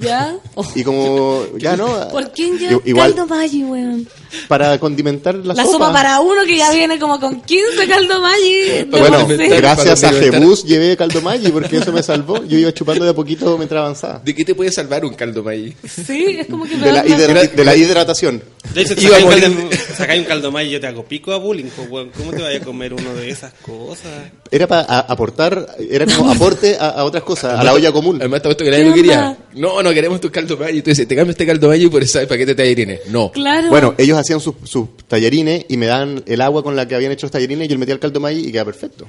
¿Ya? 0.00 0.36
Y 0.74 0.82
como, 0.84 1.44
ya 1.58 1.76
no. 1.76 2.08
¿Por 2.08 2.30
quién 2.32 2.58
lleva 2.58 2.80
igual, 2.84 3.14
caldo 3.14 3.26
Maggi, 3.34 3.64
weón? 3.64 4.08
Para 4.48 4.78
condimentar 4.78 5.34
la, 5.34 5.54
La 5.54 5.64
sopa 5.64 5.92
para 5.92 6.20
uno 6.20 6.42
que 6.46 6.56
ya 6.56 6.70
viene 6.72 6.98
como 6.98 7.18
con 7.20 7.40
15 7.40 7.86
caldo 7.88 8.20
Maggi. 8.20 8.84
Bueno, 8.90 9.26
gracias 9.58 10.04
a. 10.04 10.12
Jebus 10.12 10.64
llevé 10.64 10.96
caldo 10.96 11.20
Maggi 11.22 11.48
porque 11.50 11.78
eso 11.78 11.92
me 11.92 12.02
salvó. 12.02 12.44
Yo 12.44 12.58
iba 12.58 12.72
chupando 12.72 13.04
de 13.04 13.10
a 13.10 13.14
poquito 13.14 13.56
mientras 13.56 13.80
avanzaba. 13.80 14.20
¿De 14.24 14.34
qué 14.34 14.44
te 14.44 14.54
puede 14.54 14.72
salvar 14.72 15.04
un 15.04 15.14
caldo 15.14 15.42
maíz? 15.42 15.74
Sí, 15.84 16.36
es 16.40 16.46
como 16.46 16.64
que 16.64 16.76
De 16.76 16.92
la, 16.92 17.02
me 17.02 17.10
hider- 17.10 17.50
de 17.52 17.64
la 17.64 17.76
hidratación. 17.76 18.42
De 18.74 18.82
hecho, 18.82 18.94
te 18.94 19.02
Iba 19.02 19.16
a 19.16 19.20
sacáis 19.20 19.44
un, 19.46 19.54
morir. 19.54 19.68
caldo, 19.70 19.94
sacáis 19.96 20.20
un 20.20 20.26
caldo 20.26 20.60
y 20.62 20.70
yo 20.70 20.80
te 20.80 20.86
hago 20.86 21.04
pico 21.04 21.32
a 21.32 21.38
bullying. 21.38 21.66
pues. 21.74 22.06
¿Cómo 22.16 22.30
te 22.32 22.42
vayas 22.42 22.62
a 22.62 22.64
comer 22.64 22.92
uno 22.92 23.14
de 23.14 23.30
esas 23.30 23.52
cosas? 23.62 24.10
Era 24.50 24.66
para 24.66 24.82
aportar, 25.00 25.66
era 25.90 26.04
como 26.06 26.30
aporte 26.32 26.76
a, 26.78 26.88
a 26.90 27.04
otras 27.04 27.22
cosas, 27.22 27.58
a 27.58 27.64
la 27.64 27.72
olla 27.72 27.92
común. 27.92 28.16
Además, 28.20 28.42
todo 28.42 28.52
esto 28.52 28.64
que 28.64 28.70
nadie 28.70 28.82
¿Qué 28.84 28.88
lo 28.90 28.94
quería. 28.96 29.36
No, 29.54 29.82
no 29.82 29.90
queremos 29.92 30.20
tu 30.20 30.30
caldo. 30.30 30.58
Y 30.70 30.82
tú 30.82 30.90
dices, 30.90 31.06
te 31.08 31.16
cambio 31.16 31.30
este 31.32 31.46
caldo 31.46 31.68
maíz 31.68 31.88
por 31.88 32.02
ese 32.02 32.26
paquete 32.26 32.46
de 32.46 32.54
tallarines. 32.54 33.00
No. 33.08 33.30
Claro. 33.32 33.68
Bueno, 33.70 33.94
ellos 33.96 34.17
hacían 34.18 34.40
sus, 34.40 34.54
sus 34.64 34.96
tallarines 35.08 35.64
y 35.68 35.76
me 35.76 35.86
dan 35.86 36.22
el 36.26 36.40
agua 36.40 36.62
con 36.62 36.76
la 36.76 36.86
que 36.86 36.94
habían 36.94 37.12
hecho 37.12 37.26
los 37.26 37.32
tallarines 37.32 37.66
y 37.66 37.68
yo 37.68 37.74
le 37.74 37.78
metía 37.80 37.94
el 37.94 38.00
caldo 38.00 38.20
maíz 38.20 38.46
y 38.46 38.52
queda 38.52 38.64
perfecto. 38.64 39.06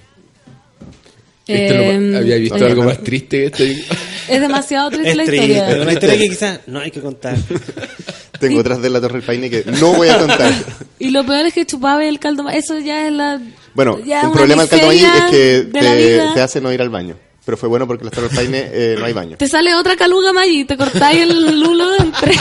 Esto 1.47 1.73
es 1.73 1.79
lo 1.79 1.83
Em, 1.83 2.15
había 2.15 2.35
visto 2.35 2.55
oye, 2.55 2.65
algo 2.65 2.83
más 2.83 3.03
triste 3.03 3.51
que 3.51 3.71
esto. 3.71 3.93
Es 4.29 4.39
demasiado 4.39 4.91
triste 4.91 5.09
Es 5.09 5.17
la 5.17 5.23
triste. 5.25 5.47
historia. 5.47 5.81
Una 5.81 5.93
historia 5.93 6.17
que 6.19 6.29
quizás 6.29 6.59
no 6.67 6.79
hay 6.79 6.91
que 6.91 7.01
contar. 7.01 7.35
Tengo 8.39 8.59
otras 8.59 8.79
de 8.79 8.89
la 8.91 9.01
Torre 9.01 9.15
del 9.15 9.23
Paine 9.23 9.49
que 9.49 9.63
no 9.65 9.93
voy 9.93 10.07
a 10.07 10.19
contar. 10.19 10.53
Y 10.99 11.09
lo 11.11 11.25
peor 11.25 11.45
es 11.45 11.53
que 11.53 11.65
chupaba 11.65 12.05
el 12.05 12.19
caldo 12.19 12.43
Maggi. 12.43 12.57
Eso 12.59 12.77
ya 12.77 13.07
es 13.07 13.13
la. 13.13 13.41
Bueno, 13.73 13.95
una 13.95 14.31
problema 14.31 14.63
del 14.63 14.69
caldo 14.69 14.87
maíz 14.87 15.03
es 15.03 15.31
que 15.31 15.37
de 15.63 16.29
te 16.35 16.41
hace 16.41 16.59
no 16.61 16.71
ir 16.73 16.81
al 16.81 16.89
baño. 16.89 17.15
Pero 17.49 17.57
fue 17.57 17.69
bueno 17.69 17.87
porque 17.87 18.03
en 18.03 18.11
las 18.11 18.13
Torres 18.13 18.31
Paine 18.35 18.69
eh, 18.71 18.95
no 18.99 19.05
hay 19.05 19.13
baño. 19.13 19.37
Te 19.37 19.47
sale 19.47 19.73
otra 19.73 19.95
caluga 19.95 20.31
Maggi, 20.31 20.65
te 20.65 20.77
cortáis 20.77 21.23
el 21.23 21.59
lulo 21.59 21.95
entre. 21.99 22.35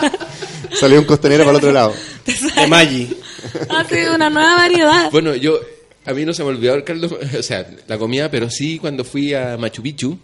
Salió 0.72 0.98
un 1.00 1.04
costanero 1.04 1.44
para 1.44 1.50
el 1.50 1.56
otro 1.58 1.70
lado. 1.70 1.92
De 2.24 2.66
Maggi. 2.66 3.14
Hace 3.68 4.08
una 4.08 4.30
nueva 4.30 4.56
variedad. 4.56 5.10
Bueno, 5.10 5.34
yo, 5.34 5.60
a 6.06 6.14
mí 6.14 6.24
no 6.24 6.32
se 6.32 6.44
me 6.44 6.48
olvidó 6.48 6.76
el 6.76 6.82
caldo, 6.82 7.18
o 7.38 7.42
sea, 7.42 7.68
la 7.86 7.98
comida, 7.98 8.30
pero 8.30 8.48
sí 8.48 8.78
cuando 8.78 9.04
fui 9.04 9.34
a 9.34 9.58
Machu 9.58 9.82
Picchu, 9.82 10.18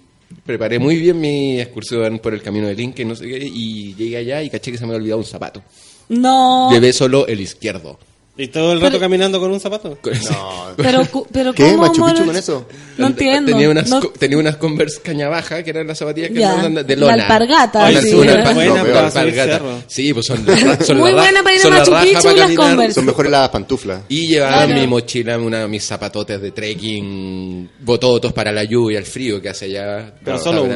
preparé 0.46 0.78
muy 0.78 0.96
bien 0.96 1.20
mi 1.20 1.60
excursión 1.60 2.18
por 2.18 2.32
el 2.32 2.40
camino 2.40 2.66
del 2.66 2.80
Inca 2.80 3.02
y 3.02 3.05
no 3.05 3.16
sé 3.16 3.28
qué, 3.28 3.36
y 3.36 3.94
llegué 3.94 4.16
allá 4.16 4.42
y 4.42 4.48
caché 4.48 4.72
que 4.72 4.78
se 4.78 4.86
me 4.86 4.92
había 4.92 5.02
olvidado 5.02 5.18
un 5.18 5.26
zapato. 5.26 5.62
No. 6.09 6.70
Llevé 6.72 6.94
solo 6.94 7.26
el 7.26 7.42
izquierdo. 7.42 7.98
Y 8.36 8.48
todo 8.48 8.73
el 8.73 8.81
rato 8.81 8.98
caminando 8.98 9.39
con 9.39 9.52
un 9.52 9.61
zapato. 9.61 9.97
No. 10.31 10.65
Pero, 10.77 11.06
cu- 11.06 11.24
pero 11.31 11.52
¿Qué? 11.52 11.70
¿cómo 11.70 11.82
¿Machu 11.86 12.05
Picchu 12.05 12.24
con 12.27 12.35
eso? 12.36 12.66
No 12.98 13.06
entiendo. 13.06 13.52
Tenía 13.52 13.70
unas, 13.70 13.89
No- 13.89 14.01
tenía 14.01 14.36
unas 14.39 14.56
Converse 14.56 15.01
caña 15.02 15.28
baja, 15.28 15.62
que 15.62 15.70
eran 15.70 15.86
las 15.86 15.98
zapatillas 15.98 16.31
que 16.32 16.44
andan 16.44 16.85
de 16.85 16.97
la 16.97 17.01
lona. 17.12 17.12
alpargata, 17.23 17.89
Una- 17.90 18.01
sí. 18.02 18.12
una 18.12 18.32
Buena 18.32 18.43
alpa- 18.43 18.82
para 18.82 19.01
no, 19.02 19.06
alpargata. 19.06 19.61
Sí, 19.86 20.12
pues 20.12 20.27
son, 20.27 20.44
la- 20.44 20.81
son 20.85 20.97
Muy 20.98 21.12
la 21.12 21.23
buena 21.23 21.43
para 21.44 21.55
ir 21.55 21.61
a 21.65 21.70
la 21.70 21.77
Machu 21.78 21.93
Picchu 22.02 22.23
para 22.24 22.35
las. 22.48 22.56
Converse. 22.56 22.94
Son 22.94 23.06
mejores 23.06 23.31
las 23.31 23.48
pantuflas. 23.51 24.01
Y 24.09 24.27
llevaba 24.27 24.65
Claro. 24.66 24.81
mi 24.81 24.86
mochila, 24.89 25.39
una, 25.39 25.69
mis 25.69 25.85
zapatotes 25.86 26.40
de 26.43 26.51
trekking, 26.51 27.70
bototos 27.82 28.32
para 28.32 28.51
la 28.51 28.65
lluvia, 28.65 28.98
el 28.98 29.06
frío 29.06 29.40
que 29.40 29.51
hace 29.51 29.66
allá. 29.66 30.12
Pero 30.24 30.39
solo 30.40 30.65
uno. 30.65 30.74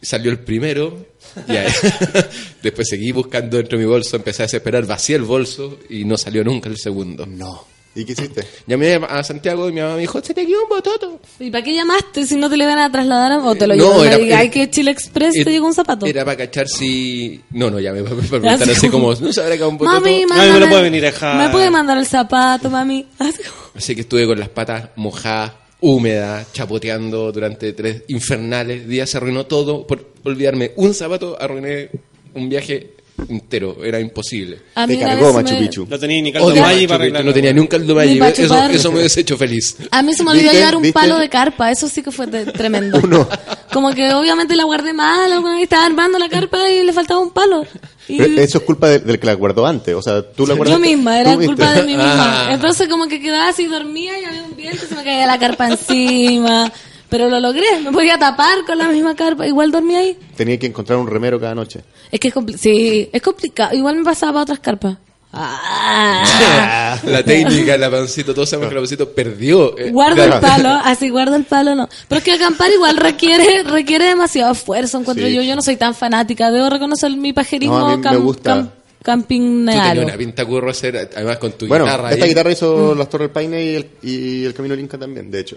Salió 0.00 0.30
el 0.30 0.38
primero, 0.38 1.06
y 1.48 1.56
ahí- 1.56 1.72
después 2.62 2.88
seguí 2.88 3.12
buscando 3.12 3.56
dentro 3.56 3.78
de 3.78 3.84
mi 3.84 3.90
bolso, 3.90 4.16
empecé 4.16 4.42
a 4.42 4.46
desesperar, 4.46 4.86
vacié 4.86 5.16
el 5.16 5.22
bolso 5.22 5.78
y 5.90 6.04
no 6.04 6.16
salió 6.16 6.44
nunca 6.44 6.68
el 6.68 6.78
segundo. 6.78 7.26
No. 7.26 7.64
¿Y 7.94 8.04
qué 8.04 8.12
hiciste? 8.12 8.46
Llamé 8.68 8.94
a 8.94 9.24
Santiago 9.24 9.68
y 9.68 9.72
mi 9.72 9.80
mamá 9.80 9.94
me 9.96 10.02
dijo, 10.02 10.22
se 10.22 10.32
te 10.32 10.46
quedó 10.46 10.62
un 10.62 10.68
bototo. 10.68 11.20
¿Y 11.40 11.50
para 11.50 11.64
qué 11.64 11.74
llamaste 11.74 12.26
si 12.26 12.36
no 12.36 12.48
te 12.48 12.56
lo 12.56 12.62
iban 12.62 12.78
a 12.78 12.92
trasladar 12.92 13.32
a- 13.32 13.38
o 13.44 13.56
te 13.56 13.66
lo 13.66 13.74
No, 13.74 14.04
llevan? 14.04 14.06
era- 14.06 14.18
y 14.20 14.32
hay 14.32 14.46
era- 14.46 14.50
que 14.52 14.70
Chile 14.70 14.92
Express 14.92 15.32
te 15.34 15.40
era- 15.40 15.50
llegó 15.50 15.66
un 15.66 15.74
zapato. 15.74 16.06
Era 16.06 16.24
para 16.24 16.36
cachar 16.36 16.68
si... 16.68 17.40
No, 17.50 17.70
no, 17.70 17.80
llamé 17.80 18.02
para, 18.04 18.14
para 18.14 18.28
preguntar 18.28 18.70
así 18.70 18.88
como, 18.88 19.12
¿no 19.14 19.32
se 19.32 19.40
habrá 19.40 19.54
quedado 19.56 19.70
un 19.70 19.78
bototo? 19.78 20.00
Mami, 20.00 20.24
Ay, 20.30 20.52
me 20.52 20.60
lo 20.60 20.68
puede 20.68 20.82
venir 20.82 21.02
a 21.06 21.10
dejar. 21.10 21.36
¿Me 21.44 21.50
puede 21.50 21.70
mandar 21.70 21.98
el 21.98 22.06
zapato, 22.06 22.70
mami? 22.70 23.04
Así 23.18 23.42
como- 23.42 23.70
Así 23.74 23.94
que 23.96 24.02
estuve 24.02 24.26
con 24.28 24.38
las 24.38 24.48
patas 24.50 24.90
mojadas, 24.94 25.52
húmedas, 25.80 26.52
chapoteando 26.52 27.30
durante 27.32 27.72
tres 27.72 28.02
infernales 28.08 28.86
días. 28.88 29.10
Se 29.10 29.16
arruinó 29.18 29.46
todo. 29.46 29.86
Por 29.86 30.12
olvidarme 30.24 30.72
un 30.76 30.94
zapato, 30.94 31.36
arruiné 31.40 31.90
un 32.34 32.48
viaje 32.48 32.94
entero. 33.28 33.78
Era 33.84 33.98
imposible. 34.00 34.60
A 34.74 34.86
mí 34.86 34.96
Te 34.96 35.04
cargó 35.04 35.32
Machu 35.32 35.54
me- 35.54 35.60
Picchu. 35.60 35.86
No 35.88 35.98
tenía 35.98 36.22
ni 36.22 36.32
caldo 36.32 36.48
Maggi 36.48 36.60
Machu 36.60 36.68
para 36.68 36.78
Picchu, 36.80 36.94
arreglarlo. 36.94 37.30
no 37.30 37.34
tenía 37.34 37.52
ni 37.52 37.60
un 37.60 37.66
caldo 37.66 37.94
Ni 38.04 38.18
Maggi. 38.18 38.42
Eso, 38.42 38.64
eso 38.68 38.92
me 38.92 38.98
hubiese 38.98 39.20
hecho 39.20 39.36
feliz. 39.36 39.76
A 39.90 40.02
mí 40.02 40.14
se 40.14 40.22
me 40.24 40.30
olvidó 40.32 40.52
llevar 40.52 40.76
un 40.76 40.82
¿Viste? 40.82 40.94
palo 40.98 41.18
de 41.18 41.28
carpa, 41.28 41.70
eso 41.70 41.88
sí 41.88 42.02
que 42.02 42.10
fue 42.12 42.26
de- 42.26 42.46
tremendo. 42.46 43.00
Uno. 43.02 43.28
Como 43.72 43.92
que 43.92 44.12
obviamente 44.14 44.56
la 44.56 44.64
guardé 44.64 44.92
mal, 44.92 45.32
alguna 45.32 45.60
estaba 45.60 45.86
armando 45.86 46.18
la 46.18 46.28
carpa 46.28 46.70
y 46.70 46.82
le 46.84 46.92
faltaba 46.92 47.20
un 47.20 47.30
palo. 47.30 47.64
Y 48.08 48.16
Pero 48.16 48.40
eso 48.40 48.58
es 48.58 48.64
culpa 48.64 48.88
de- 48.88 49.00
del 49.00 49.18
que 49.18 49.26
la 49.26 49.34
guardó 49.34 49.66
antes. 49.66 49.94
O 49.94 50.00
sea, 50.00 50.22
tú 50.22 50.46
la 50.46 50.54
yo 50.54 50.58
guardaste. 50.58 50.80
misma, 50.80 51.20
era 51.20 51.34
culpa 51.36 51.72
de 51.74 51.82
mí 51.82 51.88
misma. 51.96 52.46
Ah. 52.48 52.50
Entonces 52.54 52.88
como 52.88 53.06
que 53.08 53.20
quedaba 53.20 53.48
así, 53.48 53.66
dormía 53.66 54.18
y 54.18 54.24
había 54.24 54.42
se 54.76 54.94
me 54.94 55.04
caía 55.04 55.26
la 55.26 55.38
carpa 55.38 55.68
encima. 55.68 56.70
Pero 57.08 57.30
lo 57.30 57.40
logré, 57.40 57.64
me 57.82 57.90
podía 57.90 58.18
tapar 58.18 58.64
con 58.66 58.76
la 58.76 58.88
misma 58.88 59.14
carpa, 59.16 59.46
igual 59.46 59.70
dormía 59.70 60.00
ahí. 60.00 60.18
Tenía 60.36 60.58
que 60.58 60.66
encontrar 60.66 60.98
un 60.98 61.06
remero 61.06 61.40
cada 61.40 61.54
noche. 61.54 61.80
Es 62.10 62.20
que 62.20 62.28
es 62.28 62.34
compli- 62.34 62.58
sí, 62.58 63.08
es 63.10 63.22
complicado. 63.22 63.74
Igual 63.74 63.96
me 63.96 64.04
pasaba 64.04 64.32
para 64.32 64.42
otras 64.42 64.58
carpas. 64.60 64.96
Ah. 65.32 66.98
La 67.04 67.22
técnica, 67.22 67.76
la 67.76 67.90
pancito, 67.90 68.34
todos 68.34 68.48
sabemos 68.48 68.68
que 68.70 68.74
la 68.74 68.80
pancito 68.80 69.10
perdió. 69.12 69.76
eh, 69.78 69.90
Guardo 69.90 70.24
el 70.24 70.40
palo, 70.40 70.68
así 70.84 71.08
guardo 71.10 71.36
el 71.36 71.44
palo, 71.44 71.74
no. 71.74 71.88
Pero 72.08 72.18
es 72.18 72.24
que 72.24 72.32
acampar 72.32 72.70
igual 72.70 72.96
requiere 72.96 73.62
requiere 73.62 74.06
demasiado 74.06 74.52
esfuerzo, 74.52 74.98
encuentro 74.98 75.26
Sí. 75.26 75.34
yo. 75.34 75.42
Yo 75.42 75.54
no 75.56 75.62
soy 75.62 75.76
tan 75.76 75.94
fanática, 75.94 76.50
debo 76.50 76.68
reconocer 76.70 77.10
mi 77.16 77.32
pajerismo 77.32 77.78
No, 77.78 77.86
a 77.88 77.96
mí 77.96 78.02
me 78.02 78.16
gusta. 78.16 78.68
Cam- 79.08 79.22
Tú 79.22 79.28
tenías 79.28 79.56
campinealo. 79.66 80.02
una 80.02 80.16
pinta 80.16 80.44
curro 80.44 80.70
hacer, 80.70 80.96
además 81.14 81.38
con 81.38 81.52
tu 81.52 81.66
Bueno, 81.66 81.84
guitarra. 81.84 82.10
esta 82.12 82.24
ahí. 82.24 82.30
guitarra 82.30 82.52
hizo 82.52 82.92
Mm. 82.94 82.98
las 82.98 83.08
Torres 83.08 83.26
del 83.28 83.32
Paine 83.32 83.64
y 83.64 83.74
el, 83.76 83.90
y 84.02 84.44
el 84.44 84.54
Camino 84.54 84.74
del 84.74 84.84
Inca 84.84 84.98
también, 84.98 85.30
de 85.30 85.40
hecho. 85.40 85.56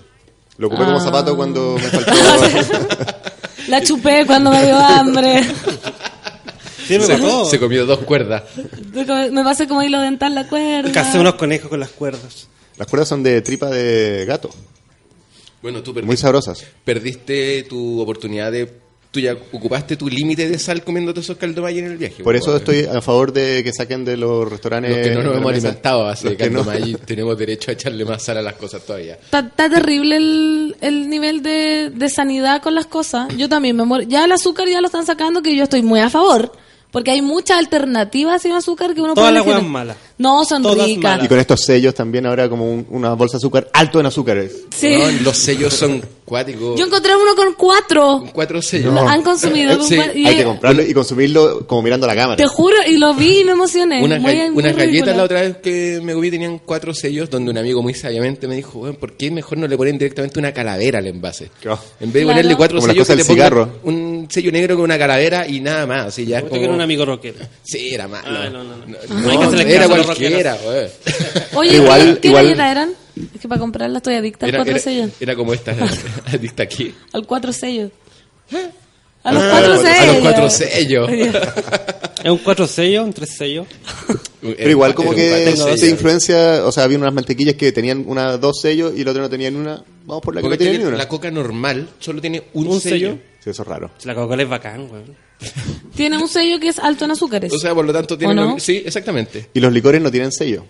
Lo 0.57 0.67
ocupé 0.67 0.83
como 0.85 0.97
Ah. 0.97 1.01
zapato 1.01 1.35
cuando 1.35 1.75
me 1.75 1.81
faltó. 1.89 2.11
La 3.67 3.81
chupé 3.83 4.25
cuando 4.25 4.51
me 4.51 4.63
dio 4.65 4.75
hambre. 4.77 5.43
Sirve 6.87 7.05
se, 7.05 7.13
para 7.13 7.23
todo. 7.29 7.45
se 7.49 7.59
comió 7.59 7.85
dos 7.85 7.99
cuerdas. 7.99 8.43
Me 9.31 9.43
pasé 9.43 9.67
como 9.67 9.81
hilo 9.83 9.99
dental 10.01 10.35
la 10.35 10.47
cuerda. 10.47 10.91
Casé 10.91 11.19
unos 11.19 11.35
conejos 11.35 11.69
con 11.69 11.79
las 11.79 11.89
cuerdas. 11.89 12.47
Las 12.77 12.87
cuerdas 12.87 13.07
son 13.09 13.21
de 13.23 13.41
tripa 13.41 13.67
de 13.69 14.25
gato, 14.25 14.49
Bueno, 15.61 15.83
tú 15.83 15.91
muy 15.93 16.01
perdiste, 16.01 16.17
sabrosas. 16.23 16.63
perdiste 16.83 17.63
tu 17.69 18.01
oportunidad 18.01 18.51
de... 18.51 18.73
Tú 19.11 19.19
ya 19.19 19.33
ocupaste 19.33 19.97
tu 19.97 20.07
límite 20.07 20.47
de 20.47 20.57
sal 20.57 20.85
comiéndote 20.85 21.19
esos 21.19 21.35
caldomay 21.35 21.77
en 21.79 21.85
el 21.85 21.97
viaje. 21.97 22.23
Por 22.23 22.33
eso 22.33 22.55
estoy 22.55 22.85
a 22.85 23.01
favor 23.01 23.33
de 23.33 23.61
que 23.61 23.73
saquen 23.73 24.05
de 24.05 24.15
los 24.15 24.49
restaurantes. 24.49 24.89
Los 24.95 25.05
que 25.05 25.13
no 25.15 25.21
nos 25.23 25.35
hemos 25.35 25.51
alimentado 25.51 26.07
así 26.07 26.23
Los 26.29 26.37
de 26.37 26.43
que 26.45 26.49
no. 26.49 26.63
tenemos 27.05 27.37
derecho 27.37 27.71
a 27.71 27.73
echarle 27.73 28.05
más 28.05 28.23
sal 28.23 28.37
a 28.37 28.41
las 28.41 28.53
cosas 28.53 28.83
todavía. 28.85 29.15
Está, 29.15 29.39
está 29.39 29.69
terrible 29.69 30.15
el, 30.15 30.77
el 30.79 31.09
nivel 31.09 31.43
de, 31.43 31.91
de 31.93 32.09
sanidad 32.09 32.61
con 32.61 32.73
las 32.73 32.85
cosas. 32.85 33.27
Yo 33.35 33.49
también 33.49 33.75
me 33.75 33.83
muero. 33.83 34.07
Ya 34.07 34.23
el 34.23 34.31
azúcar 34.31 34.69
ya 34.69 34.79
lo 34.79 34.87
están 34.87 35.05
sacando, 35.05 35.41
que 35.41 35.57
yo 35.57 35.63
estoy 35.63 35.81
muy 35.81 35.99
a 35.99 36.09
favor. 36.09 36.53
Porque 36.91 37.11
hay 37.11 37.21
muchas 37.21 37.57
alternativas 37.57 38.41
sin 38.41 38.51
azúcar 38.51 38.93
que 38.93 39.01
uno 39.01 39.13
Todas 39.13 39.29
puede 39.31 39.33
las 39.39 39.43
elegir. 39.45 39.53
huevas 39.63 39.71
malas. 39.71 39.97
No, 40.17 40.43
son 40.45 40.61
Todas 40.61 40.85
ricas. 40.85 41.23
Y 41.23 41.27
con 41.27 41.39
estos 41.39 41.61
sellos 41.61 41.95
también 41.95 42.25
ahora 42.25 42.47
como 42.49 42.69
un- 42.69 42.85
una 42.89 43.13
bolsa 43.13 43.37
de 43.37 43.37
azúcar 43.37 43.69
alto 43.73 43.99
en 43.99 44.05
azúcares. 44.05 44.51
Sí. 44.77 44.95
No, 44.97 45.09
los 45.23 45.37
sellos 45.37 45.73
son 45.73 46.03
cuáticos. 46.25 46.77
Yo 46.79 46.85
encontré 46.85 47.15
uno 47.15 47.35
con 47.35 47.53
cuatro. 47.53 48.23
Cuatro 48.33 48.61
sellos. 48.61 48.93
Lo 48.93 49.07
han 49.07 49.21
consumido. 49.23 49.77
con 49.77 49.87
Sí. 49.87 49.95
y- 50.15 50.25
Hay 50.27 50.35
que 50.35 50.43
comprarlo 50.43 50.83
y 50.83 50.93
consumirlo 50.93 51.65
como 51.65 51.81
mirando 51.81 52.05
la 52.07 52.15
cámara. 52.15 52.35
Te 52.37 52.45
juro, 52.45 52.75
y 52.85 52.97
lo 52.97 53.13
vi 53.13 53.39
y 53.39 53.43
me 53.45 53.53
emocioné. 53.53 54.03
Unas, 54.03 54.21
Muy- 54.21 54.33
ga- 54.33 54.51
muy 54.51 54.63
unas 54.63 54.75
galletas 54.75 55.15
la 55.17 55.23
otra 55.23 55.41
vez 55.41 55.57
que 55.57 55.99
me 56.03 56.13
comí 56.13 56.29
tenían 56.29 56.59
cuatro 56.59 56.93
sellos 56.93 57.29
donde 57.29 57.51
un 57.51 57.57
amigo 57.57 57.81
muy 57.81 57.93
sabiamente 57.93 58.47
me 58.47 58.55
dijo, 58.55 58.79
"Weón, 58.79 58.95
¿por 58.97 59.13
qué 59.13 59.31
mejor 59.31 59.57
no 59.57 59.67
le 59.67 59.77
ponen 59.77 59.97
directamente 59.97 60.39
una 60.39 60.51
calavera 60.53 60.99
al 60.99 61.07
envase? 61.07 61.49
Claro. 61.61 61.79
En 61.99 62.07
vez 62.11 62.13
de 62.13 62.19
Claro. 62.21 62.27
ponerle 62.35 62.55
cuatro 62.57 62.77
Como 62.77 62.87
las 62.87 62.93
sellos, 62.95 63.07
cosas 63.07 63.25
que 63.27 63.33
del 63.33 63.37
le 63.49 63.49
pongan. 63.49 63.69
Un 64.21 64.31
sello 64.31 64.51
negro 64.51 64.75
con 64.75 64.85
una 64.85 64.97
calavera 64.97 65.47
y 65.47 65.59
nada 65.59 65.85
más. 65.85 66.07
Así 66.07 66.25
ya 66.25 66.37
es 66.39 66.43
como- 66.43 66.55
que 66.55 66.63
era 66.63 66.73
un 66.73 66.81
amigo 66.81 67.05
rockero. 67.05 67.37
Sí, 67.63 67.93
era 67.93 68.07
malo. 68.07 68.27
Ah, 68.27 68.49
no, 68.49 68.63
no, 68.63 68.75
no. 68.77 68.85
No, 68.85 68.97
Hay 69.31 69.37
que 69.37 69.43
hacerle 69.43 69.75
era 69.75 69.87
cualquiera. 69.87 70.57
Oye, 71.55 71.75
Igual- 71.77 72.19
¿qué 72.19 72.27
igual- 72.29 72.43
galletas 72.45 72.71
eran? 72.71 72.93
Es 73.35 73.41
que 73.41 73.47
para 73.47 73.59
comprarla 73.59 73.97
estoy 73.97 74.15
adicta 74.15 74.45
al 74.45 74.51
cuatro 74.53 74.71
era- 74.71 74.79
sellos. 74.79 75.09
era 75.19 75.35
como 75.35 75.53
esta 75.53 75.75
adicta 76.33 76.63
aquí. 76.63 76.93
Al 77.13 77.25
cuatro 77.27 77.51
sellos. 77.53 77.91
A 79.23 79.31
los 79.33 79.43
Ah, 79.43 79.49
cuatro 79.51 79.73
a 79.73 79.77
sellos. 79.77 80.07
los 80.07 80.21
cuatro 80.21 80.49
sellos. 80.49 81.09
Es 82.23 82.29
un 82.29 82.37
cuatro 82.37 82.67
sellos, 82.67 83.03
un 83.03 83.13
tres 83.13 83.31
sellos. 83.35 83.65
Pero 84.41 84.69
igual 84.69 84.93
como 84.93 85.11
Era 85.13 85.37
un 85.37 85.45
que 85.45 85.57
sellos. 85.57 85.83
influencia, 85.89 86.63
o 86.65 86.71
sea, 86.71 86.83
había 86.83 86.99
unas 86.99 87.11
mantequillas 87.13 87.55
que 87.55 87.71
tenían 87.71 88.03
una 88.07 88.37
dos 88.37 88.59
sellos 88.61 88.93
y 88.95 89.01
el 89.01 89.07
otro 89.07 89.23
no 89.23 89.29
tenía 89.29 89.49
ni 89.49 89.57
una. 89.57 89.83
Vamos 90.05 90.21
por 90.21 90.35
la 90.35 90.41
que 90.41 90.43
Porque 90.43 90.55
no 90.55 90.57
tenía 90.59 90.71
ni 90.73 90.77
tiene- 90.77 90.89
una. 90.89 90.97
la 90.97 91.07
coca 91.07 91.31
normal 91.31 91.89
solo 91.99 92.21
tiene 92.21 92.43
un, 92.53 92.67
Un 92.67 92.79
sello. 92.79 93.09
sello. 93.09 93.19
Sí, 93.43 93.49
eso 93.49 93.63
es 93.63 93.67
raro. 93.67 93.89
La 94.03 94.13
Coca-Cola 94.13 94.43
es 94.43 94.49
bacán, 94.49 94.81
weón. 94.91 95.15
Tiene 95.95 96.19
un 96.19 96.27
sello 96.27 96.59
que 96.59 96.67
es 96.67 96.77
alto 96.77 97.05
en 97.05 97.11
azúcares. 97.11 97.51
O 97.51 97.57
sea, 97.57 97.73
por 97.73 97.85
lo 97.85 97.91
tanto 97.91 98.15
tiene... 98.15 98.33
¿O 98.33 98.35
no? 98.35 98.59
Sí, 98.59 98.83
exactamente. 98.85 99.49
Y 99.55 99.59
los 99.59 99.73
licores 99.73 99.99
no 99.99 100.11
tienen 100.11 100.31
sello. 100.31 100.63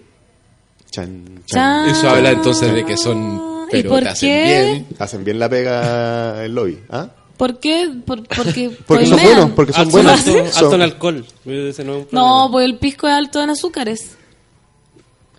Chan, 0.90 1.42
chan. 1.46 1.86
Chan. 1.86 1.90
Eso 1.90 2.10
habla 2.10 2.32
entonces 2.32 2.74
de 2.74 2.86
que 2.86 2.96
son... 2.96 3.66
¿Y 3.68 3.72
Pero 3.72 3.90
por 3.90 4.04
te 4.04 4.10
hacen 4.10 4.30
qué? 4.30 4.46
bien. 4.72 4.88
Hacen 5.00 5.24
bien 5.26 5.38
la 5.40 5.50
pega 5.50 6.46
el 6.46 6.54
lobby. 6.56 6.80
¿Ah? 6.90 7.10
¿Por 7.42 7.58
qué? 7.60 7.90
Por- 8.06 8.22
porque 8.28 8.70
Porque 8.86 9.08
son 9.08 9.20
buenos, 9.20 9.50
porque 9.56 9.74
son 9.74 9.82
Alto, 9.82 9.92
buenos. 9.94 10.12
alto, 10.20 10.38
alto 10.44 10.52
Son- 10.60 10.74
en 10.76 10.82
alcohol. 10.84 11.26
Ese 11.44 11.84
no 11.84 11.94
es 11.94 11.98
un 11.98 12.04
No, 12.04 12.08
problema. 12.12 12.52
pues 12.52 12.66
el 12.66 12.78
pisco 12.78 13.08
es 13.08 13.14
alto 13.16 13.42
en 13.42 13.50
azúcares. 13.50 14.12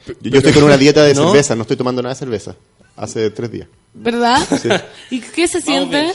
Yo, 0.06 0.14
yo 0.20 0.38
estoy 0.38 0.52
con 0.52 0.64
una 0.64 0.76
dieta 0.76 1.04
de 1.04 1.14
¿No? 1.14 1.28
cerveza, 1.28 1.54
no 1.54 1.62
estoy 1.62 1.76
tomando 1.76 2.02
nada 2.02 2.12
de 2.12 2.18
cerveza. 2.18 2.56
Hace 2.96 3.30
tres 3.30 3.52
días. 3.52 3.68
¿Verdad? 3.94 4.36
Sí. 4.60 4.68
¿Y 5.14 5.20
qué 5.20 5.46
se 5.46 5.60
siente? 5.60 6.12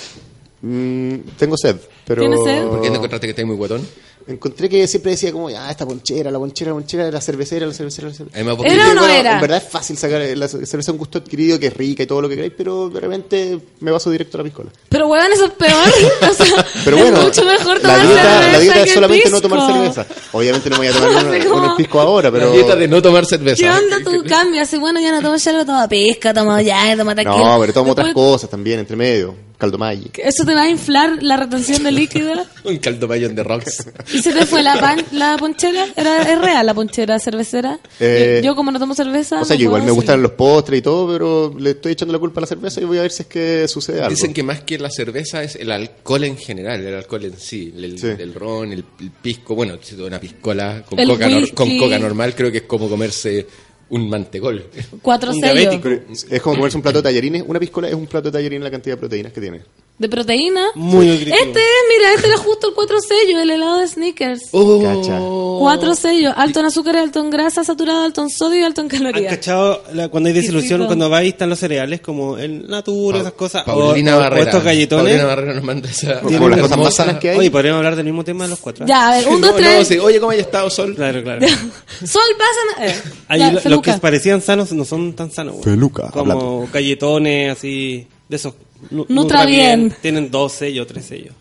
Mm, 0.61 1.19
tengo 1.37 1.55
sed, 1.55 1.77
pero... 2.07 2.21
¿Tienes 2.21 2.39
sed? 2.43 2.65
¿Por 2.67 2.81
qué 2.81 2.89
no 2.89 2.95
encontraste 2.95 3.27
que 3.27 3.31
estáis 3.31 3.45
muy 3.47 3.57
guatón? 3.57 3.85
Encontré 4.27 4.67
que 4.67 4.85
siempre 4.87 5.11
decía 5.11 5.31
como, 5.31 5.47
ah, 5.47 5.71
esta 5.71 5.85
ponchera, 5.85 6.29
la 6.29 6.37
ponchera, 6.37 6.71
la 6.71 6.75
ponchera, 6.75 7.09
la 7.09 7.21
cervecera, 7.21 7.65
la 7.65 7.73
cervecera, 7.73 8.09
la 8.09 8.13
cervecera. 8.13 8.41
¿Era 8.41 8.53
o 8.53 8.93
no 8.93 9.01
bueno, 9.01 9.07
era? 9.07 9.35
En 9.35 9.41
verdad 9.41 9.63
es 9.63 9.69
fácil 9.71 9.97
sacar 9.97 10.21
la 10.35 10.49
cerveza 10.49 10.91
un 10.91 10.97
gusto 10.97 11.19
adquirido 11.19 11.57
que 11.57 11.67
es 11.67 11.73
rica 11.77 12.03
y 12.03 12.07
todo 12.07 12.21
lo 12.21 12.27
que 12.27 12.35
queráis, 12.35 12.51
pero 12.57 12.89
de 12.89 12.99
repente 12.99 13.57
me 13.79 13.89
paso 13.89 14.11
directo 14.11 14.35
a 14.37 14.39
la 14.39 14.43
piscola. 14.43 14.69
Pero 14.89 15.07
weón, 15.07 15.31
eso 15.31 15.45
es 15.45 15.51
peor. 15.51 15.71
O 16.29 16.33
sea, 16.33 16.65
Pero 16.83 16.97
bueno, 16.97 17.19
es 17.19 17.23
mucho 17.23 17.45
mejor 17.45 17.81
la 17.81 17.97
dieta, 18.05 18.21
cerveza 18.21 18.51
la 18.51 18.59
dieta 18.59 18.73
que 18.73 18.83
es 18.83 18.93
solamente 18.93 19.29
no 19.29 19.41
tomar 19.41 19.71
cerveza. 19.71 20.05
Obviamente 20.33 20.69
no 20.69 20.77
me 20.77 20.87
voy 20.91 20.97
a 20.97 20.99
tomar 20.99 21.25
Así 21.33 21.47
un, 21.47 21.53
como- 21.53 21.67
un 21.71 21.75
pisco 21.77 22.01
ahora, 22.01 22.29
pero... 22.31 22.47
La 22.47 22.51
dieta 22.53 22.75
de 22.75 22.87
no 22.89 23.01
tomar 23.01 23.25
cerveza. 23.25 23.63
¿Qué 23.63 23.69
onda 23.69 23.97
tú 24.03 24.23
cambias? 24.27 24.69
Si 24.69 24.77
bueno, 24.77 24.99
ya 24.99 25.11
no 25.13 25.21
tomo 25.21 25.35
algo, 25.35 25.65
tomo 25.65 25.87
pesca, 25.87 26.33
tomo 26.33 26.59
ya, 26.59 26.97
tomo 26.97 27.15
tequila. 27.15 27.37
No, 27.37 27.61
pero 27.61 27.71
tomo 27.71 27.91
otras 27.93 28.13
cosas 28.13 28.49
también, 28.49 28.79
entre 28.79 28.97
medio. 28.97 29.47
Caldo 29.57 29.77
Maggi. 29.79 30.11
¿Eso 30.17 30.45
te 30.45 30.53
va 30.53 30.63
a 30.63 30.69
inflar 30.69 31.23
la 31.23 31.35
retención 31.37 31.81
de 31.83 31.91
líquido? 31.97 32.33
Un 32.63 32.77
caldo 32.77 33.07
mayón 33.07 33.35
de 33.35 33.43
rocks. 33.43 33.87
¿Y 34.13 34.19
se 34.21 34.31
te 34.33 34.45
fue 34.45 34.63
la, 34.63 34.79
pan- 34.79 35.03
la 35.11 35.35
ponchera? 35.37 35.85
¿Era, 35.95 36.21
¿Es 36.31 36.39
real 36.39 36.65
la 36.65 36.73
ponchera 36.73 37.19
cervecera? 37.19 37.79
Eh, 37.99 38.41
yo, 38.43 38.55
como 38.55 38.71
no 38.71 38.79
tomo 38.79 38.93
cerveza... 38.95 39.41
O 39.41 39.45
sea, 39.45 39.55
no 39.55 39.59
yo 39.59 39.65
igual 39.65 39.83
me 39.83 39.91
gustan 39.91 40.21
los 40.21 40.31
postres 40.31 40.79
y 40.79 40.81
todo, 40.81 41.11
pero 41.11 41.53
le 41.59 41.71
estoy 41.71 41.93
echando 41.93 42.13
la 42.13 42.19
culpa 42.19 42.39
a 42.39 42.41
la 42.41 42.47
cerveza 42.47 42.79
y 42.81 42.85
voy 42.85 42.97
a 42.99 43.01
ver 43.01 43.11
si 43.11 43.23
es 43.23 43.27
que 43.27 43.67
sucede 43.67 43.99
algo. 43.99 44.09
Dicen 44.11 44.33
que 44.33 44.43
más 44.43 44.61
que 44.61 44.77
la 44.77 44.89
cerveza 44.89 45.43
es 45.43 45.55
el 45.55 45.71
alcohol 45.71 46.23
en 46.23 46.37
general, 46.37 46.85
el 46.85 46.93
alcohol 46.95 47.25
en 47.25 47.37
sí, 47.37 47.73
el, 47.75 47.97
Sí. 47.99 48.07
el 48.07 48.33
ron, 48.33 48.71
el, 48.71 48.83
el 48.99 49.11
pisco, 49.11 49.55
bueno, 49.55 49.77
una 49.99 50.19
piscola 50.19 50.83
con 50.87 50.97
coca, 51.05 51.27
nor- 51.29 51.53
con 51.53 51.77
coca 51.77 51.97
normal, 51.99 52.35
creo 52.35 52.51
que 52.51 52.57
es 52.59 52.63
como 52.63 52.87
comerse 52.89 53.47
un 53.89 54.09
mantecol. 54.09 54.65
Cuatro 55.01 55.31
Un 55.31 55.39
sellos. 55.39 55.81
es 56.29 56.41
como 56.41 56.57
comerse 56.57 56.75
un 56.77 56.83
plato 56.83 56.97
de 56.99 57.03
tallarines. 57.03 57.43
Una 57.47 57.57
piscola 57.59 57.87
es 57.87 57.93
un 57.93 58.05
plato 58.05 58.29
de 58.29 58.37
tallarines 58.37 58.63
la 58.63 58.69
cantidad 58.71 58.95
de 58.95 58.99
proteínas 58.99 59.31
que 59.31 59.39
tiene. 59.41 59.61
De 59.99 60.09
proteína. 60.09 60.67
Muy 60.75 61.07
nutritivo. 61.07 61.35
Este 61.37 61.59
es, 61.59 61.97
mira, 61.97 62.13
este 62.13 62.27
era 62.27 62.37
justo 62.37 62.67
el 62.69 62.73
cuatro 62.75 62.97
sellos, 63.01 63.41
el 63.41 63.49
helado 63.49 63.79
de 63.79 63.87
Snickers. 63.87 64.41
Oh. 64.51 65.57
Cuatro 65.59 65.95
sellos, 65.95 66.33
alto 66.37 66.59
en 66.59 66.65
azúcar, 66.67 66.97
alto 66.97 67.19
en 67.19 67.29
grasa 67.31 67.63
saturada, 67.63 68.05
alto 68.05 68.21
en 68.21 68.29
sodio 68.29 68.59
y 68.61 68.63
alto 68.63 68.81
en 68.81 68.85
¿Han 68.85 68.89
calorías. 68.89 69.33
cachado 69.35 69.83
la- 69.93 70.09
cuando 70.09 70.27
hay 70.27 70.33
desilusión, 70.35 70.85
cuando 70.85 71.09
vais 71.09 71.29
están 71.33 71.49
los 71.49 71.57
cereales 71.59 72.01
como 72.01 72.37
el 72.37 72.67
Natura, 72.67 73.19
esas 73.19 73.33
cosas? 73.33 73.63
o, 73.63 73.65
Paulina 73.65 74.13
o- 74.15 74.17
o 74.17 74.21
Barrera. 74.21 74.43
estos 74.43 74.63
galletones. 74.63 75.03
Paulina 75.05 75.25
Barrera 75.25 75.53
nos 75.55 75.63
manda 75.63 75.89
esa. 75.89 76.21
Como 76.21 76.49
las 76.49 76.59
cosas 76.61 76.77
más 76.77 76.95
sanas 76.95 77.17
que 77.19 77.29
hay. 77.31 77.37
Oye, 77.39 77.49
podríamos 77.51 77.77
hablar 77.79 77.95
del 77.95 78.05
mismo 78.05 78.23
tema 78.23 78.43
de 78.43 78.51
los 78.51 78.59
cuatro. 78.59 78.85
Ya, 78.85 79.07
a 79.09 79.11
ver, 79.17 79.27
un, 79.27 79.41
dos, 79.41 79.51
No, 79.51 79.57
tres. 79.57 79.79
no, 79.79 79.85
sí. 79.85 79.97
Oye, 79.97 80.19
¿cómo 80.19 80.31
haya 80.31 80.41
estado 80.41 80.69
Sol? 80.69 80.93
Claro, 80.95 81.23
claro. 81.23 81.41
Sol, 82.05 82.21
pásame. 82.37 82.91
Eh, 82.91 83.01
Ahí 83.29 83.39
ya, 83.39 83.51
lo- 83.51 83.61
los 83.67 83.81
que 83.81 83.93
parecían 83.93 84.41
sanos 84.41 84.71
no 84.73 84.85
son 84.85 85.13
tan 85.13 85.31
sanos. 85.31 85.55
Feluca, 85.63 86.11
Como 86.11 86.67
galletones 86.71 87.57
así, 87.57 88.07
de 88.29 88.35
esos. 88.35 88.53
Nu- 88.89 89.05
Nutra 89.09 89.45
bien. 89.45 89.93
Tienen 90.01 90.29
dos 90.31 90.53
sellos, 90.53 90.87
tres 90.87 91.05
sellos. 91.05 91.33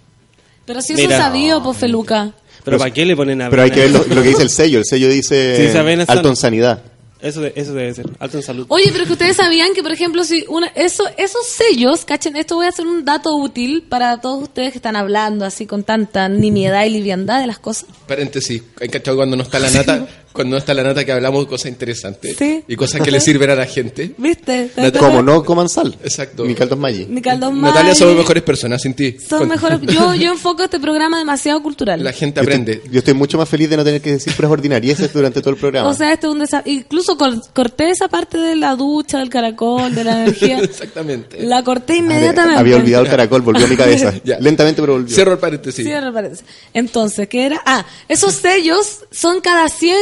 Pero 0.64 0.80
si 0.82 0.94
eso 0.94 1.02
Mira. 1.02 1.16
es 1.16 1.22
sabido, 1.22 1.62
pues 1.62 1.76
Feluca. 1.78 2.32
Pero 2.64 2.78
¿para 2.78 2.90
qué 2.92 3.04
le 3.06 3.14
ponen 3.14 3.40
a 3.42 3.50
Pero 3.50 3.62
hay 3.62 3.70
que 3.70 3.80
ver 3.80 3.90
lo, 3.92 4.04
lo 4.04 4.22
que 4.22 4.28
dice 4.30 4.42
el 4.42 4.50
sello. 4.50 4.78
El 4.80 4.84
sello 4.84 5.08
dice 5.08 5.56
Sí, 5.56 5.62
es 5.78 6.08
alto 6.08 6.28
en 6.28 6.36
sanidad. 6.36 6.82
Eso, 7.20 7.40
de- 7.40 7.52
eso 7.56 7.72
debe 7.72 7.94
ser. 7.94 8.06
Alto 8.18 8.36
en 8.36 8.42
salud. 8.42 8.66
Oye, 8.68 8.90
pero 8.92 9.06
que 9.06 9.12
ustedes 9.12 9.36
sabían 9.36 9.72
que, 9.74 9.82
por 9.82 9.90
ejemplo, 9.92 10.22
si 10.22 10.44
una, 10.48 10.66
eso, 10.74 11.04
esos 11.16 11.46
sellos, 11.46 12.04
cachen, 12.04 12.36
esto 12.36 12.56
voy 12.56 12.66
a 12.66 12.68
hacer 12.68 12.86
un 12.86 13.04
dato 13.04 13.34
útil 13.36 13.84
para 13.88 14.20
todos 14.20 14.42
ustedes 14.42 14.72
que 14.72 14.78
están 14.78 14.96
hablando 14.96 15.44
así 15.44 15.64
con 15.66 15.82
tanta 15.82 16.28
nimiedad 16.28 16.84
y 16.84 16.90
liviandad 16.90 17.40
de 17.40 17.46
las 17.46 17.58
cosas. 17.58 17.86
Paréntesis, 18.06 18.62
¿hay 18.80 18.88
cachado 18.88 19.16
cuando 19.16 19.34
no 19.36 19.44
está 19.44 19.58
la 19.58 19.70
nata? 19.70 20.06
Cuando 20.36 20.52
no 20.54 20.58
está 20.58 20.72
la 20.74 20.82
nata 20.84 21.04
que 21.04 21.12
hablamos 21.12 21.44
de 21.44 21.48
cosas 21.48 21.66
interesantes 21.72 22.36
Sí. 22.36 22.62
y 22.68 22.76
cosas 22.76 23.00
que 23.00 23.10
le 23.10 23.20
sirven 23.20 23.50
a 23.50 23.54
la 23.56 23.66
gente. 23.66 24.12
¿Viste? 24.18 24.70
Como 24.98 25.22
no 25.22 25.42
coman 25.44 25.68
sal. 25.68 25.96
Exacto. 26.04 26.44
Ni 26.44 26.54
caldos 26.54 26.78
Maggi. 26.78 27.06
Ni 27.06 27.20
caldos 27.20 27.52
Natalia, 27.54 27.94
somos 27.94 28.16
mejores 28.16 28.42
personas 28.42 28.82
sin 28.82 28.94
ti. 28.94 29.16
Son 29.18 29.40
Con- 29.40 29.48
mejores. 29.48 29.80
Yo, 29.86 30.14
yo 30.14 30.32
enfoco 30.32 30.62
este 30.62 30.78
programa 30.78 31.18
demasiado 31.18 31.62
cultural. 31.62 32.02
La 32.04 32.12
gente 32.12 32.40
Yo 32.40 32.42
aprende. 32.42 32.72
estoy, 32.72 32.90
yo 32.92 32.98
estoy 32.98 33.14
mucho 33.14 33.38
más 33.38 33.48
feliz 33.48 33.70
de 33.70 33.76
no 33.76 33.84
tener 33.84 34.00
que 34.00 34.12
decir 34.12 34.32
puras 34.34 34.50
ordinarieces 34.52 35.12
durante 35.12 35.40
todo 35.40 35.50
el 35.50 35.56
programa. 35.56 35.88
O 35.88 35.94
sea, 35.94 36.12
este 36.12 36.26
es 36.26 36.32
un 36.32 36.38
desafío. 36.38 36.72
Incluso 36.72 37.16
cor- 37.16 37.40
corté 37.54 37.90
esa 37.90 38.08
parte 38.08 38.38
de 38.38 38.56
la 38.56 38.76
ducha, 38.76 39.18
del 39.18 39.28
caracol, 39.30 39.94
de 39.94 40.04
la 40.04 40.22
energía. 40.24 40.58
Exactamente. 40.62 41.40
la 41.42 41.62
corté 41.62 41.96
inmediatamente. 41.96 42.60
Había 42.60 42.76
olvidado 42.76 43.04
el 43.04 43.10
caracol, 43.10 43.42
volvió 43.42 43.64
a 43.66 43.68
mi 43.68 43.76
cabeza. 43.76 44.12
Ya. 44.24 44.38
Lentamente, 44.40 44.80
pero 44.82 44.94
volvió. 44.94 45.14
Cierro 45.14 45.32
el 45.32 45.38
paréntesis. 45.38 45.84
Sí, 45.86 45.90
me 45.92 46.12
parece. 46.12 46.42
Entonces, 46.74 47.28
¿qué 47.28 47.46
era? 47.46 47.62
Ah, 47.64 47.86
esos 48.08 48.34
sellos 48.34 49.04
son 49.10 49.40
cada 49.40 49.68
100 49.68 49.96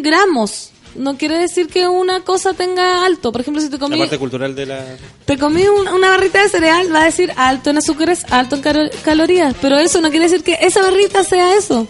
gramos. 0.00 0.70
No 0.94 1.18
quiere 1.18 1.36
decir 1.36 1.66
que 1.68 1.86
una 1.88 2.20
cosa 2.22 2.54
tenga 2.54 3.04
alto. 3.04 3.30
Por 3.30 3.42
ejemplo, 3.42 3.60
si 3.60 3.68
te 3.68 3.74
La 3.76 3.80
comí, 3.80 3.98
parte 3.98 4.18
cultural 4.18 4.54
de 4.54 4.64
la. 4.66 4.82
te 5.26 5.36
comí 5.36 5.66
un- 5.68 5.88
una 5.88 6.08
barrita 6.10 6.42
de 6.42 6.48
cereal, 6.48 6.94
va 6.94 7.02
a 7.02 7.04
decir 7.04 7.32
alto 7.36 7.68
en 7.68 7.78
azúcares, 7.78 8.24
alto 8.30 8.56
en 8.56 8.62
calorías. 9.04 9.54
Pero 9.60 9.76
eso 9.78 10.00
no 10.00 10.08
quiere 10.10 10.24
decir 10.28 10.42
que 10.42 10.56
esa 10.60 10.80
barrita 10.80 11.22
sea 11.22 11.54
eso. 11.56 11.86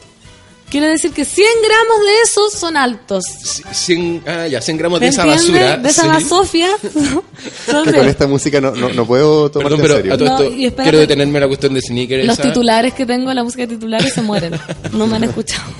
Quiere 0.69 0.89
decir 0.89 1.13
que 1.13 1.25
100 1.25 1.47
gramos 1.63 2.01
de 2.07 2.21
esos 2.25 2.53
son 2.53 2.77
altos. 2.77 3.25
C- 3.25 3.63
100, 3.73 4.23
ah, 4.27 4.47
ya, 4.49 4.61
100 4.61 4.77
gramos 4.77 4.99
¿Me 4.99 5.07
de 5.07 5.11
esa 5.11 5.25
basura. 5.25 5.77
De 5.77 5.89
esa 5.89 6.03
sí. 6.03 6.09
basofia. 6.09 6.69
Que 7.85 7.93
con 7.93 8.09
esta 8.09 8.27
música 8.27 8.61
no, 8.61 8.73
no, 8.73 8.89
no 8.89 9.07
puedo 9.07 9.51
pero 9.53 9.77
en 9.77 9.87
serio. 9.87 10.15
a 10.15 10.19
todo 10.19 10.29
No, 10.29 10.39
esto 10.43 10.55
y 10.57 10.71
quiero 10.71 10.99
detenerme 10.99 11.39
en 11.39 11.41
la 11.43 11.47
cuestión 11.47 11.73
de 11.75 11.81
sneakers. 11.81 12.25
los 12.27 12.39
esa. 12.39 12.49
titulares 12.49 12.95
que 12.95 13.07
tengo, 13.07 13.33
la 13.33 13.45
música 13.45 13.63
de 13.67 13.75
titulares 13.75 14.13
se 14.13 14.23
mueren. 14.23 14.59
No 14.93 15.07
me 15.07 15.17
han 15.17 15.25
escuchado. 15.25 15.71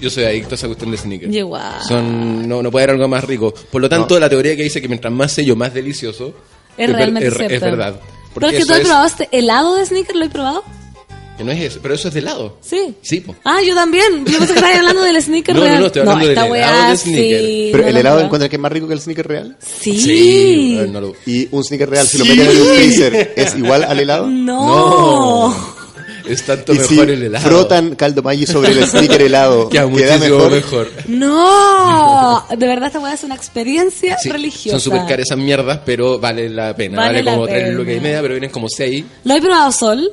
Yo 0.00 0.08
soy 0.10 0.24
adicto 0.24 0.54
a 0.54 0.56
esa 0.56 0.66
cuestión 0.68 0.90
de 0.92 0.96
sneakers. 0.98 1.34
Igual. 1.34 1.82
Son, 1.88 2.48
no, 2.48 2.62
no 2.62 2.70
puede 2.70 2.84
haber 2.84 2.94
algo 2.96 3.08
más 3.08 3.24
rico. 3.24 3.52
Por 3.70 3.80
lo 3.82 3.88
tanto, 3.88 4.18
la 4.20 4.28
teoría 4.28 4.54
que 4.54 4.62
dice 4.62 4.80
que 4.80 4.88
mientras 4.88 5.12
más 5.12 5.32
sello, 5.32 5.56
más 5.56 5.74
delicioso. 5.74 6.34
Es 6.78 6.86
ver- 6.86 6.96
realmente 6.96 7.28
es, 7.28 7.34
cierto. 7.36 7.54
es 7.54 7.60
verdad. 7.60 7.94
Pero 7.98 8.32
Porque 8.34 8.46
es 8.58 8.58
que 8.58 8.64
tú 8.66 8.72
has 8.74 8.78
es- 8.78 8.84
probado 8.86 9.06
este 9.08 9.28
helado 9.32 9.74
de 9.74 9.86
sneakers, 9.86 10.18
¿lo 10.18 10.24
he 10.24 10.30
probado? 10.30 10.64
Que 11.40 11.44
no 11.44 11.52
es 11.52 11.60
eso, 11.62 11.78
pero 11.82 11.94
eso 11.94 12.08
es 12.08 12.14
de 12.14 12.20
helado. 12.20 12.58
Sí. 12.60 12.94
Sí, 13.00 13.20
po. 13.20 13.34
Ah, 13.44 13.60
yo 13.66 13.74
también. 13.74 14.26
Yo 14.26 14.38
pensé 14.38 14.52
que 14.52 14.58
estabas 14.58 14.76
hablando 14.76 15.02
del 15.02 15.22
sneaker 15.22 15.54
No, 15.54 15.60
no, 15.62 15.66
real. 15.66 15.80
no, 15.80 15.86
estoy 15.86 16.00
hablando 16.02 16.28
esta 16.28 16.42
del 16.42 16.50
weá 16.52 16.96
sí, 16.96 17.10
sneaker. 17.10 17.72
Pero 17.72 17.82
no 17.84 17.88
el 17.88 17.96
helado 17.96 18.20
he 18.20 18.24
encuentra 18.24 18.48
que 18.50 18.56
es 18.56 18.60
más 18.62 18.72
rico 18.72 18.86
que 18.88 18.94
el 18.94 19.00
sneaker 19.00 19.26
real. 19.26 19.56
Sí. 19.60 19.98
Sí, 19.98 20.80
no 20.90 21.00
lo- 21.00 21.14
Y 21.24 21.48
un 21.50 21.64
sneaker 21.64 21.88
real, 21.88 22.06
si 22.06 22.18
lo 22.18 22.24
meten 22.26 22.40
en 22.40 22.46
el 22.50 22.56
freezer, 22.58 23.32
¿es 23.36 23.56
igual 23.56 23.84
al 23.84 23.98
helado? 23.98 24.26
No. 24.26 25.80
Es 26.28 26.44
tanto 26.44 26.72
Y 26.72 26.76
mejor 26.78 26.88
si 26.88 27.00
el 27.00 27.22
helado. 27.24 27.44
frotan 27.48 27.96
caldo 27.96 28.22
Maggi 28.22 28.46
sobre 28.46 28.70
el 28.70 28.86
sneaker 28.86 29.22
helado, 29.22 29.68
Queda 29.70 29.90
¿queda 29.90 30.18
mejor? 30.18 30.50
mejor. 30.52 30.88
No. 31.08 32.44
De 32.56 32.66
verdad 32.68 32.86
esta 32.88 33.00
weá 33.00 33.14
es 33.14 33.24
una 33.24 33.34
experiencia 33.34 34.16
Sí, 34.18 34.28
religiosa. 34.28 34.78
son 34.78 34.80
súper 34.92 35.08
caras 35.08 35.26
esas 35.26 35.38
mierdas, 35.38 35.80
pero 35.84 36.20
vale 36.20 36.48
la 36.48 36.76
pena. 36.76 36.98
Vale 36.98 37.08
Vale, 37.14 37.22
la 37.24 37.32
como 37.32 37.46
tres 37.46 37.64
pena. 37.64 37.74
lucas 37.76 37.94
y 37.96 38.00
media, 38.00 38.20
pero 38.20 38.34
vienen 38.34 38.50
como 38.50 38.68
seis. 38.68 39.04
¿Lo 39.24 39.34
he 39.34 39.40
probado 39.40 39.72
sol? 39.72 40.12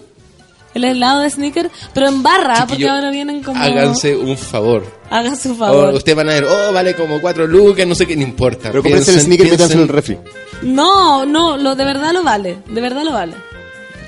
El 0.78 0.84
helado 0.86 1.22
de 1.22 1.30
sneaker, 1.30 1.70
pero 1.94 2.08
en 2.08 2.24
barra, 2.24 2.66
porque 2.68 2.88
ahora 2.88 3.10
vienen 3.12 3.44
como... 3.44 3.62
Háganse 3.62 4.16
un 4.16 4.38
favor. 4.38 4.86
Hagan 5.10 5.36
su 5.38 5.56
favor. 5.56 5.90
O 5.90 5.98
ustedes 5.98 6.16
van 6.16 6.30
a 6.30 6.34
ver, 6.34 6.46
oh, 6.46 6.72
vale 6.74 6.94
como 6.96 7.20
cuatro 7.22 7.46
lucas, 7.48 7.86
no 7.88 7.96
sé 7.96 8.06
qué, 8.06 8.16
no 8.16 8.24
importa. 8.24 8.70
Pero 8.72 8.84
cómprense 8.84 9.12
el 9.12 9.18
Piensen- 9.18 9.26
sneaker 9.26 9.48
y 9.48 9.52
métanselo 9.52 9.84
en 9.84 9.90
el 9.90 9.94
piensen- 9.96 9.96
refri. 9.96 10.18
No, 10.64 11.26
no, 11.26 11.58
lo 11.58 11.76
de 11.76 11.86
verdad 11.86 12.14
lo 12.14 12.24
vale. 12.24 12.58
De 12.68 12.82
verdad 12.82 13.04
lo 13.04 13.12
vale. 13.14 13.34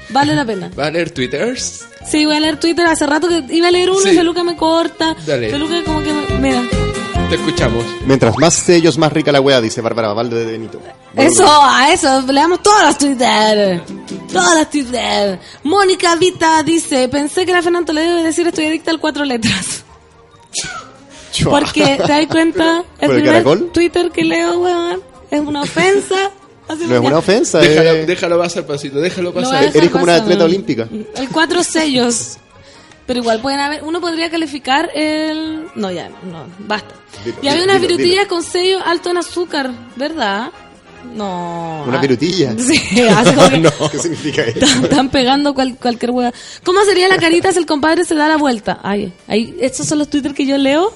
Vale 0.09 0.33
la 0.35 0.43
pena. 0.45 0.71
¿Va 0.77 0.87
a 0.87 0.91
leer 0.91 1.11
twitters? 1.11 1.85
Sí, 2.05 2.25
voy 2.25 2.35
a 2.37 2.39
leer 2.39 2.57
Twitter. 2.57 2.87
Hace 2.87 3.05
rato 3.05 3.27
que 3.27 3.43
iba 3.53 3.67
a 3.67 3.71
leer 3.71 3.91
uno 3.91 3.99
Sí. 3.99 4.09
y 4.09 4.15
Feluca 4.15 4.43
me 4.43 4.55
corta. 4.55 5.15
Dale. 5.27 5.49
Feluca 5.51 5.83
como 5.85 6.01
que 6.01 6.11
me... 6.13 6.39
Mira. 6.39 6.61
Te 7.29 7.35
escuchamos. 7.35 7.85
Mientras 8.07 8.35
más 8.39 8.55
sellos, 8.55 8.97
más 8.97 9.13
rica 9.13 9.31
la 9.31 9.39
wea, 9.39 9.61
dice 9.61 9.81
Bárbara 9.81 10.07
Babaldo 10.07 10.35
de 10.35 10.45
Benito. 10.45 10.81
Eso, 11.15 11.45
a 11.47 11.93
eso, 11.93 12.23
leamos 12.23 12.63
todos 12.63 12.81
los 12.81 12.97
Twitter. 12.97 13.83
Todos 14.33 14.55
los 14.55 14.69
Twitter. 14.71 15.39
Mónica 15.61 16.15
Vita 16.15 16.63
dice, 16.63 17.07
pensé 17.07 17.45
que 17.45 17.51
la 17.51 17.61
Fernando 17.61 17.93
le 17.93 18.01
debe 18.01 18.23
decir 18.23 18.47
estoy 18.47 18.65
adicta 18.65 18.89
al 18.89 18.99
cuatro 18.99 19.25
letras. 19.25 19.83
Chua. 21.31 21.59
Porque, 21.59 21.97
¿te 22.03 22.11
das 22.11 22.25
cuenta? 22.25 22.83
¿Por 22.99 23.09
el 23.09 23.15
primer 23.17 23.31
caracol? 23.43 23.69
Twitter 23.71 24.09
que 24.09 24.23
leo, 24.23 24.61
weón, 24.61 25.03
es 25.29 25.39
una 25.39 25.61
ofensa. 25.61 26.15
No 26.69 26.95
es 26.95 27.01
una 27.01 27.17
ofensa, 27.17 27.57
Déjalo, 27.57 27.89
eh. 27.89 28.05
déjalo 28.05 28.37
pasar, 28.37 28.63
pasito, 28.63 28.99
déjalo 28.99 29.33
pasar. 29.33 29.75
Eres 29.75 29.89
como 29.89 30.03
una 30.03 30.17
atleta 30.17 30.43
olímpica. 30.43 30.87
El 31.15 31.27
cuatro 31.29 31.63
sellos. 31.63 32.37
Pero 33.09 33.21
igual 33.21 33.41
pueden 33.41 33.59
haber, 33.59 33.83
uno 33.83 33.99
podría 34.01 34.29
calificar 34.29 34.91
el... 34.93 35.65
No, 35.73 35.89
ya, 35.89 36.09
no, 36.09 36.45
basta. 36.59 36.93
Dilo, 37.25 37.37
y 37.41 37.47
había 37.47 37.63
unas 37.63 37.81
dilo, 37.81 37.97
virutillas 37.97 38.27
con 38.27 38.43
sello 38.43 38.77
alto 38.85 39.09
en 39.09 39.17
azúcar, 39.17 39.71
¿verdad? 39.95 40.51
No. 41.15 41.85
¿Una 41.87 41.97
ah, 41.97 42.01
pirutilla? 42.01 42.53
Sí, 42.59 43.01
así 43.01 43.33
como 43.33 43.49
que 43.89 43.89
¿Qué 43.93 43.97
significa 43.97 44.43
eso? 44.43 44.59
están, 44.59 44.83
están 44.83 45.09
pegando 45.09 45.55
cual- 45.55 45.75
cualquier 45.81 46.11
hueá. 46.11 46.31
¿Cómo 46.63 46.83
sería 46.83 47.07
la 47.07 47.17
carita 47.17 47.51
si 47.51 47.57
el 47.57 47.65
compadre 47.65 48.05
se 48.05 48.13
da 48.13 48.27
la 48.27 48.37
vuelta? 48.37 48.79
Ay, 48.83 49.11
ay, 49.27 49.57
estos 49.59 49.87
son 49.87 49.97
los 49.97 50.07
Twitter 50.11 50.35
que 50.35 50.45
yo 50.45 50.59
leo 50.59 50.93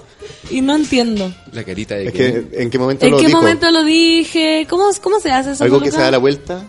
y 0.52 0.62
no 0.62 0.76
entiendo. 0.76 1.34
La 1.52 1.64
carita 1.64 1.96
de 1.96 2.10
Es 2.10 2.14
que, 2.14 2.48
¿en 2.52 2.70
qué 2.70 2.78
momento 2.78 3.08
¿En 3.08 3.14
lo 3.14 3.18
qué 3.18 3.26
dijo? 3.26 3.40
momento 3.40 3.72
lo 3.72 3.84
dije? 3.84 4.68
¿Cómo, 4.70 4.84
cómo 5.02 5.20
se 5.20 5.32
hace 5.32 5.54
eso? 5.54 5.64
¿Algo 5.64 5.82
que 5.82 5.90
se 5.90 5.98
da 5.98 6.12
la 6.12 6.20
vuelta? 6.20 6.64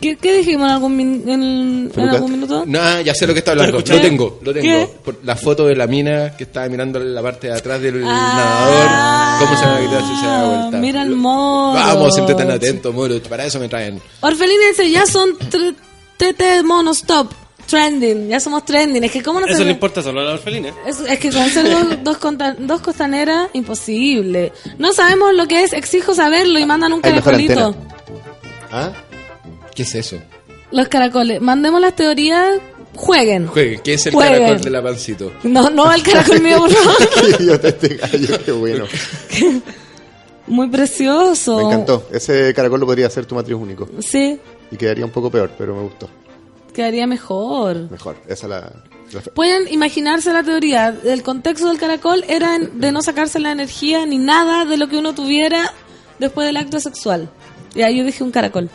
¿Qué, 0.00 0.16
qué 0.16 0.38
dijimos 0.38 0.66
en 0.66 0.72
algún, 0.72 0.96
min- 0.96 1.24
en, 1.28 1.92
algún 2.08 2.32
minuto? 2.32 2.64
No, 2.66 3.00
ya 3.02 3.14
sé 3.14 3.26
lo 3.26 3.34
que 3.34 3.40
está 3.40 3.50
hablando. 3.52 3.78
Lo 3.78 3.84
tengo, 3.84 4.38
lo 4.42 4.52
tengo. 4.54 4.62
¿Qué? 4.66 4.88
Por 5.04 5.18
la 5.24 5.36
foto 5.36 5.66
de 5.66 5.76
la 5.76 5.86
mina 5.86 6.34
que 6.36 6.44
estaba 6.44 6.68
mirando 6.68 6.98
la 6.98 7.20
parte 7.22 7.48
de 7.48 7.52
atrás 7.54 7.80
del 7.82 8.02
Ah. 8.06 9.38
nadador. 9.38 9.46
¿Cómo 9.46 9.60
se 9.60 9.66
va 9.66 9.76
a 9.76 9.80
quitar 9.80 10.02
si 10.08 10.20
se 10.20 10.26
da 10.26 10.44
vuelta? 10.46 10.78
Mira 10.78 11.02
el 11.02 11.10
moro. 11.16 11.74
Vamos, 11.74 12.14
siempre 12.14 12.34
tan 12.34 12.50
atento, 12.50 12.92
moro. 12.92 13.20
Para 13.28 13.44
eso 13.44 13.58
me 13.60 13.68
traen. 13.68 14.00
Orfelina 14.20 14.68
dice, 14.70 14.90
ya 14.90 15.04
son 15.06 15.38
tre- 15.38 15.74
tete 16.16 16.62
monostop. 16.62 17.30
Trending, 17.66 18.28
ya 18.30 18.40
somos 18.40 18.64
trending. 18.64 19.04
Es 19.04 19.12
que 19.12 19.22
cómo 19.22 19.38
no 19.38 19.46
Eso 19.46 19.62
le 19.62 19.70
importa 19.70 20.02
solo 20.02 20.22
a 20.22 20.24
la 20.24 20.32
orfelina. 20.32 20.72
Es, 20.86 20.98
es 20.98 21.18
que 21.20 21.30
con 21.30 21.48
ser 21.50 21.70
dos, 21.70 21.86
dos, 22.02 22.16
conta- 22.18 22.56
dos 22.58 22.80
costaneras, 22.80 23.48
imposible. 23.52 24.52
No 24.78 24.92
sabemos 24.92 25.34
lo 25.34 25.46
que 25.46 25.62
es, 25.62 25.72
exijo 25.72 26.12
saberlo 26.12 26.58
y 26.58 26.64
mandan 26.66 26.92
un 26.94 27.00
caracolito. 27.00 27.76
¿Ah? 28.72 28.90
¿Qué 29.74 29.82
es 29.82 29.94
eso? 29.94 30.18
Los 30.72 30.88
caracoles, 30.88 31.40
mandemos 31.40 31.80
las 31.80 31.96
teorías, 31.96 32.58
jueguen. 32.94 33.46
Juegue, 33.48 33.80
¿qué 33.82 33.94
es 33.94 34.06
el 34.06 34.14
Jueguen. 34.14 34.38
caracol 34.42 34.60
de 34.62 34.70
la 34.70 34.82
pancito? 34.82 35.32
No, 35.42 35.68
no 35.70 35.92
el 35.92 36.02
caracol 36.02 36.40
mío, 36.40 36.58
por 36.58 36.70
favor. 36.70 37.60
Este 37.64 37.96
gallo, 37.96 38.38
qué 38.44 38.52
bueno. 38.52 38.84
Muy 40.46 40.68
precioso. 40.68 41.56
Me 41.58 41.62
encantó. 41.64 42.08
Ese 42.12 42.52
caracol 42.54 42.80
lo 42.80 42.86
podría 42.86 43.06
hacer 43.06 43.24
tu 43.26 43.34
matriz 43.34 43.56
único. 43.56 43.88
Sí, 44.00 44.38
Y 44.70 44.76
quedaría 44.76 45.04
un 45.04 45.10
poco 45.12 45.30
peor, 45.30 45.50
pero 45.56 45.74
me 45.76 45.82
gustó. 45.82 46.08
quedaría 46.74 47.06
mejor. 47.06 47.90
Mejor. 47.90 48.16
Esa 48.26 48.46
es 48.46 48.50
la... 48.50 48.72
la- 49.12 49.20
Pueden 49.34 49.72
imaginarse 49.72 50.32
la 50.32 50.42
teoría. 50.42 50.94
El 51.04 51.22
contexto 51.22 51.68
del 51.68 51.78
caracol 51.78 52.24
era 52.28 52.58
de 52.58 52.90
no 52.92 53.02
sacarse 53.02 53.38
la 53.38 53.52
energía 53.52 54.06
ni 54.06 54.18
nada 54.18 54.64
de 54.64 54.76
lo 54.76 54.88
que 54.88 54.96
uno 54.98 55.14
tuviera 55.14 55.72
después 56.18 56.46
del 56.46 56.56
acto 56.56 56.80
sexual. 56.80 57.28
Y 57.74 57.82
ahí 57.82 57.98
yo 57.98 58.04
dije 58.04 58.24
un 58.24 58.30
caracol. 58.32 58.70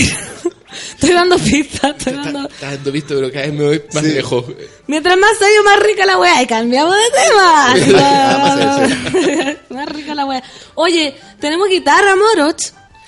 estoy 0.94 1.12
dando 1.12 1.36
pistas, 1.38 1.94
estoy 1.98 2.12
dando... 2.14 2.48
Estás 2.48 2.72
dando 2.74 2.92
visto, 2.92 3.14
pero 3.14 3.30
cada 3.32 3.46
vez 3.46 3.54
me 3.54 3.64
voy 3.64 3.82
más 3.94 4.04
Sí. 4.04 4.12
lejos. 4.12 4.44
Mientras 4.86 5.16
más 5.18 5.30
sello, 5.38 5.62
más 5.64 5.78
rica 5.80 6.06
la 6.06 6.18
wea. 6.18 6.42
Y 6.42 6.46
cambiamos 6.46 6.94
de 6.94 7.00
tema. 7.22 7.74
Ah, 7.98 9.54
más 9.70 9.88
rica 9.88 10.14
la 10.14 10.26
wea. 10.26 10.42
Oye, 10.74 11.14
tenemos 11.40 11.68
guitarra, 11.68 12.14
Moroch. 12.16 12.60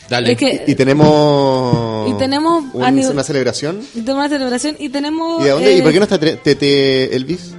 Dale. 0.09 0.32
Es 0.32 0.39
que- 0.39 0.65
Y 0.66 0.74
tenemos. 0.74 2.10
Y 2.10 2.15
tenemos 2.15 2.65
un- 2.73 2.82
una 3.10 3.23
celebración. 3.23 3.82
tenemos 3.93 4.15
una 4.15 4.28
celebración 4.28 4.77
y 4.78 4.89
tenemos... 4.89 5.40
¿Y 5.43 5.44
de 5.44 5.51
dónde? 5.51 5.73
eh, 5.74 5.78
¿Y 5.78 5.82
por 5.82 5.93
qué 5.93 5.98
no 5.98 6.05
está 6.05 6.19
tre- 6.19 6.40
Tete 6.43 7.15
Elvis? 7.15 7.52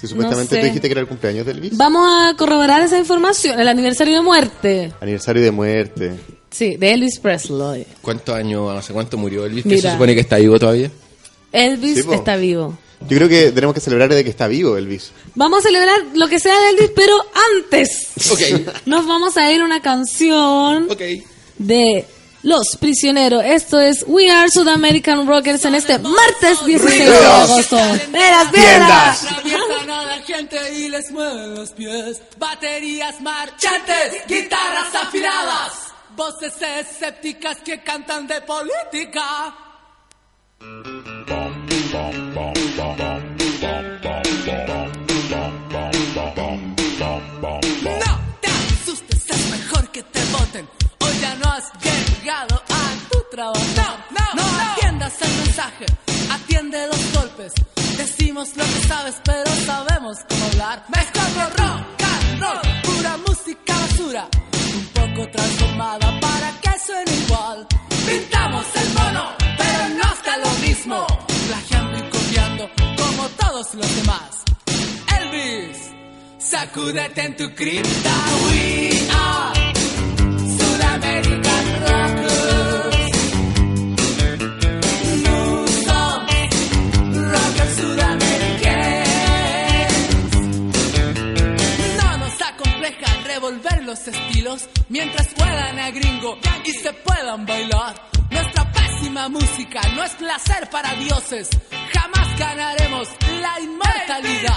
Si 0.00 0.08
supuestamente 0.08 0.54
sé. 0.56 0.60
tú 0.60 0.66
dijiste 0.66 0.88
que 0.88 0.92
era 0.92 1.00
el 1.02 1.06
cumpleaños 1.06 1.46
de 1.46 1.52
Elvis. 1.52 1.76
Vamos 1.76 2.08
a 2.10 2.34
corroborar 2.36 2.80
esa 2.82 2.98
información, 2.98 3.60
el 3.60 3.68
aniversario 3.68 4.14
de 4.16 4.22
muerte. 4.22 4.92
Aniversario 5.00 5.42
de 5.42 5.50
muerte. 5.50 6.12
Sí, 6.52 6.76
de 6.76 6.92
Elvis 6.92 7.18
Presley. 7.18 7.86
¿Cuántos 8.00 8.34
años, 8.34 8.70
hace 8.78 8.92
cuánto 8.92 9.16
murió 9.16 9.44
Elvis? 9.46 9.62
¿Que 9.64 9.70
Mira. 9.70 9.80
se 9.82 9.92
supone 9.92 10.14
que 10.14 10.20
está 10.20 10.36
vivo 10.36 10.58
todavía? 10.58 10.90
Elvis 11.50 12.04
Sí, 12.04 12.08
está 12.12 12.36
vivo. 12.36 12.78
Yo 13.08 13.16
creo 13.16 13.28
que 13.28 13.50
tenemos 13.50 13.74
que 13.74 13.80
celebrar 13.80 14.08
de 14.14 14.22
que 14.22 14.30
está 14.30 14.46
vivo 14.46 14.76
Elvis. 14.76 15.10
Vamos 15.34 15.58
a 15.60 15.62
celebrar 15.62 15.96
lo 16.14 16.28
que 16.28 16.38
sea 16.38 16.56
de 16.60 16.68
Elvis, 16.70 16.90
pero 16.94 17.16
antes 17.56 18.08
Ok. 18.30 18.40
nos 18.86 19.06
vamos 19.06 19.36
a 19.36 19.50
ir 19.50 19.60
a 19.60 19.64
una 19.64 19.82
canción 19.82 20.88
Ok. 20.90 21.00
de 21.58 22.06
Los 22.44 22.76
Prisioneros. 22.76 23.42
Esto 23.44 23.80
es 23.80 24.04
We 24.06 24.30
Are 24.30 24.48
South 24.50 24.68
American 24.68 25.26
Rockers 25.26 25.64
en 25.64 25.74
este 25.74 25.98
martes 25.98 26.64
16 26.64 27.06
de 27.08 27.16
agosto. 27.16 27.76
¡Veras, 28.12 28.52
Tiendas. 28.52 29.24
Atraviesan 29.24 29.90
a 29.90 30.04
la 30.04 30.22
gente 30.22 30.56
y 30.76 30.88
les 30.88 31.10
mueven 31.10 31.54
los 31.54 31.70
pies. 31.70 32.20
Baterías 32.38 33.20
marchantes, 33.20 34.26
guitarras 34.28 34.94
afiladas, 34.94 35.72
voces 36.16 36.60
escépticas 36.60 37.58
que 37.58 37.80
cantan 37.82 38.26
de 38.26 38.40
política. 38.42 39.54
No 40.60 40.72
te 48.40 48.48
asustes, 48.48 49.30
es 49.30 49.50
mejor 49.50 49.88
que 49.90 50.02
te 50.02 50.24
voten. 50.26 50.68
Hoy 51.00 51.18
ya 51.20 51.34
no 51.36 51.50
has 51.50 51.72
llegado 51.82 52.62
a 52.68 52.94
tu 53.10 53.18
trabajo. 53.30 53.60
No, 53.76 53.96
no, 54.10 54.34
no, 54.42 54.72
atiendas 54.72 55.22
el 55.22 55.32
mensaje, 55.38 55.86
atiende 56.30 56.86
los 56.86 57.12
golpes. 57.12 57.52
Decimos 57.96 58.54
lo 58.56 58.64
que 58.64 58.80
sabes, 58.88 59.16
pero 59.24 59.50
sabemos 59.66 60.18
cómo 60.28 60.44
hablar. 60.46 60.84
Mezclando 60.88 61.40
rock 61.40 62.02
and 62.02 62.40
roll, 62.40 62.60
pura 62.82 63.16
música 63.18 63.74
basura. 63.74 64.28
Poco 65.14 65.28
transformada 65.28 66.20
para 66.20 66.50
que 66.62 66.78
suene 66.78 67.12
igual. 67.26 67.66
Pintamos 68.06 68.64
el 68.76 68.94
mono, 68.94 69.32
pero 69.58 69.88
no 69.90 70.14
está 70.14 70.38
lo 70.38 70.50
mismo. 70.66 71.06
Plagiando 71.48 71.98
y 71.98 72.02
copiando 72.08 72.70
como 72.96 73.28
todos 73.28 73.74
los 73.74 73.96
demás. 73.96 74.42
Elvis, 75.20 75.90
sacúdete 76.38 77.26
en 77.26 77.36
tu 77.36 77.54
cripta. 77.54 78.14
We 78.46 79.08
are 79.12 79.72
Sudamerican 80.56 81.41
revolver 93.34 93.82
los 93.84 94.06
estilos 94.06 94.68
mientras 94.88 95.28
juegan 95.34 95.78
a 95.78 95.90
gringo 95.90 96.38
y 96.64 96.72
se 96.72 96.92
puedan 96.92 97.46
bailar. 97.46 97.94
Nuestra 98.30 98.70
pésima 98.72 99.28
música 99.28 99.80
no 99.94 100.04
es 100.04 100.12
placer 100.12 100.68
para 100.70 100.94
dioses. 100.96 101.48
Jamás 101.92 102.38
ganaremos 102.38 103.08
la 103.40 103.60
inmortalidad. 103.60 104.56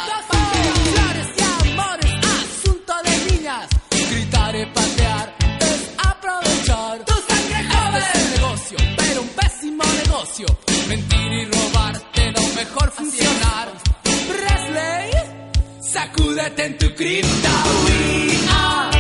Flores 0.93 1.29
y 1.37 1.69
amores, 1.69 2.13
asunto 2.43 2.93
de 3.05 3.31
niñas. 3.31 3.67
Gritar 3.91 4.55
y 4.55 4.65
patear 4.65 5.35
es 5.59 5.81
aprovechar. 6.11 7.05
Tu 7.05 7.13
sangre 7.29 7.59
joven 7.71 8.03
es 8.03 8.21
un 8.21 8.31
negocio, 8.31 8.77
pero 8.97 9.21
un 9.21 9.29
pésimo 9.29 9.83
negocio. 10.03 10.45
Mentir 10.89 11.31
y 11.31 11.45
robar 11.45 11.99
te 12.11 12.31
da 12.31 12.41
un 12.41 12.55
mejor 12.55 12.91
funcionar. 12.91 13.67
Presley, 14.03 15.11
sacúdete 15.85 16.65
en 16.65 16.77
tu 16.77 16.93
cripta. 16.95 17.51
We 17.85 18.47
are 18.49 18.94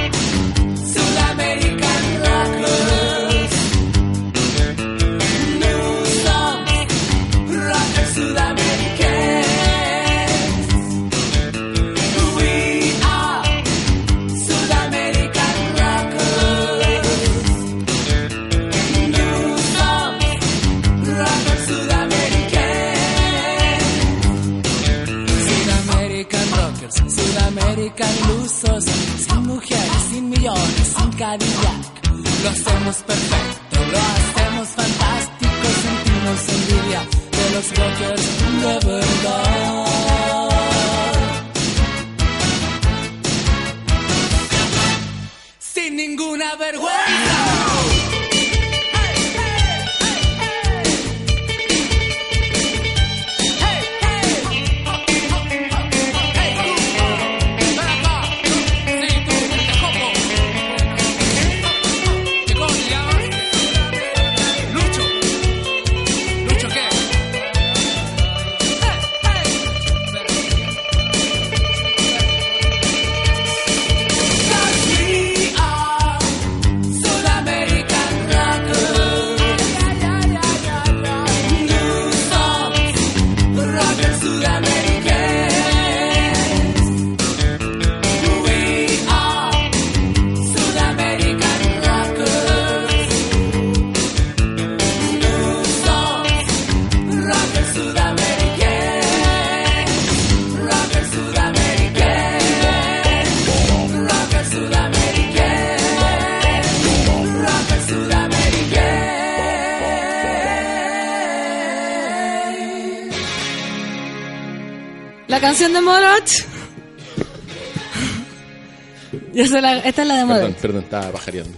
esta 119.85 120.01
es 120.01 120.07
la 120.07 120.17
de 120.17 120.25
Moroch. 120.25 120.41
Perdón, 120.41 120.57
perdón, 120.61 120.83
estaba 120.83 121.11
pajareando. 121.11 121.57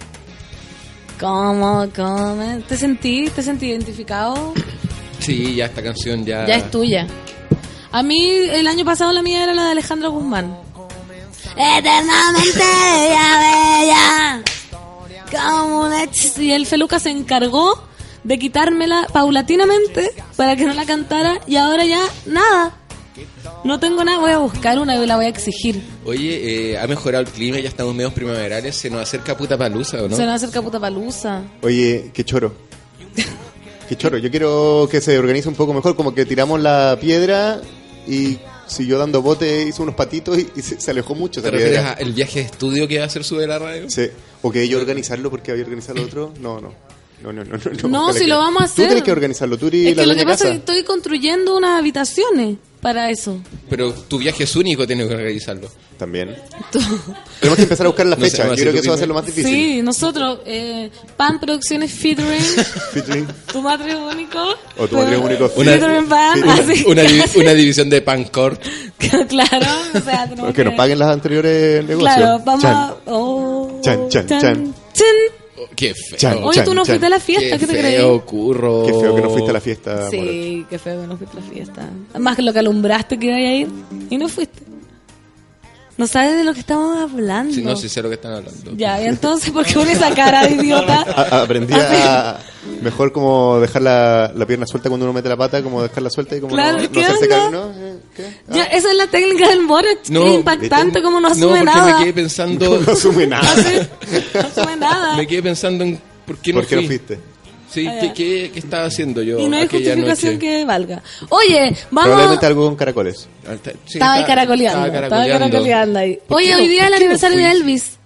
¿Cómo, 1.20 1.88
cómo? 1.96 2.60
¿Te 2.68 2.78
sentí? 2.78 3.30
¿Te 3.30 3.42
sentí 3.42 3.68
identificado? 3.68 4.54
Sí, 5.20 5.56
ya 5.56 5.66
esta 5.66 5.82
canción 5.82 6.26
ya... 6.26 6.46
Ya 6.46 6.56
es 6.56 6.70
tuya. 6.70 7.08
A 7.92 8.04
mí, 8.04 8.30
el 8.52 8.68
año 8.68 8.86
pasado 8.86 9.12
la 9.14 9.22
mía 9.22 9.44
era 9.44 9.54
la 9.54 9.64
de 9.66 9.72
Alejandro 9.72 10.12
Guzmán. 10.12 10.58
Eternamente 11.56 12.60
bella, 12.60 13.40
bella. 13.40 14.44
Como 15.32 15.82
una 15.82 16.04
Y 16.38 16.52
el 16.52 16.66
Feluca 16.66 17.00
se 17.00 17.10
encargó 17.10 17.82
de 18.24 18.38
quitármela 18.38 19.08
paulatinamente 19.12 20.12
para 20.36 20.56
que 20.56 20.66
no 20.66 20.74
la 20.74 20.86
cantara 20.86 21.40
y 21.48 21.56
ahora 21.56 21.86
ya 21.86 22.02
nada. 22.26 22.78
No 23.64 23.80
tengo 23.80 24.04
nada, 24.04 24.20
voy 24.20 24.32
a 24.32 24.38
buscar 24.38 24.78
una 24.80 24.96
y 24.96 25.08
la 25.08 25.16
voy 25.16 25.26
a 25.26 25.30
exigir. 25.30 25.82
Oye, 26.08 26.72
eh, 26.72 26.78
ha 26.78 26.88
mejorado 26.88 27.24
el 27.26 27.30
clima, 27.30 27.60
ya 27.60 27.68
estamos 27.70 27.94
medio 27.94 28.12
primaverales, 28.12 28.76
se 28.76 28.90
nos 28.90 29.02
acerca 29.02 29.36
puta 29.38 29.58
palusa, 29.58 30.02
¿o 30.02 30.08
no? 30.08 30.16
Se 30.16 30.26
nos 30.26 30.36
acerca 30.36 30.62
puta 30.62 30.80
palusa. 30.80 31.44
Oye, 31.62 32.12
qué 32.14 32.24
choro. 32.24 32.54
Qué 33.90 33.96
choro. 33.96 34.18
Yo 34.18 34.30
quiero 34.32 34.88
que 34.90 35.00
se 35.02 35.18
organice 35.18 35.48
un 35.50 35.56
poco 35.56 35.74
mejor, 35.74 35.96
como 35.96 36.14
que 36.14 36.26
tiramos 36.26 36.60
la 36.62 36.98
piedra 37.00 37.62
y 38.08 38.38
siguió 38.68 38.98
dando 38.98 39.22
bote, 39.22 39.64
hizo 39.64 39.84
unos 39.84 39.96
patitos 39.96 40.38
y, 40.38 40.48
y 40.56 40.62
se, 40.62 40.80
se 40.80 40.92
alejó 40.92 41.16
mucho. 41.16 41.42
¿Te 41.42 41.52
refieres 41.52 41.80
al 41.80 42.12
viaje 42.14 42.40
de 42.40 42.46
estudio 42.46 42.88
que 42.88 42.98
va 42.98 43.04
a 43.04 43.08
hacer 43.08 43.24
sube 43.24 43.48
la 43.48 43.60
radio? 43.60 43.90
Sí. 43.90 44.08
O 44.42 44.52
que 44.52 44.62
ellos 44.62 44.80
organizarlo 44.82 45.30
porque 45.30 45.52
había 45.52 45.64
organizado 45.64 46.02
otro. 46.04 46.34
No, 46.42 46.60
no. 46.62 46.74
No, 47.24 47.34
no, 47.34 47.44
no. 47.44 47.58
No, 47.90 48.14
si 48.14 48.28
lo 48.28 48.38
vamos 48.38 48.62
a 48.62 48.66
Tú 48.68 48.72
hacer. 48.74 48.86
tienes 48.88 49.04
que 49.04 49.12
organizarlo, 49.12 49.58
tú 49.58 49.68
eres 49.68 49.88
Es 49.88 49.98
la 49.98 50.04
que 50.04 50.08
lo 50.08 50.16
que 50.16 50.24
pasa 50.24 50.38
casa. 50.38 50.48
es 50.50 50.52
que 50.52 50.58
estoy 50.60 50.84
construyendo 50.84 51.58
unas 51.58 51.80
habitaciones 51.80 52.58
para 52.88 53.10
eso. 53.10 53.38
Pero 53.70 53.92
tu 53.92 54.18
viaje 54.18 54.46
es 54.46 54.56
único, 54.56 54.88
tienes 54.88 55.08
que 55.10 55.14
organizarlo. 55.16 55.70
También. 55.98 56.34
Tenemos 57.42 57.58
que 57.58 57.64
empezar 57.64 57.86
a 57.86 57.90
buscar 57.90 58.06
la 58.06 58.16
No 58.16 58.24
sé, 58.24 58.32
fecha. 58.32 58.48
Yo 58.48 58.56
creo 58.56 58.72
que 58.74 58.80
eso 58.80 58.90
va 58.92 58.96
a 58.96 59.00
ser 59.00 59.08
lo 59.10 59.14
más 59.16 59.26
difícil. 59.26 59.52
Sí, 59.52 59.82
nosotros, 59.82 60.40
eh, 60.46 60.90
Pan 61.18 61.38
Producciones 61.40 61.92
Featuring, 61.92 62.40
Featuring. 62.94 63.28
tu 63.52 63.62
matrimonio 63.62 64.08
único. 64.10 64.40
O 64.78 64.88
tu 64.88 64.96
matrimonio 64.96 65.28
único. 65.38 65.52
Una, 65.60 65.72
Featuring 65.74 66.08
Pan, 66.08 66.44
una- 66.44 66.54
así. 66.54 66.86
una 66.88 67.04
divi- 67.04 67.42
una 67.42 67.54
división 67.56 67.90
de 67.90 68.02
Pancor. 68.02 68.58
claro, 69.28 69.66
o 69.96 70.00
sea, 70.00 70.30
tenemos 70.30 70.54
Que 70.54 70.64
nos 70.64 70.76
paguen 70.76 71.00
las 71.00 71.10
anteriores 71.10 71.84
negocios. 71.84 72.16
Claro, 72.16 72.40
vamos 72.46 72.62
Chan. 72.62 72.74
a... 72.74 72.96
Oh, 73.08 73.82
Chan, 73.84 74.08
chan, 74.10 74.28
chan. 74.28 74.40
chan. 74.40 74.74
Qué 75.78 75.94
feo. 75.94 76.18
Chan, 76.18 76.40
Oye, 76.44 76.62
tú 76.64 76.74
no 76.74 76.82
chan. 76.82 76.86
fuiste 76.88 77.06
a 77.06 77.10
la 77.10 77.20
fiesta, 77.22 77.58
Qué 77.58 77.66
¿qué 77.66 77.74
te 77.74 77.82
feo, 77.82 78.10
crees? 78.20 78.24
curro. 78.30 78.84
Qué 78.86 78.94
feo 78.94 79.16
que 79.16 79.22
no 79.22 79.30
fuiste 79.30 79.50
a 79.50 79.54
la 79.54 79.62
fiesta. 79.62 79.96
Moret. 80.12 80.12
Sí, 80.12 80.66
qué 80.70 80.80
feo 80.80 81.02
que 81.02 81.08
no 81.08 81.18
fuiste 81.18 81.38
a 81.38 81.40
la 81.42 81.46
fiesta. 81.48 81.90
Más 82.20 82.36
que 82.36 82.42
lo 82.42 82.52
que 82.52 82.60
alumbraste 82.60 83.18
que 83.20 83.28
iba 83.28 83.36
a 83.36 83.54
ir 83.54 83.68
y 84.10 84.18
no 84.18 84.28
fuiste. 84.28 84.64
No 85.98 86.06
sabes 86.06 86.36
de 86.38 86.44
lo 86.44 86.54
que 86.54 86.60
estamos 86.60 86.96
hablando. 86.98 87.54
Sí, 87.54 87.64
no 87.64 87.76
sé 87.76 87.90
sé 87.90 88.04
lo 88.04 88.10
que 88.10 88.16
están 88.16 88.34
hablando. 88.34 88.72
Ya, 88.76 89.02
y 89.02 89.06
entonces, 89.06 89.50
¿por 89.50 89.66
qué 89.66 89.74
con 89.74 89.88
esa 89.90 90.14
cara 90.14 90.46
de 90.46 90.54
idiota? 90.62 91.02
A- 91.16 91.42
aprendí 91.42 91.74
a 91.74 92.38
mejor 92.84 93.12
como 93.12 93.60
dejar 93.60 93.82
la, 93.82 94.32
la 94.36 94.46
pierna 94.46 94.68
suelta 94.68 94.90
cuando 94.90 95.06
uno 95.08 95.14
mete 95.14 95.28
la 95.28 95.36
pata, 95.38 95.64
como 95.64 95.82
dejarla 95.82 96.10
suelta 96.12 96.36
y 96.36 96.40
como 96.42 96.54
Claro, 96.54 96.78
no, 96.78 96.84
no 96.84 96.92
¿qué 96.92 97.04
hacerse 97.04 97.28
caer, 97.28 97.52
¿no? 97.52 97.72
Eh, 97.76 97.98
¿qué? 98.16 98.30
Ya, 98.50 98.66
esa 98.66 98.92
es 98.92 98.96
la 98.98 99.08
técnica 99.08 99.50
del 99.50 99.62
Moritz. 99.62 100.10
No, 100.12 100.24
es 100.28 100.36
impactante 100.36 101.02
como 101.02 101.20
no 101.20 101.30
No, 101.30 101.34
asume 101.34 101.60
porque 101.62 101.66
nada. 101.66 101.98
me 101.98 102.04
quedé 102.04 102.14
pensando. 102.14 102.80
No 102.86 102.92
asume 102.94 103.26
nada. 103.28 103.56
No 104.36 104.40
asume 104.42 104.76
nada. 104.76 105.16
me 105.18 105.26
quedé 105.26 105.42
pensando 105.42 105.84
en 105.84 106.00
por 106.28 106.38
qué 106.38 106.54
no 106.54 106.60
¿Por 106.60 106.68
qué 106.68 106.76
no 106.76 106.82
fui. 106.82 106.88
fuiste? 106.90 107.20
Sí, 107.70 107.86
Ah, 107.88 107.98
¿qué, 108.00 108.14
qué, 108.14 108.52
qué 108.54 108.60
estaba 108.60 108.86
haciendo 108.86 109.22
yo 109.22 109.40
Y 109.40 109.48
no 109.50 109.58
hay 109.58 109.64
aquella 109.64 109.92
justificación 109.94 110.34
noche? 110.36 110.48
que 110.48 110.66
valga. 110.66 111.04
Oye, 111.30 111.76
vamos. 111.92 112.08
Probablemente 112.10 112.46
algo 112.46 112.66
con 112.66 112.76
caracoles. 112.78 113.28
Sí, 113.86 113.94
estaba 113.94 114.14
ahí 114.14 114.24
caracoleando. 114.26 114.86
estaba 114.86 115.04
Estaba 115.06 115.28
caracoleando 115.28 116.00
ahí. 116.00 116.20
¿Por 116.28 116.38
Oye, 116.38 116.56
hoy 116.56 116.68
día 116.68 116.84
es 116.84 116.88
el 116.88 116.94
aniversario 116.94 117.38
de? 117.38 117.52
Elvis. 117.52 117.98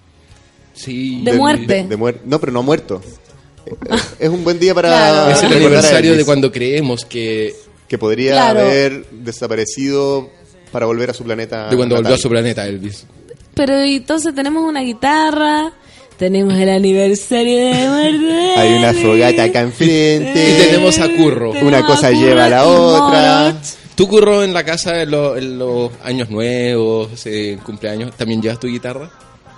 Sí. 0.73 1.21
De 1.23 1.33
muerte. 1.33 1.85
de 1.87 1.97
muer- 1.97 2.21
no, 2.25 2.39
pero 2.39 2.51
no 2.51 2.59
ha 2.59 2.63
muerto. 2.63 3.01
Es 4.19 4.29
un 4.29 4.43
buen 4.43 4.59
día 4.59 4.73
para 4.73 4.89
Claro. 4.89 5.31
Es 5.31 5.43
el 5.43 5.53
aniversario 5.53 6.15
de 6.17 6.25
cuando 6.25 6.51
creemos 6.51 7.05
que. 7.05 7.53
que 7.87 7.97
podría 7.99 8.31
Claro. 8.33 8.61
haber 8.61 9.05
desaparecido 9.11 10.29
para 10.71 10.85
volver 10.87 11.11
a 11.11 11.13
su 11.13 11.23
planeta. 11.23 11.69
De 11.69 11.75
cuando 11.75 11.95
volvió 11.95 12.09
natal. 12.09 12.19
a 12.19 12.21
su 12.21 12.29
planeta, 12.29 12.65
Elvis. 12.67 13.05
Pero 13.53 13.77
entonces 13.79 14.33
tenemos 14.33 14.63
una 14.67 14.81
guitarra. 14.81 15.71
Tenemos 16.21 16.53
el 16.53 16.69
aniversario 16.69 17.57
de 17.57 17.87
muerte. 17.89 18.53
Hay 18.55 18.73
una 18.77 18.93
fogata 18.93 19.43
acá 19.45 19.61
enfrente. 19.61 20.33
Y 20.59 20.65
tenemos 20.67 20.99
a 20.99 21.09
Curro. 21.09 21.49
Tenemos 21.51 21.67
Una 21.73 21.83
cosa 21.83 22.09
Curro 22.11 22.21
lleva 22.21 22.45
a 22.45 22.49
la 22.49 22.67
otra. 22.67 23.43
Morot. 23.53 23.63
¿Tú 23.95 24.07
curro 24.07 24.43
en 24.43 24.53
la 24.53 24.63
casa 24.63 25.01
en, 25.01 25.09
lo- 25.09 25.35
en 25.35 25.57
los 25.57 25.89
años 26.03 26.29
nuevos, 26.29 27.25
en 27.25 27.57
cumpleaños? 27.57 28.15
¿También 28.15 28.39
llevas 28.39 28.59
tu 28.59 28.67
guitarra? 28.67 29.09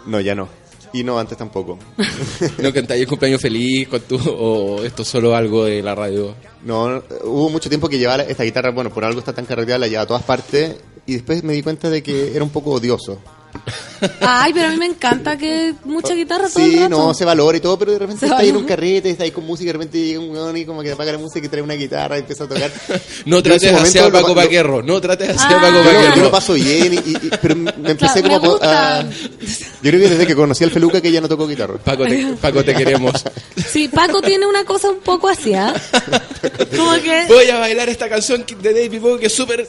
No, 0.06 0.22
ya 0.22 0.35
no. 0.35 0.48
Y 0.94 1.03
no, 1.03 1.19
antes 1.19 1.38
tampoco. 1.38 1.77
¿No 2.60 2.72
cantáis 2.72 3.02
el 3.02 3.07
cumpleaños 3.10 3.41
feliz 3.41 3.90
con 3.90 3.99
tu, 4.03 4.15
o 4.15 4.85
esto 4.85 5.02
es 5.02 5.07
solo 5.10 5.35
algo 5.35 5.65
de 5.65 5.84
la 5.84 5.94
radio? 5.95 6.34
No, 6.64 6.90
no, 6.90 7.03
hubo 7.26 7.49
mucho 7.49 7.68
tiempo 7.68 7.90
que 7.90 7.98
llevaba 7.99 8.23
esta 8.23 8.44
guitarra, 8.44 8.72
bueno, 8.72 8.90
por 8.90 9.03
algo 9.03 9.19
está 9.19 9.34
tan 9.34 9.45
carreteada, 9.45 9.80
la 9.80 9.88
llevaba 9.88 10.03
a 10.03 10.07
todas 10.07 10.23
partes. 10.23 10.77
Y 11.06 11.15
después 11.15 11.44
me 11.44 11.52
di 11.52 11.61
cuenta 11.61 11.90
de 11.90 12.02
que 12.02 12.34
era 12.34 12.41
un 12.45 12.52
poco 12.52 12.72
odioso. 12.72 13.19
Ay, 14.19 14.51
pero 14.53 14.67
a 14.67 14.71
mí 14.71 14.77
me 14.77 14.85
encanta 14.88 15.38
que 15.38 15.73
mucha 15.85 16.13
guitarra 16.13 16.49
todo 16.49 16.63
el 16.65 16.71
Sí, 16.71 16.77
rato. 16.77 16.89
no, 16.89 17.13
se 17.13 17.23
valora 17.23 17.57
y 17.57 17.61
todo, 17.61 17.77
pero 17.80 17.93
de 17.93 17.99
repente 17.99 18.19
Se 18.21 18.25
está 18.25 18.39
ahí 18.39 18.49
en 18.49 18.57
un 18.57 18.65
carrete, 18.65 19.09
está 19.09 19.23
ahí 19.23 19.31
con 19.31 19.45
música, 19.45 19.63
y 19.63 19.67
de 19.67 19.73
repente 19.73 19.97
llega 20.05 20.19
un 20.19 20.30
weón 20.31 20.57
y 20.57 20.65
como 20.65 20.81
que 20.81 20.91
apaga 20.91 21.13
la 21.13 21.17
música 21.17 21.45
y 21.45 21.49
trae 21.49 21.61
una 21.61 21.75
guitarra 21.75 22.17
y 22.17 22.21
empieza 22.21 22.43
a 22.43 22.47
tocar. 22.47 22.71
No 23.25 23.41
trates 23.41 23.63
ese 23.63 23.71
de 23.75 23.80
hacer 23.81 24.01
a 24.01 24.03
momento 24.05 24.21
Paco 24.27 24.35
Paquerro, 24.35 24.84
no 24.84 24.99
trates 24.99 25.27
de 25.30 25.34
hacer 25.35 25.47
Ah. 25.51 25.57
a 25.57 25.61
Paco 25.61 25.71
lo- 25.77 25.84
yo 25.84 25.91
Paquerro. 26.07 26.23
lo 26.23 26.31
paso 26.31 26.53
bien, 26.53 26.93
y, 26.93 26.97
y- 26.97 27.17
y- 27.27 27.30
pero 27.41 27.55
me 27.55 27.71
empecé 27.91 28.21
Claro, 28.21 28.39
como 28.41 28.57
me 28.59 28.65
a, 28.67 28.99
a-. 28.99 29.03
Yo 29.03 29.89
creo 29.91 30.01
que 30.01 30.09
desde 30.09 30.27
que 30.27 30.35
conocí 30.35 30.63
al 30.63 30.71
Feluca 30.71 30.99
que 31.01 31.11
ya 31.11 31.21
no 31.21 31.30
tocó 31.30 31.47
guitarra. 31.47 31.75
Paco 31.77 32.05
te, 32.05 32.25
Paco, 32.41 32.63
te 32.63 32.73
queremos. 32.75 33.23
Sí, 33.69 33.88
Paco 33.88 34.21
tiene 34.21 34.45
una 34.45 34.65
cosa 34.65 34.89
un 34.89 34.99
poco 34.99 35.30
así, 35.30 35.53
¿ah? 35.53 35.73
Como 36.75 36.93
que... 37.01 37.25
Voy 37.27 37.49
a 37.49 37.59
bailar 37.59 37.88
esta 37.89 38.09
canción 38.09 38.45
de 38.61 38.73
David 38.73 38.99
Bowie 38.99 39.19
que 39.19 39.27
es 39.27 39.34
súper... 39.34 39.67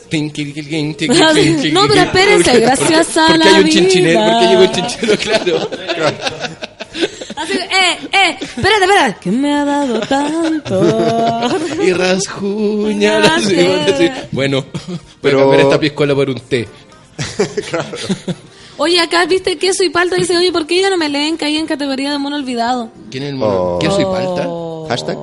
No, 1.73 1.86
pero 1.89 2.01
espérense, 2.02 2.61
gracias 2.61 3.16
a 3.16 3.36
la 3.36 3.44
un 3.47 3.69
chinchinero, 3.75 4.21
vida. 4.21 4.33
porque 4.33 4.47
llegó 4.49 4.63
un 4.63 4.73
chinchero, 4.73 5.17
claro. 5.23 5.71
Así, 7.37 7.53
que, 7.53 7.65
eh, 7.65 7.99
eh, 8.13 8.37
espérate, 8.41 8.85
espérate. 8.85 9.17
¿Qué 9.21 9.31
me 9.33 9.53
ha 9.53 9.65
dado 9.65 10.01
tanto? 10.01 11.49
Y 11.83 11.93
rasguña 11.93 13.19
la. 13.19 13.37
Bueno, 14.33 14.65
voy 14.87 14.99
Pero- 15.21 15.39
a 15.39 15.43
cambiar 15.43 15.61
esta 15.63 15.81
piscola 15.81 16.15
por 16.15 16.31
un 16.31 16.39
té. 16.41 16.69
Oye, 18.77 19.01
acá 19.01 19.25
viste 19.27 19.59
queso 19.59 19.85
y 19.85 19.91
palta. 19.91 20.17
Dice, 20.17 20.37
oye, 20.37 20.53
¿por 20.53 20.67
qué 20.67 20.81
ya 20.81 20.91
no 20.91 20.97
me 20.97 21.09
leen? 21.09 21.37
Caí 21.37 21.57
en 21.57 21.67
categoría 21.67 22.13
de 22.13 22.19
mono 22.19 22.37
olvidado. 22.37 22.91
¿Quién 23.11 23.25
es 23.25 23.31
el 23.31 23.37
mono? 23.37 23.75
Oh. 23.75 23.79
¿Queso 23.79 24.01
y 24.01 24.05
palta? 24.05 24.49
Hashtag. 24.89 25.19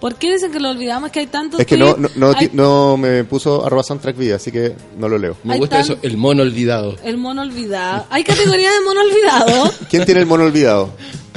¿Por 0.00 0.14
qué 0.14 0.32
dicen 0.32 0.52
que 0.52 0.60
lo 0.60 0.70
olvidamos? 0.70 1.10
Que 1.10 1.20
hay 1.20 1.26
tantos 1.26 1.58
Es 1.58 1.66
que 1.66 1.76
no, 1.76 1.96
no, 1.96 2.08
no, 2.14 2.28
Hay- 2.36 2.48
ti- 2.48 2.56
no 2.56 2.96
me 2.96 3.24
puso 3.24 3.66
arroba 3.66 3.82
soundtrack 3.82 4.16
vida, 4.16 4.36
así 4.36 4.52
que 4.52 4.76
no 4.96 5.08
lo 5.08 5.18
leo. 5.18 5.36
Me 5.42 5.58
gusta 5.58 5.80
eso, 5.80 5.96
el 6.02 6.16
mono 6.16 6.42
olvidado. 6.42 6.94
El 7.02 7.16
mono 7.18 7.42
olvidado. 7.42 8.06
¿Hay 8.10 8.22
categoría 8.22 8.70
de 8.70 8.80
mono 8.82 9.00
olvidado? 9.00 9.72
¿Quién 9.90 10.04
tiene 10.04 10.20
el 10.20 10.26
mono 10.26 10.44
olvidado? 10.44 10.90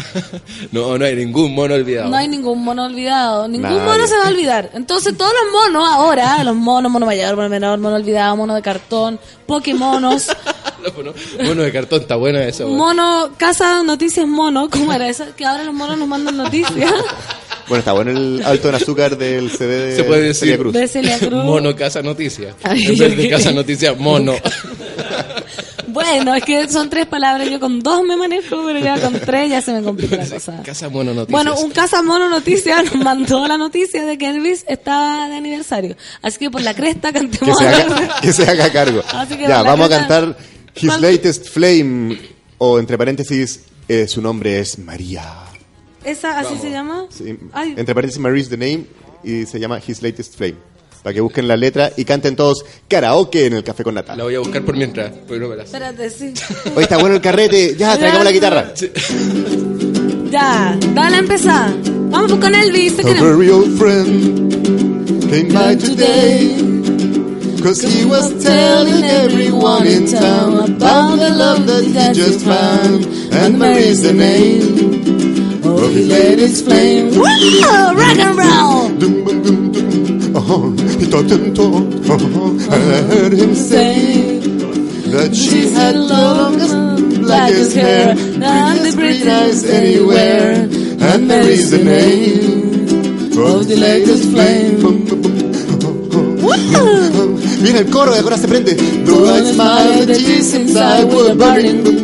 No, 0.71 0.97
no 0.97 1.05
hay 1.05 1.15
ningún 1.15 1.53
mono 1.53 1.75
olvidado. 1.75 2.09
No 2.09 2.17
hay 2.17 2.27
ningún 2.27 2.63
mono 2.63 2.85
olvidado. 2.85 3.47
Ningún 3.47 3.69
Nadie. 3.69 3.79
mono 3.85 4.07
se 4.07 4.17
va 4.17 4.25
a 4.25 4.29
olvidar. 4.29 4.69
Entonces 4.73 5.15
todos 5.15 5.31
los 5.31 5.51
monos 5.53 5.87
ahora, 5.89 6.43
los 6.43 6.55
monos, 6.55 6.91
mono 6.91 7.05
mayor, 7.05 7.35
mono 7.35 7.47
menor, 7.49 7.79
mono 7.79 7.95
olvidado, 7.95 8.35
mono 8.35 8.55
de 8.55 8.61
cartón, 8.61 9.19
Pokémonos, 9.45 10.27
Los 10.83 10.95
monos- 10.95 11.15
mono 11.43 11.61
de 11.61 11.71
cartón, 11.71 12.01
está 12.01 12.15
buena 12.15 12.43
esa. 12.43 12.63
güey. 12.63 12.75
mono, 12.75 13.29
casa 13.37 13.83
noticias 13.83 14.27
mono, 14.27 14.69
¿cómo 14.69 14.91
era 14.91 15.07
esa? 15.07 15.27
Que 15.35 15.45
ahora 15.45 15.63
los 15.63 15.73
monos 15.73 15.97
nos 15.97 16.07
mandan 16.07 16.35
noticias. 16.35 16.91
Bueno, 17.71 17.79
está 17.79 17.93
bueno 17.93 18.11
el 18.11 18.41
alto 18.43 18.67
en 18.67 18.75
azúcar 18.75 19.17
del 19.17 19.49
CD 19.49 19.85
de 19.87 19.95
Se 19.95 20.03
puede 20.03 20.23
decir. 20.23 20.39
Celia 20.41 20.57
Cruz. 20.57 20.73
De 20.73 20.87
Celia 20.89 21.17
Cruz. 21.19 21.45
Mono 21.45 21.73
Casa 21.73 22.01
Noticias. 22.01 22.53
Ay, 22.63 22.83
En 22.85 22.97
vez 22.97 23.15
de. 23.15 23.29
Casa 23.29 23.53
Noticias, 23.53 23.97
mono. 23.97 24.33
Bueno, 25.87 26.33
es 26.35 26.43
que 26.45 26.69
son 26.69 26.89
tres 26.89 27.05
palabras, 27.05 27.49
yo 27.49 27.59
con 27.59 27.81
dos 27.81 28.01
me 28.03 28.15
manejo, 28.15 28.63
pero 28.65 28.79
ya 28.79 28.97
con 29.01 29.11
tres 29.19 29.49
ya 29.49 29.61
se 29.61 29.73
me 29.73 29.81
complica 29.81 30.15
la 30.15 30.25
cosa. 30.25 30.61
Casa 30.63 30.87
Mono 30.87 31.13
Noticias. 31.13 31.31
Bueno, 31.31 31.59
un 31.59 31.71
casa 31.71 32.01
mono 32.01 32.29
noticia 32.29 32.81
nos 32.81 32.95
mandó 32.95 33.45
la 33.45 33.57
noticia 33.57 34.05
de 34.05 34.17
que 34.17 34.29
Elvis 34.29 34.63
estaba 34.69 35.27
de 35.27 35.35
aniversario. 35.35 35.97
Así 36.21 36.39
que 36.39 36.49
por 36.49 36.61
la 36.61 36.73
cresta 36.73 37.11
Que 37.11 37.19
cantemos. 37.19 37.57
se 37.57 37.67
haga, 37.67 38.15
que 38.21 38.31
se 38.31 38.43
haga 38.49 38.71
cargo. 38.71 39.03
Así 39.11 39.35
que 39.35 39.43
Ya, 39.47 39.63
vamos 39.63 39.87
a 39.87 39.89
cantar 39.89 40.37
His. 40.75 40.97
Latest 41.01 41.49
Flame, 41.49 42.17
o 42.57 42.79
entre 42.79 42.97
paréntesis, 42.97 43.59
eh, 43.89 44.07
su 44.07 44.21
nombre 44.21 44.59
es 44.59 44.79
María. 44.79 45.23
¿Esa 46.03 46.39
así 46.39 46.55
se 46.59 46.69
llama? 46.71 47.05
Sí, 47.09 47.37
Ay. 47.53 47.75
Entre 47.77 47.93
paréntesis, 47.93 48.19
Marie 48.21 48.41
is 48.41 48.49
the 48.49 48.57
name, 48.57 48.85
y 49.23 49.45
se 49.45 49.59
llama 49.59 49.79
His 49.85 50.01
Latest 50.01 50.35
Flame. 50.35 50.55
Para 51.03 51.13
que 51.15 51.21
busquen 51.21 51.47
la 51.47 51.57
letra 51.57 51.91
y 51.97 52.05
canten 52.05 52.35
todos 52.35 52.63
karaoke 52.87 53.47
en 53.47 53.53
el 53.53 53.63
café 53.63 53.83
con 53.83 53.95
Natal. 53.95 54.17
La 54.19 54.23
voy 54.23 54.35
a 54.35 54.39
buscar 54.39 54.63
por 54.63 54.75
mientras. 54.75 55.11
porque 55.27 55.39
no 55.39 55.47
me 55.49 55.55
la 55.55 55.63
sé. 55.65 55.77
Espérate, 55.77 56.09
sí. 56.11 56.33
Hoy 56.75 56.83
está 56.83 56.97
bueno 56.97 57.15
el 57.15 57.21
carrete, 57.21 57.75
ya, 57.75 57.97
traigamos 57.97 58.23
la 58.25 58.31
guitarra. 58.31 58.71
Ya, 60.29 60.77
dale 60.93 61.15
a 61.15 61.19
empezar. 61.19 61.73
Vamos 62.09 62.33
con 62.39 62.53
Elvis, 62.53 62.95
te 62.97 63.01
A 63.01 63.05
queremos. 63.05 63.37
very 63.37 63.49
old 63.49 63.77
friend 63.79 64.51
came 65.29 65.51
by 65.53 65.75
today. 65.75 66.55
Cause 67.63 67.81
he 67.83 68.05
was 68.05 68.31
telling 68.43 69.03
everyone 69.03 69.85
in 69.87 70.05
town 70.11 70.59
about 70.71 71.17
the 71.19 71.29
love 71.29 71.65
that 71.67 71.83
he 71.83 72.13
just 72.13 72.41
found. 72.45 73.05
And 73.33 73.57
Marie's 73.59 74.01
the 74.01 74.13
name 74.13 75.40
of 75.63 75.93
his 75.93 76.07
latest 76.07 76.65
flame. 76.65 77.11
Wow, 77.15 77.93
rock 77.95 78.17
and 78.17 78.37
roll. 78.37 78.89
Dum, 78.99 79.25
dum, 79.25 79.41
dum, 79.43 79.71
dum. 79.71 80.35
Oh, 80.35 80.71
he 80.99 81.05
talked 81.09 81.31
and 81.31 81.55
talked. 81.55 82.09
Oh, 82.09 82.15
uh-huh. 82.15 82.75
I 82.75 82.79
heard 83.11 83.33
him 83.33 83.53
say 83.53 84.39
that 85.11 85.35
she 85.35 85.69
had 85.69 85.95
the 85.95 85.99
longest, 85.99 87.21
blackest 87.21 87.75
hair, 87.75 88.15
prettiest 88.15 88.97
green 88.97 89.27
eyes 89.27 89.63
anywhere. 89.65 90.67
And 91.01 91.27
Mary's 91.27 91.71
the 91.71 91.83
name 91.83 93.37
of 93.37 93.67
the 93.67 93.75
latest 93.75 94.29
flame. 94.31 94.77
Viene 97.61 97.79
uh-huh. 97.79 97.85
el 97.85 97.91
coro 97.91 98.11
y 98.15 98.19
ahora 98.19 98.37
se 98.37 98.47
prende. 98.47 98.75
Though 99.05 99.29
I 99.29 99.53
smile, 99.53 100.05
the 100.05 100.13
tears 100.15 100.53
inside 100.53 101.05
were 101.13 101.35
burning. 101.35 102.01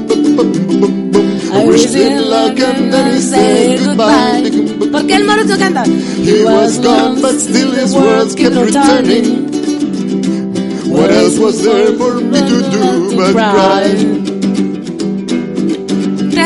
I 1.54 1.66
wish 1.66 1.86
him 1.94 2.18
luck 2.30 2.60
and 2.60 2.94
then 2.94 3.14
he 3.14 3.20
said 3.20 3.80
goodbye. 3.80 4.50
¿Por 4.92 5.02
qué 5.08 5.16
el 5.16 5.58
canta? 5.58 5.84
He 5.86 6.44
was 6.44 6.78
gone, 6.80 7.22
but 7.22 7.40
still 7.40 7.72
his 7.72 7.96
words 7.96 8.36
kept 8.36 8.56
returning. 8.56 9.48
What 10.92 11.12
else 11.12 11.38
was 11.38 11.64
there 11.64 11.94
for 11.98 12.16
me 12.16 12.40
to 12.40 12.58
do 12.72 13.16
but 13.18 13.34
cry? 13.34 14.28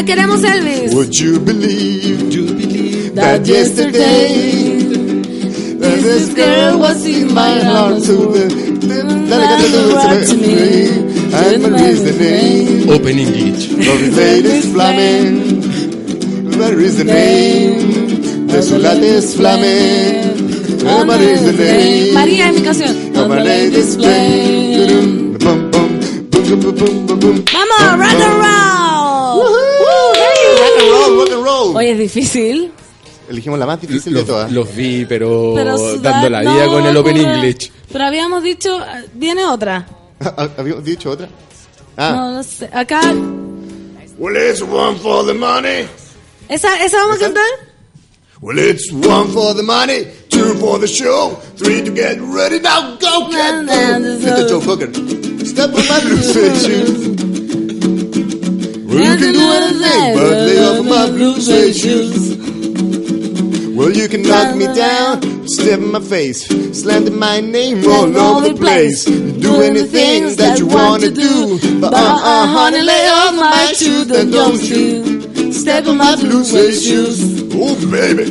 Queremos, 0.04 0.44
Elvis. 0.44 0.96
Would 0.96 1.20
you 1.20 1.40
believe, 1.40 2.32
that 3.16 3.46
yesterday 3.46 4.80
that 5.78 6.02
this 6.02 6.34
girl 6.34 6.80
was 6.80 7.06
in 7.06 7.34
my 7.34 7.60
heart 7.60 8.02
to 8.04 8.16
the 8.34 8.72
Dale, 9.30 10.26
to 10.26 10.38
me. 10.38 11.01
And 11.44 11.64
Marie's 11.64 12.04
the 12.04 12.14
name 12.14 12.90
Open 12.90 13.18
English. 13.18 13.70
the 13.70 14.12
latest 14.16 14.68
flamen. 14.74 15.60
Marie's 16.58 16.98
the 16.98 17.04
name. 17.04 18.46
De 18.48 18.62
su 18.62 19.38
flamen. 19.38 20.36
Marie's 21.08 21.42
the 21.42 21.54
name. 21.54 22.14
María 22.14 22.50
es 22.50 22.56
mi 22.56 22.62
canción. 22.62 23.18
of 23.18 23.28
my 23.28 23.40
latest 23.42 24.00
flame. 24.00 25.38
Bum, 25.40 25.72
bum, 25.72 26.00
bum, 26.30 26.60
bum, 26.60 26.76
bum, 26.76 27.08
bum, 27.08 27.20
bum. 27.20 27.46
Vamos, 27.52 28.00
rock 28.00 28.22
and 28.22 28.38
roll. 28.44 29.44
Rock 30.60 30.78
and 30.80 30.90
roll, 30.92 31.18
rock 31.18 31.32
and 31.32 31.44
roll. 31.44 31.76
Hoy 31.76 31.88
es 31.88 31.98
difícil. 31.98 32.72
Elegimos 33.30 33.58
la 33.58 33.66
más 33.66 33.82
difícil 33.82 34.14
de 34.14 34.20
Los, 34.20 34.28
todas. 34.28 34.52
los 34.52 34.76
vi, 34.76 35.06
pero, 35.06 35.54
Pero 35.56 35.98
dando 35.98 36.30
la 36.30 36.44
no 36.44 36.54
vida 36.54 36.66
con 36.68 36.86
el 36.86 36.98
Open. 36.98 37.18
English. 37.18 37.72
Pero 37.92 38.06
habíamos 38.06 38.44
dicho, 38.44 38.78
viene 39.16 39.46
otra. 39.46 39.88
¿Habíamos 40.58 40.84
dicho 40.84 41.12
otra? 41.12 41.28
Ah. 41.98 42.12
No, 42.16 42.32
no 42.36 42.44
sé. 42.44 42.70
Acá, 42.72 43.02
Well, 44.18 44.36
it's 44.36 44.62
one 44.62 44.98
for 45.00 45.24
the 45.26 45.34
money. 45.34 45.88
¿esa, 46.48 46.84
esa 46.86 46.98
vamos 46.98 47.18
a 47.18 47.20
cantar? 47.20 47.44
Well, 48.42 48.58
it's 48.60 48.92
one 48.92 49.30
for 49.32 49.54
the 49.56 49.64
money, 49.64 50.06
two 50.30 50.54
for 50.56 50.78
the 50.80 50.88
show, 50.88 51.36
three 51.58 51.82
to 51.84 51.92
get 51.92 52.20
ready. 52.22 52.60
Now 52.60 52.98
go 52.98 53.30
get 53.30 53.66
them. 53.66 54.04
Mr. 54.04 54.48
Joe 54.50 54.62
Cocker. 54.62 54.92
Step 55.46 55.70
on 55.74 55.88
my 55.88 56.00
blue 56.02 56.22
suede 56.22 56.56
shoes. 56.62 57.08
Well, 58.86 59.00
you 59.00 59.18
can 59.18 59.34
do 59.34 59.52
anything 59.52 60.16
but 60.16 60.32
lay 60.46 60.60
off 60.66 60.86
my 60.86 61.10
blue 61.10 61.40
suede 61.42 61.76
shoes. 61.76 62.61
Well, 63.82 63.98
you 63.98 64.08
can 64.08 64.22
knock 64.22 64.56
me 64.56 64.68
down, 64.68 65.48
step 65.48 65.80
in 65.80 65.92
my 65.92 66.00
face, 66.02 66.46
slander 66.80 67.10
my 67.10 67.42
name 67.42 67.84
all 67.90 68.16
over 68.16 68.50
the 68.50 68.54
place. 68.54 69.06
Do 69.06 69.64
anything 69.64 70.36
that 70.36 70.60
you 70.60 70.68
want 70.68 71.02
to 71.02 71.10
do, 71.10 71.58
but 71.82 71.92
uh-uh, 71.92 71.98
uh-uh, 71.98 72.46
honey, 72.46 72.82
lay 72.84 73.08
off 73.10 73.34
my 73.34 73.74
shoes, 73.74 74.12
and 74.12 74.32
don't 74.32 74.62
you 74.62 75.52
step 75.52 75.88
on 75.88 75.98
my 75.98 76.16
blue 76.16 76.44
suede 76.44 76.76
shoes. 76.76 77.42
Oh, 77.56 77.74
baby, 77.90 78.30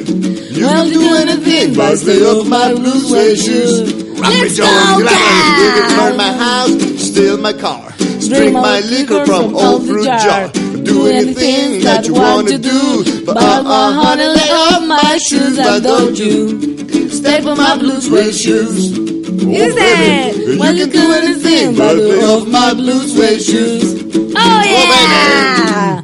you 0.55 0.67
Well, 0.67 0.85
can 0.85 0.93
do 0.93 1.17
anything 1.17 1.75
but 1.75 1.97
stay 1.97 2.23
off 2.23 2.47
my 2.47 2.73
blue 2.73 3.01
suede 3.01 3.37
shoes. 3.37 3.93
Rock 4.21 4.33
me, 4.33 4.55
go 4.55 4.99
you 5.01 5.71
can 5.75 5.97
burn 5.99 6.17
my 6.17 6.33
house, 6.33 6.79
steal 7.03 7.39
my 7.39 7.55
car, 7.55 7.91
drink 8.21 8.53
my 8.53 8.79
liquor 8.87 9.27
from 9.27 9.57
old 9.57 9.85
fruit 9.85 10.05
jar. 10.05 10.70
Do 10.85 11.07
anything 11.07 11.83
that 11.83 12.07
you 12.07 12.15
want 12.15 12.49
to 12.49 12.59
do, 12.59 13.25
but 13.25 13.37
uh-uh, 13.37 13.93
honey, 13.93 14.27
lay 14.27 14.51
off 14.51 14.87
my 14.87 15.19
shoes, 15.19 15.59
I 15.59 15.79
don't 15.81 16.17
you 16.19 17.09
step 17.11 17.45
on 17.45 17.57
my 17.59 17.77
blue 17.79 18.01
suede 18.01 18.35
shoes. 18.35 18.99
Oh, 18.99 19.53
Dice, 19.53 19.75
baby, 19.75 20.59
well, 20.59 20.75
you 20.75 20.87
can 20.87 21.07
do 21.07 21.13
anything 21.13 21.77
but 21.77 21.97
lay 21.97 22.25
off 22.25 22.49
my 22.49 22.75
blue 22.75 23.03
suede 23.09 23.41
shoes. 23.41 24.03
¡Oh, 24.35 24.39
oh 24.39 24.63
yeah! 24.65 26.03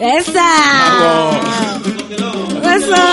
¡Esa! 0.18 0.48
¡Eso! 2.74 3.04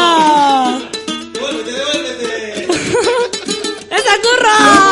¡Esa 3.91 4.15
curro! 4.23 4.84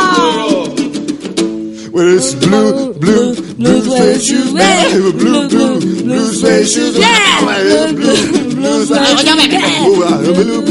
Well, 2.04 2.18
it's 2.18 2.36
blue, 2.36 2.94
blue, 2.96 3.34
blue 3.56 3.82
suede 3.82 4.22
shoes, 4.22 4.54
man. 4.54 4.92
Blue, 5.14 5.48
blue, 5.48 5.80
blue 5.80 6.34
suede 6.34 6.68
shoes. 6.68 6.98
Yeah. 6.98 7.40
Blue, 7.40 7.94
blue, 7.94 8.56
blue 8.56 8.86
suede 8.86 9.20
shoes. 9.20 9.40
Blue, 10.20 10.36
blue, 10.36 10.62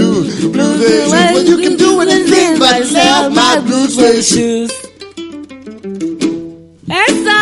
blue 0.53 0.77
suede 0.77 1.09
shoes. 1.09 1.11
Well, 1.11 1.43
you 1.43 1.57
can 1.57 1.77
do 1.79 2.01
anything 2.03 2.59
but 2.59 2.85
stay 2.85 3.09
off 3.09 3.33
my 3.33 3.61
blue 3.61 3.89
suede 3.89 4.23
shoes. 4.23 4.71
¡Esa! 6.91 7.41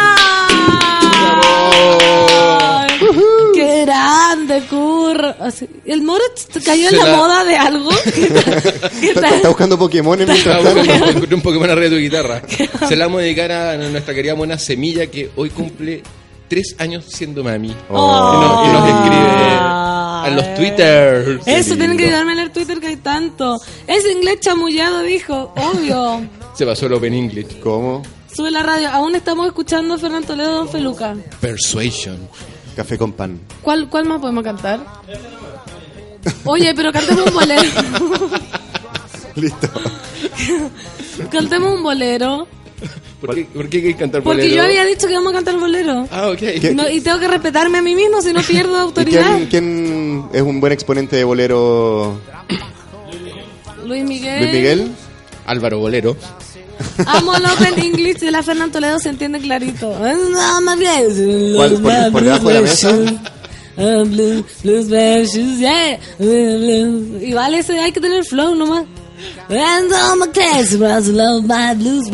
Así- 5.39 5.69
¿El 5.85 6.03
moro 6.03 6.25
t- 6.53 6.61
cayó 6.61 6.89
en 6.89 6.99
la, 6.99 7.05
la- 7.09 7.17
moda 7.17 7.45
de 7.45 7.57
algo? 7.57 7.91
¿Qué 8.15 8.27
tal? 8.29 8.63
¿Qué 9.01 9.09
Está, 9.09 9.21
tal? 9.21 9.35
está 9.35 9.49
buscando 9.49 9.79
Pokémon 9.79 10.17
mientras 10.19 10.43
tanto. 10.45 11.35
Un 11.35 11.43
Pokémon 11.43 11.71
arriba 11.71 11.89
de 11.89 11.97
tu 11.97 11.97
guitarra. 12.03 12.43
Se 12.89 12.97
la 12.97 13.07
vamos 13.07 13.21
a 13.21 13.23
dedicar 13.23 13.53
a 13.53 13.77
nuestra 13.77 14.15
querida 14.15 14.35
mona 14.35 14.59
Semilla, 14.59 15.07
que 15.07 15.31
hoy 15.37 15.51
cumple 15.51 16.03
tres 16.49 16.75
años 16.79 17.05
siendo 17.09 17.45
mami. 17.45 17.75
Oh. 17.91 18.35
Y, 18.35 18.41
nos, 18.41 18.69
y 18.69 18.73
nos 18.73 18.89
escribe 18.89 19.59
a 20.21 20.31
los 20.35 20.55
Twitter. 20.55 21.41
Eso, 21.47 21.77
tienen 21.77 21.97
que 21.97 22.05
ayudarme 22.05 22.33
a 22.33 22.35
leer 22.37 22.53
Twitter 22.53 22.79
que 22.81 22.89
hay 22.89 22.97
tanto. 22.97 23.57
Es 23.87 24.05
inglés 24.11 24.41
chamullado, 24.41 25.03
dijo. 25.03 25.53
Obvio. 25.57 26.23
Se 26.55 26.67
pasó 26.67 26.87
el 26.87 26.95
Open 26.95 27.15
English. 27.15 27.61
¿Cómo? 27.61 28.03
Sube 28.35 28.51
la 28.51 28.63
radio. 28.63 28.89
Aún 28.91 29.15
estamos 29.15 29.47
escuchando 29.47 29.95
a 29.95 29.99
Fernando 29.99 30.27
Toledo 30.29 30.53
Don 30.53 30.69
Feluca. 30.69 31.17
Persuasion. 31.41 32.19
Café 32.81 32.97
con 32.97 33.13
pan. 33.13 33.39
¿Cuál, 33.61 33.91
¿Cuál 33.91 34.07
más 34.07 34.23
podemos 34.23 34.43
cantar? 34.43 34.81
Oye, 36.47 36.73
pero 36.75 36.91
cantemos 36.91 37.27
un 37.27 37.35
bolero. 37.35 37.63
Listo. 39.37 39.69
cantemos 41.31 41.75
un 41.75 41.83
bolero. 41.83 42.49
¿Por 43.21 43.35
qué, 43.35 43.45
¿Por 43.45 43.69
qué 43.69 43.77
hay 43.77 43.83
que 43.83 43.97
cantar 43.97 44.23
Porque 44.23 44.45
bolero? 44.45 44.57
yo 44.57 44.63
había 44.63 44.87
dicho 44.87 45.07
que 45.07 45.13
vamos 45.13 45.31
a 45.31 45.35
cantar 45.37 45.59
bolero. 45.59 46.09
Ah, 46.11 46.29
ok. 46.29 46.41
No, 46.75 46.89
y 46.89 47.03
tengo 47.03 47.19
que 47.19 47.29
respetarme 47.29 47.77
a 47.77 47.83
mí 47.83 47.95
mismo 47.95 48.23
si 48.23 48.33
no 48.33 48.41
pierdo 48.41 48.75
¿Y 48.75 48.81
autoridad. 48.81 49.35
quién, 49.37 49.47
quién 49.49 50.25
es 50.33 50.41
un 50.41 50.59
buen 50.59 50.73
exponente 50.73 51.17
de 51.17 51.25
bolero? 51.25 52.19
Luis 53.85 54.05
Miguel. 54.05 54.41
¿Luis 54.41 54.53
Miguel? 54.55 54.91
Álvaro 55.45 55.81
Bolero. 55.81 56.17
Amo 57.07 57.35
el 57.37 57.45
Open 57.47 57.79
English 57.79 58.19
de 58.19 58.31
la 58.31 58.43
Fernando 58.43 58.73
Toledo, 58.73 58.99
se 58.99 59.09
entiende 59.11 59.39
clarito. 59.41 59.97
No, 59.99 60.61
más 60.63 60.79
bien. 60.79 61.55
¿Cuál? 61.55 61.73
¿Por- 61.81 62.13
por 62.13 62.23
debajo 62.25 62.49
de 62.49 62.55
la 62.55 62.61
mesa? 62.63 62.91
Ah, 63.77 64.03
blue. 64.05 64.45
Y 67.21 67.33
vale, 67.33 67.59
ese 67.59 67.79
hay 67.79 67.93
que 67.93 68.01
tener 68.01 68.25
flow 68.25 68.55
nomás. 68.55 68.85
And 69.49 69.93
all 69.93 70.17
my 70.19 70.29
class, 70.33 70.73
love 70.73 71.45
my 71.45 71.75
blues. 71.75 72.09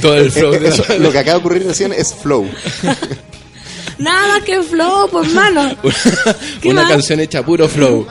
Todo 0.00 0.16
el 0.16 0.30
flow 0.30 0.52
de 0.52 0.68
Eso, 0.68 0.84
lo 0.98 1.10
que 1.12 1.18
acaba 1.18 1.34
de 1.34 1.40
ocurrir 1.40 1.66
recién 1.66 1.92
es 1.92 2.14
flow. 2.14 2.46
Nada 3.98 4.28
más 4.28 4.42
que 4.42 4.60
flow, 4.62 5.08
por 5.08 5.26
mano. 5.30 5.74
¿Qué 6.60 6.70
Una 6.70 6.82
más? 6.82 6.90
canción 6.90 7.20
hecha 7.20 7.44
puro 7.44 7.68
flow. 7.68 8.06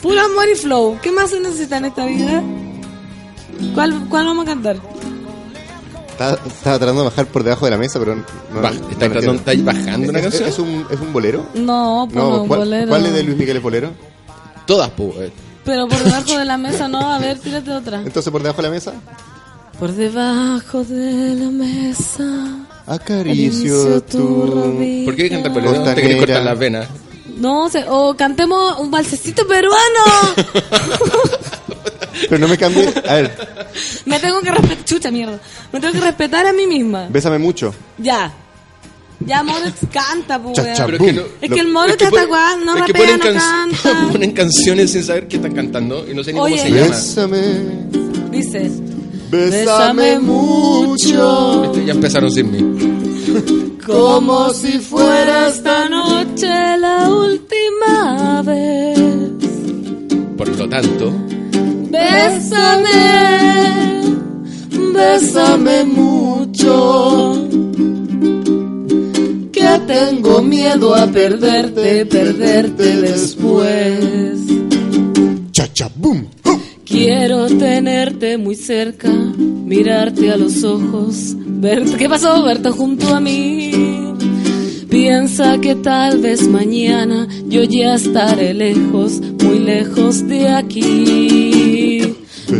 Puro 0.00 0.20
amor 0.20 0.46
y 0.50 0.54
flow. 0.56 0.98
¿Qué 1.02 1.10
más 1.10 1.30
se 1.30 1.40
necesita 1.40 1.78
en 1.78 1.86
esta 1.86 2.06
vida? 2.06 2.42
¿Cuál, 3.74 4.06
cuál 4.08 4.26
vamos 4.26 4.44
a 4.44 4.48
cantar? 4.48 4.76
Estaba, 6.10 6.32
estaba 6.46 6.78
tratando 6.78 7.02
de 7.02 7.08
bajar 7.10 7.26
por 7.26 7.44
debajo 7.44 7.66
de 7.66 7.70
la 7.72 7.76
mesa, 7.78 7.98
pero 7.98 8.16
no. 8.16 8.24
Ba- 8.62 8.70
no 8.70 8.88
¿está 8.90 9.10
tratando- 9.10 9.34
está 9.34 9.52
bajando 9.62 10.08
una 10.10 10.18
¿Es- 10.18 10.24
canción? 10.24 10.48
¿Es 10.48 10.58
un, 10.58 10.86
es 10.90 11.00
un 11.00 11.12
bolero? 11.12 11.46
No, 11.54 12.08
por 12.12 12.22
un 12.40 12.48
¿cuál, 12.48 12.60
bolero. 12.60 12.88
¿cuál 12.88 13.06
es 13.06 13.12
de 13.12 13.22
Luis 13.22 13.36
Miguel 13.36 13.56
es 13.58 13.62
bolero? 13.62 13.90
Todas, 14.66 14.90
pues. 14.90 15.30
Pero 15.64 15.86
por 15.88 15.98
debajo 15.98 16.38
de 16.38 16.44
la 16.44 16.56
mesa, 16.56 16.88
no. 16.88 17.12
A 17.12 17.18
ver, 17.18 17.38
tírate 17.38 17.70
otra. 17.70 17.98
Entonces, 17.98 18.30
por 18.32 18.42
debajo 18.42 18.62
de 18.62 18.68
la 18.68 18.74
mesa, 18.74 18.94
Por 19.78 19.92
debajo 19.92 20.84
de 20.84 21.34
la 21.34 21.50
mesa. 21.50 22.24
acaricio 22.86 24.02
tu. 24.04 24.72
¿Por 25.04 25.16
qué 25.16 25.28
cantar 25.28 25.52
bolero? 25.52 25.72
¿Te 25.72 25.76
Costanera. 25.78 26.02
querés 26.02 26.16
cortar 26.18 26.42
las 26.44 26.58
venas? 26.58 26.88
No, 27.36 27.68
sé, 27.68 27.84
o 27.88 28.14
cantemos 28.16 28.78
un 28.78 28.90
balsecito 28.90 29.46
peruano. 29.46 29.76
Pero 32.28 32.38
no 32.38 32.48
me 32.48 32.56
cambié. 32.58 32.88
A 33.08 33.14
ver, 33.14 33.32
Me 34.04 34.18
tengo 34.18 34.40
que 34.40 34.50
respetar. 34.50 34.84
Chucha 34.84 35.10
mierda. 35.10 35.38
Me 35.72 35.80
tengo 35.80 35.92
que 35.94 36.00
respetar 36.00 36.46
a 36.46 36.52
mí 36.52 36.66
misma. 36.66 37.08
bésame 37.10 37.38
mucho. 37.38 37.74
Ya. 37.98 38.32
Ya, 39.20 39.42
Moritz 39.42 39.78
canta, 39.92 40.40
pues. 40.42 40.58
Pero 40.60 40.98
que 40.98 41.12
no- 41.14 41.22
Es 41.40 41.50
que 41.50 41.60
el 41.60 41.68
Moritz 41.68 41.92
Es 41.92 41.96
que 41.98 42.04
hasta 42.04 42.26
cuando 42.28 42.66
no 42.66 42.76
es 42.76 42.84
que 42.84 42.92
rapea, 42.92 43.16
ponen, 43.18 43.34
no 43.34 43.40
can- 43.40 43.70
canta. 43.82 44.08
ponen 44.12 44.32
canciones 44.32 44.92
sin 44.92 45.02
saber 45.04 45.26
qué 45.26 45.36
están 45.36 45.54
cantando 45.54 46.06
y 46.10 46.14
no 46.14 46.22
sé 46.22 46.32
ni 46.34 46.38
Oye. 46.40 46.56
cómo 46.56 46.68
se 46.68 46.70
llama. 46.74 46.90
Bésame, 46.90 47.42
Dice. 48.30 48.70
bésame 49.30 50.18
mucho. 50.20 51.64
Este, 51.64 51.84
Ya 51.86 51.92
empezaron 51.92 52.30
sin 52.30 52.50
mí. 52.52 53.76
Como 53.86 54.50
si 54.52 54.78
fuera 54.80 55.48
esta 55.48 55.88
noche 55.88 56.76
la 56.78 57.08
última 57.08 58.42
vez. 58.42 58.98
Por 60.36 60.48
lo 60.48 60.68
tanto, 60.68 61.12
Bésame, 61.96 63.04
bésame 64.92 65.84
mucho. 65.84 67.48
Que 69.52 69.80
tengo 69.86 70.42
miedo 70.42 70.94
a 70.94 71.06
perderte, 71.06 72.04
perderte 72.06 72.96
después. 72.96 74.40
Cha, 75.52 75.72
cha, 75.72 75.90
boom. 75.96 76.28
Quiero 76.84 77.46
tenerte 77.46 78.36
muy 78.38 78.54
cerca, 78.54 79.10
mirarte 79.10 80.30
a 80.30 80.36
los 80.36 80.62
ojos, 80.64 81.34
verte. 81.36 81.96
¿Qué 81.96 82.08
pasó? 82.08 82.42
Verte 82.44 82.70
junto 82.70 83.14
a 83.14 83.20
mí. 83.20 83.70
Piensa 84.88 85.58
que 85.60 85.74
tal 85.74 86.18
vez 86.18 86.46
mañana 86.48 87.26
yo 87.48 87.64
ya 87.64 87.96
estaré 87.96 88.54
lejos, 88.54 89.20
muy 89.42 89.58
lejos 89.58 90.26
de 90.28 90.48
aquí. 90.48 91.55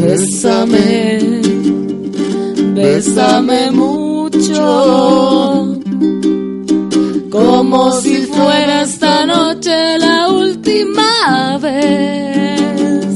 Bésame, 0.01 1.19
bésame 2.75 3.71
mucho, 3.73 5.79
como 7.31 7.93
si 8.01 8.17
fuera 8.27 8.83
esta 8.83 9.25
noche 9.25 9.99
la 9.99 10.29
última 10.29 11.59
vez. 11.59 13.07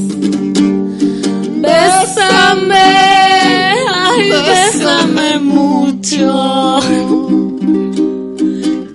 Bésame, 1.60 2.74
ay, 3.88 4.30
bésame 4.48 5.38
mucho. 5.38 6.78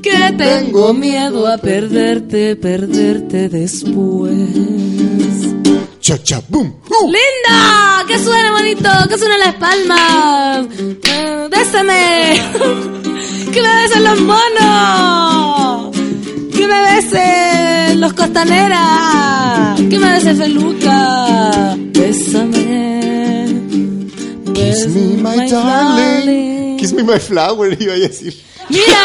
Que 0.02 0.34
tengo 0.38 0.94
miedo 0.94 1.48
a 1.48 1.58
perderte, 1.58 2.56
perderte 2.56 3.50
después. 3.50 5.55
Cha 6.06 6.16
cha 6.22 6.40
boom. 6.50 6.72
¡Linda! 7.06 8.06
¡Que 8.08 8.20
suene 8.20 8.52
bonito! 8.52 8.90
¡Que 9.10 9.18
suene 9.18 9.40
las 9.40 9.56
palmas! 9.56 10.68
Eh, 10.80 11.48
¡Bésame! 11.50 12.40
¡Que 13.52 13.60
me 13.60 13.76
besen 13.82 14.04
los 14.04 14.22
monos! 14.22 15.96
¡Que 16.56 16.68
me 16.68 16.80
besen 16.80 18.00
los 18.02 18.14
costaneras! 18.14 19.82
¡Que 19.90 19.98
me 19.98 20.12
besen 20.12 20.38
Feluca! 20.38 21.76
¡Bésame! 21.76 23.48
Kiss 24.54 24.88
me, 24.88 25.24
my 25.24 25.50
darling. 25.50 26.78
Kiss 26.78 26.94
me, 26.94 27.02
my 27.02 27.18
flower, 27.18 27.76
iba 27.82 27.94
a 27.94 27.98
decir. 27.98 28.46
¡Mira! 28.70 29.04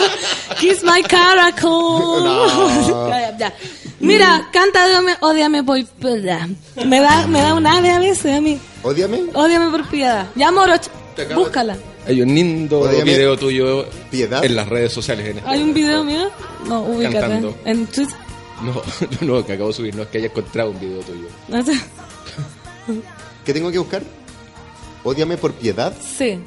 ¡Kiss 0.58 0.82
my 0.84 1.02
caracol! 1.02 2.24
No. 2.24 3.10
Ya, 3.10 3.36
ya. 3.36 3.52
Mira, 4.00 4.48
canta 4.52 4.86
Ódiame, 4.86 5.16
Ódiame 5.20 5.62
por 5.64 5.84
piedad. 5.84 6.48
Me 6.86 7.00
da, 7.00 7.26
me 7.26 7.40
da 7.40 7.54
un 7.54 7.66
ave 7.66 7.90
a 7.90 7.98
veces 7.98 8.34
a 8.36 8.40
mí. 8.40 8.58
Ódiame. 8.82 9.24
Ódiame 9.34 9.70
por 9.70 9.86
piedad. 9.88 10.26
Ya, 10.34 10.50
Moroch, 10.50 10.82
búscala. 11.34 11.76
Hay 12.06 12.22
un 12.22 12.34
lindo 12.34 12.80
Ódiame. 12.80 13.04
video 13.04 13.36
tuyo 13.36 13.86
Piedad. 14.10 14.42
en 14.44 14.56
las 14.56 14.68
redes 14.68 14.92
sociales. 14.92 15.36
En 15.36 15.42
¿Hay 15.46 15.62
un 15.62 15.74
video 15.74 16.02
mío? 16.02 16.30
No, 16.66 16.80
ubícate. 16.82 17.20
Cantando. 17.20 17.56
En 17.64 17.86
Twitter. 17.86 18.16
No, 18.60 18.74
no, 19.22 19.46
que 19.46 19.54
acabo 19.54 19.68
de 19.68 19.74
subir, 19.74 19.94
no 19.94 20.02
es 20.02 20.08
que 20.08 20.18
haya 20.18 20.26
encontrado 20.26 20.70
un 20.70 20.78
video 20.78 21.00
tuyo. 21.00 21.28
¿Qué 23.42 23.54
tengo 23.54 23.70
que 23.70 23.78
buscar? 23.78 24.02
Ódiame 25.02 25.38
por 25.38 25.54
piedad. 25.54 25.94
Sí. 25.98 26.38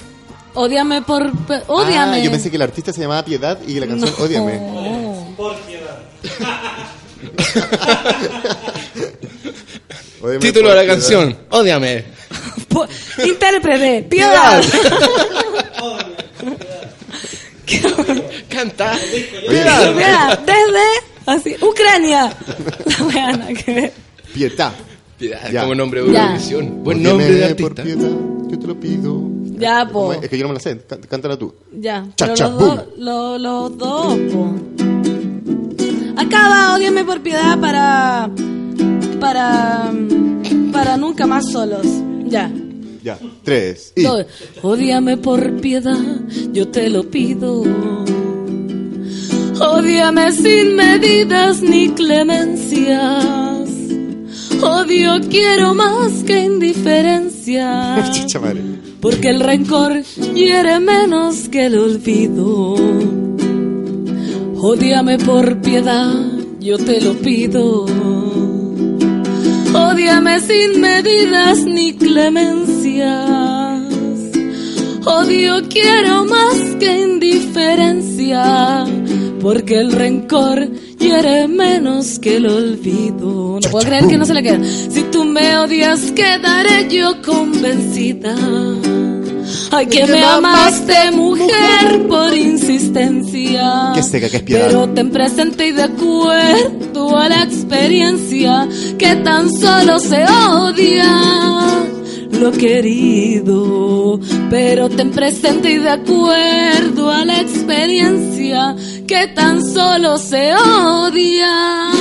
Ódiame 0.53 1.01
por... 1.01 1.23
Ódiame. 1.65 2.17
Ah, 2.17 2.19
yo 2.19 2.29
pensé 2.29 2.51
que 2.51 2.57
el 2.57 2.61
artista 2.61 2.93
se 2.93 3.01
llamaba 3.01 3.25
Piedad 3.25 3.57
y 3.65 3.73
que 3.73 3.79
la 3.79 3.87
canción 3.87 4.11
No. 4.15 4.23
Ódiame. 4.23 4.59
Ódiame 5.37 5.63
Título 10.39 10.69
de 10.69 10.75
la 10.75 10.81
piedad. 10.81 10.93
canción, 10.95 11.37
Ódiame. 11.49 12.03
Intérprete, 13.25 14.03
piedad. 14.09 14.63
Canta. 18.49 18.93
Oye, 18.93 19.63
Mira, 19.95 20.39
desde 20.45 20.85
así, 21.25 21.55
Ucrania. 21.63 22.33
La 23.13 23.47
que 23.53 23.73
ver. 23.73 23.93
Piedad. 24.33 24.71
Piedad, 25.17 25.51
Ya. 25.51 25.61
como 25.61 25.75
nombre 25.75 26.01
de 26.03 26.11
Ya. 26.11 26.21
Eurovisión. 26.23 26.83
Buen 26.83 27.03
nombre 27.03 27.27
de 27.31 27.55
por 27.55 27.71
artista. 27.71 27.83
piedad, 27.83 28.09
yo 28.49 28.59
te 28.59 28.67
lo 28.67 28.79
pido. 28.79 29.21
Ya, 29.57 29.85
po. 29.85 29.93
¿Cómo 30.07 30.13
es? 30.13 30.23
Es 30.23 30.29
que 30.29 30.37
yo 30.37 30.43
no 30.43 30.49
me 30.49 30.55
la 30.55 30.59
sé. 30.59 30.77
Cá- 30.87 30.99
Cántala 31.07 31.37
tú. 31.37 31.53
Ya. 31.71 32.05
Cha, 32.15 32.25
Pero 32.25 32.35
cha, 32.35 32.47
los 32.49 32.57
boom. 32.59 32.75
dos, 32.75 32.85
lo- 32.97 33.37
los 33.37 33.77
dos, 33.77 34.17
po. 34.31 34.53
Acaba, 36.15 36.75
ódiame 36.75 37.03
por 37.03 37.21
piedad 37.21 37.59
para. 37.59 38.29
Para. 39.19 39.91
Para 40.71 40.97
nunca 40.97 41.27
más 41.27 41.51
solos. 41.51 41.85
Ya. 42.25 42.51
Ya. 43.03 43.17
Tres. 43.43 43.93
Y. 43.95 44.03
Dos. 44.03 44.25
Ódiame 44.61 45.17
por 45.17 45.59
piedad, 45.61 45.99
yo 46.51 46.67
te 46.69 46.89
lo 46.89 47.09
pido. 47.09 47.63
Ódiame 49.59 50.31
sin 50.31 50.75
medidas 50.75 51.61
ni 51.61 51.89
clemencias. 51.89 53.69
Odio 54.61 55.19
quiero 55.29 55.73
más 55.73 56.23
que 56.23 56.39
indiferencia. 56.39 57.95
Porque 59.01 59.29
el 59.29 59.41
rencor 59.41 60.01
hiere 60.33 60.79
menos 60.79 61.49
que 61.49 61.65
el 61.65 61.77
olvido. 61.77 63.22
Ódiame 64.65 65.17
por 65.17 65.59
piedad, 65.59 66.13
yo 66.61 66.77
te 66.77 67.01
lo 67.01 67.15
pido. 67.15 67.85
Ódiame 69.73 70.39
sin 70.39 70.79
medidas 70.79 71.65
ni 71.65 71.91
clemencias. 71.91 73.11
Odio 75.03 75.67
quiero 75.67 76.23
más 76.23 76.55
que 76.79 76.97
indiferencia. 76.97 78.85
Porque 79.41 79.81
el 79.81 79.91
rencor 79.91 80.71
hiere 80.97 81.49
menos 81.49 82.17
que 82.19 82.37
el 82.37 82.45
olvido. 82.45 83.59
No 83.61 83.69
puedo 83.69 83.85
creer 83.85 84.07
que 84.07 84.17
no 84.17 84.23
se 84.23 84.33
le 84.33 84.43
queda. 84.43 84.63
Si 84.63 85.01
tú 85.11 85.25
me 85.25 85.57
odias, 85.57 86.09
quedaré 86.13 86.87
yo 86.87 87.21
convencida. 87.21 88.33
Ay, 89.71 89.87
que 89.87 90.05
me 90.05 90.23
amaste, 90.23 91.11
mujer, 91.11 92.07
por 92.07 92.35
insistencia. 92.35 93.91
Qué 93.95 94.03
seca 94.03 94.29
que 94.29 94.37
es 94.37 94.43
piedad. 94.43 94.67
Pero 94.67 94.89
ten 94.89 95.11
presente 95.11 95.67
y 95.67 95.71
de 95.71 95.83
acuerdo 95.83 97.17
a 97.17 97.29
la 97.29 97.43
experiencia 97.43 98.67
que 98.97 99.15
tan 99.17 99.51
solo 99.51 99.99
se 99.99 100.25
odia 100.25 101.83
lo 102.39 102.51
querido. 102.51 104.19
Pero 104.49 104.89
ten 104.89 105.11
presente 105.11 105.71
y 105.71 105.77
de 105.77 105.89
acuerdo 105.89 107.11
a 107.11 107.25
la 107.25 107.39
experiencia 107.39 108.75
que 109.07 109.27
tan 109.27 109.63
solo 109.63 110.17
se 110.17 110.53
odia 110.55 111.91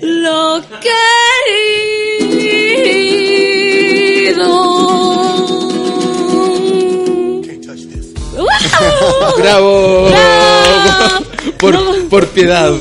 lo 0.00 0.60
querido. 0.80 1.17
¡Bravo! 9.38 10.08
¡Bravo! 10.08 11.24
por, 11.58 11.74
No. 11.74 12.08
por 12.08 12.26
piedad. 12.28 12.72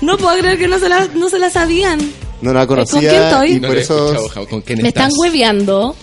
No 0.00 0.16
puedo 0.18 0.38
creer 0.38 0.58
que 0.58 0.68
no 0.68 0.78
se 0.78 0.88
la, 0.88 1.08
no 1.14 1.28
se 1.28 1.38
la 1.38 1.50
sabían. 1.50 1.98
No 2.40 2.52
la 2.52 2.66
¿Con 2.66 2.76
quién 2.76 2.86
conocía 2.90 3.28
estoy? 3.30 3.52
y 3.52 3.60
No 3.60 3.68
por 3.68 3.76
eso. 3.78 4.28
¿Con 4.50 4.60
quién 4.62 4.82
Me 4.82 4.88
estás? 4.88 5.04
están 5.08 5.18
hueveando. 5.20 5.96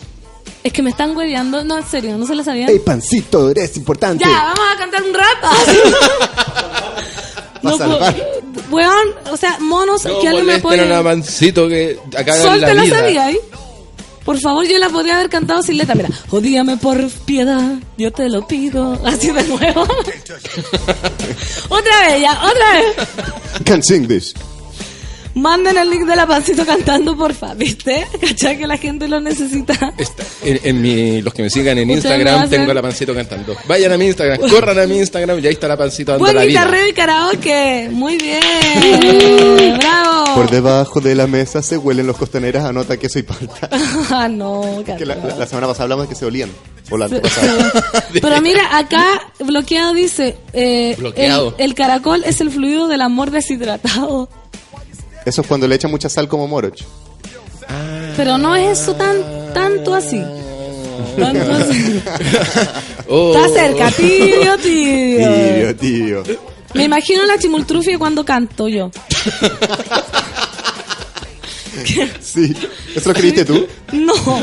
Es 0.63 0.71
que 0.73 0.81
me 0.81 0.89
están 0.91 1.15
hueveando. 1.15 1.63
No, 1.63 1.77
en 1.77 1.85
serio, 1.85 2.17
no 2.17 2.25
se 2.25 2.35
la 2.35 2.43
sabían. 2.43 2.69
Hey, 2.69 2.79
pancito, 2.83 3.49
eres 3.51 3.75
importante. 3.77 4.23
Ya, 4.23 4.29
vamos 4.55 4.59
a 4.73 4.77
cantar 4.77 5.03
un 5.03 5.13
rap. 5.13 5.43
Vas 7.63 7.73
a 7.75 7.77
puedo- 7.77 7.99
salvar. 7.99 8.15
Weón, 8.69 9.07
o 9.31 9.37
sea, 9.37 9.57
monos 9.59 10.03
No 10.05 10.19
que 10.19 10.27
alguien 10.27 10.45
me 10.45 10.59
pone. 10.59 10.93
a 10.93 11.01
Mancito 11.01 11.67
que 11.67 11.97
acá 12.17 12.33
Sol 12.35 12.59
la 12.59 12.67
te 12.67 12.73
la 12.75 12.83
vida. 12.83 12.99
sabía 12.99 13.25
ahí. 13.25 13.39
Por 14.25 14.39
favor, 14.39 14.65
yo 14.67 14.77
la 14.79 14.89
podría 14.89 15.15
haber 15.15 15.29
cantado 15.29 15.61
sin 15.63 15.77
letra. 15.77 15.95
Mira, 15.95 16.09
odíame 16.29 16.77
por 16.77 17.09
piedad, 17.25 17.75
yo 17.97 18.11
te 18.11 18.29
lo 18.29 18.47
pido. 18.47 18.93
Así 19.05 19.31
de 19.31 19.43
nuevo. 19.43 19.81
otra 21.69 21.99
vez, 22.07 22.21
ya, 22.21 22.41
otra 22.43 22.73
vez. 22.73 22.95
Can 23.65 23.83
sing 23.83 24.07
this. 24.07 24.33
Manden 25.35 25.77
el 25.77 25.89
link 25.89 26.05
de 26.05 26.15
la 26.15 26.27
pancito 26.27 26.63
cantando, 26.65 27.17
porfa, 27.17 27.53
¿viste? 27.55 28.05
¿Cachai 28.21 28.57
que 28.57 28.67
la 28.67 28.77
gente 28.77 29.07
lo 29.07 29.19
necesita? 29.19 29.73
Está- 29.97 30.23
en, 30.43 30.59
en 30.63 30.81
mi, 30.81 31.21
los 31.23 31.33
que 31.33 31.41
me 31.43 31.49
sigan 31.49 31.77
en 31.79 31.89
Instagram 31.89 32.41
hacen- 32.41 32.49
tengo 32.51 32.71
a 32.71 32.73
la 32.75 32.81
pancito 32.83 33.15
cantando. 33.15 33.55
Vayan 33.67 33.91
a 33.93 33.97
mi 33.97 34.05
Instagram, 34.05 34.37
corran 34.49 34.77
a 34.79 34.85
mi 34.85 34.97
Instagram 34.99 35.39
y 35.43 35.47
ahí 35.47 35.53
está 35.53 35.67
la 35.67 35.75
pancito 35.77 36.11
dando 36.11 36.23
Buen 36.25 36.35
la 36.35 36.43
vida. 36.43 36.61
guitarreo 36.61 36.87
y 36.87 36.93
karaoke. 36.93 37.89
Muy 37.91 38.17
bien. 38.17 39.77
Bravo. 39.79 40.35
Por 40.35 40.49
debajo 40.49 40.99
de 41.01 41.15
la 41.15 41.27
mesa 41.27 41.61
se 41.61 41.77
huelen 41.77 42.07
los 42.07 42.17
costaneras. 42.17 42.65
Anota 42.65 42.97
que 42.97 43.09
soy 43.09 43.23
palta. 43.23 43.69
Ah, 44.11 44.27
no, 44.27 44.83
Que 44.85 45.05
la, 45.05 45.15
la- 45.15 45.35
la 45.37 45.47
semana 45.47 45.65
pasada 45.67 45.83
hablamos 45.83 46.05
de 46.05 46.09
que 46.13 46.15
se 46.19 46.25
olían. 46.25 46.49
O 46.91 46.97
la 46.97 47.05
antepasada. 47.05 47.71
Pero 48.21 48.41
mira, 48.41 48.77
acá 48.77 49.05
bloqueado 49.39 49.93
dice, 49.93 50.37
eh, 50.53 50.95
Bloqueado. 50.97 51.55
El, 51.57 51.69
el 51.71 51.75
caracol 51.75 52.23
es 52.25 52.41
el 52.41 52.51
fluido 52.51 52.87
del 52.87 53.01
amor 53.01 53.31
deshidratado. 53.31 54.29
Eso 55.25 55.41
es 55.41 55.47
cuando 55.47 55.67
le 55.67 55.75
echan 55.75 55.91
mucha 55.91 56.09
sal 56.09 56.27
como 56.27 56.47
moroch. 56.47 56.81
Pero 58.17 58.37
no 58.37 58.55
es 58.55 58.79
eso 58.79 58.93
tan 58.95 59.17
tanto 59.53 59.93
así. 59.95 60.23
Tanto 61.17 61.51
así. 61.55 62.01
Oh. 63.07 63.33
Está 63.35 63.49
cerca, 63.53 63.91
tibio, 63.91 64.57
Tío, 64.57 65.75
tibio. 65.75 66.23
tío. 66.23 66.23
Me 66.73 66.83
imagino 66.85 67.25
la 67.25 67.37
chimultrufia 67.37 67.97
cuando 67.99 68.25
canto 68.25 68.67
yo. 68.67 68.89
Sí. 72.21 72.55
¿Eso 72.95 73.09
lo 73.09 73.11
escribiste 73.13 73.45
tú? 73.45 73.67
No. 73.91 74.13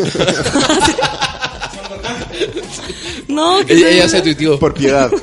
no, 3.29 3.65
que 3.65 3.75
Ella, 3.75 3.91
ella 3.91 4.09
se 4.09 4.23
tuiteó. 4.23 4.59
Por 4.59 4.75
piedad. 4.75 5.11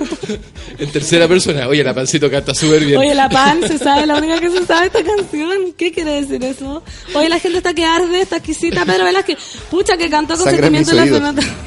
En 0.80 0.91
tercera 0.91 1.27
persona. 1.27 1.68
Oye, 1.68 1.84
la 1.84 1.93
pancito 1.93 2.30
canta 2.30 2.53
súper 2.53 2.85
bien. 2.85 2.99
Oye, 2.99 3.15
la 3.15 3.30
pan 3.31 3.61
se 3.68 3.80
sabe, 3.80 4.05
la 4.05 4.18
única 4.18 4.39
que 4.39 4.51
se 4.51 4.65
sabe 4.65 4.88
esta 4.88 5.03
canción. 5.03 5.73
¿Qué 5.76 5.91
quiere 5.91 6.22
decir 6.22 6.43
eso? 6.43 6.84
Oye, 7.15 7.30
la 7.30 7.39
gente 7.39 7.57
está 7.57 7.73
que 7.73 7.84
arde, 7.84 8.22
está 8.22 8.38
exquisita, 8.38 8.84
pero 8.85 9.03
Velázquez, 9.03 9.38
pucha 9.72 9.97
que 9.97 10.09
cantó 10.09 10.38
con 10.38 10.43
sentimiento 10.43 10.93
la 10.93 11.03
mis 11.03 11.11
oídos. 11.11 11.34
Fernanda. 11.34 11.57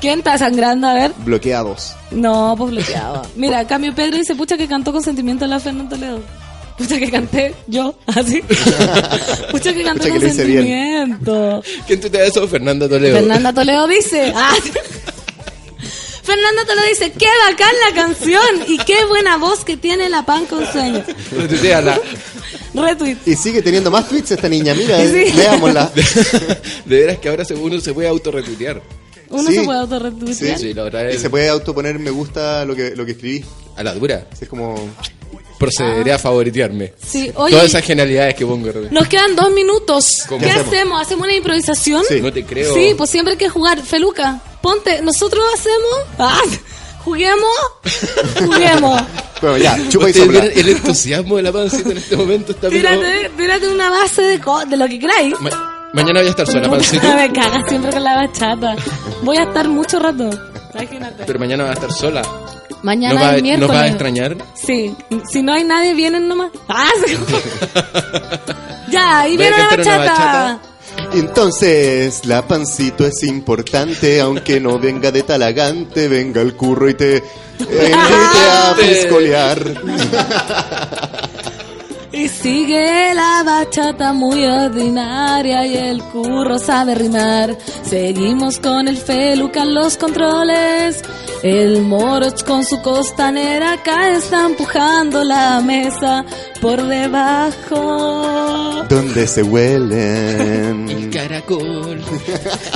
¿Quién 0.00 0.18
está 0.18 0.38
sangrando? 0.38 0.88
A 0.88 0.94
ver. 0.94 1.12
Bloqueados. 1.18 1.94
No, 2.10 2.54
pues 2.58 2.70
bloqueado. 2.70 3.22
Mira, 3.36 3.64
cambio 3.66 3.94
Pedro 3.94 4.16
dice, 4.16 4.34
pucha 4.34 4.56
que 4.56 4.66
cantó 4.66 4.92
con 4.92 5.02
sentimiento 5.02 5.46
la 5.46 5.60
Fernanda 5.60 5.96
Toledo. 5.96 6.20
Pucha 6.78 6.98
que 6.98 7.10
canté 7.10 7.54
yo, 7.66 7.98
así. 8.06 8.40
pucha 9.50 9.74
que 9.74 9.82
canté 9.82 10.10
Pucha 10.10 10.20
con 10.20 10.30
sentimiento. 10.32 11.62
¿Quién 11.86 12.00
tuitea 12.00 12.24
eso? 12.24 12.46
Fernanda 12.46 12.88
Toledo. 12.88 13.16
Fernanda 13.18 13.52
Toledo 13.52 13.88
dice. 13.88 14.32
ah. 14.36 14.54
Fernanda 16.22 16.64
Toledo 16.66 16.86
dice, 16.88 17.10
qué 17.12 17.26
bacán 17.50 17.72
la 17.88 17.94
canción 17.94 18.64
y 18.68 18.78
qué 18.78 19.04
buena 19.06 19.38
voz 19.38 19.64
que 19.64 19.76
tiene 19.76 20.08
la 20.08 20.24
pan 20.24 20.46
con 20.46 20.64
sueño. 20.70 21.02
Retuiteala. 21.32 21.98
Retweet. 22.74 23.16
Y 23.26 23.34
sigue 23.34 23.62
teniendo 23.62 23.90
más 23.90 24.08
tweets 24.08 24.32
esta 24.32 24.48
niña, 24.48 24.74
mira, 24.74 24.98
Sí. 25.06 25.16
eh, 25.16 25.32
veámosla. 25.34 25.90
De 26.84 27.00
veras 27.00 27.18
que 27.18 27.28
ahora 27.28 27.44
uno 27.60 27.80
se 27.80 27.92
puede 27.94 28.08
autorretuitear. 28.08 28.82
Uno 29.30 29.48
Sí. 29.50 29.56
se 29.56 29.62
puede 29.62 29.78
autorretuitear. 29.80 30.58
Sí, 30.58 30.74
la 30.74 30.84
otra 30.84 31.02
vez. 31.02 31.16
Y 31.16 31.18
se 31.18 31.30
puede 31.30 31.48
autoponer 31.48 31.98
me 31.98 32.10
gusta 32.10 32.64
lo 32.64 32.76
que, 32.76 32.94
lo 32.94 33.04
que 33.04 33.12
escribí. 33.12 33.44
A 33.76 33.82
la 33.82 33.94
dura. 33.94 34.26
Es 34.40 34.48
como... 34.48 34.74
Procederé 35.58 36.12
a 36.12 36.18
favoritearme. 36.18 36.92
Sí, 37.04 37.30
oye. 37.34 37.50
Todas 37.52 37.66
esas 37.66 37.82
genialidades 37.84 38.34
que 38.34 38.46
pongo. 38.46 38.70
Nos 38.90 39.08
quedan 39.08 39.34
dos 39.34 39.50
minutos. 39.50 40.22
¿Cómo? 40.28 40.40
¿Qué 40.40 40.46
¿Qué 40.46 40.50
hacemos? 40.52 40.72
hacemos? 40.74 41.02
hacemos? 41.02 41.24
una 41.26 41.34
improvisación? 41.34 42.02
Sí. 42.08 42.20
No 42.20 42.32
te 42.32 42.44
creo. 42.44 42.72
Sí, 42.74 42.94
pues 42.96 43.10
siempre 43.10 43.32
hay 43.32 43.38
que 43.38 43.48
jugar. 43.48 43.82
Feluca, 43.82 44.40
ponte. 44.62 45.02
Nosotros 45.02 45.42
hacemos. 45.54 45.94
Ah, 46.18 46.40
juguemos. 47.04 47.50
Juguemos. 48.38 49.02
Bueno, 49.40 49.56
ya, 49.56 49.78
chupa 49.88 50.10
y 50.10 50.12
sopla. 50.12 50.40
vieron 50.40 50.50
el 50.58 50.68
entusiasmo 50.70 51.36
de 51.36 51.42
la 51.44 51.52
pancita 51.52 51.90
en 51.90 51.98
este 51.98 52.16
momento 52.16 52.50
está 52.50 52.68
Tírate, 52.68 53.30
tírate 53.36 53.68
una 53.68 53.88
base 53.88 54.20
de, 54.22 54.40
co- 54.40 54.64
de 54.66 54.76
lo 54.76 54.88
que 54.88 54.98
queráis. 54.98 55.32
Ma- 55.40 55.90
mañana 55.94 56.18
voy 56.18 56.26
a 56.26 56.30
estar 56.30 56.44
sola, 56.44 56.68
pancita. 56.68 57.14
Me 57.14 57.32
cagas 57.32 57.62
siempre 57.68 57.92
con 57.92 58.02
la 58.02 58.16
bachata. 58.16 58.74
Voy 59.22 59.36
a 59.36 59.44
estar 59.44 59.68
mucho 59.68 60.00
rato. 60.00 60.28
Imagínate. 60.74 61.22
Pero 61.24 61.38
mañana 61.38 61.62
va 61.62 61.70
a 61.70 61.74
estar 61.74 61.92
sola. 61.92 62.22
Mañana 62.82 63.14
¿Nos 63.14 63.22
va, 63.22 63.36
es 63.36 63.42
miércoles. 63.42 63.68
¿Nos 63.68 63.76
va 63.76 63.82
a 63.82 63.88
extrañar? 63.88 64.36
Sí. 64.54 64.94
Si 65.30 65.42
no 65.42 65.52
hay 65.52 65.64
nadie, 65.64 65.94
vienen 65.94 66.28
nomás. 66.28 66.50
Ah, 66.68 66.90
sí. 67.04 67.16
ya, 68.90 69.28
y 69.28 69.36
viene 69.36 69.56
la 69.58 69.76
bachata. 69.76 70.60
Entonces, 71.12 72.26
la 72.26 72.46
pancito 72.46 73.06
es 73.06 73.22
importante, 73.22 74.20
aunque 74.20 74.60
no 74.60 74.78
venga 74.78 75.10
de 75.10 75.22
talagante, 75.22 76.08
venga 76.08 76.40
el 76.42 76.54
curro 76.54 76.88
y 76.88 76.94
te 76.94 77.22
invite 77.58 78.50
a 78.50 78.76
piscolear. 78.78 79.80
Y 82.18 82.26
sigue 82.26 83.14
la 83.14 83.44
bachata 83.44 84.12
muy 84.12 84.44
ordinaria 84.44 85.64
y 85.64 85.76
el 85.76 86.02
curro 86.02 86.58
sabe 86.58 86.96
rimar. 86.96 87.56
Seguimos 87.84 88.58
con 88.58 88.88
el 88.88 88.96
Feluca 88.96 89.64
los 89.64 89.96
controles. 89.96 91.00
El 91.44 91.82
Moroch 91.82 92.42
con 92.42 92.64
su 92.64 92.82
costanera 92.82 93.74
acá 93.74 94.10
está 94.10 94.46
empujando 94.46 95.22
la 95.22 95.60
mesa 95.60 96.24
por 96.60 96.86
debajo. 96.86 98.84
Donde 98.88 99.26
se 99.26 99.42
huelen. 99.42 101.10
Caracol. 101.10 102.00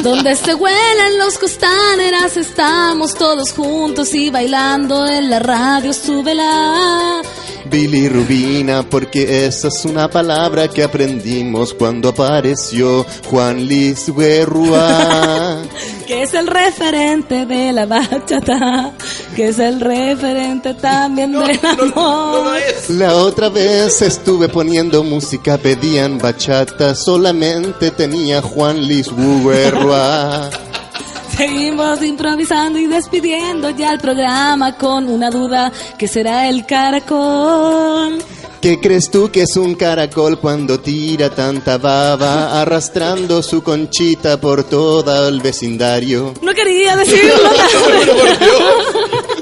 Donde 0.03 0.37
se 0.37 0.55
huelen 0.55 1.19
los 1.19 1.39
costaneras 1.39 2.37
estamos 2.37 3.15
todos 3.15 3.53
juntos 3.53 4.15
y 4.15 4.31
bailando 4.31 5.07
en 5.07 5.31
la 5.31 5.39
radio 5.39 5.93
súbela. 5.93 7.23
Bilirrubina, 7.65 8.83
porque 8.83 9.47
esa 9.47 9.69
es 9.69 9.85
una 9.85 10.09
palabra 10.11 10.69
que 10.69 10.83
aprendimos 10.83 11.73
cuando 11.73 12.11
apareció 12.11 13.07
Juan 13.31 13.67
Luis 13.67 14.13
Guerrua. 14.15 15.63
que 16.07 16.23
es 16.23 16.35
el 16.35 16.47
referente 16.47 17.47
de 17.47 17.73
la 17.73 17.87
bachata, 17.87 18.93
que 19.35 19.49
es 19.49 19.59
el 19.59 19.81
referente 19.81 20.75
también 20.75 21.33
del 21.33 21.59
amor. 21.63 22.59
La 22.91 23.15
otra 23.15 23.49
vez 23.49 23.72
estuve 23.73 24.49
poniendo 24.49 25.03
música, 25.03 25.57
pedían 25.57 26.19
bachata, 26.19 26.95
solamente 26.95 27.91
tenía 27.91 28.43
Juan 28.43 28.87
Luis 28.87 29.09
Guerrua. 29.11 30.51
Seguimos 31.37 32.03
improvisando 32.03 32.79
y 32.79 32.87
despidiendo 32.87 33.71
ya 33.71 33.93
el 33.93 33.99
programa 33.99 34.77
con 34.77 35.09
una 35.09 35.31
duda 35.31 35.73
que 35.97 36.07
será 36.07 36.51
el 36.51 36.67
caracol. 36.67 38.23
¿Qué 38.61 38.79
crees 38.79 39.11
tú 39.11 39.31
que 39.31 39.43
es 39.43 39.57
un 39.57 39.75
caracol 39.75 40.39
cuando 40.39 40.79
tira 40.79 41.31
tanta 41.31 41.79
baba, 41.79 42.61
arrastrando 42.61 43.43
su 43.43 43.63
conchita 43.63 44.39
por 44.39 44.65
todo 44.65 45.29
el 45.29 45.41
vecindario? 45.41 46.35
No 46.43 46.53
quería 46.53 46.95
decirlo. 46.95 47.33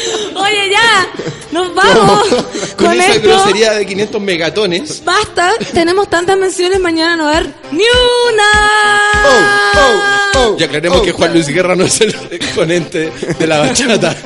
Oye, 0.36 0.70
ya, 0.70 1.19
nos 1.52 1.74
vamos 1.74 2.28
Con 2.76 2.86
con 2.86 2.92
esa 3.00 3.12
esto. 3.12 3.28
grosería 3.28 3.72
de 3.72 3.86
500 3.86 4.20
megatones. 4.20 5.02
Basta, 5.04 5.52
tenemos 5.72 6.08
tantas 6.08 6.36
menciones 6.38 6.80
mañana 6.80 7.16
no 7.16 7.24
va 7.24 7.32
a 7.32 7.36
haber 7.38 7.52
ni 7.72 7.84
una. 8.28 8.50
Y 10.58 10.62
aclaremos 10.62 11.02
que 11.02 11.12
Juan 11.12 11.32
Luis 11.32 11.48
Guerra 11.48 11.74
no 11.76 11.84
es 11.84 12.00
el 12.00 12.14
exponente 12.30 13.12
de 13.38 13.46
la 13.46 13.58
bachata. 13.60 14.16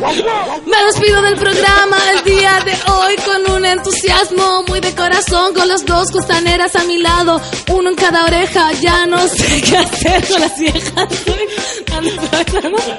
Me 0.00 0.84
despido 0.86 1.22
del 1.22 1.36
programa 1.36 1.96
el 2.16 2.24
día 2.24 2.60
de 2.64 2.72
hoy 2.92 3.14
con 3.24 3.52
un 3.56 3.64
entusiasmo 3.64 4.64
muy 4.66 4.80
de 4.80 4.92
corazón, 4.94 5.54
con 5.54 5.68
las 5.68 5.84
dos 5.86 6.10
costaneras 6.10 6.74
a 6.74 6.82
mi 6.84 6.98
lado, 6.98 7.40
uno 7.68 7.90
en 7.90 7.96
cada 7.96 8.24
oreja. 8.24 8.72
Ya 8.80 9.06
no 9.06 9.26
sé 9.28 9.60
qué 9.64 9.76
hacer 9.76 10.26
con 10.28 10.40
las 10.40 10.58
viejas. 10.58 11.08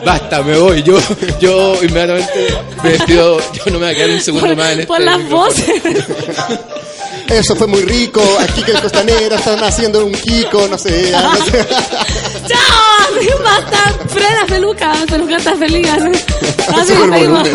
Basta, 0.05 0.41
me 0.43 0.57
voy. 0.57 0.83
Yo, 0.83 0.97
yo 1.41 1.75
inmediatamente 1.83 2.57
me 2.83 2.89
despido. 2.91 3.39
Yo 3.53 3.63
no 3.65 3.71
me 3.79 3.85
voy 3.87 3.89
a 3.89 3.95
quedar 3.95 4.09
un 4.11 4.21
segundo 4.21 4.55
más 4.55 4.71
en 4.71 4.79
este 4.81 4.87
Por 4.87 5.01
las 5.01 5.17
micrófono. 5.19 5.45
voces. 5.47 6.05
Eso 7.29 7.55
fue 7.55 7.67
muy 7.67 7.81
rico, 7.81 8.21
aquí 8.39 8.61
que 8.63 8.71
el 8.71 8.81
costanera 8.81 9.35
están 9.37 9.63
haciendo 9.63 10.05
un 10.05 10.11
kiko, 10.13 10.67
no 10.67 10.77
sé. 10.77 11.11
no 11.11 11.35
sé. 11.45 11.65
¡Chao! 12.47 12.85
Basta, 13.43 13.77
frena, 14.07 14.45
peluca. 14.47 14.93
Peluca 15.09 15.37
está 15.37 15.55
feliz. 15.55 15.87
Así 15.89 16.93
seguimos. 16.93 17.47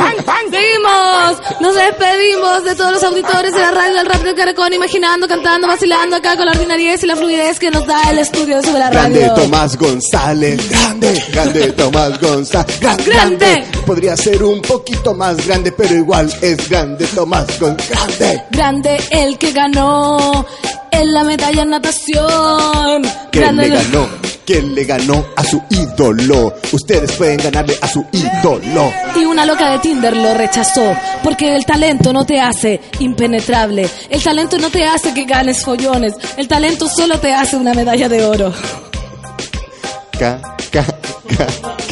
Seguimos. 0.51 1.38
Nos 1.60 1.74
despedimos 1.74 2.64
de 2.64 2.74
todos 2.74 2.92
los 2.92 3.02
auditores 3.05 3.52
de 3.52 3.60
la 3.60 3.70
radio 3.70 3.94
del 3.97 4.06
rap 4.06 4.22
del 4.22 4.34
Caracol, 4.34 4.72
imaginando, 4.72 5.28
cantando, 5.28 5.66
vacilando 5.68 6.16
acá 6.16 6.36
con 6.36 6.47
la 6.47 6.52
ordinariedad 6.52 6.98
y 7.02 7.06
la 7.06 7.16
fluidez 7.16 7.59
que 7.59 7.70
nos 7.70 7.86
da 7.86 8.10
el 8.10 8.18
estudio 8.18 8.60
de 8.60 8.72
la 8.72 8.90
Grande 8.90 9.20
radio. 9.28 9.34
Tomás 9.42 9.76
González, 9.76 10.68
grande, 10.70 11.24
grande 11.30 11.72
Tomás 11.72 12.20
González, 12.20 12.80
gran- 12.80 12.97
Grande. 13.05 13.47
grande. 13.47 13.66
Podría 13.86 14.16
ser 14.16 14.42
un 14.42 14.60
poquito 14.62 15.14
más 15.14 15.47
grande, 15.47 15.72
pero 15.72 15.94
igual 15.94 16.32
es 16.40 16.68
grande 16.68 17.06
Tomás 17.06 17.47
González, 17.59 17.88
grande. 17.90 18.44
Grande 18.51 19.01
el 19.10 19.38
que 19.38 19.52
ganó 19.61 20.47
en 20.91 21.12
la 21.12 21.23
medalla 21.23 21.62
en 21.62 21.70
natación. 21.70 23.03
¿Quién 23.31 23.57
le 23.57 23.69
ganó? 23.69 24.09
¿Quién 24.47 24.74
le 24.74 24.85
ganó 24.85 25.27
a 25.37 25.45
su 25.45 25.62
ídolo? 25.69 26.55
Ustedes 26.73 27.12
pueden 27.12 27.37
ganarle 27.37 27.77
a 27.82 27.87
su 27.87 28.05
ídolo. 28.11 28.91
Y 29.15 29.24
una 29.27 29.45
loca 29.45 29.70
de 29.70 29.78
Tinder 29.81 30.16
lo 30.16 30.32
rechazó 30.32 30.97
porque 31.23 31.55
el 31.55 31.66
talento 31.66 32.11
no 32.15 32.24
te 32.24 32.41
hace 32.41 32.81
impenetrable. 33.01 33.89
El 34.09 34.23
talento 34.23 34.59
no 34.59 34.70
te 34.70 34.85
hace 34.85 35.12
que 35.12 35.24
ganes 35.24 35.62
follones. 35.62 36.15
El 36.39 36.49
talento 36.49 36.89
solo 36.89 37.20
te 37.20 37.35
hace 37.35 37.57
una 37.57 37.74
medalla 37.74 38.09
de 38.09 38.24
oro. 38.24 38.53
Ca, 40.19 40.41
ca, 40.73 40.85
ca, 41.37 41.47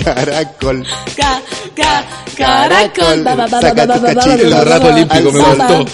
caracol. 0.05 0.87
Ca, 1.17 1.43
ca, 1.79 2.05
caracol. 2.37 3.25
Saca 3.61 3.87
tu 3.87 4.03
cachito, 4.03 4.65
rap 4.65 4.85
olímpico, 4.85 5.33
me 5.33 5.41
gustó. 5.41 5.85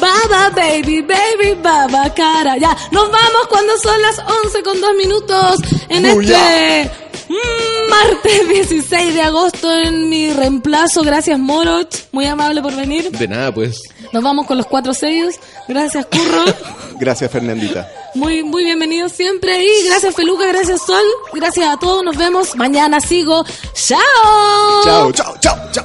Baba, 0.00 0.50
baby, 0.56 1.02
baby, 1.02 1.58
baba, 1.62 2.08
cara. 2.14 2.56
Ya, 2.56 2.76
nos 2.90 3.10
vamos 3.10 3.46
cuando 3.50 3.76
son 3.78 4.00
las 4.00 4.18
11 4.18 4.62
con 4.62 4.80
2 4.80 4.94
minutos 4.96 5.60
en 5.90 6.06
este 6.06 6.90
mm, 7.28 7.90
martes 7.90 8.48
16 8.70 9.14
de 9.14 9.22
agosto 9.22 9.70
en 9.78 10.08
mi 10.08 10.32
reemplazo. 10.32 11.02
Gracias, 11.02 11.38
Moroch. 11.38 11.88
Muy 12.12 12.26
amable 12.26 12.62
por 12.62 12.74
venir. 12.74 13.10
De 13.10 13.28
nada, 13.28 13.52
pues. 13.52 13.82
Nos 14.12 14.22
vamos 14.22 14.46
con 14.46 14.56
los 14.56 14.66
cuatro 14.66 14.94
sellos. 14.94 15.34
Gracias, 15.68 16.06
Curro. 16.06 16.44
Gracias, 16.98 17.30
Fernandita. 17.30 17.86
Muy, 18.14 18.42
muy 18.42 18.64
bienvenido 18.64 19.08
siempre. 19.08 19.64
Y 19.64 19.86
gracias, 19.86 20.14
Feluca. 20.14 20.46
Gracias, 20.46 20.82
Sol. 20.84 21.04
Gracias 21.32 21.66
a 21.66 21.76
todos. 21.78 22.02
Nos 22.02 22.16
vemos 22.16 22.56
mañana. 22.56 23.00
Sigo. 23.00 23.44
¡Chao! 23.74 24.00
Chao, 24.84 25.12
chao, 25.12 25.34
chao, 25.40 25.56
chao. 25.72 25.84